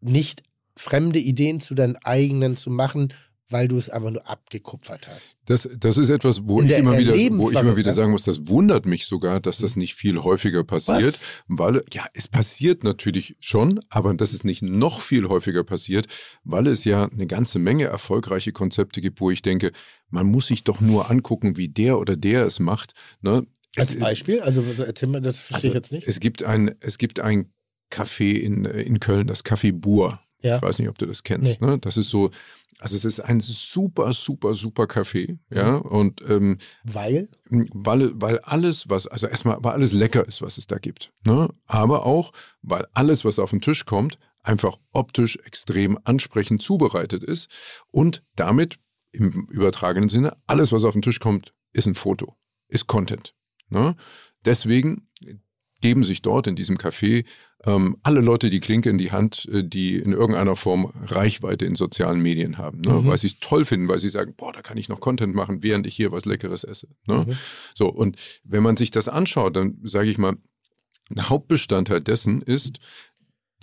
[0.00, 0.42] nicht
[0.76, 3.12] fremde Ideen zu deinen eigenen zu machen,
[3.52, 5.36] weil du es einfach nur abgekupfert hast.
[5.46, 8.48] Das, das ist etwas, wo ich, immer wieder, wo ich immer wieder sagen muss, das
[8.48, 11.20] wundert mich sogar, dass das nicht viel häufiger passiert.
[11.46, 16.06] Weil, ja, es passiert natürlich schon, aber dass es nicht noch viel häufiger passiert,
[16.44, 19.72] weil es ja eine ganze Menge erfolgreiche Konzepte gibt, wo ich denke,
[20.10, 22.92] man muss sich doch nur angucken, wie der oder der es macht.
[23.20, 23.42] Ne?
[23.76, 26.08] Als Es- Beispiel, also was- erzähl mal, das verstehe ich jetzt nicht.
[26.08, 27.52] Es gibt ein, es gibt ein
[27.90, 30.20] Café in, äh, in Köln, das Café Bur.
[30.40, 30.56] Ja.
[30.56, 31.60] Ich weiß nicht, ob du das kennst.
[31.60, 31.78] Ne?
[31.78, 32.30] Das ist so,
[32.82, 35.38] also es ist ein super, super, super Café.
[35.54, 37.28] Ja, und ähm, Weil?
[37.48, 41.12] weil, weil alles, was, also erstmal, weil alles lecker ist, was es da gibt.
[41.24, 41.48] Ne?
[41.66, 47.48] Aber auch, weil alles, was auf den Tisch kommt, einfach optisch extrem ansprechend zubereitet ist
[47.92, 48.80] und damit
[49.12, 52.34] im übertragenen Sinne, alles, was auf den Tisch kommt, ist ein Foto,
[52.66, 53.36] ist Content.
[53.68, 53.94] Ne?
[54.44, 55.06] Deswegen
[55.80, 57.26] geben sich dort in diesem Café
[57.64, 61.76] ähm, alle Leute die Klinke in die Hand, äh, die in irgendeiner Form Reichweite in
[61.76, 62.92] sozialen Medien haben, ne?
[62.92, 63.06] Mhm.
[63.06, 65.62] weil sie es toll finden, weil sie sagen, boah, da kann ich noch Content machen,
[65.62, 66.88] während ich hier was Leckeres esse.
[67.06, 67.24] Ne?
[67.26, 67.36] Mhm.
[67.74, 70.36] So, und wenn man sich das anschaut, dann sage ich mal,
[71.10, 72.78] ein Hauptbestandteil dessen ist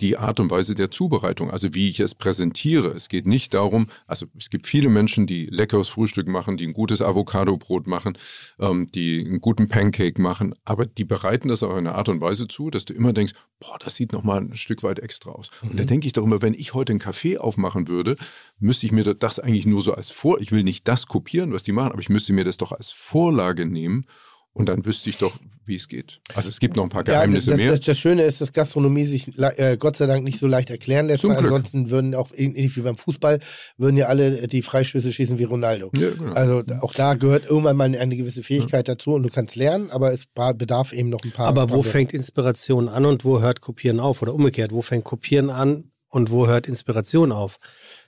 [0.00, 2.88] die Art und Weise der Zubereitung, also wie ich es präsentiere.
[2.88, 6.72] Es geht nicht darum, also es gibt viele Menschen, die leckeres Frühstück machen, die ein
[6.72, 8.16] gutes Avocado-Brot machen,
[8.58, 12.48] ähm, die einen guten Pancake machen, aber die bereiten das auf eine Art und Weise
[12.48, 15.50] zu, dass du immer denkst, boah, das sieht nochmal ein Stück weit extra aus.
[15.62, 18.16] Und da denke ich doch immer, wenn ich heute einen Kaffee aufmachen würde,
[18.58, 21.62] müsste ich mir das eigentlich nur so als Vor, ich will nicht das kopieren, was
[21.62, 24.06] die machen, aber ich müsste mir das doch als Vorlage nehmen
[24.52, 25.32] und dann wüsste ich doch,
[25.64, 26.20] wie es geht.
[26.34, 27.70] Also es gibt noch ein paar Geheimnisse das, mehr.
[27.70, 31.06] Das, das Schöne ist, dass Gastronomie sich äh, Gott sei Dank nicht so leicht erklären
[31.06, 31.52] lässt, Zum weil Glück.
[31.52, 33.38] ansonsten würden auch ähnlich wie beim Fußball,
[33.78, 35.90] würden ja alle die Freistöße schießen wie Ronaldo.
[35.96, 36.32] Ja, genau.
[36.32, 40.12] Also auch da gehört irgendwann mal eine gewisse Fähigkeit dazu und du kannst lernen, aber
[40.12, 41.46] es bedarf eben noch ein paar.
[41.46, 44.20] Aber wo paar- fängt Inspiration an und wo hört Kopieren auf?
[44.22, 47.58] Oder umgekehrt, wo fängt Kopieren an und wo hört Inspiration auf?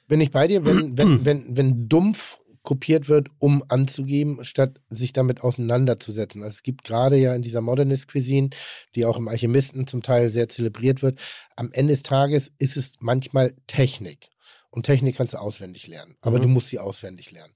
[0.08, 5.12] Bin ich bei dir, wenn, wenn, wenn, wenn dumpf kopiert wird, um anzugeben, statt sich
[5.12, 6.42] damit auseinanderzusetzen.
[6.42, 8.50] Also es gibt gerade ja in dieser Modernist Cuisine,
[8.94, 11.20] die auch im Alchemisten zum Teil sehr zelebriert wird,
[11.56, 14.28] am Ende des Tages ist es manchmal Technik.
[14.70, 16.42] Und Technik kannst du auswendig lernen, aber Mhm.
[16.42, 17.52] du musst sie auswendig lernen.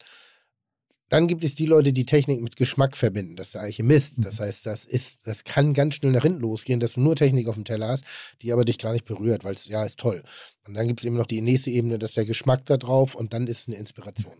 [1.09, 3.37] Dann gibt es die Leute, die Technik mit Geschmack verbinden.
[3.37, 4.25] Das ist der Alchemist.
[4.25, 7.47] Das heißt, das ist, das kann ganz schnell nach hinten losgehen, dass du nur Technik
[7.47, 8.05] auf dem Teller hast,
[8.43, 10.23] die aber dich gar nicht berührt, weil es, ja, ist toll.
[10.67, 13.15] Und dann gibt es eben noch die nächste Ebene, das ist der Geschmack da drauf
[13.15, 14.33] und dann ist es eine Inspiration.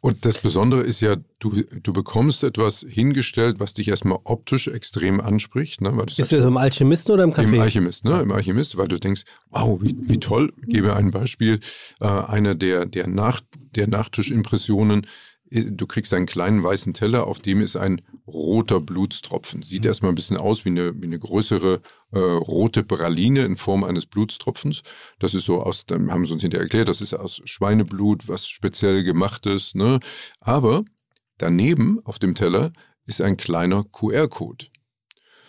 [0.00, 5.20] Und das Besondere ist ja, du, du bekommst etwas hingestellt, was dich erstmal optisch extrem
[5.20, 5.82] anspricht.
[5.82, 5.90] Ne?
[5.90, 7.54] Weil du Bist sagst, du jetzt im Alchemisten oder im Café?
[7.54, 8.20] Im Alchemist, ne?
[8.22, 10.54] Im Alchemist, weil du denkst, wow, wie, wie toll.
[10.62, 11.60] Ich gebe ein Beispiel.
[12.00, 13.40] Äh, einer der, der, Nach,
[13.74, 15.06] der Nachtischimpressionen
[15.50, 19.62] du kriegst einen kleinen weißen Teller, auf dem ist ein roter Blutstropfen.
[19.62, 19.86] Sieht Mhm.
[19.88, 21.80] erstmal ein bisschen aus wie eine, wie eine größere
[22.12, 24.82] äh, rote Praline in Form eines Blutstropfens.
[25.18, 28.46] Das ist so aus, dann haben sie uns hinterher erklärt, das ist aus Schweineblut, was
[28.48, 29.74] speziell gemacht ist.
[29.74, 30.00] Ne?
[30.40, 30.84] Aber
[31.38, 32.72] daneben auf dem Teller
[33.06, 34.66] ist ein kleiner QR-Code.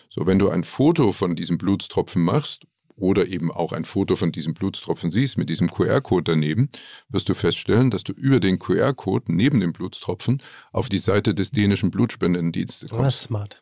[0.10, 2.66] So, wenn du ein Foto von diesem Blutstropfen machst
[3.00, 6.70] oder eben auch ein Foto von diesem Blutstropfen siehst mit diesem QR-Code daneben,
[7.10, 11.52] wirst du feststellen, dass du über den QR-Code neben dem Blutstropfen auf die Seite des
[11.52, 13.18] dänischen Blutspendendienstes Das kommst.
[13.18, 13.62] ist smart.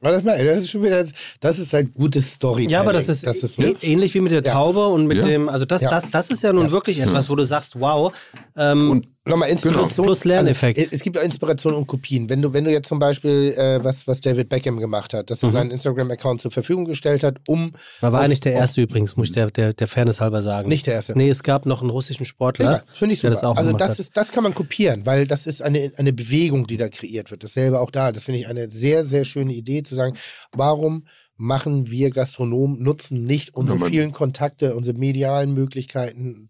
[0.00, 1.04] Das, mal, das ist schon wieder,
[1.40, 2.66] das ist ein gutes Story.
[2.68, 3.28] Ja, aber das ist, so.
[3.62, 4.52] ä- ähnlich wie mit der Ja.
[4.52, 5.24] Taube und mit Ja.
[5.24, 5.90] dem, also das, Ja.
[5.90, 8.12] das, das ist ja nun wirklich etwas, wo du sagst, wow.
[8.56, 9.84] Ähm, Und Nochmal Inspiration.
[10.04, 10.78] Plus- plus Lerneffekt.
[10.78, 12.28] Also, es gibt auch Inspiration und Kopien.
[12.28, 15.42] Wenn du, wenn du jetzt zum Beispiel, äh, was, was David Beckham gemacht hat, dass
[15.42, 17.72] er seinen Instagram-Account zur Verfügung gestellt hat, um.
[18.02, 20.20] da war auf- er nicht der auf- erste übrigens, muss ich der, der, der Fairness
[20.20, 20.68] halber sagen.
[20.68, 21.16] Nicht der erste.
[21.16, 23.40] Nee, es gab noch einen russischen Sportler, Ja, finde ich der super.
[23.40, 23.98] das auch also gemacht das, hat.
[24.00, 27.44] ist, das kann man kopieren, weil das ist eine, eine Bewegung, die da kreiert wird.
[27.44, 28.12] Dasselbe auch da.
[28.12, 30.14] Das finde ich eine sehr, sehr schöne Idee zu sagen,
[30.52, 31.04] warum
[31.36, 36.48] machen wir Gastronomen, nutzen nicht unsere Ja, vielen Kontakte, unsere medialen Möglichkeiten,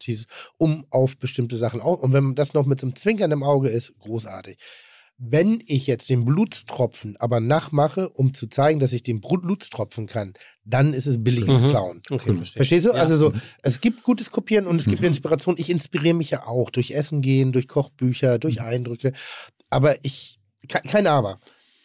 [0.58, 2.00] um auf bestimmte Sachen auch.
[2.00, 4.58] Und wenn das noch mit so einem Zwinkern im Auge ist, großartig.
[5.16, 10.34] Wenn ich jetzt den Blutstropfen aber nachmache, um zu zeigen, dass ich den Blutstropfen kann,
[10.64, 11.70] dann ist es billiges Mhm.
[11.70, 12.02] Klauen.
[12.10, 12.34] Okay.
[12.34, 12.90] Verstehst du?
[12.90, 12.96] Ja.
[12.96, 13.32] Also so,
[13.62, 15.06] es gibt gutes Kopieren und es gibt Mhm.
[15.08, 15.54] Inspiration.
[15.56, 18.64] Ich inspiriere mich ja auch durch Essen gehen, durch Kochbücher, durch Mhm.
[18.64, 19.12] Eindrücke.
[19.70, 21.38] Aber ich, ke- kein Aber.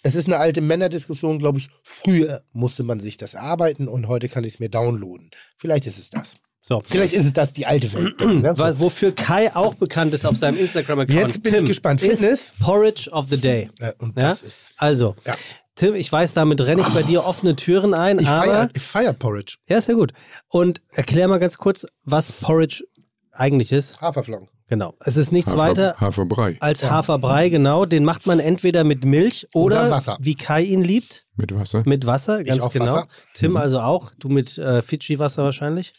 [0.03, 1.69] Es ist eine alte Männerdiskussion, glaube ich.
[1.83, 5.29] Früher musste man sich das erarbeiten und heute kann ich es mir downloaden.
[5.57, 6.35] Vielleicht ist es das.
[6.61, 6.81] So.
[6.85, 8.19] Vielleicht ist es das, die alte Welt.
[8.19, 8.53] ne?
[8.79, 11.19] Wofür Kai auch bekannt ist auf seinem Instagram-Account.
[11.19, 12.01] Jetzt bin ich Tim, gespannt.
[12.01, 12.53] ist Fitness?
[12.59, 13.69] Porridge of the Day.
[13.79, 14.37] Ja, und Ja?
[14.77, 15.35] Also, Ja.
[15.75, 18.43] Tim, ich weiß, damit renne ich bei dir offene Türen ein, ich aber.
[18.51, 19.55] feiere ich feier Porridge.
[19.69, 20.11] Ja, ist ja gut.
[20.49, 22.83] Und erklär mal ganz kurz, was Porridge
[23.31, 24.01] eigentlich ist.
[24.01, 24.49] Haferflocken.
[24.69, 24.93] Genau.
[24.99, 27.85] Es ist nichts Hafer, weiter Haferbrei als Haferbrei, genau.
[27.85, 30.17] Den macht man entweder mit Milch oder, Oder Wasser.
[30.21, 31.81] wie Kai ihn liebt, mit Wasser.
[31.85, 32.85] mit Wasser, ganz genau.
[32.93, 33.07] Wasser.
[33.33, 34.11] Tim also auch.
[34.19, 35.93] Du mit äh, Fidschi-Wasser wahrscheinlich.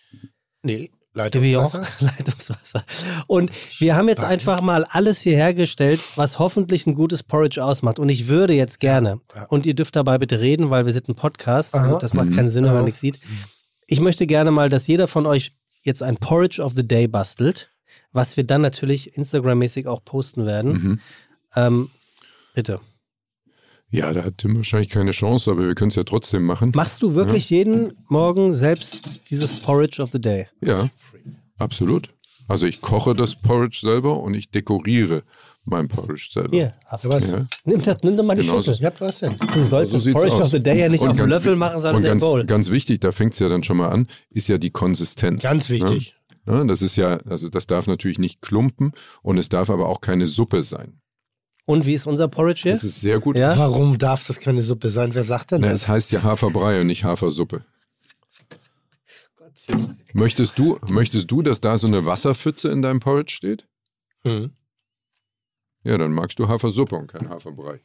[0.62, 1.84] Nee, Leitungswasser.
[2.00, 2.84] Leitungswasser.
[3.26, 7.98] Und wir haben jetzt einfach mal alles hier hergestellt, was hoffentlich ein gutes Porridge ausmacht.
[7.98, 9.46] Und ich würde jetzt gerne, Ja.
[9.46, 11.94] und ihr dürft dabei bitte reden, weil wir sind ein Podcast, Aha.
[11.94, 12.36] und das macht Mhm.
[12.36, 13.18] keinen Sinn, wenn man nichts sieht.
[13.88, 15.50] Ich möchte gerne mal, dass jeder von euch
[15.82, 17.69] jetzt ein Porridge of the Day bastelt,
[18.12, 20.72] was wir dann natürlich Instagram-mäßig auch posten werden.
[20.72, 21.00] Mhm.
[21.56, 21.90] Ähm,
[22.54, 22.80] bitte.
[23.92, 26.72] Ja, da hat Tim wahrscheinlich keine Chance, aber wir können es ja trotzdem machen.
[26.76, 30.46] Machst du wirklich jeden Morgen selbst dieses Porridge of the Day?
[30.60, 30.88] Ja,
[31.58, 32.10] absolut.
[32.46, 35.22] Also ich koche das Porridge selber und ich dekoriere
[35.64, 36.56] mein Porridge selber.
[36.56, 37.30] Hier, was?
[37.30, 37.46] Ja.
[37.64, 38.76] nimm, das, nimm doch mal die Genau Schüssel.
[38.80, 39.34] Ihr habt was denn?
[39.54, 40.42] Du sollst So das Porridge aus.
[40.42, 42.44] of the Day ja nicht Und auf dem ganz Löffel machen, sondern in ganz, Bowl.
[42.46, 45.42] ganz wichtig, da fängt es ja dann schon mal an, ist ja die Konsistenz.
[45.42, 46.12] Ganz wichtig.
[46.14, 46.19] Ne?
[46.50, 50.00] Ne, Das ist ja, also das darf natürlich nicht klumpen und es darf aber auch
[50.00, 51.00] keine Suppe sein.
[51.66, 52.72] Und wie ist unser Porridge hier?
[52.72, 53.36] Das ist sehr gut.
[53.36, 53.56] Ja?
[53.56, 55.14] Warum darf das keine Suppe sein?
[55.14, 55.82] Wer sagt denn Na, das?
[55.82, 57.64] es heißt ja Haferbrei und nicht Hafersuppe.
[60.12, 63.68] Möchtest du, möchtest du, dass da so eine Wasserpfütze in deinem Porridge steht?
[64.24, 64.50] Hm.
[65.84, 67.80] Ja, dann magst du Hafersuppe und kein Haferbrei.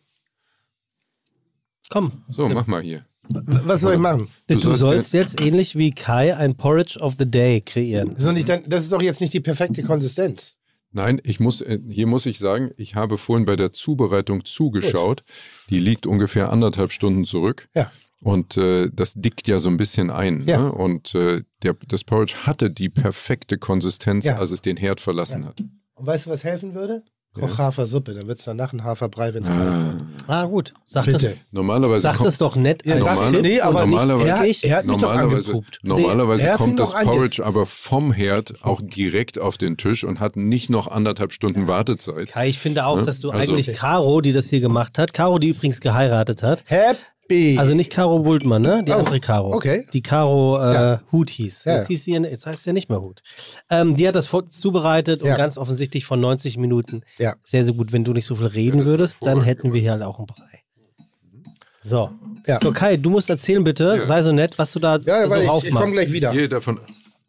[1.89, 2.23] Komm.
[2.29, 3.05] So, mach mal hier.
[3.29, 4.27] Was soll ich machen?
[4.47, 8.09] Du, Du sollst, jetzt ähnlich wie Kai ein Porridge of the Day kreieren.
[8.09, 10.55] Das ist, doch nicht, das ist doch jetzt nicht die perfekte Konsistenz.
[10.91, 15.23] Nein, ich muss, äh, hier muss ich sagen, ich habe vorhin bei der Zubereitung zugeschaut.
[15.69, 17.67] Die liegt ungefähr anderthalb Stunden zurück.
[17.75, 17.91] Ja.
[18.21, 20.45] Und äh, das dickt ja so ein bisschen ein.
[20.47, 20.57] Ja.
[20.63, 20.71] Ne?
[20.71, 24.37] Und äh, der, das Porridge hatte die perfekte Konsistenz, Ja.
[24.37, 25.59] als es den Herd verlassen hat.
[25.95, 27.03] Und weißt du, was helfen würde?
[27.41, 29.83] Koch Hafersuppe, dann wird es danach ein Haferbrei, wenn es kalt Ah.
[29.87, 29.95] wird.
[30.27, 30.73] Ah, gut.
[30.85, 31.29] Sag, Bitte.
[31.29, 32.85] das, Normalerweise sag kommt, das doch nett.
[32.85, 35.51] Ja, sag- Tipp nee, aber normalerweise, er, er hat mich doch normalerweise,
[35.83, 37.41] Nee, kommt das Porridge jetzt.
[37.47, 42.29] aber vom Herd auch direkt auf den Tisch und hat nicht noch anderthalb Stunden Wartezeit.
[42.31, 43.03] Kai, ich finde auch, Ne?
[43.03, 46.63] dass du Also- eigentlich Caro, die das hier gemacht hat, Caro, die übrigens geheiratet hat,
[46.65, 46.97] Happy.
[47.57, 48.83] Also nicht Caro Bultmann, ne?
[48.85, 49.53] Die Oh, andere Caro.
[49.53, 49.85] okay.
[49.93, 51.01] Die Caro äh, Ja.
[51.11, 51.63] Hut hieß.
[51.65, 53.21] Ja, Jetzt, hieß sie, jetzt heißt sie ja nicht mehr Hut.
[53.69, 55.35] Ähm, die hat das vor- zubereitet und Ja.
[55.35, 57.33] ganz offensichtlich von 90 Minuten Ja.
[57.41, 57.91] sehr, sehr gut.
[57.91, 60.61] Wenn du nicht so viel reden würdest, dann hätten wir hier halt auch einen Brei.
[61.81, 62.09] So.
[62.47, 62.59] Ja.
[62.61, 64.05] So, Kai, du musst erzählen bitte, Ja.
[64.05, 66.31] sei so nett, was du da Ja, so ich, ich komme gleich wieder.
[66.31, 66.79] Hier davon.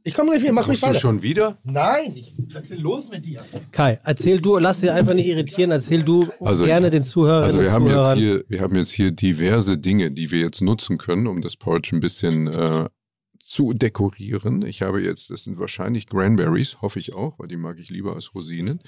[0.07, 1.01] Ich komme gleich wieder, mach ruhig Musst du weiter.
[1.01, 1.59] schon wieder?
[1.65, 3.45] Nein, ich, was ist denn los mit dir?
[3.73, 7.43] Kai, erzähl du, lass dir einfach nicht irritieren, erzähl du Also ich- gerne den Zuhörern
[7.43, 10.97] Also wir haben jetzt hier, wir haben jetzt hier diverse Dinge, die wir jetzt nutzen
[10.97, 12.89] können, um das Porridge ein bisschen äh,
[13.41, 14.65] zu dekorieren.
[14.65, 18.15] Ich habe jetzt, das sind wahrscheinlich Cranberries, hoffe ich auch, weil die mag ich lieber
[18.15, 18.78] als Rosinen.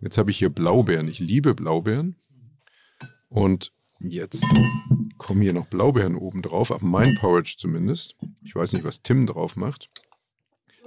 [0.00, 1.08] Jetzt habe ich hier Blaubeeren.
[1.08, 2.14] Ich liebe Blaubeeren.
[3.28, 4.44] Und jetzt
[5.18, 8.14] kommen hier noch Blaubeeren oben drauf, auf mein Porridge zumindest.
[8.44, 9.90] Ich weiß nicht, was Tim drauf macht.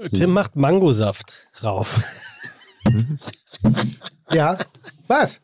[0.10, 2.02] Tim macht Mangosaft rauf.
[4.32, 4.58] Ja.
[5.08, 5.40] Was?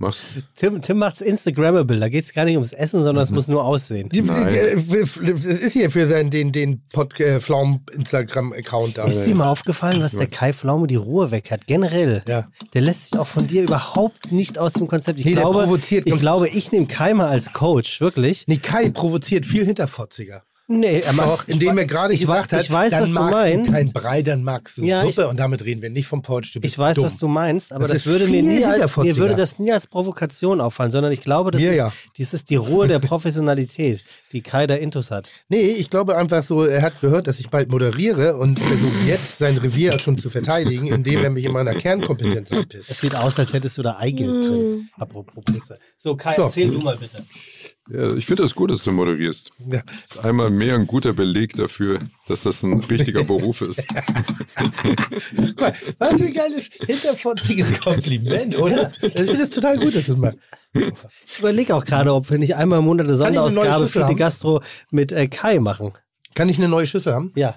[0.00, 0.22] Mach's.
[0.54, 1.98] Tim, Tim macht's Instagrammable.
[1.98, 4.08] Da geht's gar nicht ums Essen, sondern es muss nur aussehen.
[4.12, 9.04] Es ist hier für seinen, den, den Pod, äh, Pflaum Instagram-Account da.
[9.04, 11.66] Ist dir mal aufgefallen, was der Kai Pflaume die Ruhe weg hat?
[11.66, 12.22] Generell.
[12.28, 12.46] Ja.
[12.74, 15.18] Der lässt sich auch von dir überhaupt nicht aus dem Konzept.
[15.18, 18.44] Ich Nee, der glaube, provoziert ich glaube, ich nehme Kai mal als Coach, wirklich.
[18.46, 20.44] Nee, Kai provoziert viel hinterfotziger.
[20.70, 23.08] Nee, er macht, Auch indem er gerade ich gesagt weiß- hat, ich weiß, dann was
[23.08, 23.68] du magst meinst.
[23.68, 25.22] du kein Brei, dann magst du Ja, Suppe.
[25.22, 26.52] ich- und damit reden wir nicht vom Porch.
[26.52, 27.06] Du bist Ich weiß, dumm.
[27.06, 29.86] was du meinst, aber Das das, würde mir nie als, mir würde das nie als
[29.86, 31.90] Provokation auffallen, sondern ich glaube, das, ist, ja.
[32.18, 34.00] dies ist die Ruhe der Professionalität,
[34.32, 35.30] die Kai da Intus hat.
[35.48, 39.38] Nee, ich glaube einfach so, er hat gehört, dass ich bald moderiere und versucht jetzt
[39.38, 43.00] sein Revier schon zu verteidigen, indem er mich in meiner Kernkompetenz Es abpisst.
[43.00, 44.90] sieht aus, als hättest du da Eigelb drin.
[44.98, 45.78] Apropos Pisse.
[45.96, 46.42] So, Kai, So.
[46.42, 47.24] erzähl du mal bitte.
[47.90, 49.50] Ja, ich finde das gut, dass du moderierst.
[49.70, 49.80] Ja.
[50.02, 53.82] Das ist einmal mehr ein guter Beleg dafür, dass das ein richtiger Beruf ist.
[55.36, 58.92] Guck mal, was für ein geiles, hinterfotziges Kompliment, oder?
[59.00, 60.40] Ich finde das total gut, dass du es machst.
[61.26, 64.08] Ich überlege auch gerade, ob wir nicht einmal im Monat eine eine Sonderausgabe Schüssel für
[64.08, 64.16] die?
[64.16, 65.92] Gastro mit äh, Kai machen.
[66.34, 67.32] Kann ich eine neue Schüssel haben?
[67.34, 67.56] Ja.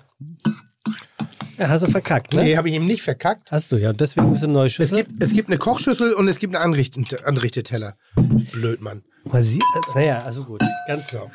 [1.62, 2.42] Ja, hast du verkackt, ne?
[2.44, 3.52] Nee, habe ich ihm nicht verkackt.
[3.52, 3.92] Hast du, ja.
[3.92, 5.04] Und deswegen musst du eine neue Es Schüssel.
[5.04, 7.98] gibt, es gibt eine Kochschüssel und es gibt einen Anricht Anrichteteller.
[8.52, 9.04] Blöd, Mann.
[9.26, 10.64] Mal sie, äh, naja, also gut.
[10.88, 11.30] Ganz So.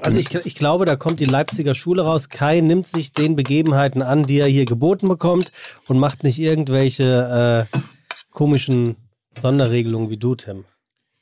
[0.00, 2.30] Also ich, ich glaube, da kommt die Leipziger Schule raus.
[2.30, 5.52] Kai nimmt sich den Begebenheiten an, die er hier geboten bekommt
[5.86, 7.78] und macht nicht irgendwelche äh,
[8.30, 8.96] komischen
[9.38, 10.64] Sonderregelungen wie du, Tim.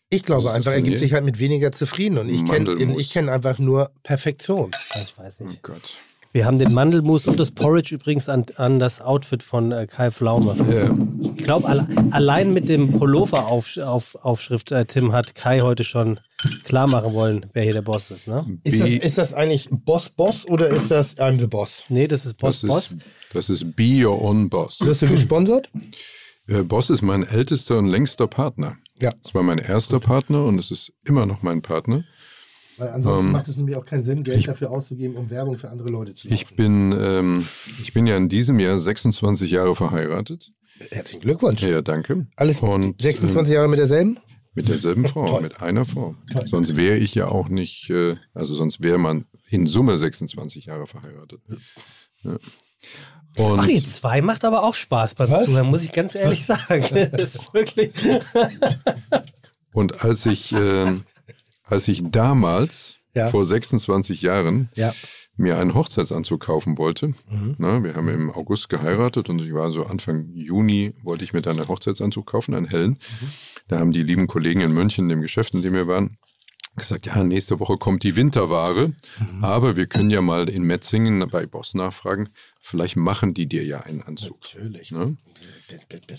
[0.09, 2.19] Ich glaube einfach, er gibt sich halt mit weniger zufrieden.
[2.19, 2.77] Und ich kenne
[3.11, 4.71] kenn einfach nur Perfektion.
[5.03, 5.63] Ich weiß Oh nicht.
[5.65, 5.83] Gott.
[6.32, 10.12] Wir haben den Mandelmus und das Porridge übrigens an, an das Outfit von äh, Kai
[10.12, 10.55] Pflaume.
[10.70, 10.94] Ja.
[11.35, 16.20] Ich glaube, alle, allein mit dem Pullover-Aufschrift, auf, Aufschrift, äh, Tim, hat Kai heute schon
[16.62, 18.47] klar machen wollen, wer hier der Boss ist, ne?
[18.62, 21.82] Ist das, ist das eigentlich Boss Boss oder ist das I'm the Boss?
[21.89, 22.93] Nee, das ist Boss das, Boss.
[22.93, 23.02] ist,
[23.32, 24.78] das ist Be Your Own Boss.
[24.82, 25.69] Wirst du gesponsert?
[26.47, 28.77] Äh, Boss ist mein ältester und längster Partner.
[29.01, 29.12] Ja.
[29.24, 32.05] Es war mein erster Partner und es ist immer noch mein Partner.
[32.81, 35.69] Weil ansonsten Ähm, macht es nämlich auch keinen Sinn, Geld dafür auszugeben, um Werbung für
[35.70, 36.35] andere Leute zu machen.
[36.35, 37.47] Ich bin, ähm,
[37.82, 40.51] ich bin ja in diesem Jahr 26 Jahre verheiratet.
[40.90, 41.62] Herzlichen Glückwunsch.
[41.62, 42.27] Ja, danke.
[42.36, 44.19] Alles und 26 Jahre mit derselben?
[44.55, 45.43] Mit derselben Frau, Toll.
[45.43, 46.16] mit einer Frau.
[46.32, 46.47] Toll.
[46.47, 50.86] Sonst wäre ich ja auch nicht, äh, also sonst wäre man in Summe 26 Jahre
[50.86, 51.40] verheiratet.
[52.24, 52.36] Ja.
[53.36, 55.44] Und Ach, die zwei macht aber auch Spaß beim Was?
[55.44, 56.85] Zuhören, muss ich ganz ehrlich sagen.
[57.12, 57.93] Das ist wirklich.
[59.73, 61.05] Und als ich, ähm,
[61.71, 63.29] als ich damals, Ja.
[63.29, 64.93] vor 26 Jahren, Ja.
[65.37, 67.55] mir einen Hochzeitsanzug kaufen wollte, Mhm.
[67.59, 71.43] na, wir haben im August geheiratet und ich war so Anfang Juni, wollte ich mir
[71.43, 72.91] dann einen Hochzeitsanzug kaufen, einen hellen.
[73.21, 73.29] Mhm.
[73.69, 76.19] Da haben die lieben Kollegen in München, dem Geschäft, in dem wir waren,
[76.77, 79.43] gesagt, ja, nächste Woche kommt die Winterware, Mhm.
[79.45, 82.29] aber wir können ja mal in Metzingen bei Boss nachfragen,
[82.61, 84.39] vielleicht machen die dir ja einen Anzug.
[84.55, 84.93] Natürlich.
[84.93, 85.17] Ne?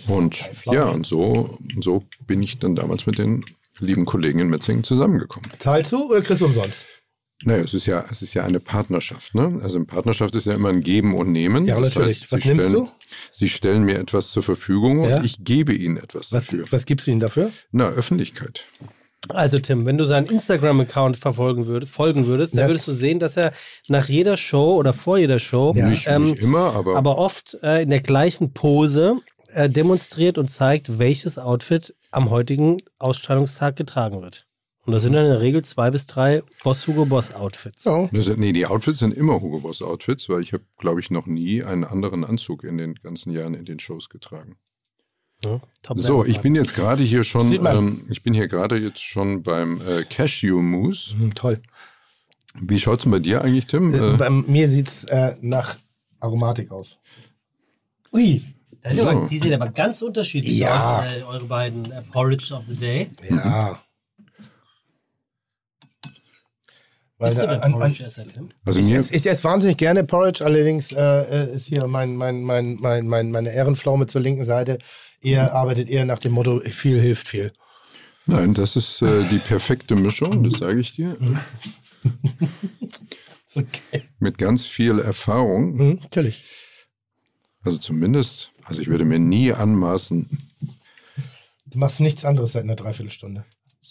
[0.08, 3.46] Und ja, und so, und so bin ich dann damals mit den
[3.82, 5.50] lieben Kollegen in Metzingen zusammengekommen.
[5.60, 6.86] Zahlst du oder kriegst du umsonst?
[7.44, 9.60] Naja, es ist ja, es ist ja eine Partnerschaft, ne?
[9.64, 11.66] Also eine Partnerschaft ist ja immer ein Geben und Nehmen.
[11.66, 12.22] Ja, Das natürlich.
[12.22, 12.90] heißt, Was Sie nimmst stellen, du?
[13.32, 15.18] Sie stellen mir etwas zur Verfügung Ja.
[15.18, 16.66] und ich gebe Ihnen etwas Was, dafür.
[16.70, 17.52] was gibst du ihnen dafür?
[17.72, 18.68] Na, Öffentlichkeit.
[19.30, 22.68] Also Tim, wenn du seinen Instagram-Account verfolgen würdest, folgen würdest, dann Ja.
[22.70, 23.54] würdest du sehen, dass er
[23.88, 25.90] nach jeder Show oder vor jeder Show, Ja.
[25.90, 29.18] Nicht, ähm, nicht immer, aber, aber oft äh, in der gleichen Pose
[29.54, 34.48] äh, demonstriert und zeigt, welches Outfit am heutigen Ausstrahlungstag getragen wird.
[34.84, 37.84] Und das sind dann in der Regel zwei bis drei Boss Hugo Boss Outfits.
[37.84, 41.28] Sind, nee, die Outfits sind immer Hugo Boss Outfits, weil ich habe, glaube ich, noch
[41.28, 44.58] nie einen anderen Anzug in den ganzen Jahren in den Shows getragen.
[45.44, 49.04] Ja, top So, ich bin jetzt gerade hier schon, ähm, ich bin hier gerade jetzt
[49.04, 51.16] schon beim äh, Cashew Mousse.
[51.18, 51.62] Hm, toll.
[52.60, 53.94] Wie schaut's denn bei dir eigentlich, Tim?
[53.94, 55.78] Äh, Äh, bei mir sieht es äh, nach
[56.20, 56.98] Aromatik aus.
[58.14, 58.44] Ui,
[58.84, 59.08] das So.
[59.08, 61.00] aber, die sehen aber ganz unterschiedlich Ja.
[61.00, 63.10] aus, äh, eure beiden äh, Porridge of the Day.
[63.30, 63.80] Ja.
[67.18, 68.50] Weil Bist du denn Porridge-Esser, Tim?
[68.66, 72.16] also ich, mir, esse, ich esse wahnsinnig gerne Porridge, allerdings äh, äh, ist hier mein,
[72.16, 74.80] mein, mein, mein, mein, meine Ehrenpflaume zur linken Seite.
[75.22, 77.54] Ihr arbeitet eher nach dem Motto, viel hilft viel.
[78.26, 81.16] nein, das ist äh, die perfekte Mischung, das sage ich dir.
[83.56, 84.04] Okay.
[84.20, 85.74] Mit ganz viel Erfahrung.
[85.76, 86.44] Mhm, natürlich.
[87.64, 90.30] Also zumindest, also ich würde mir nie anmaßen,
[91.68, 93.46] Du machst nichts anderes seit einer Dreiviertelstunde.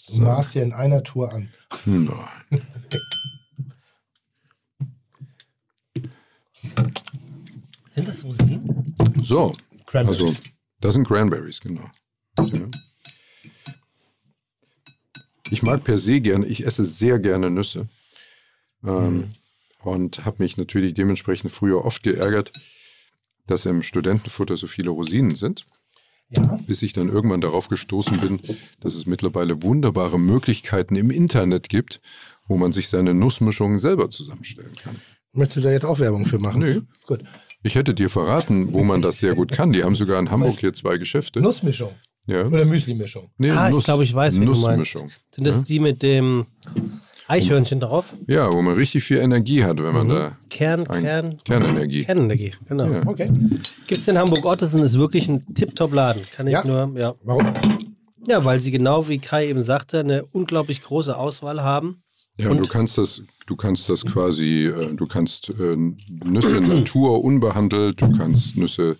[0.07, 1.51] Du so, maßt dir in einer Tour an.
[1.85, 2.07] nein.
[7.91, 8.95] Sind das Rosinen?
[9.21, 9.51] so,
[9.85, 10.21] Cranberries.
[10.21, 10.33] also
[10.79, 11.89] das sind Cranberries, genau.
[12.39, 12.67] Ja.
[15.49, 17.87] Ich mag per se gerne, ich esse sehr gerne Nüsse.
[18.83, 19.29] Ähm,
[19.83, 22.51] Und habe mich natürlich dementsprechend früher oft geärgert,
[23.51, 25.65] dass im Studentenfutter so viele Rosinen sind,
[26.29, 26.57] Ja.
[26.65, 28.39] bis ich dann irgendwann darauf gestoßen bin,
[28.79, 32.01] dass es mittlerweile wunderbare Möglichkeiten im Internet gibt,
[32.47, 34.95] wo man sich seine Nussmischungen selber zusammenstellen kann.
[35.33, 36.59] Möchtest du da jetzt auch Werbung für machen?
[36.61, 36.81] Nö.
[37.05, 37.23] Gut.
[37.63, 39.71] Ich hätte dir verraten, wo man das sehr gut kann.
[39.71, 41.41] Die haben sogar in Hamburg hier zwei Geschäfte.
[41.41, 41.91] Nussmischung
[42.25, 42.45] Ja.
[42.47, 43.29] oder Müslimischung.
[43.37, 44.63] Nee, ah, ich Nuss- glaube, ich weiß, wie du meinst.
[44.95, 45.11] Nussmischung.
[45.31, 46.47] Sind das die mit dem
[47.31, 48.13] Eichhörnchen drauf?
[48.27, 52.03] Ja, wo man richtig viel Energie hat, wenn man da Kern, ein- Kern, Kernenergie.
[52.03, 52.87] Kernenergie, genau.
[52.91, 53.01] Ja.
[53.07, 53.31] Okay.
[53.87, 56.23] Gibt es in Hamburg-Ottesen, ist wirklich ein Tip-Top-Laden.
[56.31, 56.65] Kann ich Ja.
[56.65, 57.13] nur, ja.
[57.23, 57.45] Warum?
[58.27, 62.03] Ja, weil sie genau wie Kai eben sagte, eine unglaublich große Auswahl haben.
[62.37, 65.75] Ja, Und- du kannst das, du kannst das quasi, äh, du kannst äh,
[66.25, 68.95] Nüsse Natur unbehandelt, du kannst Nüsse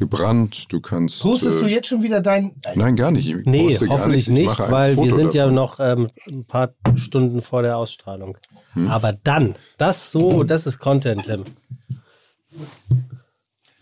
[0.00, 1.20] gebrannt, du kannst.
[1.22, 2.56] Postest du äh, jetzt schon wieder dein.
[2.74, 3.28] Nein, gar nicht.
[3.28, 5.54] Ich Nee, hoffentlich nicht, ein weil wir Foto sind ja davon.
[5.54, 8.36] noch ähm, ein paar Stunden vor der Ausstrahlung.
[8.72, 8.88] Hm.
[8.88, 11.44] Aber dann, das so, das ist Content, Tim.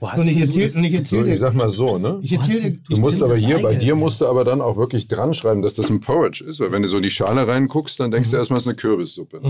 [0.01, 0.77] Wo hast Und ich du erzähl, das?
[0.77, 1.39] und ich erzähl So, ich dir.
[1.39, 2.21] sag mal so, ne?
[2.23, 2.79] Ich erzähl dir.
[2.89, 5.75] Du musst aber hier, bei dir musst du aber dann auch wirklich dran schreiben, dass
[5.75, 6.61] das ein Porridge ist.
[6.61, 8.77] Weil wenn du so in die Schale reinguckst, dann denkst du erstmal, es ist eine
[8.77, 9.41] Kürbissuppe.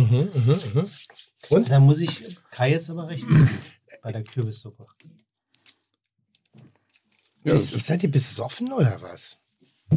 [1.69, 3.49] Da muss ich Kai jetzt aber recht geben,
[4.03, 4.87] bei der Kürbissuppe.
[7.49, 9.39] Ja, Ist, seid ihr besoffen oder was?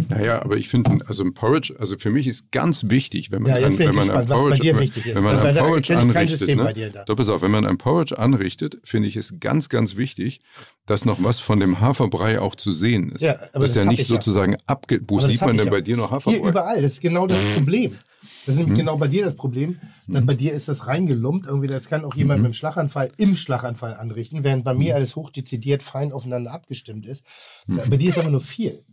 [0.08, 3.52] Naja, aber ich finde, also ein Porridge, also für mich ist ganz wichtig, wenn man,
[3.52, 5.16] Ja, ein, ich wenn man ein gespannt, bei Porridge, dir wenn- wichtig ist.
[5.16, 7.04] wenn man ein Porridge anrichtet, ne?
[7.06, 10.40] Doch, pass auf, wenn man ein Porridge anrichtet, finde ich es ganz, ganz wichtig,
[10.86, 13.20] dass noch was von dem Haferbrei auch zu sehen ist.
[13.22, 14.16] Ja, aber dass das der nicht ich ja.
[14.16, 15.02] sozusagen abge...
[15.06, 15.72] Wo Aber das sieht man denn ja.
[15.72, 16.40] bei dir noch Haferbrei?
[16.40, 17.92] Hier überall, das ist genau das Problem.
[18.46, 19.80] Das ist nämlich genau bei dir das Problem.
[20.08, 21.46] Dass bei dir ist das reingelumpt.
[21.46, 25.16] Irgendwie, das kann auch jemand mit dem Schlaganfall im Schlaganfall anrichten, während bei mir alles
[25.16, 27.24] hochdezidiert fein aufeinander abgestimmt ist.
[27.68, 28.84] Da- Bei dir ist aber nur viel.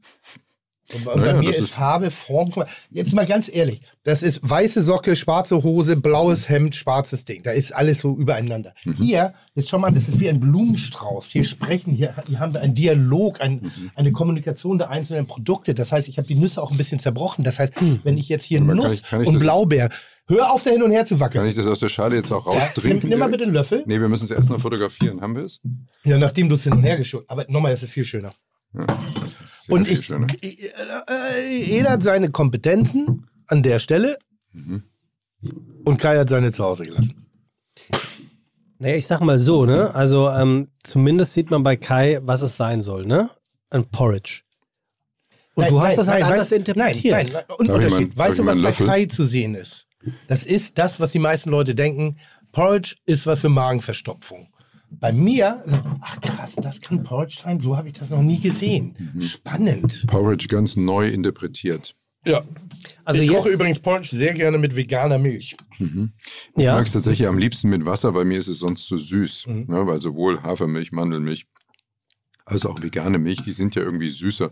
[0.94, 2.50] Und, und Naja, bei mir ist, ist- Farbe, Form.
[2.90, 7.42] Jetzt mal ganz ehrlich, das ist weiße Socke, schwarze Hose, blaues Hemd, schwarzes Ding.
[7.42, 8.72] Da ist alles so übereinander.
[8.96, 11.26] Hier ist schon mal, das ist wie ein Blumenstrauß.
[11.26, 15.74] Hier sprechen, hier, hier haben wir einen Dialog, ein, eine Kommunikation der einzelnen Produkte.
[15.74, 17.44] Das heißt, ich habe die Nüsse auch ein bisschen zerbrochen.
[17.44, 17.74] Das heißt,
[18.04, 19.90] wenn ich jetzt hier Aber kann Nuss ich- kann ich und Blaubeer,
[20.26, 21.46] hör auf, da hin und her zu Kann wackeln.
[21.48, 23.00] ich das aus der Schale jetzt auch Ja, raustrinken?
[23.00, 23.82] nimm, nimm mal bitte einen Löffel.
[23.86, 25.20] Nee, wir müssen es erst noch fotografieren.
[25.20, 25.60] Haben wir es?
[26.04, 28.32] Ja, nachdem du es hin und her geschoben Aber nochmal, das ist viel schöner.
[29.68, 30.26] Und ich, schöner.
[30.42, 30.68] äh,
[31.08, 34.18] äh, jeder hat seine Kompetenzen an der Stelle.
[35.84, 37.26] Und Kai hat seine zu Hause gelassen.
[38.78, 39.94] Naja, ich sag mal so, ne?
[39.94, 43.30] Also ähm, zumindest sieht man bei Kai, was es sein soll, ne?
[43.70, 44.42] Ein Porridge.
[45.54, 47.12] Und Nein, du hast nein, das halt nein, anders weißt- interpretiert.
[47.14, 48.10] Nein, nein, und Unterschied.
[48.10, 48.72] darf weißt du, was bei?
[48.86, 49.86] Kai zu sehen ist?
[50.28, 52.18] Das ist das, was die meisten Leute denken.
[52.52, 54.48] Porridge ist was für Magenverstopfung.
[54.90, 55.62] Bei mir,
[56.00, 57.60] ach krass, das kann Porridge sein.
[57.60, 58.94] So habe ich das noch nie gesehen.
[59.14, 59.22] Mhm.
[59.22, 60.04] Spannend.
[60.06, 61.94] Porridge ganz neu interpretiert.
[62.26, 62.42] Ja.
[63.04, 65.56] Also ich koche übrigens Porridge sehr gerne mit veganer Milch.
[65.78, 66.74] Ich Ja.
[66.74, 69.46] mag es tatsächlich am liebsten mit Wasser, weil mir ist es sonst zu süß.
[69.46, 69.62] Mhm.
[69.68, 71.46] Ne, weil sowohl Hafermilch, Mandelmilch
[72.44, 74.50] als auch vegane Milch, die sind ja irgendwie süßer.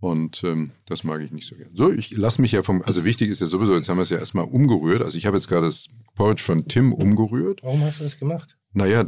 [0.00, 1.70] Und ähm, das mag ich nicht so gern.
[1.74, 4.10] So, ich lasse mich ja vom, also wichtig ist ja sowieso, jetzt haben wir es
[4.10, 5.00] ja erstmal umgerührt.
[5.02, 5.86] Also ich habe jetzt gerade das
[6.16, 7.60] Porridge von Tim umgerührt.
[7.62, 8.58] Warum hast du das gemacht?
[8.72, 9.04] Naja,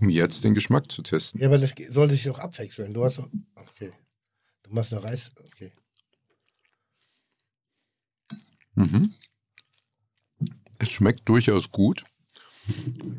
[0.00, 1.40] um jetzt den Geschmack zu testen.
[1.40, 2.94] Ja, aber das sollte sich doch abwechseln.
[2.94, 3.28] Du hast doch.
[3.56, 3.92] Okay.
[4.62, 5.32] Du machst noch Reis.
[5.46, 5.72] Okay.
[8.76, 9.12] Mhm.
[10.78, 12.04] Es schmeckt durchaus gut.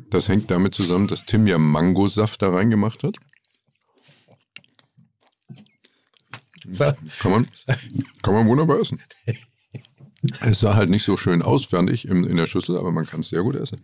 [0.08, 3.16] Das hängt damit zusammen, dass Tim ja Mangosaft da reingemacht hat.
[7.18, 7.48] Kann man,
[8.22, 9.02] kann man wunderbar essen.
[10.40, 13.06] Es sah halt nicht so schön aus, fand ich, in, in der Schüssel, aber man
[13.06, 13.80] kann es sehr gut essen.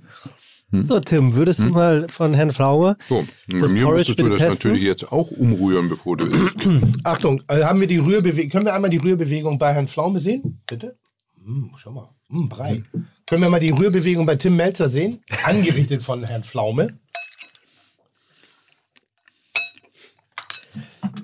[0.73, 1.69] So, Tim, würdest Hm?
[1.69, 4.71] du mal von Herrn Pflaume So, Das mir Porridge müsstest du bitte das testen?
[4.71, 6.57] natürlich jetzt auch umrühren, bevor du isst.
[7.05, 8.51] Achtung, also haben wir die Rührbewegung.
[8.51, 10.61] Können wir einmal die Rührbewegung bei Herrn Pflaume sehen?
[10.67, 10.97] Bitte?
[11.45, 12.09] Hm, schau mal.
[12.29, 12.83] Hm, Brei.
[13.27, 15.21] Können wir mal die Rührbewegung bei Tim Melzer sehen?
[15.45, 16.99] Angerichtet von Herrn Pflaume.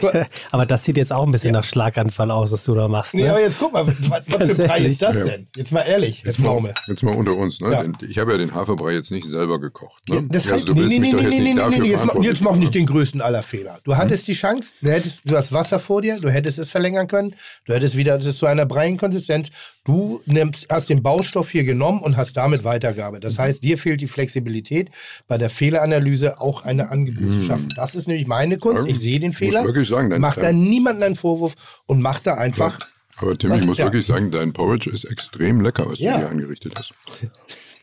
[0.50, 3.14] Aber das sieht jetzt auch ein bisschen nach Schlaganfall aus, was du da machst.
[3.14, 3.22] Ne?
[3.22, 4.92] Nee, aber jetzt guck mal, was, was für Brei ehrlich.
[4.92, 5.24] ist das Ja.
[5.24, 5.46] denn?
[5.56, 6.74] Jetzt mal ehrlich, Herr Jetzt mal, Pflaume.
[6.86, 7.60] jetzt mal unter uns.
[7.60, 7.72] Ne?
[7.72, 7.84] Ja.
[8.08, 10.08] Ich habe ja den Haferbrei jetzt nicht selber gekocht.
[10.08, 10.24] Ne?
[10.28, 11.92] Das also heißt, du willst nee, nee, nee, jetzt nee, nicht nee, dafür nee, jetzt
[11.92, 12.72] mach, verantwortlich jetzt mach nicht machen.
[12.72, 13.80] den größten aller Fehler.
[13.84, 17.08] Du hattest die Chance, du, hättest, du hast Wasser vor dir, du hättest es verlängern
[17.08, 17.34] können,
[17.66, 19.48] du hättest wieder das ist zu einer Breienkonsistenz.
[19.84, 23.24] Du nimmst, hast den Baustoff hier genommen und hast damit weitergearbeitet.
[23.24, 24.90] Das heißt, dir fehlt die Flexibilität,
[25.26, 27.68] bei der Fehleranalyse auch eine Angebot zu schaffen.
[27.74, 28.86] Das ist nämlich meine Kunst.
[28.86, 31.54] Ich sehe den Muss Fehler, wirklich sagen, dein- mach da niemanden einen Vorwurf
[31.86, 32.78] und mach da einfach.
[33.16, 33.86] Aber Tim, ich muss ja.
[33.86, 36.12] wirklich sagen, dein Porridge ist extrem lecker, was Ja.
[36.12, 36.94] du hier angerichtet hast.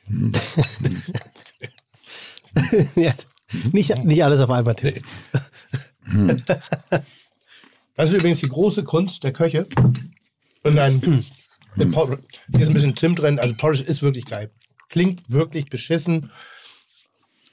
[2.95, 3.13] ja.
[3.71, 4.93] nicht, nicht alles auf einmal, Tim.
[7.95, 9.67] Das ist übrigens die große Kunst der Köche.
[10.63, 11.01] Und ein,
[11.91, 12.19] Por-
[12.51, 13.39] hier ist ein bisschen Zimt drin.
[13.39, 14.51] Also Porridge ist wirklich geil.
[14.89, 16.31] Klingt wirklich beschissen.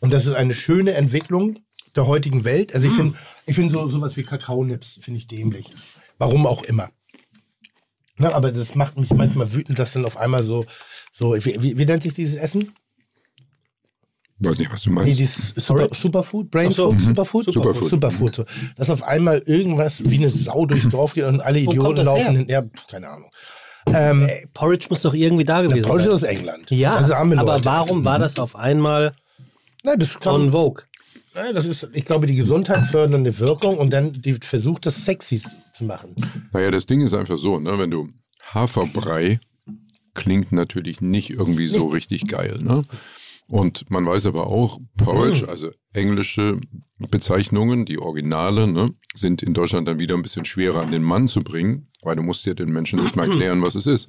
[0.00, 1.58] Und das ist eine schöne Entwicklung.
[1.94, 2.74] der heutigen Welt.
[2.74, 3.16] Also ich finde
[3.46, 5.66] ich find so sowas wie Kakaonips finde ich dämlich.
[6.18, 6.90] Warum auch immer.
[8.18, 10.64] Ne, aber das macht mich manchmal wütend, dass dann auf einmal so,
[11.12, 12.70] so wie, wie, wie nennt sich dieses Essen?
[14.38, 15.18] Weiß nicht, was du Nee, meinst.
[15.18, 16.90] dieses Super, Superfood, Brain so.
[16.90, 17.06] Food, Mhm.
[17.08, 17.44] Superfood?
[17.46, 17.88] Superfood.
[17.90, 18.34] Superfood.
[18.36, 18.44] So.
[18.76, 22.36] Dass auf einmal irgendwas wie eine Sau durchs Dorf geht und alle Wo Idioten laufen
[22.36, 22.48] hin.
[22.48, 23.30] Ja, keine Ahnung.
[23.92, 26.14] Ähm, Ey, Porridge muss doch irgendwie da gewesen Porridge sein.
[26.14, 26.70] aus England.
[26.70, 27.64] Ja, aber Leute.
[27.64, 29.14] warum war das auf einmal
[29.84, 30.84] Nein, das, kann, on Vogue?
[31.34, 35.40] nein, das ist, ich glaube, die gesundheitsfördernde Wirkung und dann die versucht, das sexy
[35.72, 36.14] zu machen.
[36.52, 37.78] Naja, das Ding ist einfach so, ne?
[37.78, 38.08] wenn du
[38.52, 39.38] Haferbrei
[40.14, 42.58] klingt natürlich nicht irgendwie so richtig geil.
[42.60, 42.84] Ne?
[43.48, 46.58] Und man weiß aber auch, Porridge, also englische
[47.10, 51.28] Bezeichnungen, die Originale, ne, sind in Deutschland dann wieder ein bisschen schwerer an den Mann
[51.28, 54.08] zu bringen, weil du musst ja den Menschen nicht mal erklären, was es ist.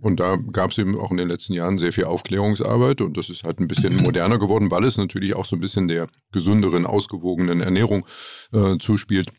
[0.00, 3.30] Und da gab es eben auch in den letzten Jahren sehr viel Aufklärungsarbeit und das
[3.30, 6.84] ist halt ein bisschen moderner geworden, weil es natürlich auch so ein bisschen der gesünderen,
[6.84, 8.04] ausgewogenen Ernährung
[8.52, 9.32] äh, zuspielt.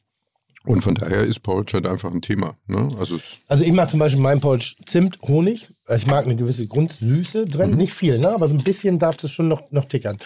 [0.65, 2.55] Und von daher ist Porridge halt einfach ein Thema.
[2.67, 2.87] Ne?
[2.99, 5.67] Also Also ich mache zum Beispiel meinen Porridge Zimt, Honig.
[5.87, 7.71] Also ich mag eine gewisse Grundsüße drin.
[7.71, 7.77] Mhm.
[7.77, 8.29] Nicht viel, ne?
[8.29, 10.17] aber so ein bisschen darf das schon noch, noch tickern.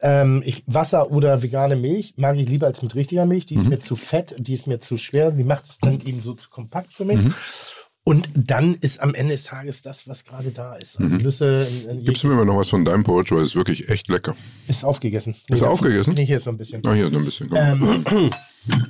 [0.00, 3.44] Ähm, ich, Wasser oder vegane Milch mag ich lieber als mit richtiger Milch.
[3.44, 3.48] Mhm.
[3.48, 5.30] Die ist mir zu fett, die ist mir zu schwer.
[5.30, 7.22] Die macht es dann eben so zu kompakt für mich.
[7.22, 7.34] Mhm.
[8.06, 11.00] Und dann ist am Ende des Tages das, was gerade da ist.
[11.00, 12.04] Also Nüsse Mhm.
[12.04, 14.36] Gibst du mir mal noch was von deinem Porridge, weil es ist wirklich echt lecker.
[14.68, 15.34] ist aufgegessen.
[15.48, 16.12] Ist er aufgegessen?
[16.14, 16.84] Nee, hier ist noch ein bisschen.
[16.86, 17.48] Ah, hier so ein bisschen.
[17.54, 18.04] Ähm,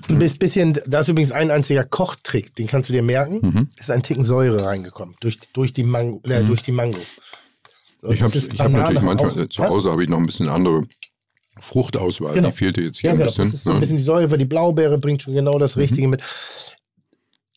[0.09, 3.39] ein bis- bisschen, da ist übrigens ein einziger Kochtrick, den kannst du dir merken.
[3.41, 3.69] Mhm.
[3.79, 7.01] Ist ein Ticken Säure reingekommen durch, durch, die, Mango, äh, durch die Mango.
[8.03, 10.49] So, ich habe ist hab natürlich manchmal, auch- zu Hause habe ich noch ein bisschen
[10.49, 10.89] andere
[11.61, 12.35] Fruchtauswahl.
[12.35, 12.49] Genau.
[12.51, 13.29] Die fehlte jetzt hier Ja, ein genau.
[13.29, 13.45] bisschen.
[13.45, 13.81] Das ist so ein ne?
[13.81, 15.61] bisschen die Säure, weil die Blaubeere bringt schon genau Mhm.
[15.61, 16.21] das Richtige mit.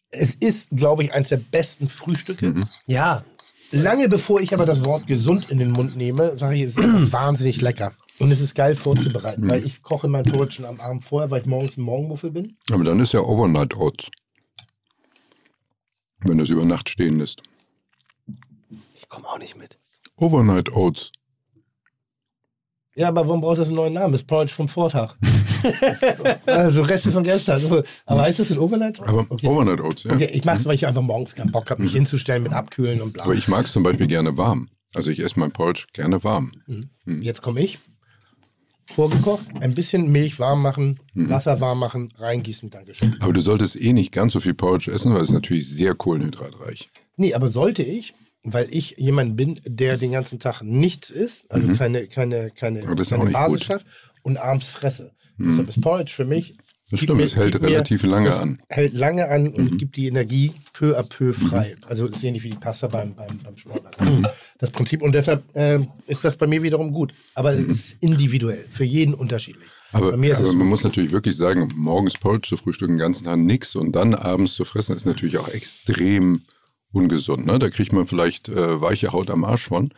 [0.10, 2.52] Es ist, glaube ich, eines der besten Frühstücke.
[2.52, 2.64] Mhm.
[2.86, 3.24] Ja,
[3.72, 6.78] Lange bevor ich aber das Wort gesund in den Mund nehme, sage ich, es ist
[7.12, 7.92] wahnsinnig lecker.
[8.18, 9.50] Und es ist geil vorzubereiten, Mhm.
[9.52, 12.56] weil ich koche mein Porridge schon am Abend vorher, weil ich morgens ein Morgenmuffel bin.
[12.72, 14.08] Aber dann ist ja Overnight Oats.
[16.20, 17.44] Wenn das über Nacht stehen lässt.
[18.96, 19.78] ich komme auch nicht mit.
[20.16, 21.12] Overnight Oats.
[22.96, 24.14] Ja, aber warum braucht das einen neuen Namen?
[24.14, 25.16] Das ist Porridge vom Vortag.
[26.46, 27.62] also Reste von gestern.
[28.06, 29.00] Aber heißt das in Overnight?
[29.02, 29.48] Aber okay.
[29.48, 30.14] Overnight Oats, ja.
[30.14, 33.02] okay, ich mache es, weil ich einfach morgens keinen Bock habe, mich hinzustellen mit Abkühlen
[33.02, 33.24] und bla.
[33.24, 34.70] Aber ich mag es zum Beispiel gerne warm.
[34.96, 36.52] Also ich esse mein Porridge gerne warm.
[37.06, 37.78] Jetzt komme ich.
[38.90, 41.30] Vorgekocht, ein bisschen Milch warm machen, Mhm.
[41.30, 43.18] Wasser warm machen, reingießen, Dankeschön.
[43.20, 45.94] Aber du solltest eh nicht ganz so viel Porridge essen, weil es ist natürlich sehr
[45.94, 46.90] kohlenhydratreich.
[47.18, 48.14] Nee, aber sollte ich,
[48.44, 52.96] weil ich jemand bin, der den ganzen Tag nichts isst, also keine, keine, keine, Mhm.
[52.96, 53.60] keine nicht Basis.
[53.60, 53.64] Mhm.
[53.66, 53.86] schafft
[54.24, 55.12] und abends fresse.
[55.38, 56.58] Deshalb ist Porridge für mich.
[56.90, 58.50] Das stimmt, es hält relativ lange das an.
[58.50, 58.58] Mhm.
[58.70, 61.76] Hält lange an und gibt die Energie peu à peu frei.
[61.86, 64.00] Also ist ähnlich wie die Pasta beim, beim, beim Sport.
[64.00, 64.26] Mhm.
[64.58, 65.02] Das Prinzip.
[65.02, 67.12] Und deshalb ähm, ist das bei mir wiederum gut.
[67.36, 67.64] Aber Mhm.
[67.64, 69.68] es ist individuell, für jeden unterschiedlich.
[69.92, 73.38] Aber, mir aber man muss natürlich wirklich sagen, morgens Porridge zu frühstücken, den ganzen Tag
[73.38, 76.42] nichts und dann abends zu fressen, ist natürlich auch extrem
[76.94, 77.46] ungesund.
[77.46, 77.58] Ne?
[77.60, 79.90] Da kriegt man vielleicht äh, weiche Haut am Arsch von.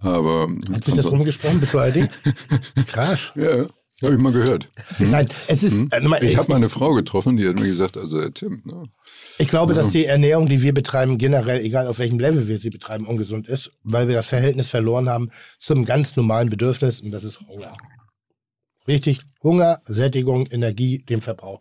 [0.00, 0.74] Aber Mhm.
[0.74, 2.08] Hat sich das rumgesprochen bis zu ARD?
[2.88, 3.32] Krass.
[3.36, 3.66] Ja,
[4.02, 4.68] habe ich mal gehört.
[4.98, 5.92] Nein, es ist.
[5.92, 8.62] äh, nochmal, Ich habe mal eine Frau getroffen, die hat mir gesagt, also Herr Tim,
[8.64, 8.84] ne?
[9.38, 12.70] Ich glaube, dass die Ernährung, die wir betreiben, generell, egal auf welchem Level wir sie
[12.70, 17.24] betreiben, ungesund ist, weil wir das Verhältnis verloren haben zum ganz normalen Bedürfnis und das
[17.24, 17.72] ist Hunger.
[18.88, 21.60] Richtig, Hunger, Sättigung, Energie, dem Verbrauch.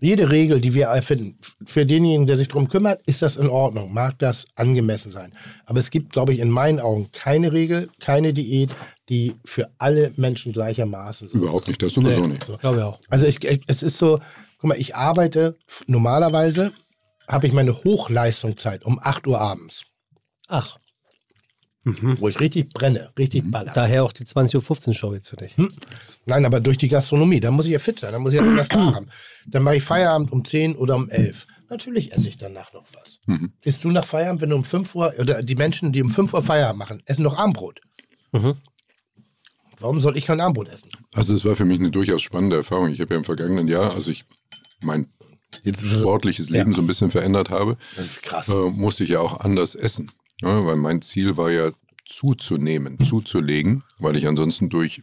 [0.00, 3.92] Jede Regel, die wir erfinden, für denjenigen, der sich darum kümmert, ist das in Ordnung,
[3.92, 5.32] mag das angemessen sein.
[5.64, 8.70] Aber es gibt, glaube ich, in meinen Augen keine Regel, keine Diät,
[9.08, 11.40] die für alle Menschen gleichermaßen sind.
[11.40, 12.44] überhaupt nicht, das sowieso nicht.
[12.44, 12.56] So.
[12.58, 13.00] Glaube ich auch.
[13.10, 14.20] Also ich, ich- es ist so,
[14.58, 15.56] guck mal, ich arbeite
[15.86, 16.72] normalerweise,
[17.28, 19.84] habe ich meine Hochleistungszeit um 8 Uhr abends,
[20.48, 20.78] Ach,
[21.84, 23.72] wo ich richtig brenne, richtig baller.
[23.72, 25.54] daher auch die 20.15 Uhr Show jetzt für dich.
[26.26, 28.56] Nein, aber durch die Gastronomie, da muss ich ja fit sein, da muss ich ja
[28.56, 29.08] was haben.
[29.46, 31.46] Dann mache ich Feierabend um 10 oder um 11.
[31.68, 33.18] Natürlich esse ich danach noch was.
[33.26, 33.52] Mhm.
[33.62, 36.32] Isst du nach Feierabend, wenn du um 5 Uhr, oder die Menschen, die um 5
[36.34, 37.80] Uhr Feierabend machen, essen noch Armbrot.
[38.30, 38.54] Mhm.
[39.82, 40.90] Warum soll ich kein Armbrot essen?
[41.12, 42.88] Also es war für mich eine durchaus spannende Erfahrung.
[42.88, 44.24] Ich habe ja im vergangenen Jahr, als ich
[44.80, 45.08] mein
[45.76, 50.10] sportliches Leben so ein bisschen verändert habe, äh, musste ich ja auch anders essen.
[50.40, 51.70] Ja, weil mein Ziel war ja
[52.06, 55.02] zuzunehmen, zuzulegen, weil ich ansonsten durch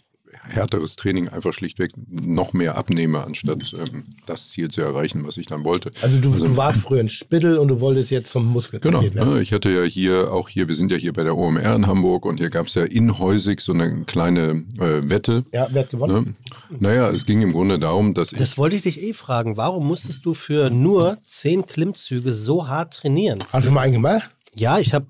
[0.49, 5.45] härteres Training einfach schlichtweg noch mehr abnehme, anstatt ähm, das Ziel zu erreichen, was ich
[5.45, 5.91] dann wollte.
[6.01, 9.15] Also du, du warst früher ein Spittel und du wolltest jetzt zum Muskel Genau, trainiert
[9.15, 9.35] werden.
[9.35, 11.87] ne, ich hatte ja hier, auch hier, wir sind ja hier bei der OMR in
[11.87, 15.45] Hamburg und hier gab es ja inhäusig so eine kleine äh, Wette.
[15.53, 16.35] Ja, wer hat gewonnen?
[16.69, 16.77] Ne?
[16.79, 19.57] Naja, es ging im Grunde darum, dass ich Das wollte ich dich eh fragen.
[19.57, 23.43] Warum musstest du für nur 10 Klimmzüge so hart trainieren?
[23.51, 24.29] Hast du mal einen gemacht?
[24.55, 25.05] Ja, ich habe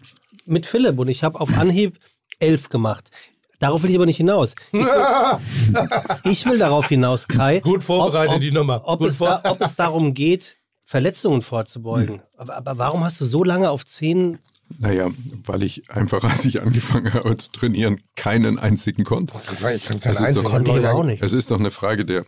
[0.46, 1.98] mit Philipp und ich habe auf Anhieb
[2.40, 3.12] elf gemacht.
[3.60, 4.56] Darauf will ich aber nicht hinaus.
[4.72, 5.80] Ich will,
[6.32, 7.60] ich will darauf hinaus, Kai.
[7.60, 8.82] Gut vorbereitet, ob, ob, die Nummer.
[8.86, 10.56] Ob Gut es, vor- da, ob es darum geht,
[10.86, 12.22] Verletzungen vorzubeugen.
[12.38, 14.40] Aber, aber warum hast du so lange auf zehn
[14.80, 15.10] Naja,
[15.46, 19.34] weil ich einfach, als ich angefangen habe zu trainieren, keinen einzigen konnte.
[19.76, 21.22] Ich kann Das ist doch- Konnte ich auch nicht.
[21.22, 22.26] Es ist doch eine Frage der,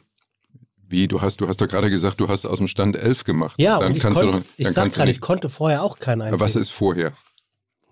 [0.87, 3.55] wie, du hast, du hast doch gerade gesagt, du hast aus dem Stand elf gemacht.
[3.57, 5.21] Ja, dann und ich, kannst konnte, du doch, ich dann sag kannst du gerade, ich
[5.21, 6.35] konnte vorher auch keinen einzigen.
[6.41, 7.13] Aber was ist vorher?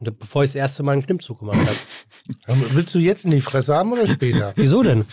[0.02, 2.58] Bevor ich das erste Mal einen Klimmzug gemacht habe.
[2.72, 4.53] Willst du jetzt in die Fresse haben oder später?
[4.56, 5.06] Wieso denn?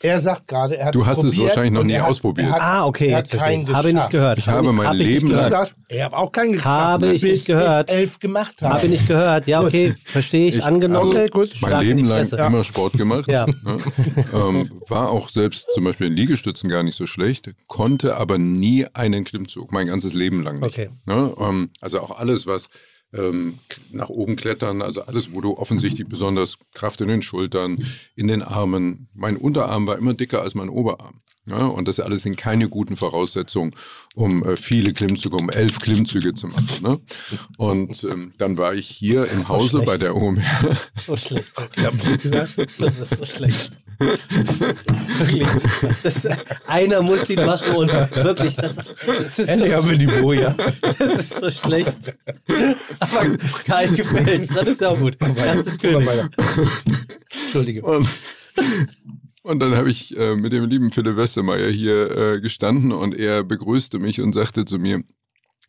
[0.00, 2.46] Er sagt gerade, er hat Du hast es wahrscheinlich noch nie er hat, ausprobiert.
[2.46, 3.74] Er hat, Ah, okay, er jetzt hat keinen ich.
[3.74, 4.12] Habe ich nicht geschafft.
[4.12, 4.38] gehört.
[4.38, 6.66] Ich habe mein ich nicht Leben sagst, ich habe auch keinen geschafft.
[6.68, 7.90] Habe ich bis nicht gehört.
[7.90, 8.74] Ich elf gemacht habe.
[8.74, 9.48] Habe ich nicht gehört.
[9.48, 10.58] Ja, okay, verstehe ich.
[10.58, 11.10] Ich- Angenommen.
[11.10, 11.50] Okay, gut.
[11.62, 12.36] Mein Leben lang Fresse.
[12.36, 13.26] immer Sport gemacht.
[13.26, 13.46] Ja.
[13.46, 13.76] Ne?
[14.32, 18.86] ähm, war auch selbst zum Beispiel in Liegestützen gar nicht so schlecht, konnte aber nie
[18.92, 20.78] einen Klimmzug, mein ganzes Leben lang nicht.
[20.78, 20.90] Okay.
[21.06, 21.32] Ne?
[21.40, 22.68] Ähm, also auch alles, was
[23.12, 23.58] ähm,
[23.90, 27.78] nach oben klettern, also alles, wo du offensichtlich besonders Kraft in den Schultern,
[28.14, 29.06] in den Armen.
[29.14, 31.20] Mein Unterarm war immer dicker als mein Oberarm.
[31.48, 33.74] Ja, und das alles sind keine guten Voraussetzungen,
[34.14, 36.82] um äh, viele Klimmzüge, um elf Klimmzüge zu machen.
[36.82, 37.00] Ne?
[37.56, 39.86] Und ähm, dann war ich hier im Hause schlecht.
[39.86, 40.42] bei der OMR.
[41.06, 41.52] So schlecht.
[42.78, 43.72] Das ist so schlecht.
[43.98, 45.46] wirklich.
[46.02, 46.26] Das,
[46.66, 50.32] einer muss ihn machen und wirklich, das ist, das ist, Endlich so, haben wir Niveau,
[50.32, 50.54] ja.
[50.98, 52.14] das ist so schlecht.
[53.00, 53.36] Aber
[53.66, 55.16] Kai gefällt's, das ist ja auch gut.
[55.36, 56.08] Das ist König.
[57.44, 57.82] Entschuldige.
[57.82, 58.08] Und,
[59.48, 63.42] und dann habe ich äh, mit dem lieben Philipp Westermeier hier äh, gestanden und er
[63.42, 65.02] begrüßte mich und sagte zu mir,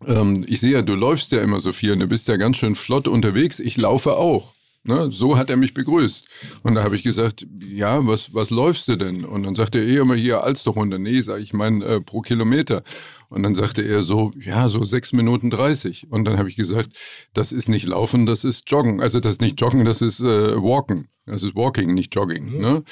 [0.06, 2.58] ähm, ich sehe ja, du läufst ja immer so viel und du bist ja ganz
[2.58, 4.54] schön flott unterwegs, ich laufe auch.
[4.84, 5.10] Ne?
[5.12, 6.26] So hat er mich begrüßt.
[6.64, 9.26] Und da habe ich gesagt, ja, was, was läufst du denn?
[9.26, 10.98] Und dann sagte er, eh immer hier Alster runter.
[10.98, 12.84] Nee, sag ich, mein äh, pro Kilometer.
[13.30, 16.08] Und dann sagte er so, ja, so sechs Minuten 30.
[16.12, 16.92] Und dann habe ich gesagt,
[17.34, 19.02] das ist nicht Laufen, das ist Joggen.
[19.02, 21.10] Also das ist nicht Joggen, das ist äh, Walken.
[21.26, 22.60] Das ist Walking, nicht Jogging.
[22.60, 22.84] Ne?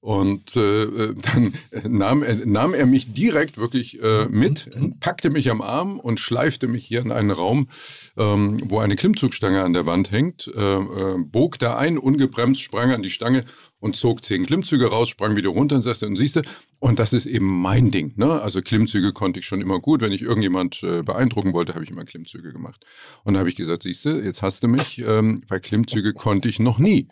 [0.00, 1.52] Und äh, dann
[1.86, 6.68] nahm er, nahm er mich direkt wirklich äh, mit, packte mich am Arm und schleifte
[6.68, 7.68] mich hier in einen Raum,
[8.16, 12.92] ähm, wo eine Klimmzugstange an der Wand hängt, äh, äh, bog da ein, ungebremst, sprang
[12.92, 13.44] an die Stange
[13.78, 16.42] und zog zehn Klimmzüge raus, sprang wieder runter und sagte, und siehste,
[16.78, 18.14] und das ist eben mein Ding.
[18.16, 18.40] Ne?
[18.40, 20.00] Also Klimmzüge konnte ich schon immer gut.
[20.00, 22.86] Wenn ich irgendjemand äh, beeindrucken wollte, habe ich immer Klimmzüge gemacht.
[23.22, 26.58] Und da habe ich gesagt, siehste, jetzt hast du mich, ähm, weil Klimmzüge konnte ich
[26.58, 27.08] noch nie.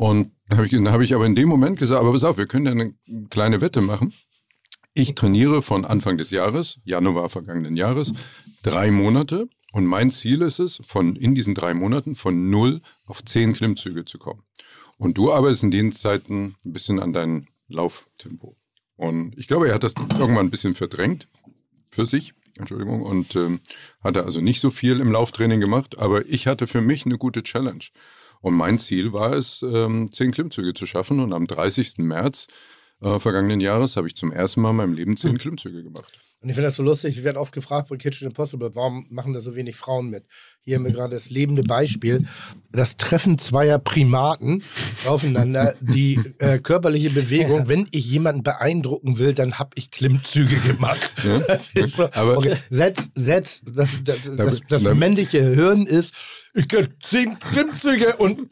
[0.00, 2.38] Und da habe ich, dann habe ich aber in dem Moment gesagt, aber pass auf,
[2.38, 2.94] wir können ja eine
[3.28, 4.14] kleine Wette machen.
[4.94, 8.14] Ich trainiere von Anfang des Jahres, Januar vergangenen Jahres,
[8.62, 9.46] drei Monate.
[9.74, 14.06] Und mein Ziel ist es, von in diesen drei Monaten von null auf zehn Klimmzüge
[14.06, 14.42] zu kommen.
[14.96, 18.56] Und du arbeitest in den Zeiten ein bisschen an deinem Lauftempo.
[18.96, 21.28] Und ich glaube, er hat das irgendwann ein bisschen verdrängt
[21.90, 22.32] für sich.
[22.56, 23.60] Entschuldigung, und ähm,
[24.02, 27.42] hatte also nicht so viel im Lauftraining gemacht, aber ich hatte für mich eine gute
[27.42, 27.84] Challenge.
[28.40, 31.20] Und mein Ziel war es, ähm, zehn Klimmzüge zu schaffen.
[31.20, 31.98] Und am 30.
[31.98, 32.46] März
[33.02, 36.12] äh, vergangenen Jahres habe ich zum ersten Mal in meinem Leben zehn Klimmzüge gemacht.
[36.42, 39.34] Und ich finde das so lustig, ich werde oft gefragt bei Kitchen Impossible, warum machen
[39.34, 40.24] da so wenig Frauen mit?
[40.62, 42.26] Hier haben wir gerade das lebende Beispiel,
[42.72, 44.62] das Treffen zweier Primaten
[45.04, 51.12] aufeinander, die äh, körperliche Bewegung, wenn ich jemanden beeindrucken will, dann habe ich Klimmzüge gemacht.
[51.46, 56.14] Das ist so, Aber- okay, setz, setz, das, das, das, das da- männliche Hirn ist,
[56.54, 58.48] ich kann zehn Klimmzüge und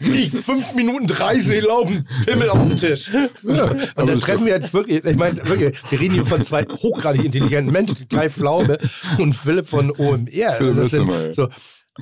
[0.00, 3.08] ich fünf Minuten 30 laufen, Pimmel auf dem Tisch.
[3.14, 6.26] Und aber dann das ist treffen wir jetzt wirklich, ich meine, wirklich, wir reden hier
[6.26, 8.78] von zwei hochgradig intelligenten Menschen, Kai Flaube
[9.18, 10.26] und Philipp von OMR.
[10.26, 11.32] Philipp Das sind Westermeier.
[11.32, 11.48] so,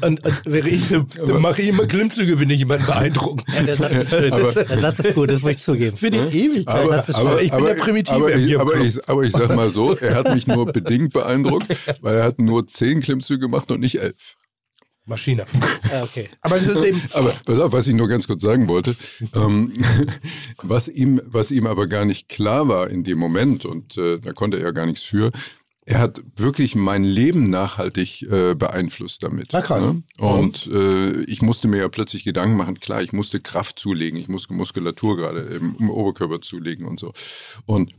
[0.02, 3.42] und, und mache ich immer Klimmzüge, wenn ich jemanden beeindrucken.
[3.54, 4.32] Ja, der Satz ist schön.
[4.32, 5.96] Aber- der Satz ist gut, das muss ich zugeben.
[5.96, 6.88] Für die Ewigkeit.
[6.90, 9.54] das ist aber, ich bin der Primitive aber, im ich, aber, ich, aber ich sag
[9.56, 11.66] mal so, er hat mich nur bedingt beeindruckt,
[12.02, 14.36] weil er hat nur zehn Klimmzüge gemacht und nicht elf.
[15.06, 15.44] Maschine.
[15.92, 16.28] Ah, okay.
[16.40, 18.96] Aber es ist eben, Aber pass auf, was ich nur ganz kurz sagen wollte,
[19.34, 19.72] ähm,
[20.62, 24.32] was, ihm, was ihm aber gar nicht klar war in dem Moment, und äh, da
[24.32, 25.30] konnte er ja gar nichts für,
[25.84, 29.50] er hat wirklich mein Leben nachhaltig äh, beeinflusst damit.
[29.52, 29.84] Na krass.
[29.84, 30.02] Ne?
[30.18, 34.26] Und äh, ich musste mir ja plötzlich Gedanken machen, klar, ich musste Kraft zulegen, ich
[34.26, 37.12] musste Muskulatur gerade im, im Oberkörper zulegen und so.
[37.64, 37.92] Und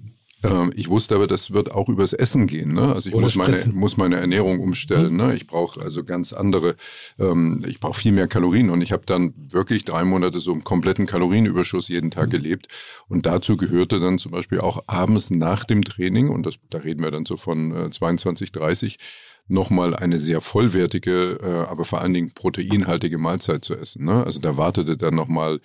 [0.44, 2.74] ähm, ich wusste aber, das wird auch übers Essen gehen.
[2.74, 2.94] Ne?
[2.94, 3.80] Also ich Oder muss meine, Spritzen.
[3.80, 5.16] muss meine Ernährung umstellen.
[5.16, 5.36] Ne?
[5.36, 6.76] Ich brauche also ganz andere,
[7.18, 8.70] ähm, ich brauche viel mehr Kalorien.
[8.70, 12.68] Und ich habe dann wirklich drei Monate so im kompletten Kalorienüberschuss jeden Tag gelebt.
[13.08, 17.04] Und dazu gehörte dann zum Beispiel auch abends nach dem Training, und das, da reden
[17.04, 19.00] wir dann so von äh, 22, 30,
[19.48, 24.06] nochmal eine sehr vollwertige, äh, aber vor allen Dingen proteinhaltige Mahlzeit zu essen.
[24.06, 24.24] Ne?
[24.26, 25.60] Also da wartete dann nochmal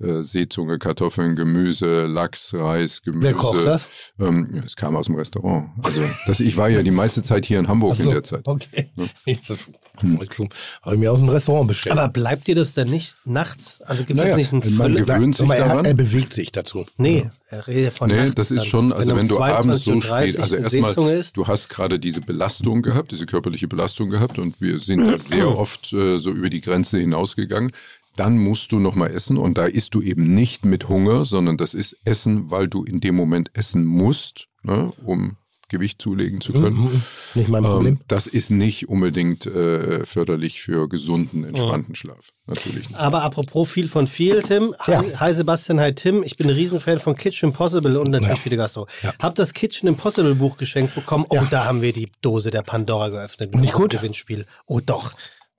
[0.00, 3.22] äh, Seezunge, Kartoffeln, Gemüse, Lachs, Reis, Gemüse.
[3.22, 3.88] Wer kocht das?
[4.18, 5.68] Ähm, ja, es kam aus dem Restaurant.
[5.82, 8.46] Also das, ich war ja die meiste Zeit hier in Hamburg so, in der Zeit.
[8.46, 8.90] Okay.
[9.24, 9.66] Ich, das,
[10.00, 11.96] Habe ich mir aus dem Restaurant bestellt.
[11.98, 13.82] Aber bleibt dir das denn nicht nachts?
[13.82, 15.84] Also gibt Naja, es nicht einen man Völlig- gewöhnt sich er, daran.
[15.84, 16.84] er bewegt sich dazu.
[16.96, 18.68] Nee, er redet von Nee, nachts das ist dann.
[18.68, 22.20] schon, also um wenn du abends so 22:30 spät, also erstmal, du hast gerade diese
[22.20, 26.50] Belastung gehabt, diese körperliche Belastung gehabt und wir sind da sehr oft äh, so über
[26.50, 27.70] die Grenze hinausgegangen.
[28.16, 31.74] Dann musst du nochmal essen und da isst du eben nicht mit Hunger, sondern das
[31.74, 35.36] ist Essen, weil du in dem Moment essen musst, ne, um
[35.68, 36.76] Gewicht zulegen zu können.
[36.80, 37.02] Mhm.
[37.34, 37.94] Nicht mein Problem.
[37.94, 42.28] Ähm, das ist nicht unbedingt äh, förderlich für gesunden, entspannten Schlaf.
[42.46, 42.98] Natürlich nicht.
[42.98, 44.74] Aber apropos viel von viel, Tim.
[44.86, 45.00] Ja.
[45.00, 46.22] Hi, hi Sebastian, hi Tim.
[46.22, 48.50] Ich bin ein Riesenfan von Kitchen Impossible und natürlich Ja.
[48.50, 48.86] die Gastro.
[49.02, 49.12] Ja.
[49.18, 51.24] Hab das Kitchen Impossible Buch geschenkt bekommen.
[51.30, 51.46] Oh, Ja.
[51.50, 53.54] da haben wir die Dose der Pandora geöffnet.
[53.56, 53.90] Nicht gut?
[53.90, 54.46] Gewinnspiel.
[54.66, 55.14] Oh doch.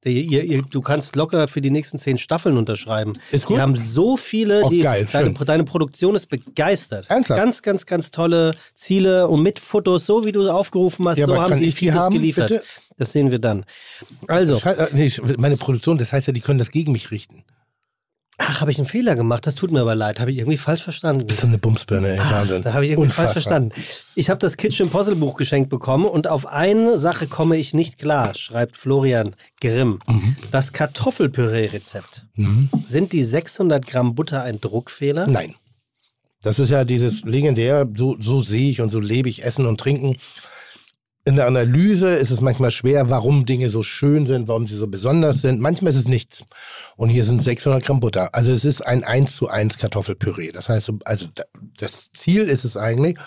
[0.09, 3.13] Ihr, ihr, du kannst locker für die nächsten zehn Staffeln unterschreiben.
[3.31, 3.57] Ist gut?
[3.57, 7.09] Wir haben so viele, Oh, die, geil, deine, deine Produktion ist begeistert.
[7.09, 7.39] Ernsthaft?
[7.39, 11.35] Ganz, ganz, ganz tolle Ziele und mit Fotos, so wie du aufgerufen hast, Ja, so
[11.39, 12.49] haben die das haben, geliefert.
[12.49, 12.63] bitte?
[12.97, 13.65] Das sehen wir dann.
[14.27, 17.43] Also, äh, nee, meine Produktion, das heißt ja, die können das gegen mich richten.
[18.37, 19.45] Ach, habe ich einen Fehler gemacht?
[19.47, 20.19] Das tut mir aber leid.
[20.19, 21.27] Habe ich irgendwie falsch verstanden.
[21.27, 22.57] Das ist eine Bumsbirne, ey, Wahnsinn.
[22.57, 23.69] Ah, Da habe ich irgendwie falsch Unfassbar.
[23.69, 23.71] verstanden.
[24.15, 27.97] Ich habe das Kitchen Puzzle Buch geschenkt bekommen und auf eine Sache komme ich nicht
[27.99, 29.99] klar, schreibt Florian Grimm.
[30.07, 30.35] Mhm.
[30.51, 32.25] Das Kartoffelpüree-Rezept.
[32.85, 35.27] Sind die 600 Gramm Butter ein Druckfehler?
[35.27, 35.55] Nein.
[36.43, 39.79] Das ist ja dieses legendär, so, so sehe ich und so lebe ich Essen und
[39.79, 40.15] Trinken.
[41.27, 44.87] In der Analyse ist es manchmal schwer, warum Dinge so schön sind, warum sie so
[44.87, 45.59] besonders sind.
[45.59, 46.45] Manchmal ist es nichts.
[46.95, 48.33] Und hier sind 600 Gramm Butter.
[48.33, 50.53] Also es ist ein 1 zu 1 Kartoffelpüree.
[50.53, 51.43] Das heißt, also da-
[51.79, 53.17] das Ziel ist es eigentlich,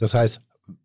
[0.00, 0.40] Das heißt,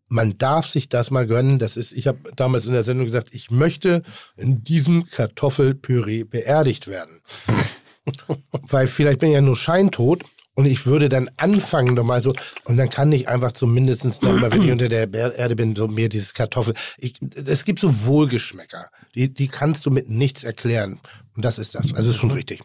[0.06, 1.58] man darf sich das mal gönnen.
[1.58, 4.02] Das ist, ich habe damals in der Sendung gesagt, ich möchte
[4.36, 7.20] in diesem Kartoffelpüree beerdigt werden.
[8.68, 10.22] Weil vielleicht bin ich ja nur scheintot
[10.54, 12.32] und ich würde dann anfangen nochmal so,
[12.64, 16.08] und dann kann ich einfach zumindest nochmal, wenn ich unter der Erde bin, so mir
[16.08, 16.74] dieses Kartoffel.
[16.98, 17.14] Ich,
[17.46, 21.00] es gibt so Wohlgeschmäcker, die, die kannst du mit nichts erklären.
[21.36, 21.92] Und das ist das.
[21.94, 22.60] Also ist schon richtig.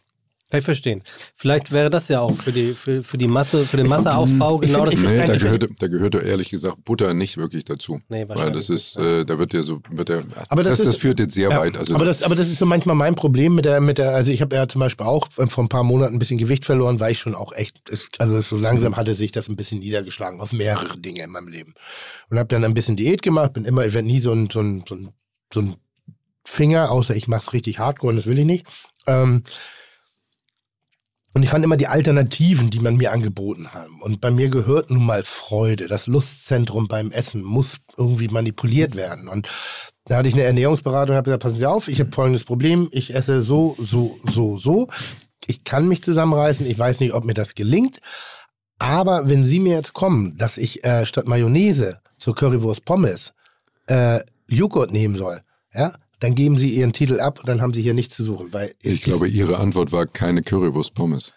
[0.50, 1.04] Kann ich verstehen.
[1.36, 4.86] Vielleicht wäre das ja auch für die, für, für die Masse, für den Masseaufbau genau
[4.86, 4.96] das.
[4.96, 8.00] Nee, da gehört, da gehört ehrlich gesagt Butter nicht wirklich dazu.
[8.08, 9.20] Nee, Weil wahrscheinlich das ist, ja.
[9.20, 11.50] äh, da wird ja so, wird der, Aber das das, das, ist- führt jetzt sehr
[11.50, 11.76] Ja, weit.
[11.76, 14.32] Also aber, das, aber das ist so manchmal mein Problem mit der, mit der, also
[14.32, 17.02] ich habe ja zum Beispiel auch äh, vor ein paar Monaten ein bisschen Gewicht verloren,
[17.02, 17.82] weil ich schon auch echt,
[18.18, 21.74] also so langsam hatte sich das ein bisschen niedergeschlagen auf mehrere Dinge in meinem Leben.
[22.30, 24.62] Und habe dann ein bisschen Diät gemacht, bin immer, ich werde nie so ein, so
[24.62, 25.10] ein, so ein,
[25.54, 25.76] so ein
[26.48, 28.66] Finger, außer ich mache es richtig hardcore und das will ich nicht.
[29.06, 29.44] Ähm,
[31.34, 33.90] und ich fand immer die Alternativen, die man mir angeboten hat.
[34.00, 35.88] Und bei mir gehört nun mal Freude.
[35.88, 39.28] Das Lustzentrum beim Essen muss irgendwie manipuliert werden.
[39.28, 39.48] Und
[40.06, 42.88] da hatte ich eine Ernährungsberatung und habe gesagt, passen Sie auf, ich habe folgendes Problem.
[42.92, 44.88] Ich esse so, so, so, so.
[45.46, 46.66] Ich kann mich zusammenreißen.
[46.66, 48.00] Ich weiß nicht, ob mir das gelingt.
[48.80, 53.34] Aber wenn Sie mir jetzt kommen, dass ich äh, statt Mayonnaise zur Currywurst Pommes
[53.88, 55.42] äh, Joghurt nehmen soll,
[55.74, 58.54] ja, dann geben Sie Ihren Titel ab und dann haben Sie hier nichts zu suchen.
[58.54, 61.34] Weil ich glaube, Ihre Antwort war keine Currywurst-Pommes.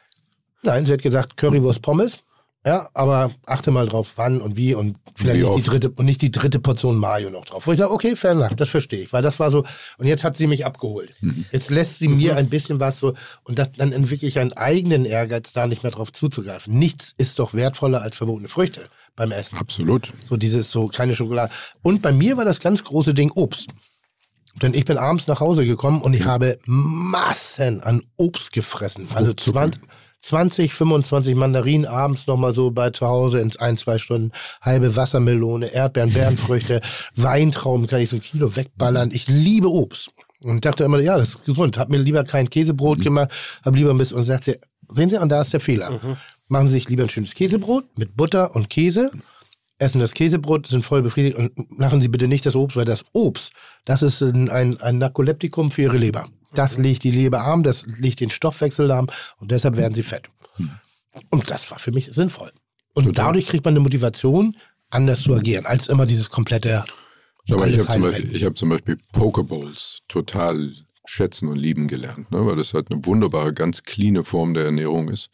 [0.63, 2.19] Nein, sie hat gesagt Currywurst Pommes.
[2.65, 6.05] Ja, aber achte mal drauf, wann und wie und vielleicht Wie nicht die dritte und
[6.05, 7.67] nicht die dritte Portion Mayo noch drauf.
[7.67, 9.65] Wo ich sage, okay, fair enough, das verstehe ich, weil das war so
[9.97, 11.15] und jetzt hat sie mich abgeholt.
[11.23, 11.47] Mhm.
[11.53, 15.07] Jetzt lässt sie mir ein bisschen was so und das, dann entwickle ich einen eigenen
[15.07, 16.79] Ehrgeiz, da nicht mehr drauf zuzugreifen.
[16.79, 18.83] Nichts ist doch wertvoller als verbotene Früchte
[19.17, 19.57] beim Essen.
[19.57, 20.13] Absolut.
[20.29, 21.51] So dieses so keine Schokolade.
[21.81, 23.69] Und bei mir war das ganz große Ding Obst.
[24.63, 29.09] Denn ich bin abends nach Hause gekommen und ich habe Massen an Obst gefressen.
[29.15, 29.81] Also 20,
[30.21, 34.33] 20 25 Mandarinen abends nochmal so bei zu Hause in ein, zwei Stunden.
[34.61, 36.81] Halbe Wassermelone, Erdbeeren, Beerenfrüchte,
[37.17, 39.11] Weintrauben kann ich so ein Kilo wegballern.
[39.13, 40.11] Ich liebe Obst.
[40.43, 41.77] Und dachte immer, ja, das ist gesund.
[41.77, 43.31] Hab mir lieber kein Käsebrot gemacht,
[43.63, 44.59] hab lieber ein bisschen und sagt sie,
[44.89, 46.01] sehen Sie, und da ist der Fehler.
[46.49, 49.11] Machen Sie sich lieber ein schönes Käsebrot mit Butter und Käse
[49.81, 53.05] essen das Käsebrot, sind voll befriedigt und machen Sie bitte nicht das Obst, weil das
[53.13, 53.53] Obst,
[53.85, 56.29] das ist ein, ein, Narkoleptikum für Ihre Leber.
[56.55, 60.29] Das legt die Leber arm, das legt den Stoffwechsel lahm und deshalb werden Sie fett.
[61.31, 62.53] Und das war für mich sinnvoll.
[62.95, 63.27] Und Total.
[63.27, 64.57] dadurch kriegt man eine Motivation,
[64.91, 66.85] anders zu agieren, als immer dieses komplette.
[67.51, 70.73] Aber ich habe zum, Beispiel- hab zum Beispiel Pokeballs total
[71.07, 72.45] schätzen und lieben gelernt, ne?
[72.45, 75.31] weil das halt eine wunderbare, ganz cleane Form der Ernährung ist.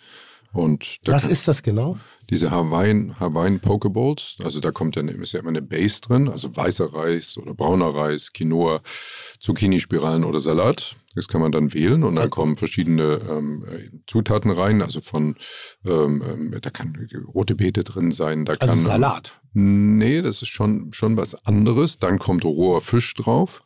[0.56, 1.96] Und da Was ist das genau?
[2.30, 6.54] diese Hawaiian, Hawaiian Pokeballs, also da kommt dann ist ja immer eine Base drin, also
[6.54, 8.80] weißer Reis oder brauner Reis, Quinoa,
[9.38, 10.96] Zucchini-Spiralen oder Salat.
[11.14, 13.64] Das kann man dann wählen und dann kommen verschiedene ähm,
[14.06, 15.36] Zutaten rein, also von,
[15.86, 18.84] ähm, ähm da kann rote Beete drin sein, da also kann.
[18.84, 19.40] Salat.
[19.54, 21.98] Nee, das ist schon, schon was anderes.
[21.98, 23.62] Dann kommt roher Fisch drauf.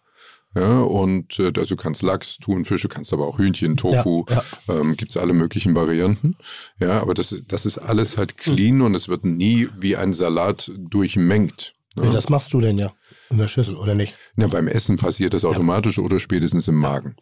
[0.54, 4.80] Ja, und äh, also du kannst Lachs, Thunfische, kannst aber auch Hühnchen, Tofu, ja, ja.
[4.80, 6.36] Ähm, gibt alle möglichen Varianten.
[6.80, 8.86] Ja, aber das, das ist alles halt clean hm.
[8.86, 11.74] und es wird nie wie ein Salat durchmengt.
[11.94, 12.02] Ja.
[12.02, 12.92] Wie das machst du denn ja
[13.30, 14.16] in der Schüssel, oder nicht?
[14.36, 17.14] Ja, beim Essen passiert das automatisch oder spätestens im Magen.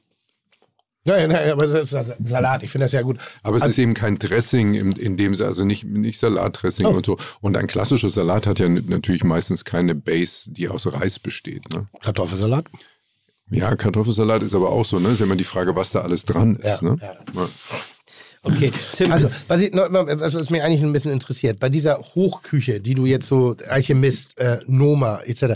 [1.04, 3.18] Ja, ja, aber das ist Salat, ich finde das ja gut.
[3.42, 6.90] Aber es also, ist eben kein Dressing, in, in dem also nicht, nicht Salatdressing oh.
[6.90, 7.16] und so.
[7.40, 11.72] Und ein klassischer Salat hat ja natürlich meistens keine Base, die aus Reis besteht.
[11.72, 11.86] Ne?
[12.00, 12.66] Kartoffelsalat?
[13.50, 15.10] Ja, Kartoffelsalat ist aber auch so, ne?
[15.10, 16.82] Ist ja immer die Frage, was da alles dran ist.
[16.82, 16.98] Ja, ne?
[17.00, 17.48] ja.
[18.42, 19.12] Okay, Tim.
[19.12, 23.28] Also, was, ich, was mich eigentlich ein bisschen interessiert, bei dieser Hochküche, die du jetzt
[23.28, 25.54] so, Alchemist, äh, Noma etc.,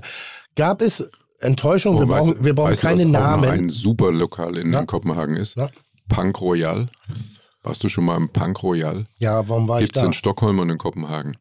[0.57, 1.09] gab es
[1.41, 1.97] Enttäuschung?
[1.97, 3.51] Oh, wir brauchen, weißt, wir brauchen weißt keine was Namen.
[3.51, 4.85] ein super Lokal in ja?
[4.85, 5.57] Kopenhagen ist?
[5.57, 5.71] Ja?
[6.09, 6.87] Punk Royal.
[7.62, 9.07] Warst du schon mal im Punk Royal?
[9.19, 10.01] Ja, warum war Gibt's ich da?
[10.01, 11.37] Gibt es in Stockholm und in Kopenhagen.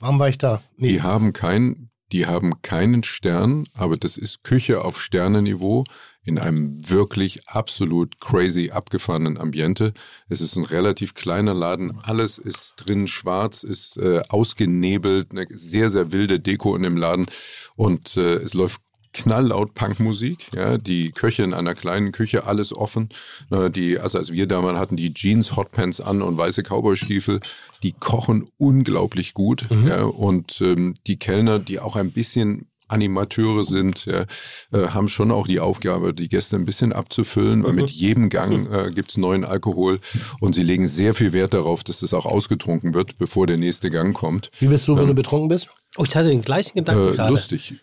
[0.00, 0.60] Warum war ich da?
[0.76, 0.88] Nee.
[0.88, 5.84] Die haben kein die haben keinen Stern, aber das ist Küche auf Sternenniveau
[6.22, 9.94] in einem wirklich absolut crazy abgefahrenen Ambiente.
[10.28, 15.88] Es ist ein relativ kleiner Laden, alles ist drin schwarz, ist äh, ausgenebelt, eine sehr,
[15.88, 17.26] sehr wilde Deko in dem Laden
[17.74, 18.80] und äh, es läuft
[19.12, 23.08] knalllaut Punkmusik, ja, die Köche in einer kleinen Küche, alles offen.
[23.50, 27.40] Die, also als wir damals hatten die Jeans, Hotpants an und weiße Cowboystiefel,
[27.82, 29.66] die kochen unglaublich gut.
[29.70, 29.86] Mhm.
[29.86, 34.26] Ja, und ähm, die Kellner, die auch ein bisschen Animateure sind, ja,
[34.72, 37.80] äh, haben schon auch die Aufgabe, die Gäste ein bisschen abzufüllen, weil mhm.
[37.82, 40.00] mit jedem Gang äh, gibt es neuen Alkohol
[40.40, 43.90] und sie legen sehr viel Wert darauf, dass das auch ausgetrunken wird, bevor der nächste
[43.90, 44.50] Gang kommt.
[44.58, 45.68] Wie bist du, wenn ähm, du betrunken bist?
[45.96, 47.30] Oh, ich hatte den gleichen Gedanken äh, gerade.
[47.30, 47.74] Lustig.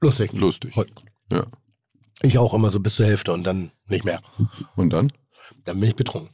[0.00, 0.32] Lustig.
[0.32, 0.74] Lustig.
[1.30, 1.46] Ja.
[2.22, 4.20] Ich auch immer so bis zur Hälfte und dann nicht mehr.
[4.76, 5.12] Und dann?
[5.64, 6.30] Dann bin ich betrunken.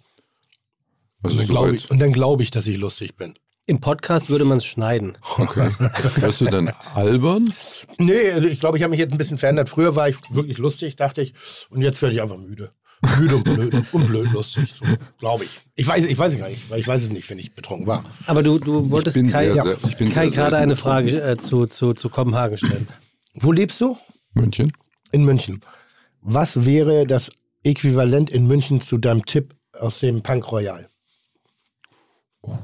[1.22, 3.34] Also und dann glaube ich, glaub ich, dass ich lustig bin.
[3.68, 5.18] Im Podcast würde man es schneiden.
[5.38, 5.70] Okay.
[6.16, 7.52] Wirst du dann albern?
[7.98, 9.68] Nee, also ich glaube, ich habe mich jetzt ein bisschen verändert.
[9.68, 11.34] Früher war ich wirklich lustig, dachte ich.
[11.68, 12.70] Und jetzt werde ich einfach müde.
[13.18, 14.86] Müde und blöd, und blöd lustig, so,
[15.18, 15.60] glaube ich.
[15.74, 17.86] Ich weiß, ich weiß es gar nicht, weil ich weiß es nicht, wenn ich betrunken
[17.86, 18.04] war.
[18.26, 22.08] Aber du, du wolltest Kai, sehr, sehr, Kai gerade eine Frage äh, zu, zu, zu
[22.08, 22.86] Kopenhagen stellen.
[23.36, 23.96] Wo lebst du?
[24.34, 24.72] München.
[25.12, 25.60] In München.
[26.20, 27.30] Was wäre das
[27.62, 30.86] Äquivalent in München zu deinem Tipp aus dem Punk Royal?
[32.42, 32.56] Oh,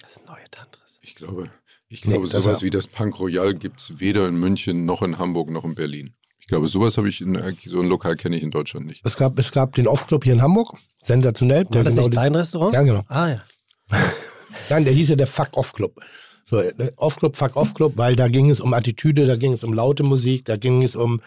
[0.00, 0.98] das neue Tantris.
[1.02, 1.50] Ich glaube,
[1.88, 5.18] ich glaube nee, sowas wie das Punk Royal gibt es weder in München noch in
[5.18, 6.14] Hamburg noch in Berlin.
[6.40, 9.00] Ich glaube, sowas habe ich in so ein Lokal kenne ich in Deutschland nicht.
[9.04, 11.64] Es gab, es gab den Off-Club hier in Hamburg, sensationell.
[11.70, 12.74] War das genau nicht dein Restaurant?
[12.74, 13.02] Ja, genau.
[13.08, 13.44] Ah ja.
[14.68, 16.00] Nein, der hieß ja der Fuck-Off-Club.
[16.44, 20.02] So, äh, Off-Club, Fuck-Off-Club, weil da ging es um Attitüde, da ging es um laute
[20.02, 21.20] Musik, da ging es um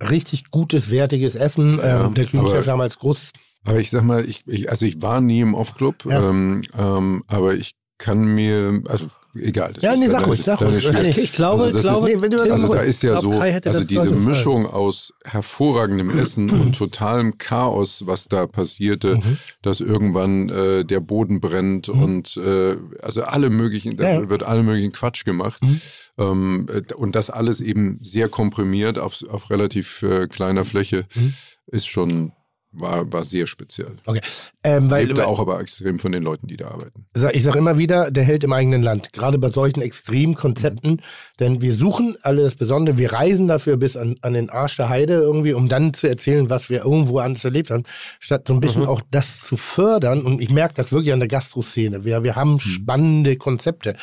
[0.00, 1.78] richtig gutes, wertiges Essen.
[1.78, 3.32] Ja, ähm, der Küchenchef damals groß.
[3.64, 6.28] Aber ich sag mal, ich, ich, also ich war nie im Off-Club, ja.
[6.28, 9.72] ähm, ähm, aber ich kann mir, also egal.
[9.72, 11.18] Das ja, nee, sag ruhig, sag ruhig.
[11.18, 15.14] Ich glaube, also glaube, ist, nee, also da ist ja so, also diese Mischung aus
[15.24, 19.38] hervorragendem Essen und totalem Chaos, was da passierte, mhm.
[19.62, 22.02] dass irgendwann äh, der Boden brennt mhm.
[22.02, 24.28] und äh, also alle möglichen, da ja.
[24.28, 25.62] wird alle möglichen Quatsch gemacht.
[25.62, 25.80] Mhm.
[26.18, 31.34] Ähm, äh, und das alles eben sehr komprimiert auf, auf relativ äh, kleiner Fläche mhm.
[31.66, 32.32] ist schon
[32.72, 33.96] war, war sehr speziell.
[34.04, 34.20] Okay.
[34.62, 37.06] Ähm, weil, Lebte auch aber extrem von den Leuten, die da arbeiten.
[37.32, 39.12] Ich sage immer wieder, der hält im eigenen Land.
[39.12, 40.92] Gerade bei solchen Extremkonzepten.
[40.92, 41.00] Mhm.
[41.40, 42.98] Denn wir suchen alle das Besondere.
[42.98, 46.50] Wir reisen dafür bis an, an den Arsch der Heide irgendwie, um dann zu erzählen,
[46.50, 47.84] was wir irgendwo anders erlebt haben.
[48.20, 48.88] Statt so ein bisschen mhm.
[48.88, 50.24] auch das zu fördern.
[50.24, 52.04] Und ich merke das wirklich an der Gastroszene.
[52.04, 52.60] Wir, wir haben mhm.
[52.60, 53.96] spannende Konzepte.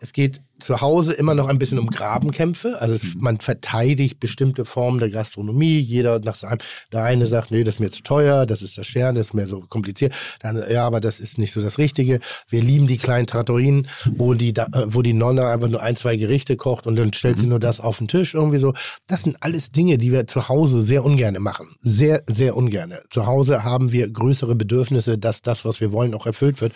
[0.00, 2.80] Es geht zu Hause immer noch ein bisschen um Grabenkämpfe.
[2.80, 5.78] Also es, man verteidigt bestimmte Formen der Gastronomie.
[5.80, 6.58] Jeder nach seinem.
[6.92, 9.34] Der eine sagt, nee, das ist mir zu teuer, das ist das Scheren, das ist
[9.34, 10.12] mir so kompliziert.
[10.40, 12.20] Dann, ja, aber das ist nicht so das Richtige.
[12.48, 16.16] Wir lieben die kleinen Trattorien, wo die, da, wo die Nonne einfach nur ein, zwei
[16.16, 17.50] Gerichte kocht und dann stellt sie mhm.
[17.50, 18.74] nur das auf den Tisch irgendwie so.
[19.06, 21.76] Das sind alles Dinge, die wir zu Hause sehr ungern machen.
[21.82, 22.94] Sehr, sehr ungern.
[23.10, 26.72] Zu Hause haben wir größere Bedürfnisse, dass das, was wir wollen, auch erfüllt wird.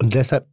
[0.00, 0.46] Und deshalb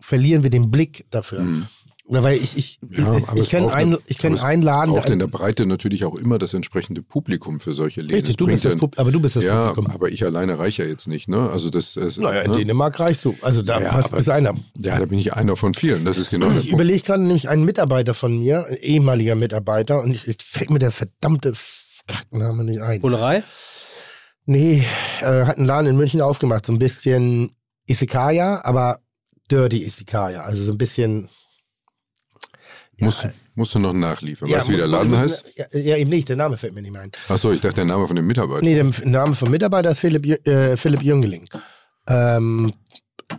[0.00, 1.40] verlieren wir den Blick dafür.
[1.40, 1.66] Mhm.
[2.12, 4.94] Weil ich, ich, ja, ich, ich kenne ein, ich kenn einen Laden.
[4.94, 8.16] braucht in der Breite natürlich auch immer das entsprechende Publikum für solche Läden.
[8.16, 9.94] Richtig, du bist das Pub aber du bist das ja, Publikum.
[9.94, 11.48] aber ich alleine reiche ja jetzt nicht, ne?
[11.50, 12.56] Also das, das Naja, in ne?
[12.58, 13.36] Dänemark reichst du.
[13.42, 14.56] Also da ja, bist du einer.
[14.78, 16.04] Ja, da bin ich einer von vielen.
[16.04, 20.10] Das ist genau Ich überlege gerade nämlich einen Mitarbeiter von mir, ein ehemaliger Mitarbeiter, und
[20.10, 21.52] ich, ich fällt mir der verdammte
[22.08, 23.00] Kackname nicht ein.
[23.00, 23.44] Bullerei?
[24.46, 24.84] Nee,
[25.20, 27.54] äh, hat einen Laden in München aufgemacht, so ein bisschen
[27.86, 28.98] Isekaya, aber
[29.48, 31.28] Dirty Isekaya, also so ein bisschen
[33.00, 34.48] ja, Musst du noch nachliefern.
[34.48, 35.58] Ja, weißt du, wie der Laden heißt?
[35.58, 37.12] Ja, ja, eben nicht, der Name fällt mir nicht mehr ein.
[37.28, 38.62] Achso, ich dachte, der Name von dem Mitarbeiter.
[38.62, 41.44] Nee, der Name vom Mitarbeiter ist Philipp, äh, Philipp Jüngling.
[42.08, 42.72] Ähm,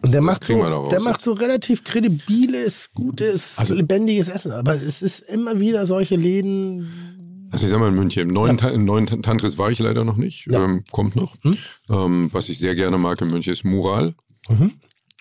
[0.01, 0.89] und der macht, so, raus.
[0.89, 4.51] der macht so relativ kredibiles, gutes, Also- lebendiges Essen.
[4.51, 7.47] Aber es ist immer wieder solche Läden.
[7.51, 9.79] Also ich sag mal in München, im neuen, Ta- im neuen Tan- Tantris war ich
[9.79, 10.63] leider noch nicht, Ja.
[10.63, 11.35] ähm, kommt noch.
[11.41, 11.57] Hm?
[11.89, 14.13] Ähm, was ich sehr gerne mag in München ist Mural
[14.47, 14.71] Mhm.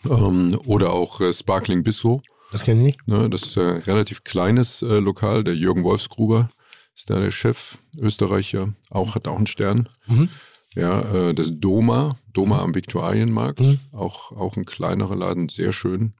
[0.09, 2.23] ähm, oder auch äh, Sparkling Bistro.
[2.53, 3.09] Das kenne ich nicht.
[3.09, 5.45] Ne, das ist ein relativ kleines äh, Lokal.
[5.45, 6.51] Der Jürgen Wolfsgruber
[6.97, 9.89] ist da der Chef, Österreicher, auch hat auch einen Stern.
[10.07, 10.29] Mhm.
[10.75, 13.81] Ja, äh, das Doma, Doma am Viktualienmarkt, Mhm.
[13.93, 16.15] auch, auch ein kleinerer Laden, sehr schön.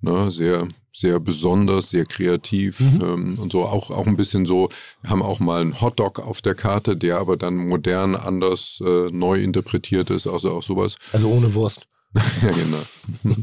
[0.00, 3.00] Ne, sehr, sehr besonders, sehr kreativ Mhm.
[3.02, 4.68] ähm, und so auch, auch ein bisschen so,
[5.06, 9.40] haben auch mal einen Hotdog auf der Karte, der aber dann modern, anders, äh, neu
[9.40, 10.96] interpretiert ist, also auch sowas.
[11.12, 11.86] Also ohne Wurst.
[12.42, 13.34] ja, genau.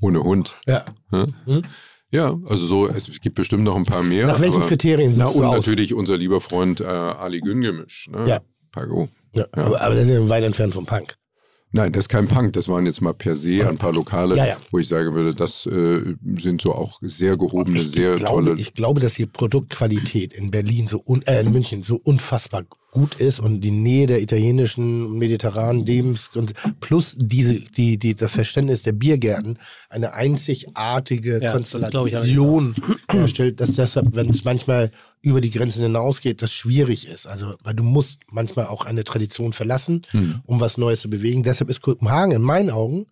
[0.00, 0.54] Ohne Hund.
[0.66, 0.84] Ja.
[1.12, 1.26] Ja?
[1.46, 1.62] Mhm.
[2.12, 4.26] Ja, also so, es gibt bestimmt noch ein paar mehr.
[4.26, 5.66] Nach welchen aber, Kriterien Na, suchst und du aus?
[5.66, 8.08] natürlich unser lieber Freund äh, Ali Güngemisch.
[8.12, 8.28] Ne?
[8.28, 8.40] Ja.
[8.72, 9.08] Pago.
[9.32, 11.16] Ja, Aber, aber das ist ja weit entfernt vom Punk.
[11.72, 12.54] Nein, das ist kein Punk.
[12.54, 14.56] Das waren jetzt mal per se ein paar Lokale, Ja, ja.
[14.72, 18.58] wo ich sagen würde, das äh, sind so auch sehr gehobene, sehr glaube, tolle.
[18.58, 23.14] ich glaube, dass die Produktqualität in Berlin so un, äh, in München so unfassbar gut
[23.16, 28.82] ist und die Nähe der italienischen mediterranen Lebens und plus diese die die das Verständnis
[28.82, 32.74] der Biergärten eine einzigartige Ja, das Konstellation
[33.10, 34.90] herstellt, dass deshalb, wenn es manchmal
[35.22, 37.26] über die Grenzen hinausgeht, das schwierig ist.
[37.26, 40.40] Also, weil du musst manchmal auch eine Tradition verlassen, Hm.
[40.46, 41.42] um was Neues zu bewegen.
[41.42, 43.06] Deshalb ist Kopenhagen in meinen Augen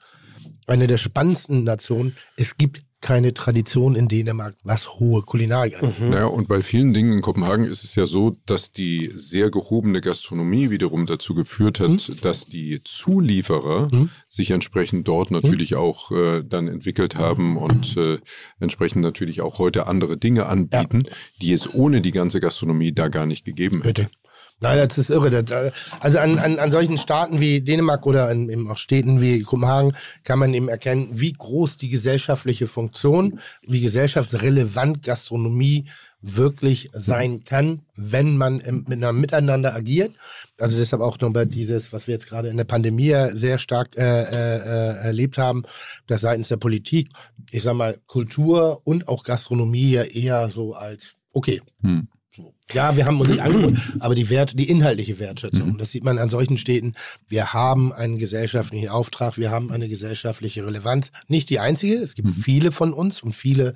[0.66, 2.16] eine der spannendsten Nationen.
[2.36, 6.00] Es gibt keine Tradition in Dänemark, was hohe Kulinarik angeht.
[6.00, 6.08] Mhm.
[6.10, 10.00] Naja, und bei vielen Dingen in Kopenhagen ist es ja so, dass die sehr gehobene
[10.00, 12.20] Gastronomie wiederum dazu geführt hat, Mhm.
[12.22, 14.10] dass die Zulieferer Mhm.
[14.28, 18.18] sich entsprechend dort natürlich auch äh, dann entwickelt haben und äh,
[18.60, 21.04] entsprechend natürlich auch heute andere Dinge anbieten,
[21.40, 24.02] die es ohne die ganze Gastronomie da gar nicht gegeben hätte.
[24.04, 24.14] Bitte.
[24.60, 25.30] Nein, das ist irre.
[25.30, 29.42] Das, also an, an, an solchen Staaten wie Dänemark oder in, eben auch Städten wie
[29.42, 29.92] Kopenhagen
[30.24, 35.84] kann man eben erkennen, wie groß die gesellschaftliche Funktion, wie gesellschaftsrelevant Gastronomie
[36.20, 40.16] wirklich sein kann, wenn man im, mit einem Miteinander agiert.
[40.58, 44.22] Also deshalb auch nochmal dieses, was wir jetzt gerade in der Pandemie sehr stark äh,
[44.22, 45.62] äh, erlebt haben,
[46.08, 47.08] dass seitens der Politik,
[47.52, 52.08] ich sag mal, Kultur und auch Gastronomie ja eher so als, okay, Hm.
[52.34, 52.52] so.
[52.72, 56.28] Ja, wir haben unsere Angebot, aber die Wert, die inhaltliche Wertschätzung, das sieht man an
[56.28, 56.94] solchen Städten.
[57.28, 61.10] Wir haben einen gesellschaftlichen Auftrag, wir haben eine gesellschaftliche Relevanz.
[61.28, 63.74] Nicht die einzige, es gibt viele von uns und viele,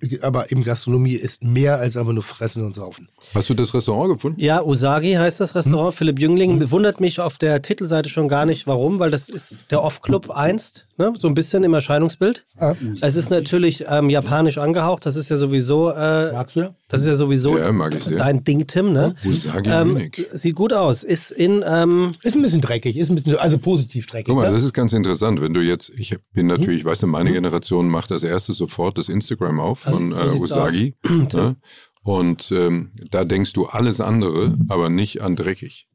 [0.00, 3.08] äh, aber eben Gastronomie ist mehr als aber nur fressen und saufen.
[3.34, 4.40] Hast du das Restaurant gefunden?
[4.40, 5.94] Ja, Usagi heißt das Restaurant.
[5.94, 9.82] Philipp Jüngling wundert mich auf der Titelseite schon gar nicht, warum, weil das ist der
[9.82, 11.12] Off-Club einst, ne?
[11.16, 12.46] so ein bisschen im Erscheinungsbild.
[12.58, 16.74] Ah, Es ist natürlich ähm, japanisch angehaucht, das ist ja sowieso, äh, magst du ja?
[16.88, 18.18] das ist ja sowieso Ja, mag ich sehr.
[18.30, 19.14] Dein Ding, Tim, ne?
[19.24, 20.26] Usagi Ähm, Munich.
[20.32, 21.02] sieht gut aus.
[21.04, 24.26] Ist in, ähm, Ist ein bisschen dreckig, ist ein bisschen, also positiv dreckig.
[24.26, 24.52] Guck mal, ne?
[24.52, 25.40] das ist ganz interessant.
[25.40, 26.52] Wenn du jetzt, ich bin Mhm.
[26.52, 30.20] natürlich, weißt du, meine Generation macht als erstes sofort das Instagram auf Also, von so
[30.22, 30.94] äh, Usagi.
[31.32, 31.56] ne?
[32.02, 35.86] Und ähm, da denkst du alles andere, aber nicht an dreckig.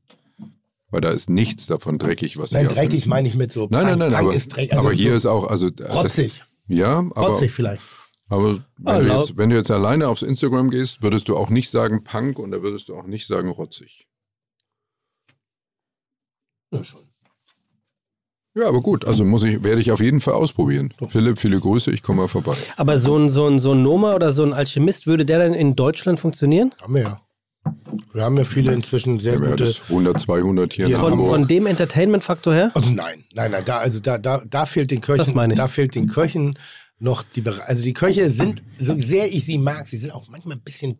[0.91, 3.67] Weil da ist nichts davon dreckig, was Nein, dreckig meine ich mit so.
[3.71, 4.73] Nein, nein, nein, Punk aber, ist dreckig.
[4.73, 7.81] Also aber hier so ist auch, also äh, das, rotzig, ja, aber, rotzig vielleicht.
[8.35, 11.69] Aber wenn, du jetzt, wenn du jetzt alleine aufs Instagram gehst, würdest du auch nicht
[11.71, 14.07] sagen Punk und da würdest du auch nicht sagen rotzig.
[16.71, 17.01] Ja, schon.
[18.57, 20.93] Ja, aber gut, also muss ich, werde ich auf jeden Fall ausprobieren.
[21.09, 22.55] Philipp, viele Grüße, ich komme mal vorbei.
[22.77, 25.53] aber so ein, so, ein, so ein Noma oder so ein Alchemist, würde der denn
[25.53, 26.73] in Deutschland funktionieren?
[26.81, 27.21] Haben wir ja.
[28.13, 29.65] Wir haben ja viele inzwischen sehr Ja, gute.
[29.65, 32.71] das 100, 200 hier in Ja, Von, von dem Entertainment-Faktor her?
[32.75, 35.57] Also nein, nein, nein, da, also da, da, da fehlt den Köchen, Das meine ich.
[35.59, 36.57] da fehlt den Köchen
[36.99, 40.27] noch die, Bere- also die Köche sind, so sehr ich sie mag, sie sind auch
[40.29, 40.97] manchmal ein bisschen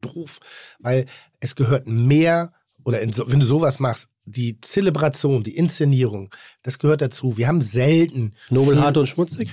[0.00, 0.38] doof,
[0.78, 1.06] weil
[1.40, 2.52] es gehört mehr,
[2.84, 7.36] oder in wenn du sowas machst, die Zelebration, die Inszenierung, das gehört dazu.
[7.36, 8.34] Wir haben selten.
[8.50, 9.50] Nobel, viel- hart und schmutzig?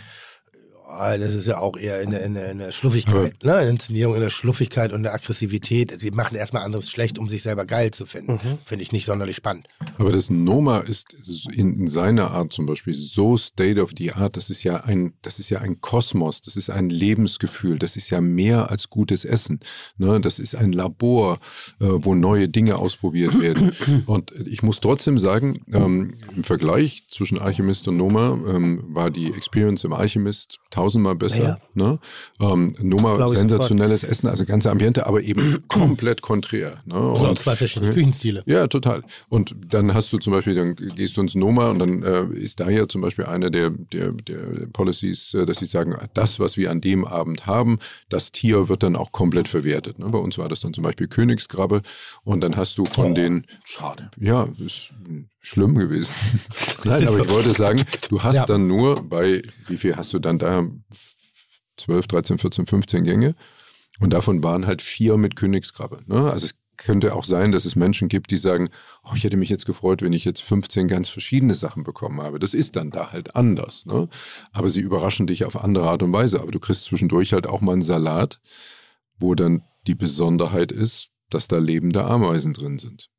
[0.92, 3.69] Ah, Das ist ja auch eher in der, in der, in der Schluffigkeit, ne?
[3.69, 6.01] Inszenierung in der Schluffigkeit und der Aggressivität.
[6.01, 8.34] Sie machen erstmal anderes schlecht, um sich selber geil zu finden.
[8.34, 8.58] Mhm.
[8.66, 9.68] Finde ich nicht sonderlich spannend.
[10.00, 11.16] Aber das Noma ist
[11.53, 14.35] in, in seiner Art zum Beispiel so state of the art.
[14.35, 16.42] Das ist ja ein, das ist ja ein Kosmos.
[16.42, 17.77] Das ist ein Lebensgefühl.
[17.77, 19.59] Das ist ja mehr als gutes Essen.
[19.98, 20.19] Ne?
[20.19, 21.35] Das ist ein Labor,
[21.80, 23.72] äh, wo neue Dinge ausprobiert werden.
[24.08, 29.32] Und ich muss trotzdem sagen, ähm, im Vergleich zwischen Alchemist und Noma ähm, war die
[29.34, 31.59] Experience im Alchemist tausendmal besser.
[31.74, 31.99] Ne?
[32.40, 36.77] Ähm, nur mal sensationelles Essen, also ganze Ambiente, aber eben komplett konträr.
[36.85, 36.95] Ne?
[36.95, 38.43] Also Und- zwei verschiedene Küchenstile.
[38.45, 39.03] ja, total.
[39.27, 42.59] Und dann hast du zum Beispiel, dann gehst du ins Noma und dann äh, ist
[42.59, 46.56] da ja zum Beispiel eine der, der, der Policies, äh, dass sie sagen, das, was
[46.58, 49.99] wir an dem Abend haben, das Tier wird dann auch komplett verwertet.
[49.99, 50.08] Ne?
[50.09, 51.82] Bei uns war das dann zum Beispiel Königskrabbe
[52.24, 54.09] und dann hast du von den, Schade.
[54.19, 54.91] ja, ist
[55.50, 56.14] schlimm gewesen.
[56.84, 58.45] Nein, aber ich wollte sagen, du hast Ja.
[58.45, 60.66] dann nur bei, wie viel hast du dann da?
[61.78, 63.36] 12, 13, 14, 15 Gänge.
[64.00, 66.02] Und davon waren halt vier mit Königskrabbe.
[66.08, 66.32] Ne?
[66.32, 68.69] Also es könnte auch sein, dass es Menschen gibt, die sagen,
[69.03, 72.40] oh, ich hätte mich jetzt gefreut, wenn ich jetzt 15 ganz verschiedene Sachen bekommen habe.
[72.40, 73.86] Das ist dann da halt anders.
[73.86, 74.08] Ne?
[74.53, 76.40] Aber sie überraschen dich auf andere Art und Weise.
[76.42, 78.40] Aber du kriegst zwischendurch halt auch mal einen Salat,
[79.18, 83.10] wo dann die Besonderheit ist, dass da lebende Ameisen drin sind.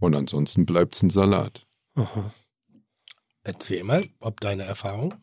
[0.00, 1.62] Und ansonsten bleibt es ein Salat.
[1.94, 2.32] Aha.
[3.44, 5.14] Erzähl mal, ob deine Erfahrung.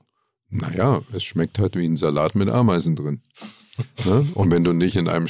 [0.50, 3.22] Naja, es schmeckt halt wie ein Salat mit Ameisen drin.
[4.06, 4.26] ne?
[4.34, 5.28] Und wenn du nicht in einem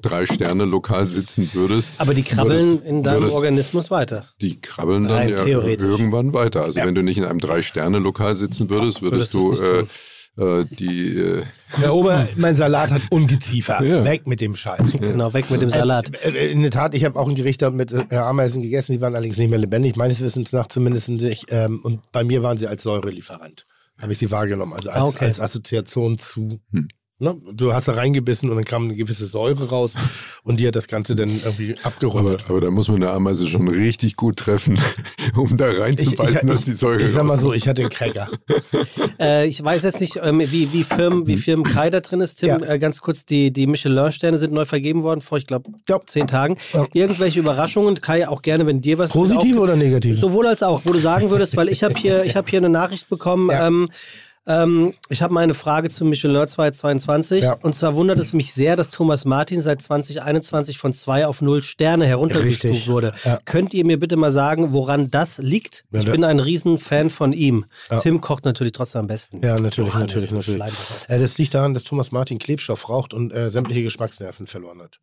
[0.00, 2.00] Drei-Sterne-Lokal sitzen würdest.
[2.00, 4.26] Aber die krabbeln würdest- in deinem würdest- Organismus weiter.
[4.40, 6.62] Die krabbeln dann ja irgendwann weiter.
[6.64, 6.86] Also Ja.
[6.86, 9.88] wenn du nicht in einem Drei-Sterne-Lokal sitzen würdest, würdest, Würdest du
[10.38, 13.82] äh, die äh, Herr Ober, mein Salat hat Ungeziefer.
[13.82, 14.04] Ja.
[14.04, 14.92] Weg mit dem Scheiß.
[15.00, 16.10] Genau, weg mit dem Salat.
[16.24, 19.14] Äh, äh, In der Tat, ich habe auch ein Gericht mit Ameisen gegessen, die waren
[19.14, 21.46] allerdings nicht mehr lebendig, meines Wissens nach zumindest nicht.
[21.50, 23.64] Ähm, und bei mir waren sie als Säurelieferant.
[23.98, 25.24] Habe ich sie wahrgenommen, also als, Ah, okay.
[25.24, 26.60] als Assoziation zu.
[26.72, 26.88] Hm.
[27.18, 27.34] Ne?
[27.54, 29.94] Du hast da reingebissen und dann kam eine gewisse Säure raus
[30.42, 32.44] und die hat das Ganze dann irgendwie aber, abgerundet.
[32.48, 34.78] aber da muss man eine Ameise schon richtig gut treffen,
[35.34, 38.28] um da reinzubeißen, dass die Säure ich sag mal so, ich hatte einen Cracker.
[39.18, 42.36] Äh, ich weiß jetzt nicht, ähm, wie, wie Firmen, wie Firmen Kai da drin ist,
[42.36, 42.48] Tim.
[42.48, 42.58] Ja.
[42.58, 46.00] Äh, ganz kurz, die, die Michelin-Sterne sind neu vergeben worden vor, ich glaube, Ja.
[46.04, 46.58] zehn Tagen.
[46.74, 46.86] Ja.
[46.92, 50.20] Irgendwelche Überraschungen, Kai, auch gerne, wenn dir was Positiv aufge- oder negativ?
[50.20, 52.68] Sowohl als auch, wo du sagen würdest, weil ich habe hier, ich habe hier eine
[52.68, 53.50] Nachricht bekommen.
[53.50, 53.68] Ja.
[53.68, 53.88] Ähm,
[54.46, 57.54] ähm, ich habe mal eine Frage zu Michelin 2022 Ja.
[57.62, 61.62] und zwar wundert es mich sehr, dass Thomas Martin seit 2021 von zwei auf null
[61.62, 62.88] Sterne heruntergestuft Richtig.
[62.88, 63.12] wurde.
[63.24, 63.38] Ja.
[63.44, 65.84] Könnt ihr mir bitte mal sagen, woran das liegt?
[65.90, 67.64] Ja, ich da- bin ein Riesenfan von ihm.
[68.02, 69.42] Tim kocht natürlich trotzdem am besten.
[69.42, 70.74] Ja, natürlich, Johannes, natürlich, natürlich.
[71.08, 74.98] Äh, das liegt daran, dass Thomas Martin Klebstoff raucht und äh, sämtliche Geschmacksnerven verloren hat.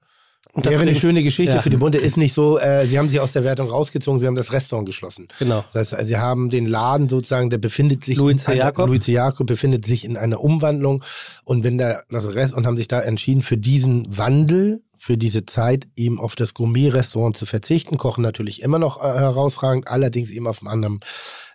[0.51, 1.61] Und das Wäre eine schöne Geschichte Ja.
[1.61, 1.97] für die Bunte.
[1.97, 4.85] Ist nicht so, äh, sie haben sie aus der Wertung rausgezogen, sie haben das Restaurant
[4.85, 5.27] geschlossen.
[5.39, 5.63] Genau.
[5.73, 8.87] Das heißt, sie haben den Laden sozusagen, der befindet sich Louis in Jakob.
[8.87, 9.13] Louis C.
[9.13, 11.03] Jakob befindet sich in einer Umwandlung
[11.43, 15.45] und wenn da das Rest und haben sich da entschieden für diesen Wandel, für diese
[15.45, 20.45] Zeit eben auf das Gourmet-Restaurant zu verzichten, kochen natürlich immer noch äh, herausragend, allerdings eben
[20.47, 20.99] auf einem anderen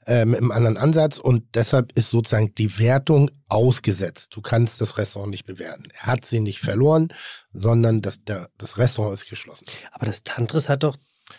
[0.09, 4.35] äh, mit einem anderen Ansatz und deshalb ist sozusagen die Wertung ausgesetzt.
[4.35, 5.89] Du kannst das Restaurant nicht bewerten.
[5.93, 7.13] Er hat sie nicht verloren,
[7.53, 9.67] sondern das, der, das Restaurant ist geschlossen.
[9.93, 10.97] Aber das Tantris hat doch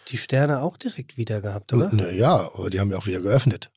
[0.09, 1.91] die Sterne auch direkt wieder gehabt, oder?
[1.91, 3.71] Naja, aber die haben ja auch wieder geöffnet.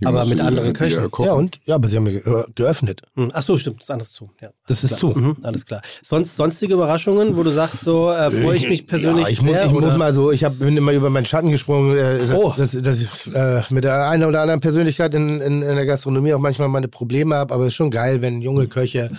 [0.00, 1.10] Die Aber mit anderen Köchen.
[1.10, 1.26] kochen.
[1.26, 1.58] Ja, und?
[1.66, 3.02] Ja, aber sie haben ja ge äh, geöffnet.
[3.16, 4.30] Hm, Ach so, stimmt, das ist zu.
[4.40, 5.00] Ja, Das ist klar.
[5.12, 5.18] zu.
[5.18, 5.82] Mhm, alles klar.
[6.02, 9.56] Sonst sonstige Überraschungen, wo du sagst, so äh, freue ich mich persönlich ja, ich muss,
[9.56, 9.66] sehr.
[9.66, 9.86] ich oder?
[9.88, 12.54] muss mal so, ich hab, bin immer über meinen Schatten gesprungen, äh, dass, Oh.
[12.56, 16.32] dass, dass ich äh, mit der einen oder anderen Persönlichkeit in, in, in der Gastronomie
[16.32, 19.10] auch manchmal meine Probleme habe, aber es ist schon geil, wenn junge Köche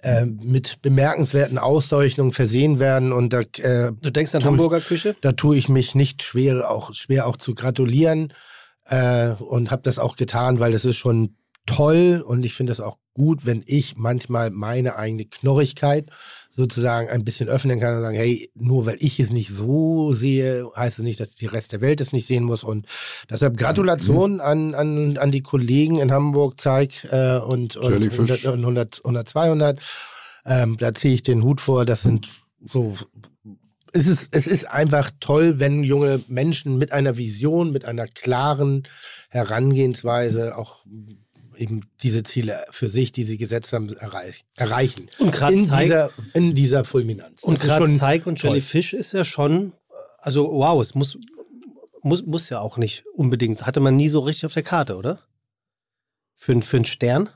[0.00, 4.80] äh, mit bemerkenswerten Auszeichnungen versehen werden und da, äh, du denkst an tu ich- Hamburger
[4.80, 5.16] Küche?
[5.20, 8.32] da tue ich mich nicht schwer, auch schwer auch zu gratulieren
[8.86, 12.80] äh, und habe das auch getan, weil das ist schon toll und ich finde es
[12.80, 16.10] auch gut, wenn ich manchmal meine eigene Knorrigkeit
[16.56, 20.68] sozusagen ein bisschen öffnen kann und sagen, hey, nur weil ich es nicht so sehe,
[20.76, 22.62] heißt es nicht, dass die Rest der Welt es nicht sehen muss.
[22.62, 22.86] Und
[23.28, 28.46] deshalb Gratulation an, an, an die Kollegen in Hamburg, Zeig äh, und, und, Jellyfish.
[28.46, 29.80] und 100, 100, 200.
[30.46, 31.84] Ähm, da ziehe ich den Hut vor.
[31.84, 32.28] Das sind
[32.64, 32.96] so
[33.94, 38.82] es ist, es ist einfach toll, wenn junge Menschen mit einer Vision, mit einer klaren
[39.28, 40.84] Herangehensweise auch
[41.56, 45.08] eben diese Ziele für sich, die sie gesetzt haben, erreich, erreichen.
[45.18, 47.44] Und gerade In dieser, in dieser Fulminanz.
[47.44, 48.42] und gerade Zeig und.
[48.42, 49.72] Jellyfish ist ja schon,
[50.18, 51.16] also wow, es muss,
[52.02, 53.64] muss, muss ja auch nicht unbedingt.
[53.64, 55.20] Hatte man nie so richtig auf der Karte, oder?
[56.34, 57.30] Für, für einen Stern?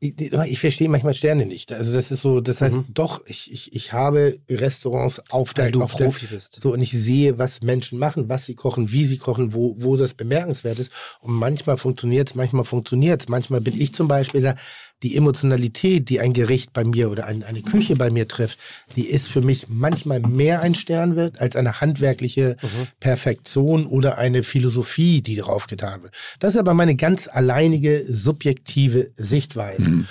[0.00, 1.72] Ich, ich verstehe manchmal Sterne nicht.
[1.72, 2.84] Also das ist so, das heißt, Mhm.
[2.92, 6.60] doch, ich, ich, ich habe Restaurants auf der, Weil du auf der Profi bist.
[6.60, 9.96] So, und ich sehe, was Menschen machen, was sie kochen, wie sie kochen, wo, wo
[9.96, 10.92] das bemerkenswert ist.
[11.20, 13.28] Und manchmal funktioniert es, manchmal funktioniert es.
[13.28, 14.58] Manchmal bin ich zum Beispiel, sag,
[15.02, 18.58] die Emotionalität, die ein Gericht bei mir oder ein, eine Küche bei mir trifft,
[18.96, 22.56] die ist für mich manchmal mehr ein Sternwert als eine handwerkliche
[23.00, 26.14] Perfektion oder eine Philosophie, die drauf getan wird.
[26.40, 30.04] Das ist aber meine ganz alleinige subjektive Sichtweise.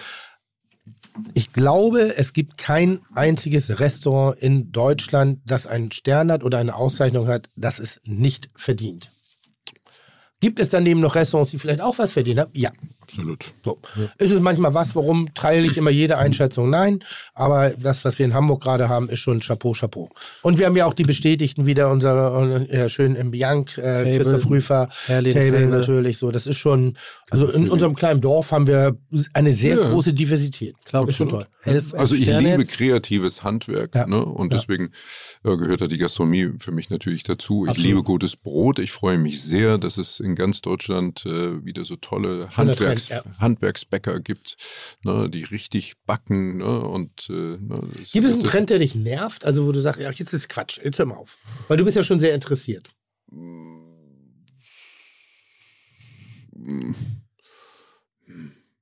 [1.34, 6.76] Ich glaube, es gibt kein einziges Restaurant in Deutschland, das einen Stern hat oder eine
[6.76, 9.12] Auszeichnung hat, das es nicht verdient.
[10.40, 12.52] Gibt es daneben noch Restaurants, die vielleicht auch was verdient haben?
[12.54, 12.72] Ja.
[13.04, 13.54] Absolut.
[13.64, 13.80] So.
[14.18, 16.70] Ist es manchmal was, warum teile ich immer jede Einschätzung?
[16.70, 17.04] Nein.
[17.34, 20.10] Aber das, was wir in Hamburg gerade haben, ist schon Chapeau, Chapeau.
[20.42, 24.50] Und wir haben ja auch die Bestätigten wieder, unser äh, schön im Bianc, äh, Christoph
[24.50, 25.68] Rüfer, Table, Table.
[25.68, 26.32] natürlich so.
[26.32, 26.98] Das ist schon,
[27.30, 28.98] also in unserem kleinen Dorf haben wir
[29.34, 29.90] eine sehr Ja.
[29.92, 30.76] große Diversität.
[30.86, 31.46] Glaub ist schon toll.
[31.66, 32.72] Elf, Also elf ich Sterne liebe jetzt.
[32.74, 34.08] kreatives Handwerk Ja.
[34.08, 34.24] ne?
[34.24, 34.60] und Ja.
[34.60, 34.92] deswegen
[35.44, 37.66] äh, gehört da die Gastronomie für mich natürlich dazu.
[37.66, 37.88] Ich Absolut.
[37.90, 38.80] liebe gutes Brot.
[38.80, 42.48] Ich freue mich sehr, dass es in ganz Deutschland äh, wieder so tolle
[42.94, 43.40] Handwerks ja.
[43.40, 44.58] Handwerksbäcker gibt,
[45.04, 45.30] ne?
[45.30, 46.58] die richtig backen.
[46.58, 46.80] Ne?
[46.80, 47.82] Und, äh, ne?
[48.12, 49.46] Gibt es einen Trend, der dich nervt?
[49.46, 51.38] Also wo du sagst, ja, jetzt ist Quatsch, jetzt hör mal auf.
[51.68, 52.90] Weil du bist ja schon sehr interessiert.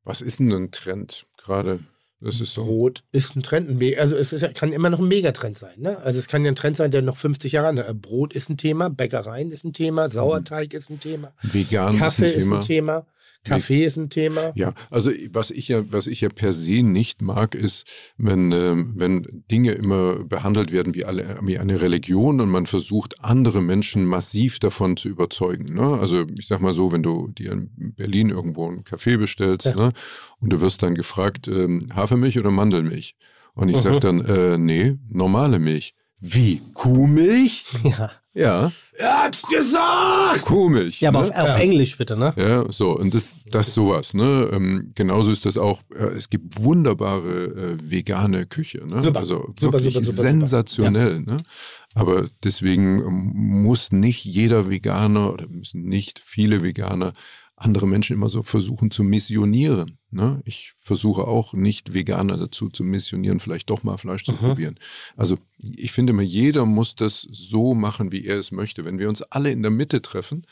[0.04, 1.80] Was ist denn ein Trend gerade?
[2.22, 2.64] Das ist so.
[2.66, 3.82] Brot ist ein Trend.
[3.82, 5.74] ein Also es ist, kann immer noch ein Megatrend sein.
[5.78, 5.98] Ne?
[6.00, 8.02] Also es kann ja ein Trend sein, der noch 50 Jahre alt ist.
[8.02, 12.34] Brot ist ein Thema, Bäckereien ist ein Thema, Sauerteig ist ein Thema, Vegan Kaffee ist
[12.34, 12.60] ein Thema.
[12.60, 13.06] ist ein Thema,
[13.44, 14.52] Kaffee ist ein Thema.
[14.54, 18.94] Ja, also was ich ja, was ich ja per se nicht mag, ist, wenn, ähm,
[18.98, 24.06] wenn Dinge immer behandelt werden wie, alle, wie eine Religion und man versucht, andere Menschen
[24.06, 25.74] massiv davon zu überzeugen.
[25.74, 25.98] Ne?
[26.00, 29.76] Also ich sag mal so, wenn du dir in Berlin irgendwo einen Kaffee bestellst Ja.
[29.76, 29.92] ne?
[30.40, 33.16] und du wirst dann gefragt, ähm, Hafermilch oder Mandelmilch?
[33.54, 35.94] Und ich sag dann, äh, nee, normale Milch.
[36.20, 36.62] Wie?
[36.74, 37.66] Kuhmilch?
[37.84, 38.12] Ja.
[38.34, 40.46] Ja, Er hat's gesagt!
[40.46, 41.02] Kuhmilch.
[41.02, 41.36] Ja, aber ne?
[41.36, 42.34] auf, auf Englisch bitte, ne?
[42.38, 44.50] Ja, so, und das, das sowas, ne?
[44.54, 49.02] Ähm, genauso ist das auch, äh, es gibt wunderbare äh, vegane Küche, ne?
[49.02, 49.20] Super.
[49.20, 51.38] Also Super, wirklich super, super, sensationell, ne?
[51.94, 53.32] Aber deswegen ähm,
[53.64, 57.12] muss nicht jeder Veganer oder müssen nicht viele Veganer
[57.62, 59.98] andere Menschen immer so versuchen zu missionieren.
[60.10, 60.42] Ne?
[60.46, 64.80] Ich versuche auch nicht Veganer dazu zu missionieren, vielleicht doch mal Fleisch zu probieren.
[65.16, 68.84] Also ich finde immer, jeder muss das so machen, wie er es möchte.
[68.84, 70.46] Wenn wir uns alle in der Mitte treffen,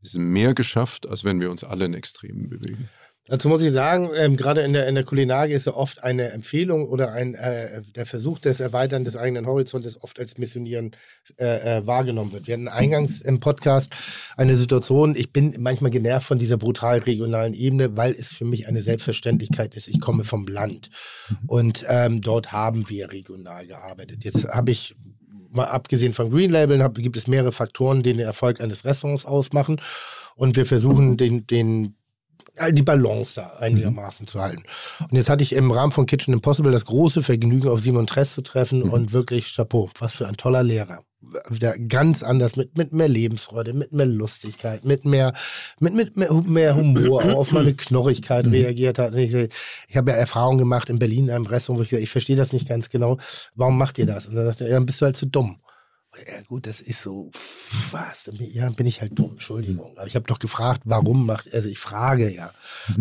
[0.00, 2.88] ist mehr geschafft, als wenn wir uns alle in Extremen bewegen.
[3.26, 6.30] Dazu muss ich sagen, ähm, gerade in der, in der Kulinarik ist ja oft eine
[6.32, 10.94] Empfehlung oder ein, äh, der Versuch des Erweitern des eigenen Horizontes oft als Missionieren
[11.38, 12.46] äh, äh, wahrgenommen wird.
[12.46, 13.96] Wir hatten eingangs im Podcast
[14.36, 18.68] eine Situation, ich bin manchmal genervt von dieser brutal regionalen Ebene, weil es für mich
[18.68, 19.88] eine Selbstverständlichkeit ist.
[19.88, 20.90] Ich komme vom Land
[21.46, 24.22] und ähm, dort haben wir regional gearbeitet.
[24.24, 24.96] Jetzt habe ich
[25.50, 29.80] mal abgesehen von Green Labeln gibt es mehrere Faktoren, die den Erfolg eines Restaurants ausmachen.
[30.36, 31.94] Und wir versuchen, den, den,
[32.70, 34.62] die Balance da einigermaßen zu halten.
[35.00, 38.34] Und jetzt hatte ich im Rahmen von Kitchen Impossible das große Vergnügen, auf Simon Tress
[38.34, 41.04] zu treffen und wirklich Chapeau, was für ein toller Lehrer.
[41.48, 45.32] Wieder ganz anders, mit, mit mehr Lebensfreude, mit mehr Lustigkeit, mit mehr,
[45.80, 49.14] mit, mit mehr, mehr Humor, auch auf meine Knorrigkeit reagiert hat.
[49.14, 52.10] Ich, ich habe ja Erfahrungen gemacht in Berlin in einem Restaurant, wo ich gesagt ich
[52.10, 53.18] verstehe das nicht ganz genau.
[53.54, 54.28] Warum macht ihr das?
[54.28, 55.60] Und dann dachte er, ja, dann bist du halt zu dumm.
[56.16, 57.30] Ja gut, das ist so,
[57.90, 59.92] was, ja, bin ich halt dumm, Entschuldigung.
[59.96, 62.52] Aber ich habe doch gefragt, warum macht, also ich frage ja.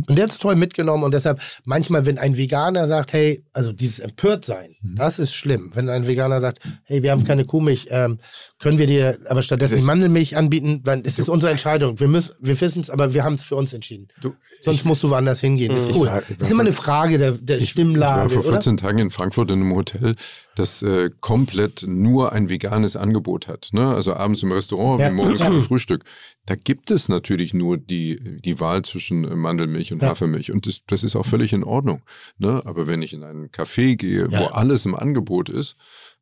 [0.07, 3.71] Und der hat es toll mitgenommen und deshalb, manchmal, wenn ein Veganer sagt, hey, also
[3.71, 5.71] dieses Empörtsein, das ist schlimm.
[5.75, 8.17] Wenn ein Veganer sagt, hey, wir haben keine Kuhmilch, ähm,
[8.59, 11.99] können wir dir aber stattdessen Das- Mandelmilch anbieten, dann ist es unsere Entscheidung.
[11.99, 14.07] Wir müssen, wir wissen es, aber wir haben es für uns entschieden.
[14.21, 14.33] Du,
[14.63, 15.71] Sonst musst du woanders hingehen.
[15.71, 16.07] Das ist Ich cool.
[16.07, 18.51] war- ich das ist immer eine Frage der, der Ich Stimmlage, war vor oder?
[18.61, 20.15] 14 Tagen in Frankfurt in einem Hotel,
[20.55, 23.69] das äh, komplett nur ein veganes Angebot hat.
[23.71, 23.87] Ne?
[23.93, 25.09] Also abends im Restaurant, Ja.
[25.11, 26.03] morgens beim Frühstück.
[26.45, 30.09] Da gibt es natürlich nur die, die Wahl zwischen äh, Mandelmilch und Ja.
[30.09, 30.51] Hafermilch.
[30.51, 32.03] Und das, das ist auch völlig in Ordnung.
[32.37, 32.61] Ne?
[32.65, 34.39] Aber wenn ich in einen Café gehe, Ja.
[34.39, 35.75] wo alles im Angebot ist,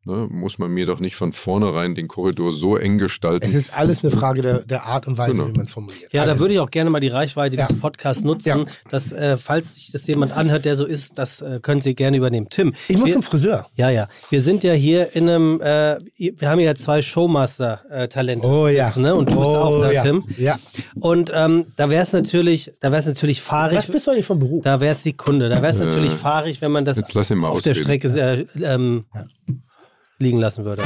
[0.05, 3.45] ne, muss man mir doch nicht von vornherein den Korridor so eng gestalten.
[3.45, 5.47] Es ist alles eine Frage der, der Art und Weise, Genau.
[5.47, 6.11] wie man es formuliert.
[6.13, 6.41] Ja, da Alles.
[6.41, 7.65] würde ich auch gerne mal die Reichweite Ja.
[7.67, 8.65] dieses Podcasts nutzen, Ja.
[8.89, 12.17] dass, äh, falls sich das jemand anhört, der so ist, das äh, können Sie gerne
[12.17, 12.47] übernehmen.
[12.49, 13.65] Tim, Ich muss wir, zum Friseur.
[13.75, 18.47] ja, ja, wir sind ja hier in einem, äh, wir haben ja zwei Showmaster-Talente.
[18.99, 19.15] Ne?
[19.15, 20.03] Und du bist auch da, Oh ja.
[20.03, 20.23] Tim.
[20.37, 20.57] Ja.
[20.99, 23.77] Und ähm, da wäre es natürlich, da wäre es natürlich fahrig.
[23.77, 24.63] Was bist du eigentlich vom Beruf?
[24.63, 25.49] Da wäre es Sekunde.
[25.49, 27.83] Da wäre es natürlich fahrig, wenn man das Jetzt lass ihn mal auf der ausreden.
[27.83, 29.05] Strecke äh, ähm,
[30.21, 30.83] liegen lassen würde.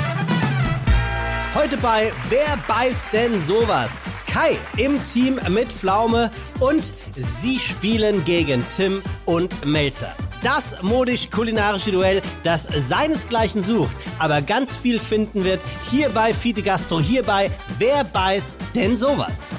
[1.54, 4.04] Heute bei Wer beißt denn sowas?
[4.28, 10.14] Kai im Team mit Pflaume und sie spielen gegen Tim und Melzer.
[10.44, 17.00] Das modisch-kulinarische Duell, das seinesgleichen sucht, aber ganz viel finden wird hier bei Fide Gastro,
[17.00, 17.50] hier bei
[17.80, 19.50] Wer beißt denn sowas?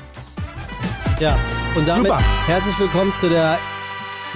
[1.19, 1.37] Ja,
[1.75, 2.23] und damit Super.
[2.47, 3.59] herzlich willkommen zu der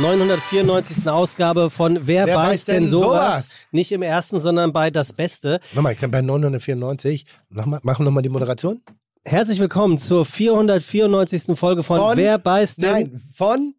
[0.01, 1.07] 994.
[1.09, 3.49] Ausgabe von Wer, Wer beißt denn sowas?
[3.49, 3.49] sowas?
[3.71, 5.61] Nicht im ersten, sondern bei Das Beste.
[5.75, 7.27] Nochmal, ich kann bei 994.
[7.51, 8.83] Nochmal, machen wir nochmal die Moderation.
[9.25, 11.55] Herzlich willkommen zur 494.
[11.55, 12.91] Folge von, Wer beißt denn...
[12.91, 13.75] Nein, von.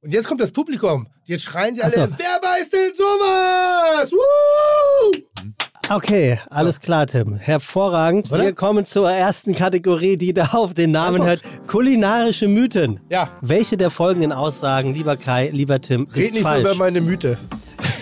[0.00, 1.08] Und jetzt kommt das Publikum.
[1.24, 2.00] Jetzt schreien sie alle, so.
[2.00, 4.12] wer beißt denn sowas?
[4.12, 5.52] Woo!
[5.88, 7.36] Okay, alles klar, Tim.
[7.36, 8.30] Hervorragend.
[8.32, 8.42] Oder?
[8.44, 11.42] Wir kommen zur ersten Kategorie, die da auf den Namen hört.
[11.68, 12.98] Kulinarische Mythen.
[13.08, 13.28] Ja.
[13.40, 16.60] Welche der folgenden Aussagen, lieber Kai, lieber Tim, ist Red nicht falsch?
[16.62, 17.38] über meine Mythe.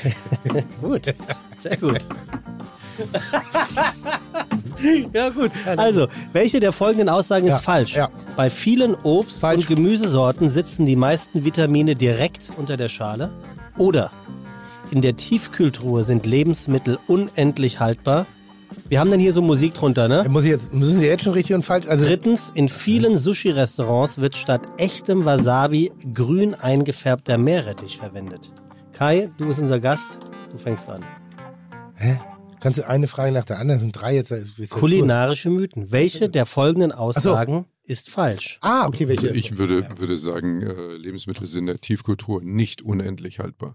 [0.80, 1.14] Gut,
[1.54, 2.06] sehr gut.
[5.12, 5.50] ja, gut.
[5.76, 7.94] Also, welche der folgenden Aussagen Ja, ist falsch?
[7.96, 8.08] ja.
[8.36, 9.68] Bei vielen Obst- Falsch.
[9.68, 13.30] und Gemüsesorten sitzen die meisten Vitamine direkt unter der Schale.
[13.78, 14.10] Oder
[14.94, 18.26] in der Tiefkühltruhe sind Lebensmittel unendlich haltbar.
[18.88, 20.24] Wir haben dann hier so Musik drunter, ne?
[20.28, 21.88] Muss ich jetzt, müssen Sie jetzt schon richtig und falsch?
[21.88, 28.52] Also, Drittens, in vielen Sushi-Restaurants wird statt echtem Wasabi grün eingefärbter Meerrettich verwendet.
[28.92, 30.18] Kai, du bist unser Gast.
[30.52, 31.02] Du fängst an.
[31.96, 32.20] hä?
[32.60, 33.78] Kannst du eine Frage nach der anderen?
[33.78, 34.32] Das sind drei jetzt.
[34.70, 35.90] Kulinarische Mythen.
[35.90, 38.60] Welche der folgenden Aussagen ist falsch?
[38.62, 38.68] so.
[38.68, 39.26] Ah, okay, welche?
[39.26, 43.74] Also ich würde, würde sagen, äh, Lebensmittel sind in der Tiefkultur nicht unendlich haltbar.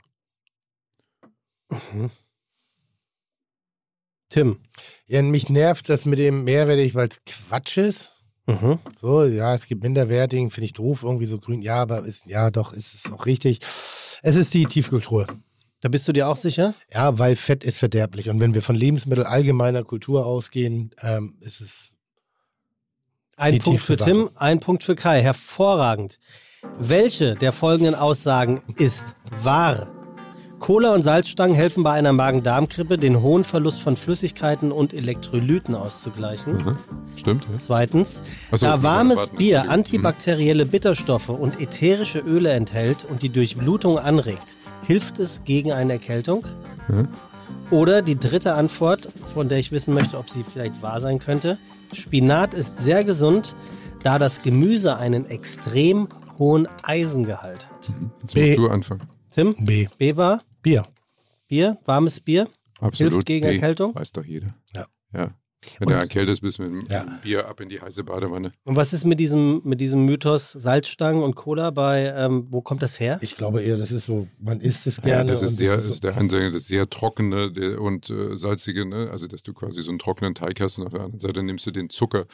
[4.30, 4.60] Tim.
[5.08, 8.24] Ja, mich nervt das mit dem Meerrettich, weil es Quatsch ist.
[8.46, 8.80] Mhm.
[9.00, 11.62] So, ja, es gibt minderwertigen, finde ich doof, irgendwie so grün.
[11.62, 13.60] Ja, aber ist, ja, doch, ist es auch richtig.
[14.22, 15.28] Es ist die Tiefkultur.
[15.82, 16.76] Da bist du dir auch sicher?
[16.92, 18.30] Ja, weil Fett ist verderblich.
[18.30, 21.94] Und wenn wir von Lebensmittel allgemeiner Kultur ausgehen, ähm, ist es.
[23.38, 23.96] Ein Die Punkt für.
[23.96, 25.22] Tim, ein Punkt für Kai.
[25.22, 26.20] Hervorragend.
[26.78, 29.99] Welche der folgenden Aussagen ist wahr?
[30.60, 36.54] Cola und Salzstangen helfen bei einer Magen-Darm-Grippe, den hohen Verlust von Flüssigkeiten und Elektrolyten auszugleichen.
[36.54, 36.78] Mhm.
[37.16, 37.46] Stimmt?
[37.50, 37.58] Ja?
[37.58, 38.22] Zweitens,
[38.52, 44.58] so, da warmes warten, Bier antibakterielle Bitterstoffe und ätherische Öle enthält und die Durchblutung anregt,
[44.84, 46.46] hilft es gegen eine Erkältung?
[46.88, 47.08] Mhm.
[47.72, 51.58] Oder die dritte Antwort, von der ich wissen möchte, ob sie vielleicht wahr sein könnte.
[51.94, 53.56] Spinat ist sehr gesund,
[54.04, 56.08] da das Gemüse einen extrem
[56.38, 57.92] hohen Eisengehalt hat.
[58.22, 58.48] Jetzt B.
[58.48, 59.02] musst du anfangen.
[59.32, 59.88] Tim, B.
[59.98, 60.84] B war Bier.
[61.48, 62.48] Bier, warmes Bier.
[62.80, 63.14] Absolut.
[63.14, 63.46] Hilft gegen.
[63.46, 63.96] Erkältung?
[63.96, 64.54] Weiß doch jeder.
[64.76, 64.86] Ja.
[65.14, 65.32] ja.
[65.80, 67.04] Wenn du erkältet bist, mit dem Ja.
[67.22, 68.54] Bier ab in die heiße Badewanne.
[68.64, 72.82] Und was ist mit diesem, mit diesem Mythos Salzstangen und Cola bei, ähm, wo kommt
[72.82, 73.18] das her?
[73.22, 75.32] Ich glaube eher, das ist so, man isst es Ja, gerne.
[75.32, 78.86] das ist und sehr, ist so- ist der Ansänger, das sehr trockene und äh, salzige,
[78.86, 79.10] ne?
[79.12, 81.66] also dass du quasi so einen trockenen Teig hast und auf der anderen Seite nimmst
[81.68, 82.26] du den Zucker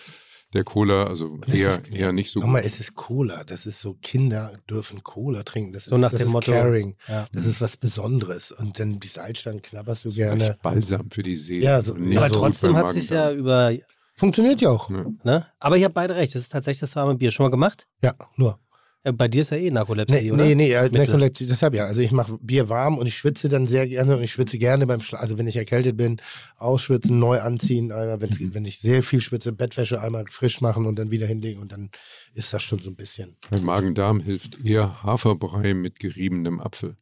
[0.55, 3.43] der Cola, also Das eher, ist- eher nicht so Nochmal, es ist Cola.
[3.43, 5.73] Das ist so, Kinder dürfen Cola trinken.
[5.73, 6.51] Das So ist, nach das dem ist Motto.
[6.51, 6.95] Caring.
[7.07, 7.27] Ja.
[7.33, 8.51] Das ist was Besonderes.
[8.51, 10.57] Und dann die Salzstangen knabberst du Vielleicht gerne.
[10.63, 11.63] Balsam für die Seele.
[11.65, 13.71] Ja, so- nicht Aber so trotzdem hat sich ja über,
[14.17, 14.89] Funktioniert ja auch.
[14.89, 15.45] ne?
[15.59, 17.31] Aber ich habe beide recht, das ist tatsächlich das warme Bier.
[17.31, 17.85] Schon mal gemacht?
[18.01, 18.57] Ja, nur.
[19.05, 20.43] Ja, bei dir ist ja eh Narkolepsie, Nee, oder?
[20.45, 20.89] nee, nee, äh.
[20.89, 21.85] Narkolepsie, deshalb ja.
[21.85, 24.87] Also ich mache Bier warm und ich schwitze dann sehr gerne und ich schwitze gerne
[24.87, 25.21] beim Schlafen.
[25.21, 26.19] Also wenn ich erkältet bin,
[26.57, 28.55] ausschwitzen, neu anziehen, einmal, wenn's, Mhm.
[28.55, 31.91] wenn ich sehr viel schwitze, Bettwäsche einmal frisch machen und dann wieder hinlegen und dann
[32.33, 33.35] ist das schon so ein bisschen.
[33.51, 36.97] Beim Magen-Darm hilft eher Haferbrei mit geriebenem Apfel.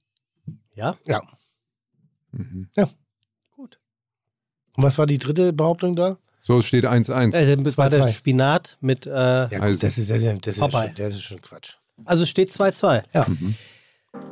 [0.75, 0.97] Ja?
[1.07, 1.21] Ja.
[2.31, 2.67] Mhm.
[3.51, 3.79] Gut.
[4.75, 6.17] Und was war die dritte Behauptung da?
[6.41, 7.33] So, es steht 1-1.
[7.33, 8.13] Äh, das war der 2-2.
[8.13, 11.21] Spinat mit, äh, Ja, gut, Also- das ist, das ist, das ist, schon, das ist
[11.21, 11.75] schon Quatsch.
[12.05, 13.03] Also steht 2-2.
[13.13, 13.25] Ja.
[13.27, 13.55] Mhm.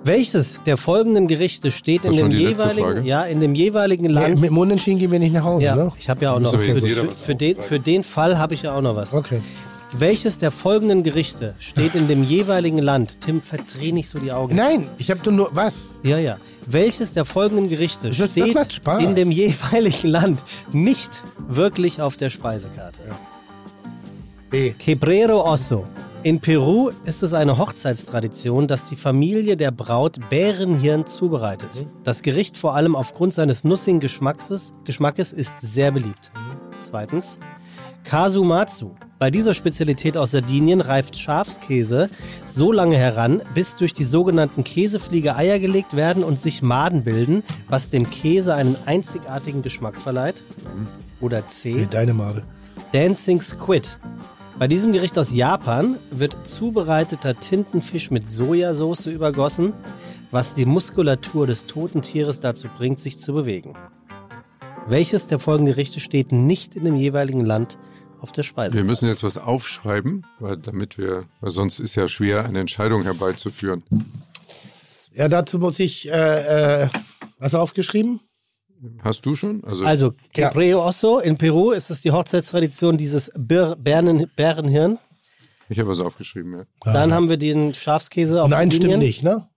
[0.03, 4.35] Welches der folgenden Gerichte steht in Das dem jeweiligen, ja, in dem jeweiligen Land?
[4.39, 5.91] mit dem Unentschieden gehen wir nicht nach Hause, ja, ne?
[5.97, 6.51] ich habe ja auch noch.
[6.51, 9.11] Für, für, was für, den, für den Fall habe ich ja auch noch was.
[9.13, 9.41] Okay.
[9.97, 13.19] Welches der folgenden Gerichte steht in dem jeweiligen Land?
[13.21, 14.55] Tim, verdreh nicht so die Augen.
[14.55, 15.89] Nein, ich habe nur was.
[16.03, 16.37] Ja, ja.
[16.67, 19.03] Welches der folgenden Gerichte Das- das steht Spaß.
[19.03, 21.09] in dem jeweiligen Land nicht
[21.49, 23.01] wirklich auf der Speisekarte?
[24.49, 24.71] B.
[24.71, 25.85] Quebrero Osso.
[26.23, 31.87] In Peru ist es eine Hochzeitstradition, dass die Familie der Braut Bärenhirn zubereitet.
[32.03, 36.31] Das Gericht vor allem aufgrund seines nussigen Geschmackes, Geschmackes ist sehr beliebt.
[36.79, 37.39] Zweitens,
[38.03, 38.91] Kasumatsu.
[39.17, 42.11] Bei dieser Spezialität aus Sardinien reift Schafskäse
[42.45, 47.41] so lange heran, bis durch die sogenannten Käsefliege Eier gelegt werden und sich Maden bilden,
[47.67, 50.43] was dem Käse einen einzigartigen Geschmack verleiht.
[51.19, 51.87] Oder C.
[51.89, 52.43] Deine Made.
[52.91, 53.97] Dancing Squid.
[54.61, 59.73] Bei diesem Gericht aus Japan wird zubereiteter Tintenfisch mit Sojasauce übergossen,
[60.29, 63.75] was die Muskulatur des toten Tieres dazu bringt, sich zu bewegen.
[64.87, 67.79] Welches der folgenden Gerichte steht nicht in dem jeweiligen Land
[68.19, 68.75] auf der Speise?
[68.75, 73.01] Wir müssen jetzt was aufschreiben, weil damit wir, weil sonst ist ja schwer, eine Entscheidung
[73.01, 73.81] herbeizuführen.
[75.15, 76.87] Ja, dazu muss ich, äh, äh,
[77.39, 78.19] was aufgeschrieben?
[79.03, 79.63] Hast du schon?
[79.63, 80.49] Also, Also, Ja.
[80.49, 81.19] Quebreo Osso.
[81.19, 84.97] In Peru ist es die Hochzeitstradition dieses Bir Bären Bärenhirn.
[85.69, 86.65] ich habe was aufgeschrieben, ja.
[86.91, 88.89] Dann haben wir den Schafskäse auf Nein, Sardinien.
[88.99, 89.47] stimmt nicht, ne?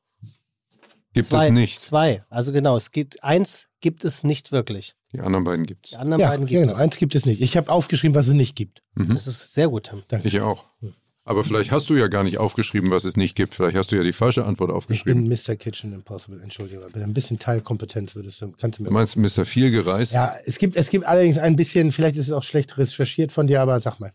[1.14, 1.80] Gibt zwei, es nicht.
[1.80, 2.24] Zwei.
[2.28, 4.94] Also genau, es gibt eins gibt es nicht wirklich.
[5.12, 5.90] Die anderen beiden gibt es.
[5.92, 6.72] Die anderen Ja, beiden gibt genau.
[6.72, 6.78] es.
[6.80, 7.40] Eins gibt es nicht.
[7.40, 8.82] Ich habe aufgeschrieben, was es nicht gibt.
[8.96, 10.02] Das ist sehr gut, Tim.
[10.24, 10.64] Ich auch.
[11.26, 13.54] Aber vielleicht hast du ja gar nicht aufgeschrieben, was es nicht gibt.
[13.54, 15.26] Vielleicht hast du ja die falsche Antwort Ich aufgeschrieben.
[15.26, 15.56] bin Mr.
[15.56, 16.84] Kitchen Impossible, Entschuldigung.
[16.92, 19.46] Bin ein bisschen Teilkompetenz würdest du, kannst du mir Du meinst Mr.
[19.46, 20.12] Viel gereist?
[20.12, 23.46] Ja, es gibt, es gibt allerdings ein bisschen, vielleicht ist es auch schlecht recherchiert von
[23.46, 24.12] dir, aber sag mal.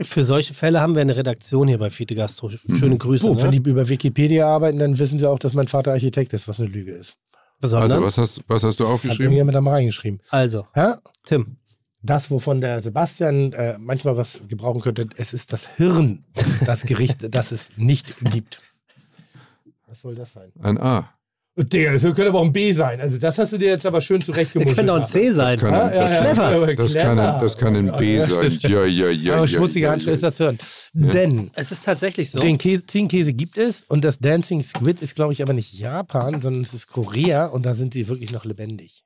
[0.00, 2.48] Für solche Fälle haben wir eine Redaktion hier bei Fiete Gastro.
[2.48, 3.26] Schöne Grüße.
[3.26, 3.42] So, ne?
[3.42, 6.58] wenn die über Wikipedia arbeiten, dann wissen sie auch, dass mein Vater Architekt ist, was
[6.58, 7.18] eine Lüge ist.
[7.60, 7.90] Besonders.
[7.90, 9.32] Also was hast, was hast du Hat mir aufgeschrieben?
[9.34, 10.20] jemand da mal reingeschrieben.
[10.30, 10.98] also, Ja?
[11.24, 11.56] Tim.
[12.02, 16.24] Das, wovon der Sebastian äh, manchmal was gebrauchen könnte, es ist das Hirn,
[16.64, 18.62] das Gericht, das es nicht gibt.
[19.86, 20.50] Was soll das sein?
[20.62, 21.10] Ein A.
[21.56, 23.00] Digga, das könnte aber auch ein B sein.
[23.02, 24.76] Also das hast du dir jetzt aber schön zurechtgemuschelt.
[24.76, 25.58] könnte auch ein C sein.
[25.58, 26.74] kann- Ja, Das- ja, clever.
[26.74, 28.58] Das kann, ein, das kann ein B sein.
[28.62, 29.32] Ja, ja, ja.
[29.34, 30.56] Aber ja, schmutzige ja, Handschrift ist das Hirn.
[30.94, 32.38] Denn Es ist tatsächlich so.
[32.38, 36.40] den Käse, Ziegenkäse gibt es und das Dancing Squid ist, glaube ich, aber nicht Japan,
[36.40, 39.02] sondern es ist Korea und da sind sie wirklich noch lebendig.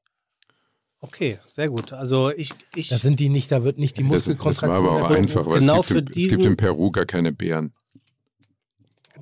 [1.06, 1.92] Okay, sehr gut.
[1.92, 4.86] Also ich, ich Da sind die nicht, da wird nicht die Das, das war Muskelkontraktion.
[4.88, 7.04] aber auch einfach, weil Genau es, gibt für in, es gibt diesen- in Peru gar
[7.04, 7.72] keine Bären.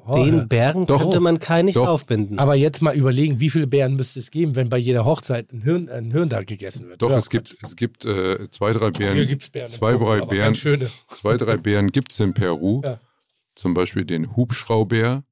[0.07, 0.49] Oh, den.
[0.49, 1.01] Bären Doch.
[1.03, 1.89] könnte man kein nicht Doch.
[1.89, 2.39] aufbinden.
[2.39, 5.63] Aber jetzt mal überlegen, wie viele Bären müsste es geben, wenn bei jeder Hochzeit ein
[5.63, 7.03] Hirn, ein Hirn da gegessen wird.
[7.03, 9.15] Doch, Ja, es gibt, es gibt äh, zwei, drei Bären.
[9.17, 9.71] Hier gibt's Bären.
[9.71, 10.55] im zwei, drei Bären.
[10.55, 10.89] Schöne.
[11.09, 12.81] Zwei, drei Bären gibt es in Peru.
[12.85, 13.01] Ja.
[13.55, 15.25] Zum Beispiel den Hubschraubär.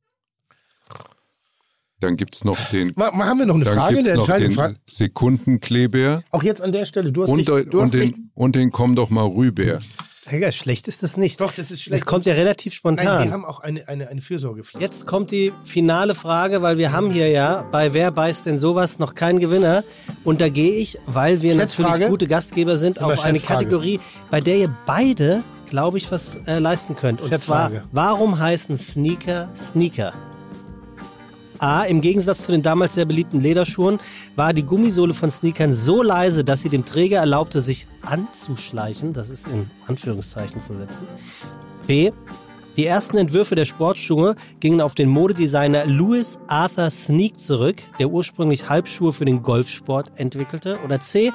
[2.00, 4.26] Dann gibt es noch den, Mal, haben wir noch eine dann Frage, gibt's der noch
[4.26, 4.74] den Frage.
[4.86, 6.22] Sekundenkleebär.
[6.30, 8.30] Auch jetzt an der Stelle, du hast Und, dich, der- du hast und, dich, den,
[8.34, 9.80] und den Komm doch mal Rübär.
[10.30, 11.40] Digga, schlecht ist das nicht.
[11.40, 12.02] Doch, das ist schlecht.
[12.02, 13.24] Das kommt ja relativ Nein, spontan.
[13.24, 14.80] wir haben auch eine, eine, eine Fürsorgepflicht.
[14.80, 19.00] Jetzt kommt die finale Frage, weil wir haben hier ja bei Wer beißt denn sowas
[19.00, 19.82] noch keinen Gewinner.
[20.22, 23.40] Und da gehe ich, weil wir natürlich gute Gastgeber sind, auf eine.
[23.40, 23.98] Kategorie,
[24.30, 27.20] bei der ihr beide, glaube ich, was äh, leisten könnt.
[27.20, 30.12] Und zwar, warum heißen Sneaker Sneaker?
[31.60, 33.98] A, im Gegensatz zu den damals sehr beliebten Lederschuhen,
[34.34, 39.12] war die Gummisohle von Sneakern so leise, dass sie dem Träger erlaubte, sich anzuschleichen.
[39.12, 41.06] Das ist in Anführungszeichen zu setzen.
[41.86, 42.12] B.
[42.76, 48.68] Die ersten Entwürfe der Sportschuhe gingen auf den Modedesigner Louis Arthur Sneak zurück, der ursprünglich
[48.68, 50.78] Halbschuhe für den Golfsport entwickelte.
[50.84, 51.32] Oder C.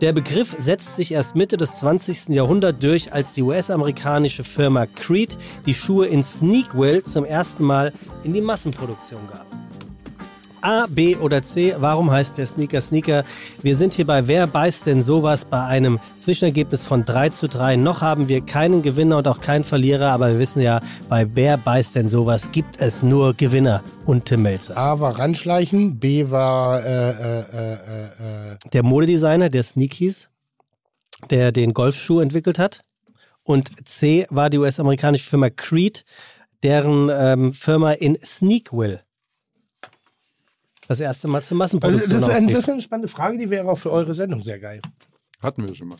[0.00, 2.28] Der Begriff setzt sich erst Mitte des 20.
[2.28, 8.32] Jahrhunderts durch, als die US-amerikanische Firma Creed die Schuhe in Sneakwill zum ersten Mal in
[8.32, 9.65] die Massenproduktion gab.
[10.66, 11.76] A, B oder C.
[11.78, 13.24] Warum heißt der Sneaker Sneaker?
[13.62, 17.76] Wir sind hier bei Wer beißt denn sowas bei einem Zwischenergebnis von 3 zu 3.
[17.76, 21.56] Noch haben wir keinen Gewinner und auch keinen Verlierer, aber wir wissen ja, bei Wer
[21.56, 24.76] beißt denn sowas gibt es nur Gewinner und Tim Melzer.
[24.76, 30.30] A war Ranschleichen, B war äh, äh, äh, äh, äh, Der Modedesigner, der Sneakies,
[31.30, 32.80] der den Golfschuh entwickelt hat.
[33.44, 36.04] Und C war die US-amerikanische Firma Creed,
[36.64, 39.05] deren ähm, Firma in Sneakwill
[40.88, 43.50] das erste Mal zur also das, Massenproduktion ist ein, das ist eine spannende Frage, die
[43.50, 44.80] wäre auch für eure Sendung sehr geil.
[45.40, 45.98] Hatten wir schon mal.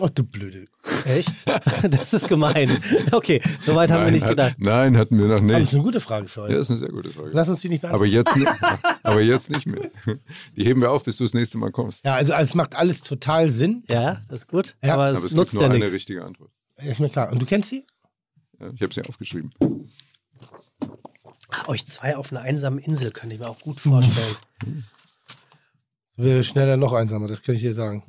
[0.00, 0.66] Ach du Blöde.
[1.04, 1.28] Echt?
[1.90, 2.78] Das ist gemein.
[3.12, 4.54] Okay, soweit haben wir nicht hat- gedacht.
[4.58, 5.68] Nein, hatten wir noch Aber das nicht.
[5.68, 6.50] ist eine gute Frage für euch.
[6.50, 7.30] Ja, ist eine sehr gute Frage.
[7.32, 8.04] Lass uns die nicht beantworten.
[8.04, 9.90] Aber jetzt, nicht- aber jetzt nicht mehr.
[10.56, 12.04] Die heben wir auf, bis du das nächste Mal kommst.
[12.04, 13.82] Ja, also es macht alles total Sinn.
[13.88, 14.76] Ja, das ist gut.
[14.82, 14.94] Ja.
[14.94, 15.92] aber Aber es es nutzt gibt nur ja eine nichts.
[15.94, 16.50] richtige Antwort.
[16.78, 17.30] Ist mir klar.
[17.30, 17.86] Und du kennst sie?
[18.58, 19.50] Ja, ich habe sie aufgeschrieben.
[21.66, 24.36] Euch zwei auf einer einsamen Insel könnte ich mir auch gut vorstellen.
[26.16, 28.04] Wäre schneller noch einsamer, das kann ich dir sagen.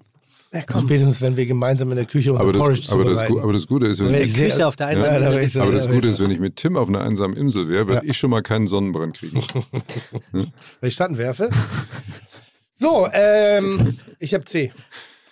[0.51, 0.85] Ja, komm.
[0.85, 3.65] Spätestens, wenn wir gemeinsam in der Küche unser Aber Porridge das, aber, das, aber das
[3.65, 5.61] Gute ist, wenn ich, sehr- auf der Ja, einsamen Insel.
[5.63, 8.11] aber das Gute ist, wenn ich mit Tim auf einer einsamen Insel wäre, würde Ja.
[8.11, 9.41] ich schon mal keinen Sonnenbrand kriegen.
[10.31, 11.49] Wenn ich Schatten werfe.
[12.75, 14.73] So, ähm, ich habe C.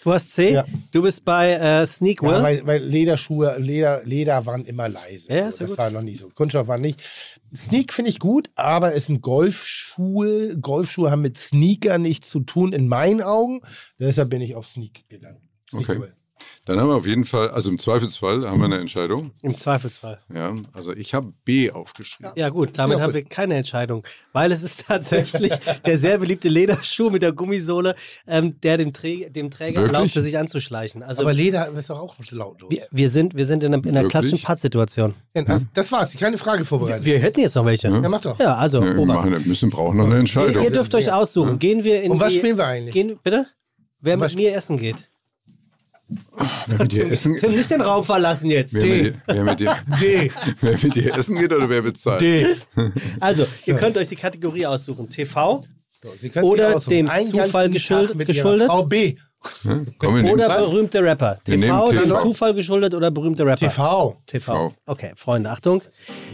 [0.04, 0.66] Du hast C, Ja.
[0.92, 2.32] du bist bei äh, Sneakwill.
[2.32, 5.32] Ja, weil, weil Lederschuhe, Leder, Leder waren immer leise.
[5.32, 5.78] Ja, so, ja das gut.
[5.78, 6.30] war noch nicht so.
[6.30, 7.00] Kunststoff war nicht.
[7.54, 10.58] Sneak finde ich gut, aber es sind Golfschuhe.
[10.58, 13.62] Golfschuhe haben mit Sneaker nichts zu tun, in meinen Augen.
[14.00, 15.50] Deshalb bin ich auf Sneak gegangen.
[15.72, 15.84] Okay.
[15.86, 16.14] Sneakable.
[16.66, 19.32] Dann haben wir auf jeden Fall, also im Zweifelsfall haben wir eine Entscheidung.
[19.42, 20.20] Im Zweifelsfall.
[20.34, 22.32] Ja, also ich habe B aufgeschrieben.
[22.36, 25.52] Ja gut, damit Ja, haben wir keine Entscheidung, weil es ist tatsächlich
[25.86, 27.96] der sehr beliebte Lederschuh mit der Gummisohle,
[28.28, 29.94] ähm, der dem, Trä dem Träger Wirklich?
[29.98, 31.02] erlaubte, sich anzuschleichen.
[31.02, 32.70] Also Aber Leder ist doch auch lautlos.
[32.70, 35.16] wir, wir sind, wir sind in einer, in einer klassischen Pattsituation.
[35.36, 37.06] Ja, also, das war's, die kleine Frage vorbereitet.
[37.06, 37.88] Wir hätten jetzt noch welche.
[37.88, 38.38] ja, mach doch.
[38.40, 40.64] Ja, also, Ja, wir machen, müssen, brauchen noch eine Ihr, Entscheidung.
[40.64, 41.58] ihr dürft euch aussuchen.
[41.58, 42.94] Gehen wir in Um was die, spielen wir eigentlich?
[42.94, 43.48] Gehen, bitte?
[44.00, 44.96] Wer mit mir essen geht.
[46.68, 48.74] Wer mit dir essen, Tim, nicht den Raum verlassen jetzt.
[48.74, 50.32] wer mit dir, wer mit dir, D.
[50.62, 52.22] wer mit dir essen geht oder wer bezahlt?
[52.22, 52.46] D.
[53.20, 55.10] Also, ihr könnt euch die Kategorie aussuchen.
[55.10, 55.64] TV
[56.02, 58.68] So, Oder dem Einen Zufall ganzen geschuld- Tag mit Ihrer geschuldet?
[58.68, 59.16] Frau B.
[59.98, 60.70] Komm, oder was?
[60.70, 61.40] berühmte Rapper.
[61.44, 62.22] TV, nehmen dem TV.
[62.22, 63.68] Zufall geschuldet oder berühmte Rapper.
[63.70, 64.18] TV.
[64.28, 64.74] TV.
[64.86, 65.82] Okay, Freunde, Achtung.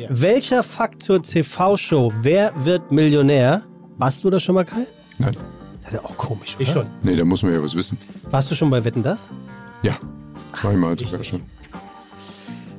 [0.09, 3.63] Welcher Fakt zur TV-Show Wer wird Millionär?
[3.97, 4.85] Warst du da schon mal, Kai?
[5.19, 5.35] Nein.
[5.83, 6.61] Das ist ja auch komisch, oder?
[6.63, 6.87] Ich schon.
[7.01, 7.97] Nee, da muss man ja was wissen.
[8.29, 9.29] Warst du schon bei Wetten, das?
[9.83, 9.97] Ja,
[10.53, 11.41] zweimal sogar schon.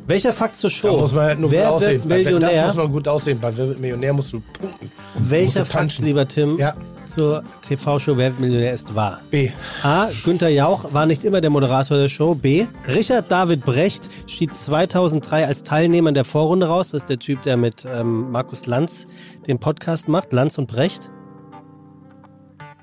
[0.07, 0.97] Welcher Fakt zur Da Show?
[1.01, 2.03] muss man halt nur Wer gut wird aussehen.
[2.09, 2.67] Bei- Das Millionär?
[2.69, 3.39] muss man gut aussehen.
[3.41, 4.91] Bei Wer wird Millionär musst du punkten.
[5.17, 6.05] Welcher Musst du Fakt, punchen.
[6.07, 6.75] lieber Tim, Ja.
[7.05, 9.21] zur TV-Show Wer wird Millionär ist wahr?
[9.31, 9.51] B.
[9.83, 10.09] A.
[10.25, 12.35] Günther Jauch war nicht immer der Moderator der Show.
[12.35, 12.67] B.
[12.87, 16.93] Richard David Brecht schied 2003 als Teilnehmer in der Vorrunde raus.
[16.93, 19.07] Das ist der Typ, der mit ähm, Markus Lanz
[19.47, 20.33] den Podcast macht.
[20.33, 21.11] Lanz und Brecht.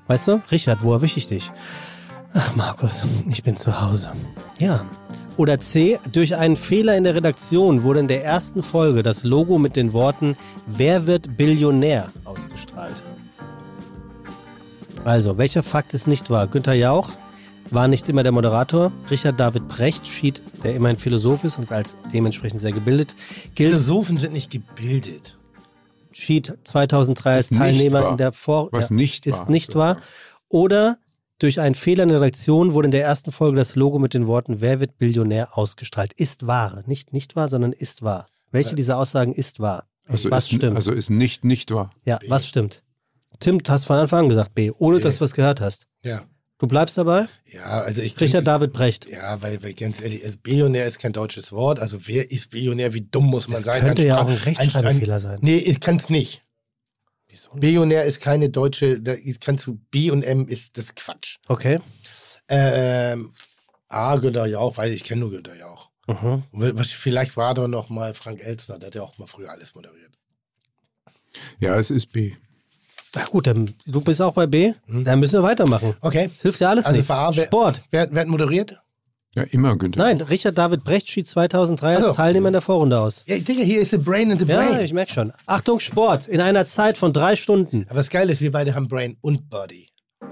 [0.06, 0.40] Weißt du?
[0.52, 1.50] Richard, wo erwische ich dich?
[2.38, 4.12] Ach, Markus, ich bin zu Hause.
[4.58, 4.84] Ja.
[5.38, 5.98] Oder C.
[6.12, 9.94] Durch einen Fehler in der Redaktion wurde in der ersten Folge das Logo mit den
[9.94, 13.02] Worten Wer wird Billionär ausgestrahlt.
[15.04, 16.46] Also, welcher Fakt ist nicht wahr?
[16.46, 17.10] Günther Jauch
[17.70, 18.92] war nicht immer der Moderator.
[19.10, 23.14] Richard David Brecht schied, der immerhin Philosoph ist und als dementsprechend sehr gebildet,
[23.54, 25.38] gilt, Philosophen sind nicht gebildet.
[26.12, 28.68] schied 2003 als Teilnehmer in der Vor...
[28.72, 29.50] Was nicht ist wahr.
[29.50, 29.96] nicht wahr.
[30.48, 30.98] Oder
[31.38, 34.26] durch einen Fehler in der Redaktion wurde in der ersten Folge das Logo mit den
[34.26, 36.12] Worten Wer wird Billionär ausgestrahlt.
[36.14, 36.82] Ist wahr.
[36.86, 38.26] Nicht nicht wahr, sondern ist wahr.
[38.50, 39.86] Welche dieser Aussagen ist wahr?
[40.06, 40.76] Also was ist, stimmt?
[40.76, 41.90] Also ist nicht nicht wahr.
[42.04, 42.82] ja, was stimmt?
[43.40, 45.02] Tim, du hast von Anfang an gesagt B, ohne B.
[45.02, 45.86] dass du was gehört hast.
[46.02, 46.22] Ja.
[46.58, 47.28] Du bleibst dabei?
[47.52, 49.06] Ja, also ich Richard David Brecht.
[49.10, 51.78] Ja, weil, weil ganz ehrlich, also Billionär ist kein deutsches Wort.
[51.80, 52.94] Also wer ist Billionär?
[52.94, 53.82] Wie dumm muss man Das sein?
[53.82, 55.38] könnte ja auch ein Rechtschreibfehler sein.
[55.42, 56.44] Nee, ich kann es nicht.
[57.28, 57.60] Wieso nicht?
[57.60, 61.36] Billionär ist keine deutsche, da kannst du B und M ist das Quatsch.
[61.48, 61.78] Okay.
[62.48, 63.32] Ähm,
[63.88, 65.90] A, Günther Jauch, weil ich kenne nur Günther Jauch.
[66.06, 66.44] Mhm.
[66.84, 70.12] Vielleicht war da noch mal Frank Elstner, der hat ja auch mal früher alles moderiert.
[71.58, 72.34] Ja, es ist B.
[73.14, 74.74] Na gut, dann, du bist auch bei B.
[74.86, 75.94] Dann müssen wir weitermachen.
[76.00, 76.28] Okay.
[76.28, 76.94] Das hilft ja alles Hm.
[76.94, 77.82] Also wer- Sport.
[77.90, 78.80] Wer, wer hat moderiert?
[79.36, 79.98] Ja, immer Günther.
[80.02, 82.12] Nein, Richard David Brecht schied 2003 als Ach so.
[82.14, 83.22] Teilnehmer in der Vorrunde aus.
[83.26, 84.72] Ja, Digga, hier ist the brain in the brain.
[84.72, 85.32] Ja, ich merke schon.
[85.44, 86.26] Achtung, Sport.
[86.26, 87.84] In einer Zeit von drei Stunden.
[87.88, 89.88] Aber das Geile ist, wir beide haben Brain und Body.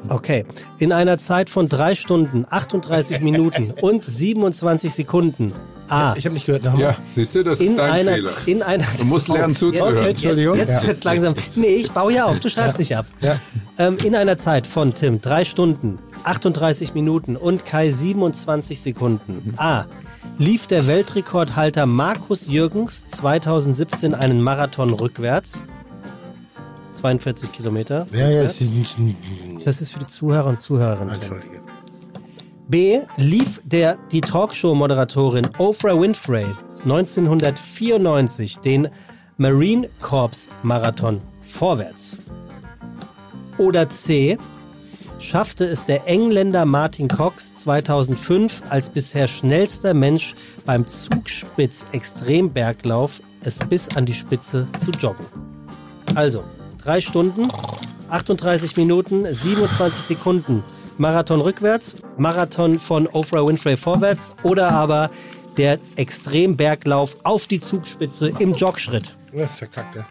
[0.09, 0.45] Okay.
[0.79, 5.53] In einer Zeit von drei Stunden, 38 Minuten und 27 Sekunden.
[5.89, 6.15] A.
[6.17, 6.81] Ich habe nicht gehört, nochmal.
[6.81, 8.31] Ja, siehst du, das ist In dein einer, Fehler.
[8.47, 8.85] in einer.
[8.97, 9.95] Du musst lernen Jetzt- zuzuhören.
[9.99, 10.57] Okay, Jetzt, Entschuldigung.
[10.57, 10.83] jetzt, Ja.
[10.83, 11.35] jetzt langsam.
[11.57, 12.41] Nee, ich baue ja auf.
[12.41, 13.05] Du schreibst nicht ab.
[13.21, 13.39] Ja.
[13.77, 19.55] Ähm, in einer Zeit von Tim drei Stunden, 38 Minuten und Kai 27 Sekunden.
[19.57, 19.85] A.
[20.39, 25.67] Lief der Weltrekordhalter Markus Jürgens 2017 einen Marathon rückwärts.
[26.95, 28.07] 42 Kilometer.
[28.13, 28.63] Ja, ja, ist.
[29.65, 31.15] Das ist für die Zuhörer und Zuhörerinnen.
[31.15, 31.61] Entschuldige.
[32.67, 33.01] B.
[33.17, 36.47] Lief der, die Talkshow-Moderatorin Oprah Winfrey
[36.85, 38.89] 1994 den
[39.37, 42.19] Marine Corps Marathon vorwärts.
[43.59, 44.39] Oder C.
[45.27, 50.35] Schaffte es der Engländer Martin Cox 2005 als bisher schnellster Mensch
[50.67, 55.25] beim Zugspitz-Extremberglauf es bis an die Spitze zu joggen.
[56.15, 56.45] Also,
[56.77, 57.51] drei Stunden,
[58.11, 60.63] 38 Minuten, 27 Sekunden.
[60.99, 65.11] Marathon rückwärts, Marathon von Oprah Winfrey vorwärts oder aber
[65.57, 69.17] der Extremberglauf auf die Zugspitze im Jogschritt.
[69.33, 70.07] Das verkackt, ja.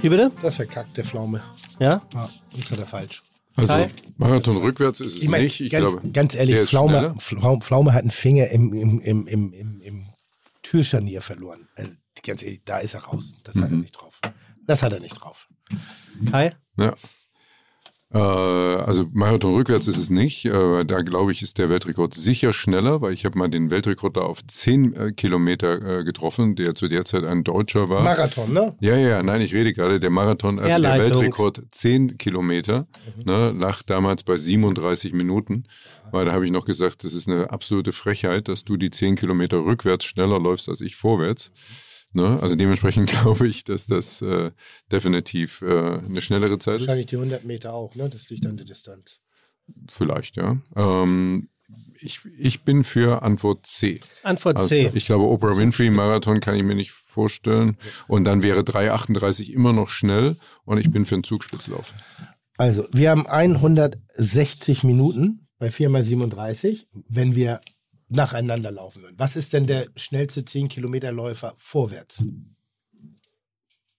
[0.00, 0.32] Wie bitte?
[0.40, 1.42] Das verkackt, der Pflaume.
[1.78, 2.00] Ja?
[2.14, 3.22] Ja, das hat er falsch.
[3.56, 3.90] Also Kai?
[4.16, 5.60] Marathon rückwärts ist es Ich meine, nicht.
[5.60, 7.14] Ich ganz, glaube, ganz ehrlich, Pflaume.
[7.18, 10.06] Pflaume, hat einen Finger im, im, im, im, im, im
[10.62, 11.68] Türscharnier verloren.
[11.74, 11.90] Also,
[12.22, 13.34] ganz ehrlich, da ist er raus.
[13.44, 13.80] Das hat er Mhm.
[13.80, 14.20] nicht drauf.
[14.66, 15.48] Das hat er nicht drauf.
[16.30, 16.54] Kai?
[16.78, 16.94] Ja.
[18.12, 20.44] Äh, also Marathon rückwärts ist es nicht.
[20.44, 24.20] Da glaube ich, ist der Weltrekord sicher schneller, weil ich habe mal den Weltrekord da
[24.20, 28.02] auf 10 äh, Kilometer äh, getroffen, der zu der Zeit ein Deutscher war.
[28.02, 28.74] Marathon, ne?
[28.80, 30.98] Ja, ja, nein, ich rede gerade, der Marathon, also der.
[30.98, 32.86] Weltrekord 10 Kilometer,
[33.24, 35.64] ne, lag damals bei 37 Minuten,
[36.10, 39.16] weil da habe ich noch gesagt, das ist eine absolute Frechheit, dass du die 10
[39.16, 41.50] Kilometer rückwärts schneller läufst als ich vorwärts.
[42.16, 42.40] Ne?
[42.40, 44.50] Also dementsprechend glaube ich, dass das äh,
[44.90, 46.86] definitiv äh, eine schnellere Zeit ist.
[46.86, 48.08] Wahrscheinlich die 100 Meter auch, ne?
[48.08, 49.20] Das liegt an der Distanz.
[49.88, 50.56] Vielleicht, ja.
[50.74, 51.50] Ähm,
[52.00, 54.00] ich, ich bin für Antwort C.
[54.22, 54.90] Antwort Also, C.
[54.94, 57.76] ich glaube, Oprah Winfrey Marathon kann ich mir nicht vorstellen.
[58.08, 61.92] Und dann wäre 3,38 immer noch schnell und ich bin für einen Zugspitzlauf.
[62.56, 67.60] Also, wir haben 160 Minuten bei 4 mal 37, wenn wir
[68.08, 69.18] nacheinander laufen würden.
[69.18, 72.22] Was ist denn der schnellste 10 Kilometer Läufer vorwärts?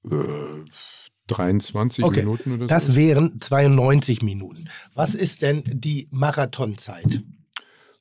[0.09, 0.65] Äh,
[1.27, 2.95] 23 Okay, Minuten oder das so.
[2.95, 4.65] wären 92 Minuten.
[4.93, 7.23] Was ist denn die Marathonzeit?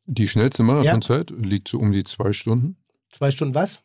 [0.06, 2.76] Die schnellste Marathonzeit liegt so um die zwei Stunden.
[3.10, 3.82] Zwei Stunden was?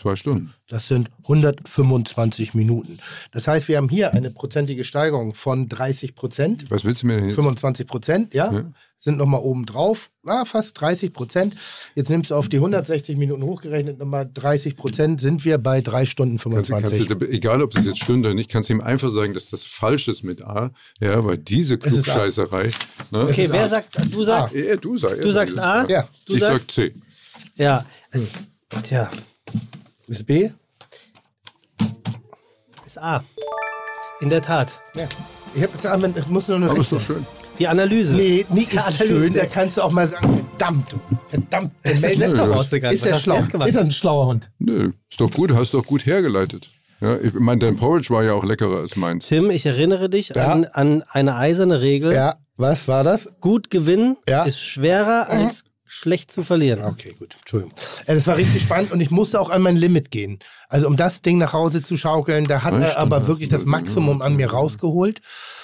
[0.00, 0.54] Zwei Stunden.
[0.68, 2.98] Das sind 125 Minuten.
[3.32, 6.70] Das heißt, wir haben hier eine prozentige Steigerung von 30 Prozent.
[6.70, 7.34] Was willst du mir denn jetzt?
[7.34, 8.64] 25 Prozent, ja, Ja.
[8.96, 11.54] sind nochmal oben drauf, ah, fast 30 Prozent.
[11.94, 16.06] Jetzt nimmst du auf die 160 Minuten hochgerechnet nochmal 30 Prozent, sind wir bei 3
[16.06, 17.08] Stunden Kannst, du- 25.
[17.08, 19.50] kannst du, egal, ob das jetzt stimmt oder nicht, kannst du ihm einfach sagen, dass
[19.50, 20.70] das falsch ist mit A.
[21.00, 21.88] Ja, weil diese Es A.
[21.88, 22.70] Klugscheißerei.
[23.10, 23.20] Ne?
[23.24, 23.68] Okay, wer A.
[23.68, 25.86] sagt, du sagst, Ja, du, sag, du sagst A?
[25.88, 26.08] Ja.
[26.26, 26.94] Du ich sagst, sag C.
[27.56, 27.84] ja.
[28.12, 28.30] Es,
[28.82, 29.10] tja,
[30.10, 30.50] Ist B?
[32.84, 33.22] Ist A.
[34.20, 34.80] In der Tat.
[34.96, 35.06] Ja.
[35.54, 37.24] Ich habe jetzt einmal, ich muss nur noch Aber ist doch schön.
[37.60, 38.14] Die Analyse.
[38.14, 39.06] Nee, nie ist Analyse.
[39.06, 41.72] schön, da kannst du auch mal sagen, verdammt, du, verdammt.
[41.84, 42.96] Der Das ist Mensch- nett doch Nö, rausgegangen.
[42.96, 43.36] ist er du schlau?
[43.38, 44.50] Ist er ein schlauer Hund?
[44.58, 46.68] Nö, ist doch gut, hast doch gut hergeleitet.
[47.00, 49.28] Ja, ich meine, dein Porridge war ja auch leckerer als meins.
[49.28, 50.48] Tim, ich erinnere dich Ja.
[50.50, 52.12] an, an eine eiserne Regel.
[52.12, 53.30] Ja, was war das?
[53.40, 54.42] Gut gewinnen Ja.
[54.42, 56.82] ist schwerer als schlecht zu verlieren.
[56.84, 57.74] Okay, gut, Entschuldigung.
[58.06, 60.38] Äh, Das war richtig spannend und ich musste auch an mein Limit gehen.
[60.68, 63.66] Also um das Ding nach Hause zu schaukeln, da hat Eine er aber wirklich das
[63.66, 65.20] Maximum an mir rausgeholt.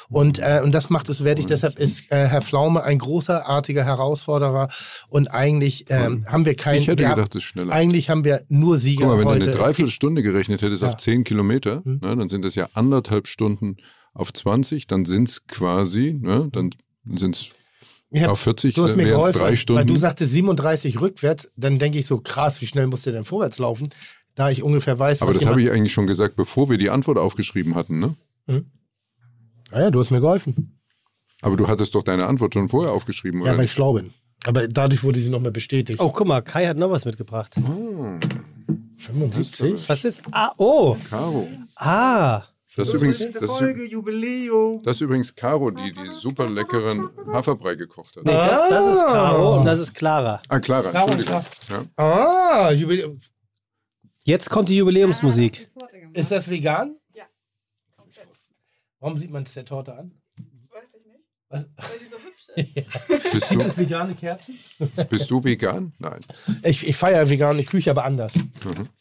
[0.08, 1.46] Und, äh, und das macht es wertig.
[1.46, 4.68] Deshalb ist äh, Herr Pflaume ein großartiger Herausforderer.
[5.08, 6.80] Und eigentlich ähm, haben wir keinen.
[6.80, 7.72] Ich hätte gedacht, haben, das ist schneller.
[7.72, 9.38] Eigentlich haben wir nur Sieger Guck mal, wenn heute.
[9.40, 10.88] du eine Es Dreiviertelstunde gerechnet hättest Ja.
[10.90, 12.00] auf 10 Kilometer, Hm.
[12.02, 13.76] ne, dann sind das ja anderthalb Stunden
[14.12, 16.70] auf 20, dann sind es quasi, ne, dann
[17.14, 17.50] sind es
[18.10, 19.86] Ich hab- auf 40, Du hast mir geholfen, drei weil Stunden.
[19.89, 23.59] du sagtest 37 rückwärts, dann denke ich so, krass, wie schnell musst du denn vorwärts
[23.59, 23.91] laufen?
[24.35, 26.91] Da ich ungefähr weiß, Aber was das habe ich eigentlich schon gesagt, bevor wir die
[26.91, 28.15] Antwort aufgeschrieben hatten, ne?
[29.73, 30.78] Ah ja, du hast mir geholfen.
[31.43, 33.59] Aber du hattest doch deine Antwort schon vorher aufgeschrieben, Ja, oder?
[33.59, 34.12] weil ich schlau bin.
[34.47, 35.99] Aber dadurch wurde sie nochmal bestätigt.
[36.01, 37.57] Oh, guck mal, Kai hat noch was mitgebracht.
[37.57, 38.20] Hm.
[38.99, 39.89] 75?
[39.89, 40.52] Was ist A?
[40.57, 41.49] Oh, Caro.
[41.76, 42.44] Ah.
[42.76, 44.82] Das ist übrigens, das ist, Jubiläum.
[44.82, 48.24] das ist übrigens Caro, die die super leckeren Haferbrei gekocht hat.
[48.24, 50.42] Nee, das, das ist Caro und das ist Clara.
[50.48, 51.44] Ah, Clara, Clara, Entschuldigung.
[51.70, 52.05] Ja.
[52.05, 53.18] Ah, Jubiläum.
[54.24, 55.70] Jetzt kommt die Jubiläumsmusik.
[56.12, 56.96] Ist das vegan?
[57.14, 57.24] Ja.
[59.00, 60.12] Warum sieht man es der Torte an?
[60.70, 61.20] Weiß ich nicht.
[61.48, 61.64] Was?
[61.76, 62.75] Weil die so hübsch ist.
[62.75, 64.59] Bist, Gibt du, es vegane Kerzen?
[65.10, 65.93] bist du vegan?
[65.99, 66.18] Nein.
[66.62, 68.33] Ich, ich feiere vegane Küche, aber anders.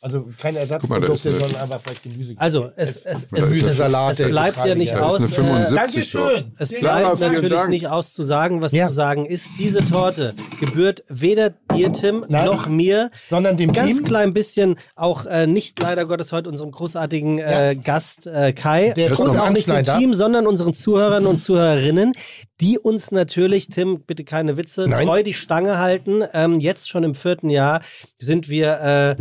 [0.02, 0.56] Also keine Mhm.
[0.56, 2.34] Da ist Ersatzprodukte, eine- sondern einfach vielleicht Gemüse.
[2.38, 5.16] Also, es, es, es, es, eine- es bleibt ja nicht aus.
[5.18, 6.24] eine äh, 75 drauf.
[6.32, 6.52] Dankeschön.
[6.60, 7.18] Es bleibt.
[7.20, 7.70] Vielen natürlich Dank.
[7.70, 8.88] nicht aus zu sagen, was Ja.
[8.88, 9.48] zu sagen ist.
[9.60, 12.46] Diese Torte gebührt weder dir, Tim, Nein.
[12.46, 13.12] noch mir.
[13.30, 14.06] Sondern dem Ganz Team.
[14.06, 19.10] klein bisschen auch äh, nicht leider Gottes heute unserem großartigen äh, Gast äh, Kai Der
[19.20, 19.98] und auch nicht dem.
[20.00, 22.14] Team, sondern unseren Zuhörern und Zuhörerinnen,
[22.62, 25.06] die uns natürlich, Tim, bitte keine Witze, Nein.
[25.06, 26.24] treu die Stange halten.
[26.34, 27.82] Ähm, jetzt schon im vierten Jahr
[28.18, 29.16] sind wir äh,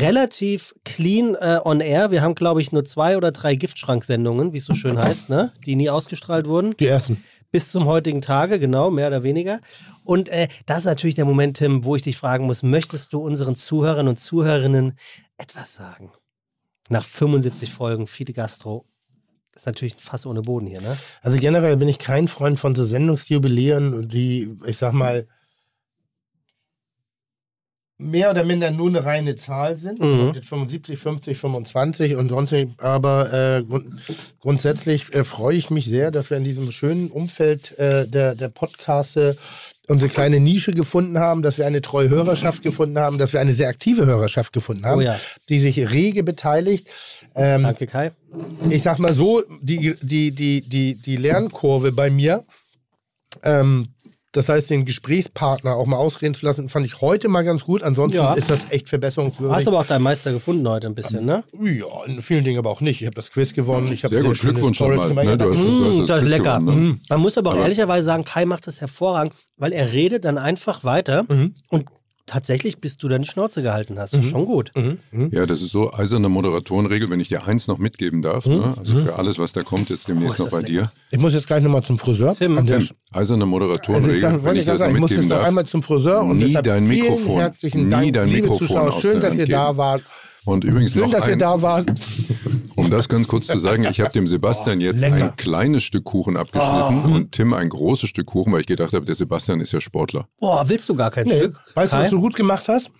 [0.00, 2.10] relativ clean äh, on air.
[2.10, 5.52] Wir haben, glaube ich, nur zwei oder drei Giftschranksendungen, wie es so schön heißt, ne?
[5.66, 6.76] die nie ausgestrahlt wurden.
[6.78, 7.22] Die ersten.
[7.52, 9.60] Bis zum heutigen Tage, genau, mehr oder weniger.
[10.04, 13.20] Und äh, das ist natürlich der Moment, Tim, wo ich dich fragen muss, möchtest du
[13.20, 14.96] unseren Zuhörern und Zuhörerinnen
[15.36, 16.12] etwas sagen?
[16.88, 18.84] Nach 75 Folgen Fide Gastro.
[19.52, 20.96] Das ist natürlich ein Fass ohne Boden hier, ne?
[21.22, 25.26] Also generell bin ich kein Freund von so Sendungsjubiläen, die, ich sag mal,
[28.00, 30.00] mehr oder minder nur eine reine Zahl sind.
[30.00, 30.32] Mhm.
[30.34, 32.80] Mit 75, 50, 25 und sonst nicht.
[32.80, 33.86] Aber äh, grund
[34.40, 38.48] grundsätzlich äh, freue ich mich sehr, dass wir in diesem schönen Umfeld äh, der, der
[38.48, 39.36] Podcaste
[39.86, 43.52] unsere kleine Nische gefunden haben, dass wir eine treue Hörerschaft gefunden haben, dass wir eine
[43.52, 45.18] sehr aktive Hörerschaft gefunden haben, Oh ja.
[45.48, 46.88] die sich rege beteiligt.
[47.40, 48.12] Ähm, Danke, Kai.
[48.68, 52.44] ich sag mal so, die, die, die, die, die Lernkurve bei mir,
[53.42, 53.88] ähm,
[54.32, 57.82] das heißt, den Gesprächspartner auch mal ausreden zu lassen, fand ich heute mal ganz gut.
[57.82, 58.34] Ansonsten Ja.
[58.34, 59.56] ist das echt verbesserungswürdig.
[59.56, 61.42] Hast aber auch deinen Meister gefunden heute ein bisschen, ne?
[61.60, 63.00] ja, in vielen Dingen aber auch nicht.
[63.00, 63.90] Ich habe das Quiz gewonnen.
[63.92, 65.24] Ich habe Sehr gut, schönes Glückwunsch Storage nochmal.
[65.36, 65.40] gemacht.
[65.40, 65.44] Ne?
[65.46, 66.58] Du hast, das- du hast Mm, das das ist Quiz lecker.
[66.60, 66.98] gewonnen, ne?
[67.08, 70.38] Man muss aber auch Aber- ehrlicherweise sagen, Kai macht das hervorragend, weil er redet dann
[70.38, 71.54] einfach weiter Mhm.
[71.70, 71.86] und
[72.30, 74.14] tatsächlich, bis du deine Schnauze gehalten hast.
[74.14, 74.70] Das ist schon gut.
[74.76, 74.98] Mhm.
[75.10, 75.30] Mhm.
[75.32, 78.46] Ja, das ist so eiserne Moderatorenregel, wenn ich dir eins noch mitgeben darf.
[78.46, 78.72] Ne?
[78.78, 80.92] Also für alles, was da kommt, jetzt demnächst Oh, noch bei dir.
[81.10, 82.36] Ich muss jetzt gleich nochmal zum Friseur.
[82.36, 84.94] Tim, An der Tim, eiserne also ich Moderatorenregel, sag, wenn ich ich das noch sagen,
[84.94, 85.48] ich muss mitgeben jetzt noch darf.
[85.48, 87.36] einmal zum Friseur und Nie deshalb dein vielen Mikrofon.
[87.40, 89.00] herzlichen Nie Dank, dein liebe Mikrofon Zuschauer.
[89.00, 90.02] Schön, dass ihr da wart.
[90.50, 91.92] Und übrigens Schön, noch dass ihr eins, da wart.
[92.76, 95.14] um das ganz kurz zu sagen, ich habe dem Sebastian jetzt lecker.
[95.26, 99.06] ein kleines Stück Kuchen abgeschnitten und Tim ein großes Stück Kuchen, weil ich gedacht habe,
[99.06, 100.26] der Sebastian ist ja Sportler.
[100.40, 101.36] Boah, willst du gar kein Nee.
[101.36, 101.60] Stück?
[101.74, 102.02] Weißt du, Kai?
[102.04, 102.90] was du gut gemacht hast?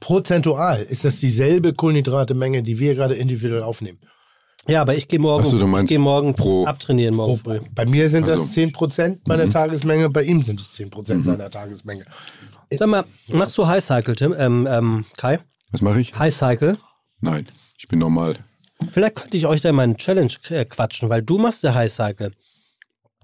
[0.00, 3.98] Prozentual ist das dieselbe Kohlenhydrate-Menge, die wir gerade individuell aufnehmen.
[4.68, 7.60] Ja, aber ich gehe morgen, so, du ich geh morgen pro- abtrainieren morgen früh.
[7.74, 8.42] Bei mir sind Also.
[8.42, 9.52] das 10% meiner Mhm.
[9.52, 12.04] Tagesmenge, bei ihm sind es 10% seiner Tagesmenge.
[12.76, 14.34] Sag mal, machst du High Cycle, Tim?
[14.38, 15.40] Ähm, ähm, Kai?
[15.70, 16.18] Was mache ich?
[16.18, 16.78] High Cycle?
[17.20, 17.46] Nein,
[17.78, 18.36] ich bin normal.
[18.92, 21.92] Vielleicht könnte ich euch da mal eine Challenge äh, quatschen, weil du machst ja High
[21.92, 22.32] Cycle.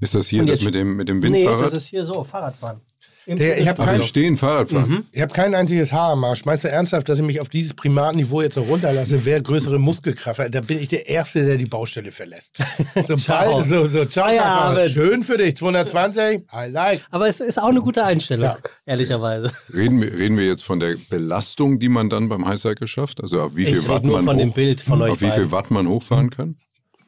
[0.01, 1.65] Ist das hier das mit dem, mit dem Nee, Windfahrrad?
[1.67, 2.81] das ist hier so, Fahrradfahren.
[3.29, 5.05] Der- ich hab Ach, kein- Stehen Fahrrad fahren.
[5.13, 6.45] Ich habe kein einziges Haar am Arsch.
[6.45, 9.25] Meinst du ernsthaft, dass ich mich auf dieses Primatniveau jetzt so runterlasse?
[9.25, 10.55] Wer größere Muskelkraft hat?
[10.55, 12.53] Da bin ich der Erste, der die Baustelle verlässt.
[12.95, 13.17] Ciao.
[13.63, 14.89] Sobald, so, so, ciao.
[14.89, 16.43] Schön für dich, 220.
[16.53, 17.01] I like.
[17.11, 18.59] Aber es ist auch eine gute Einstellung, Ja.
[18.87, 19.51] ehrlicherweise.
[19.75, 23.21] Reden, wir, reden wir jetzt von der Belastung, die man dann beim Highcycle schafft?
[23.21, 25.11] Also auf wie Ich viel rede Watt nur man von dem hoch, Bild von euch
[25.13, 25.51] auf wie viel beiden.
[25.51, 26.55] Watt man hochfahren kann?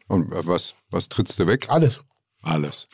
[0.09, 1.67] Und was, was trittst du weg?
[1.69, 2.01] Alles.
[2.43, 2.89] Alles.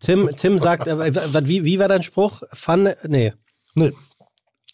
[0.00, 2.42] Tim, Tim sagt, äh, wie, wie war dein Spruch?
[2.52, 3.32] Fun, nee.
[3.74, 3.92] Nee.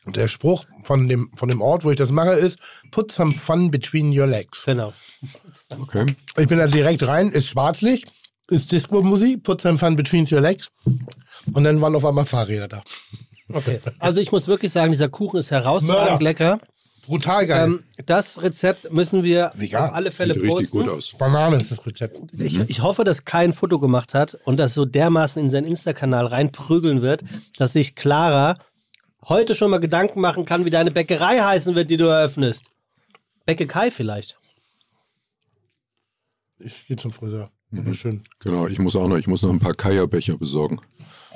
[0.06, 2.58] Der Spruch von dem, von dem Ort, wo ich das mache, ist:
[2.90, 4.64] Put some fun between your legs.
[4.64, 4.92] Genau.
[5.78, 6.06] Okay.
[6.38, 8.10] Ich bin da direkt rein, ist Schwarzlicht,
[8.48, 10.68] ist Disco-Musik, put some fun between your legs.
[11.52, 12.82] Und dann waren auf einmal Fahrräder da.
[13.52, 13.80] Okay.
[13.98, 16.24] Also ich muss wirklich sagen, dieser Kuchen ist herausragend Mörder.
[16.24, 16.60] lecker.
[17.06, 17.64] Brutal geil.
[17.66, 19.88] Ähm, das Rezept müssen wir Vegan.
[19.88, 20.78] auf alle Fälle Sieht posten.
[20.80, 21.12] gut aus.
[21.18, 22.18] Banane ist das Rezept.
[22.38, 25.66] Ich, ich hoffe, dass Kai ein Foto gemacht hat und das so dermaßen in seinen
[25.66, 27.22] Insta-Kanal reinprügeln wird,
[27.58, 28.56] dass sich Clara
[29.28, 32.66] heute schon mal Gedanken machen kann, wie deine Bäckerei heißen wird, die du eröffnest.
[33.44, 34.38] Bäcke Kai vielleicht.
[36.58, 37.50] Ich gehe zum Friseur.
[37.76, 38.22] Aber schön.
[38.40, 40.78] Genau, ich muss auch noch, ich muss noch ein paar Kajabecher besorgen.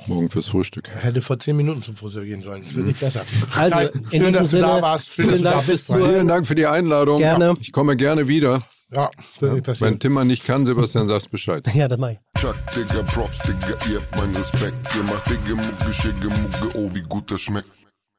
[0.07, 0.89] Morgen fürs Frühstück.
[0.89, 2.63] Hätte vor zehn Minuten zum Friseur gehen sollen.
[2.65, 3.25] Das wird nicht besser.
[3.57, 5.07] Also, Kai, in schön, diesem dass du Sinne, da warst.
[5.09, 5.87] Schön, dass vielen du da Dank bist.
[5.87, 6.11] fürs Zuhören.
[6.15, 7.19] Vielen Dank für die Einladung.
[7.19, 7.55] Gerne.
[7.61, 8.63] Ich komme gerne wieder.
[8.93, 9.99] Ja, nicht Wenn.
[9.99, 11.65] Timmer nicht kann, Sebastian, sagst Bescheid.
[11.75, 12.19] Ja, das mach ich.
[12.39, 14.75] Chuck, Digga, Props, Digga, ihr habt meinen Respekt.
[14.95, 17.69] Ihr macht Digga, Mucke, Schicke, Mucke, oh, wie gut das schmeckt.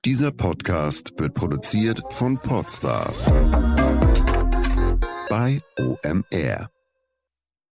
[0.03, 3.27] Dieser Podcast wird produziert von Podstars
[5.29, 6.69] bei OMR.